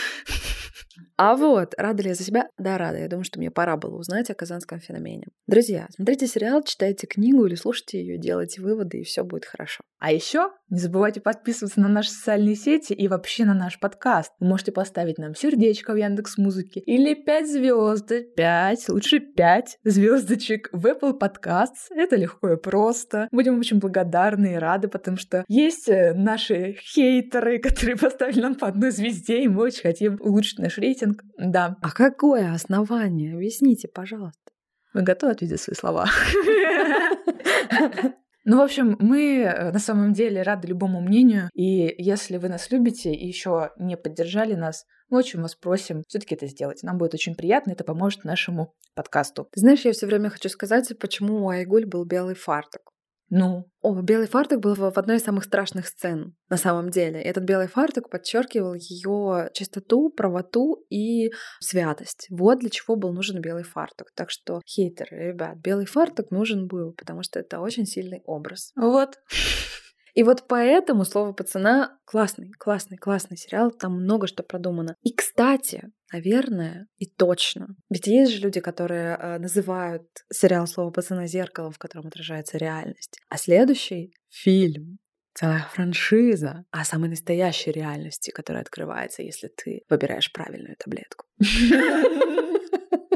А 1.16 1.36
вот, 1.36 1.74
рада 1.76 2.02
ли 2.02 2.08
я 2.08 2.14
за 2.14 2.24
себя? 2.24 2.48
Да, 2.56 2.78
рада. 2.78 2.98
Я 2.98 3.08
думаю, 3.08 3.24
что 3.24 3.38
мне 3.38 3.50
пора 3.50 3.76
было 3.76 3.96
узнать 3.96 4.30
о 4.30 4.34
казанском 4.34 4.80
феномене. 4.80 5.26
Друзья, 5.46 5.86
смотрите 5.94 6.26
сериал, 6.26 6.62
читайте 6.62 7.06
книгу 7.06 7.44
или 7.44 7.56
слушайте 7.56 8.00
ее, 8.00 8.16
делайте 8.16 8.62
выводы, 8.62 9.00
и 9.00 9.04
все 9.04 9.22
будет 9.22 9.44
хорошо. 9.44 9.82
А 10.00 10.12
еще 10.12 10.50
не 10.70 10.78
забывайте 10.78 11.20
подписываться 11.20 11.78
на 11.78 11.88
наши 11.88 12.10
социальные 12.10 12.56
сети 12.56 12.94
и 12.94 13.06
вообще 13.06 13.44
на 13.44 13.52
наш 13.52 13.78
подкаст. 13.78 14.32
Вы 14.40 14.46
можете 14.46 14.72
поставить 14.72 15.18
нам 15.18 15.34
сердечко 15.34 15.92
в 15.92 15.96
Яндекс 15.96 16.38
Музыке 16.38 16.80
или 16.80 17.12
5 17.12 17.50
звезд, 17.50 18.10
5, 18.34 18.88
лучше 18.88 19.20
5 19.20 19.78
звездочек 19.84 20.70
в 20.72 20.86
Apple 20.86 21.18
Podcasts. 21.18 21.90
Это 21.90 22.16
легко 22.16 22.52
и 22.52 22.56
просто. 22.56 23.28
Будем 23.30 23.58
очень 23.58 23.78
благодарны 23.78 24.54
и 24.54 24.56
рады, 24.56 24.88
потому 24.88 25.18
что 25.18 25.44
есть 25.48 25.90
э, 25.90 26.14
наши 26.14 26.76
хейтеры, 26.80 27.58
которые 27.58 27.96
поставили 27.96 28.40
нам 28.40 28.54
по 28.54 28.68
одной 28.68 28.92
звезде, 28.92 29.42
и 29.42 29.48
мы 29.48 29.64
очень 29.64 29.82
хотим 29.82 30.16
улучшить 30.20 30.60
наш 30.60 30.78
рейтинг 30.78 31.22
да. 31.36 31.76
А 31.82 31.90
какое 31.90 32.52
основание? 32.52 33.34
Объясните, 33.34 33.88
пожалуйста. 33.88 34.38
Вы 34.94 35.02
готовы 35.02 35.32
ответить 35.32 35.60
свои 35.60 35.74
слова? 35.74 36.06
Ну, 38.50 38.56
в 38.56 38.62
общем, 38.62 38.96
мы 38.98 39.42
э, 39.42 39.70
на 39.70 39.78
самом 39.78 40.12
деле 40.12 40.42
рады 40.42 40.66
любому 40.66 41.00
мнению, 41.00 41.50
и 41.54 41.94
если 41.98 42.36
вы 42.36 42.48
нас 42.48 42.68
любите 42.72 43.12
и 43.12 43.24
еще 43.24 43.70
не 43.78 43.96
поддержали 43.96 44.54
нас, 44.54 44.86
мы 45.08 45.18
очень 45.18 45.40
вас 45.40 45.54
просим 45.54 46.02
все-таки 46.08 46.34
это 46.34 46.48
сделать. 46.48 46.82
Нам 46.82 46.98
будет 46.98 47.14
очень 47.14 47.36
приятно, 47.36 47.70
это 47.70 47.84
поможет 47.84 48.24
нашему 48.24 48.74
подкасту. 48.96 49.46
Ты 49.52 49.60
знаешь, 49.60 49.84
я 49.84 49.92
все 49.92 50.06
время 50.06 50.30
хочу 50.30 50.48
сказать, 50.48 50.92
почему 50.98 51.44
у 51.44 51.48
Айгуль 51.48 51.86
был 51.86 52.04
белый 52.04 52.34
фартук. 52.34 52.92
Ну, 53.30 53.70
о, 53.80 54.02
белый 54.02 54.26
фартук 54.26 54.60
был 54.60 54.74
в 54.74 54.98
одной 54.98 55.16
из 55.16 55.22
самых 55.22 55.44
страшных 55.44 55.86
сцен 55.86 56.34
на 56.48 56.56
самом 56.56 56.90
деле. 56.90 57.22
Этот 57.22 57.44
белый 57.44 57.68
фартук 57.68 58.10
подчеркивал 58.10 58.74
ее 58.74 59.50
чистоту, 59.54 60.10
правоту 60.10 60.84
и 60.90 61.30
святость. 61.60 62.26
Вот 62.28 62.58
для 62.58 62.70
чего 62.70 62.96
был 62.96 63.12
нужен 63.12 63.40
белый 63.40 63.62
фартук. 63.62 64.08
Так 64.16 64.30
что, 64.30 64.60
хейтеры, 64.66 65.28
ребят, 65.28 65.58
белый 65.58 65.86
фартук 65.86 66.32
нужен 66.32 66.66
был, 66.66 66.92
потому 66.92 67.22
что 67.22 67.38
это 67.38 67.60
очень 67.60 67.86
сильный 67.86 68.20
образ. 68.24 68.72
Вот. 68.74 69.16
И 70.14 70.22
вот 70.22 70.44
поэтому 70.48 71.04
слово 71.04 71.32
пацана 71.32 71.98
классный, 72.04 72.50
классный, 72.58 72.96
классный 72.96 73.36
сериал. 73.36 73.70
Там 73.70 74.02
много 74.02 74.26
что 74.26 74.42
продумано. 74.42 74.96
И, 75.02 75.12
кстати, 75.14 75.90
наверное, 76.12 76.86
и 76.98 77.06
точно. 77.06 77.68
Ведь 77.88 78.06
есть 78.06 78.32
же 78.32 78.40
люди, 78.40 78.60
которые 78.60 79.16
э, 79.16 79.38
называют 79.38 80.06
сериал 80.32 80.66
слово 80.66 80.90
пацана 80.90 81.26
зеркалом, 81.26 81.72
в 81.72 81.78
котором 81.78 82.06
отражается 82.06 82.58
реальность. 82.58 83.18
А 83.28 83.36
следующий 83.36 84.12
фильм 84.28 84.98
целая 85.34 85.66
франшиза 85.72 86.64
о 86.70 86.84
самой 86.84 87.08
настоящей 87.08 87.70
реальности, 87.70 88.30
которая 88.30 88.62
открывается, 88.62 89.22
если 89.22 89.48
ты 89.48 89.82
выбираешь 89.88 90.32
правильную 90.32 90.76
таблетку. 90.76 91.26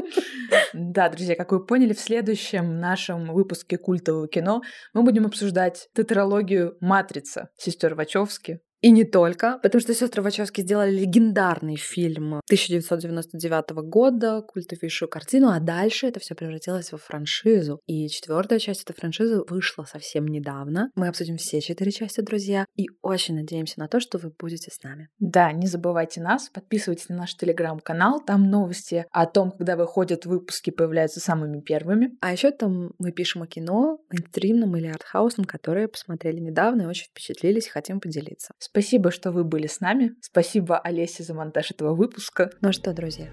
Да, 0.73 1.09
друзья, 1.09 1.35
как 1.35 1.51
вы 1.51 1.65
поняли, 1.65 1.93
в 1.93 1.99
следующем 1.99 2.79
нашем 2.79 3.33
выпуске 3.33 3.77
культового 3.77 4.27
кино 4.27 4.61
мы 4.93 5.03
будем 5.03 5.25
обсуждать 5.25 5.89
тетралогию 5.93 6.77
«Матрица» 6.81 7.49
сестер 7.57 7.95
Вачовски. 7.95 8.59
И 8.85 8.91
не 8.91 9.03
только, 9.03 9.57
потому 9.63 9.81
что 9.81 9.95
сестры 9.95 10.21
Вачовски 10.21 10.61
сделали 10.61 10.91
легендарный 10.91 11.75
фильм 11.75 12.35
1999 12.45 13.71
года, 13.89 14.43
культовейшую 14.43 15.09
картину, 15.09 15.49
а 15.49 15.59
дальше 15.59 16.05
это 16.05 16.19
все 16.19 16.35
превратилось 16.35 16.91
во 16.91 16.99
франшизу. 16.99 17.79
И 17.87 18.07
четвертая 18.09 18.59
часть 18.59 18.83
этой 18.83 18.93
франшизы 18.93 19.41
вышла 19.49 19.85
совсем 19.85 20.27
недавно. 20.27 20.91
Мы 20.93 21.07
обсудим 21.07 21.37
все 21.37 21.61
четыре 21.61 21.91
части, 21.91 22.21
друзья, 22.21 22.67
и 22.75 22.85
очень 23.01 23.33
надеемся 23.33 23.79
на 23.79 23.87
то, 23.87 23.99
что 23.99 24.19
вы 24.19 24.31
будете 24.37 24.69
с 24.69 24.83
нами. 24.83 25.09
Да, 25.17 25.51
не 25.51 25.65
забывайте 25.65 26.21
нас, 26.21 26.49
подписывайтесь 26.49 27.09
на 27.09 27.15
наш 27.15 27.35
телеграм-канал, 27.35 28.21
там 28.23 28.51
новости 28.51 29.07
о 29.09 29.25
том, 29.25 29.49
когда 29.49 29.77
выходят 29.77 30.27
выпуски, 30.27 30.69
появляются 30.69 31.19
самыми 31.19 31.59
первыми. 31.59 32.11
А 32.21 32.31
еще 32.31 32.51
там 32.51 32.91
мы 32.99 33.11
пишем 33.11 33.41
о 33.41 33.47
кино, 33.47 33.97
мейнстримном 34.11 34.77
или 34.77 34.89
артхаусном, 34.89 35.47
которые 35.47 35.87
посмотрели 35.87 36.39
недавно 36.39 36.83
и 36.83 36.85
очень 36.85 37.07
впечатлились, 37.07 37.67
хотим 37.67 37.99
поделиться. 37.99 38.53
Спасибо, 38.75 39.09
что 39.09 39.31
вы 39.31 39.45
были 39.45 39.67
с 39.67 39.79
нами. 39.79 40.15
Спасибо 40.19 40.77
Олесе 40.77 41.23
за 41.23 41.33
монтаж 41.33 41.71
этого 41.71 41.95
выпуска. 41.95 42.51
Ну 42.59 42.73
что, 42.73 42.91
друзья, 42.91 43.27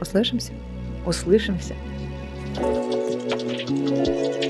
услышимся? 0.00 0.52
Услышимся. 1.04 1.74
thank 2.56 4.44
you 4.44 4.45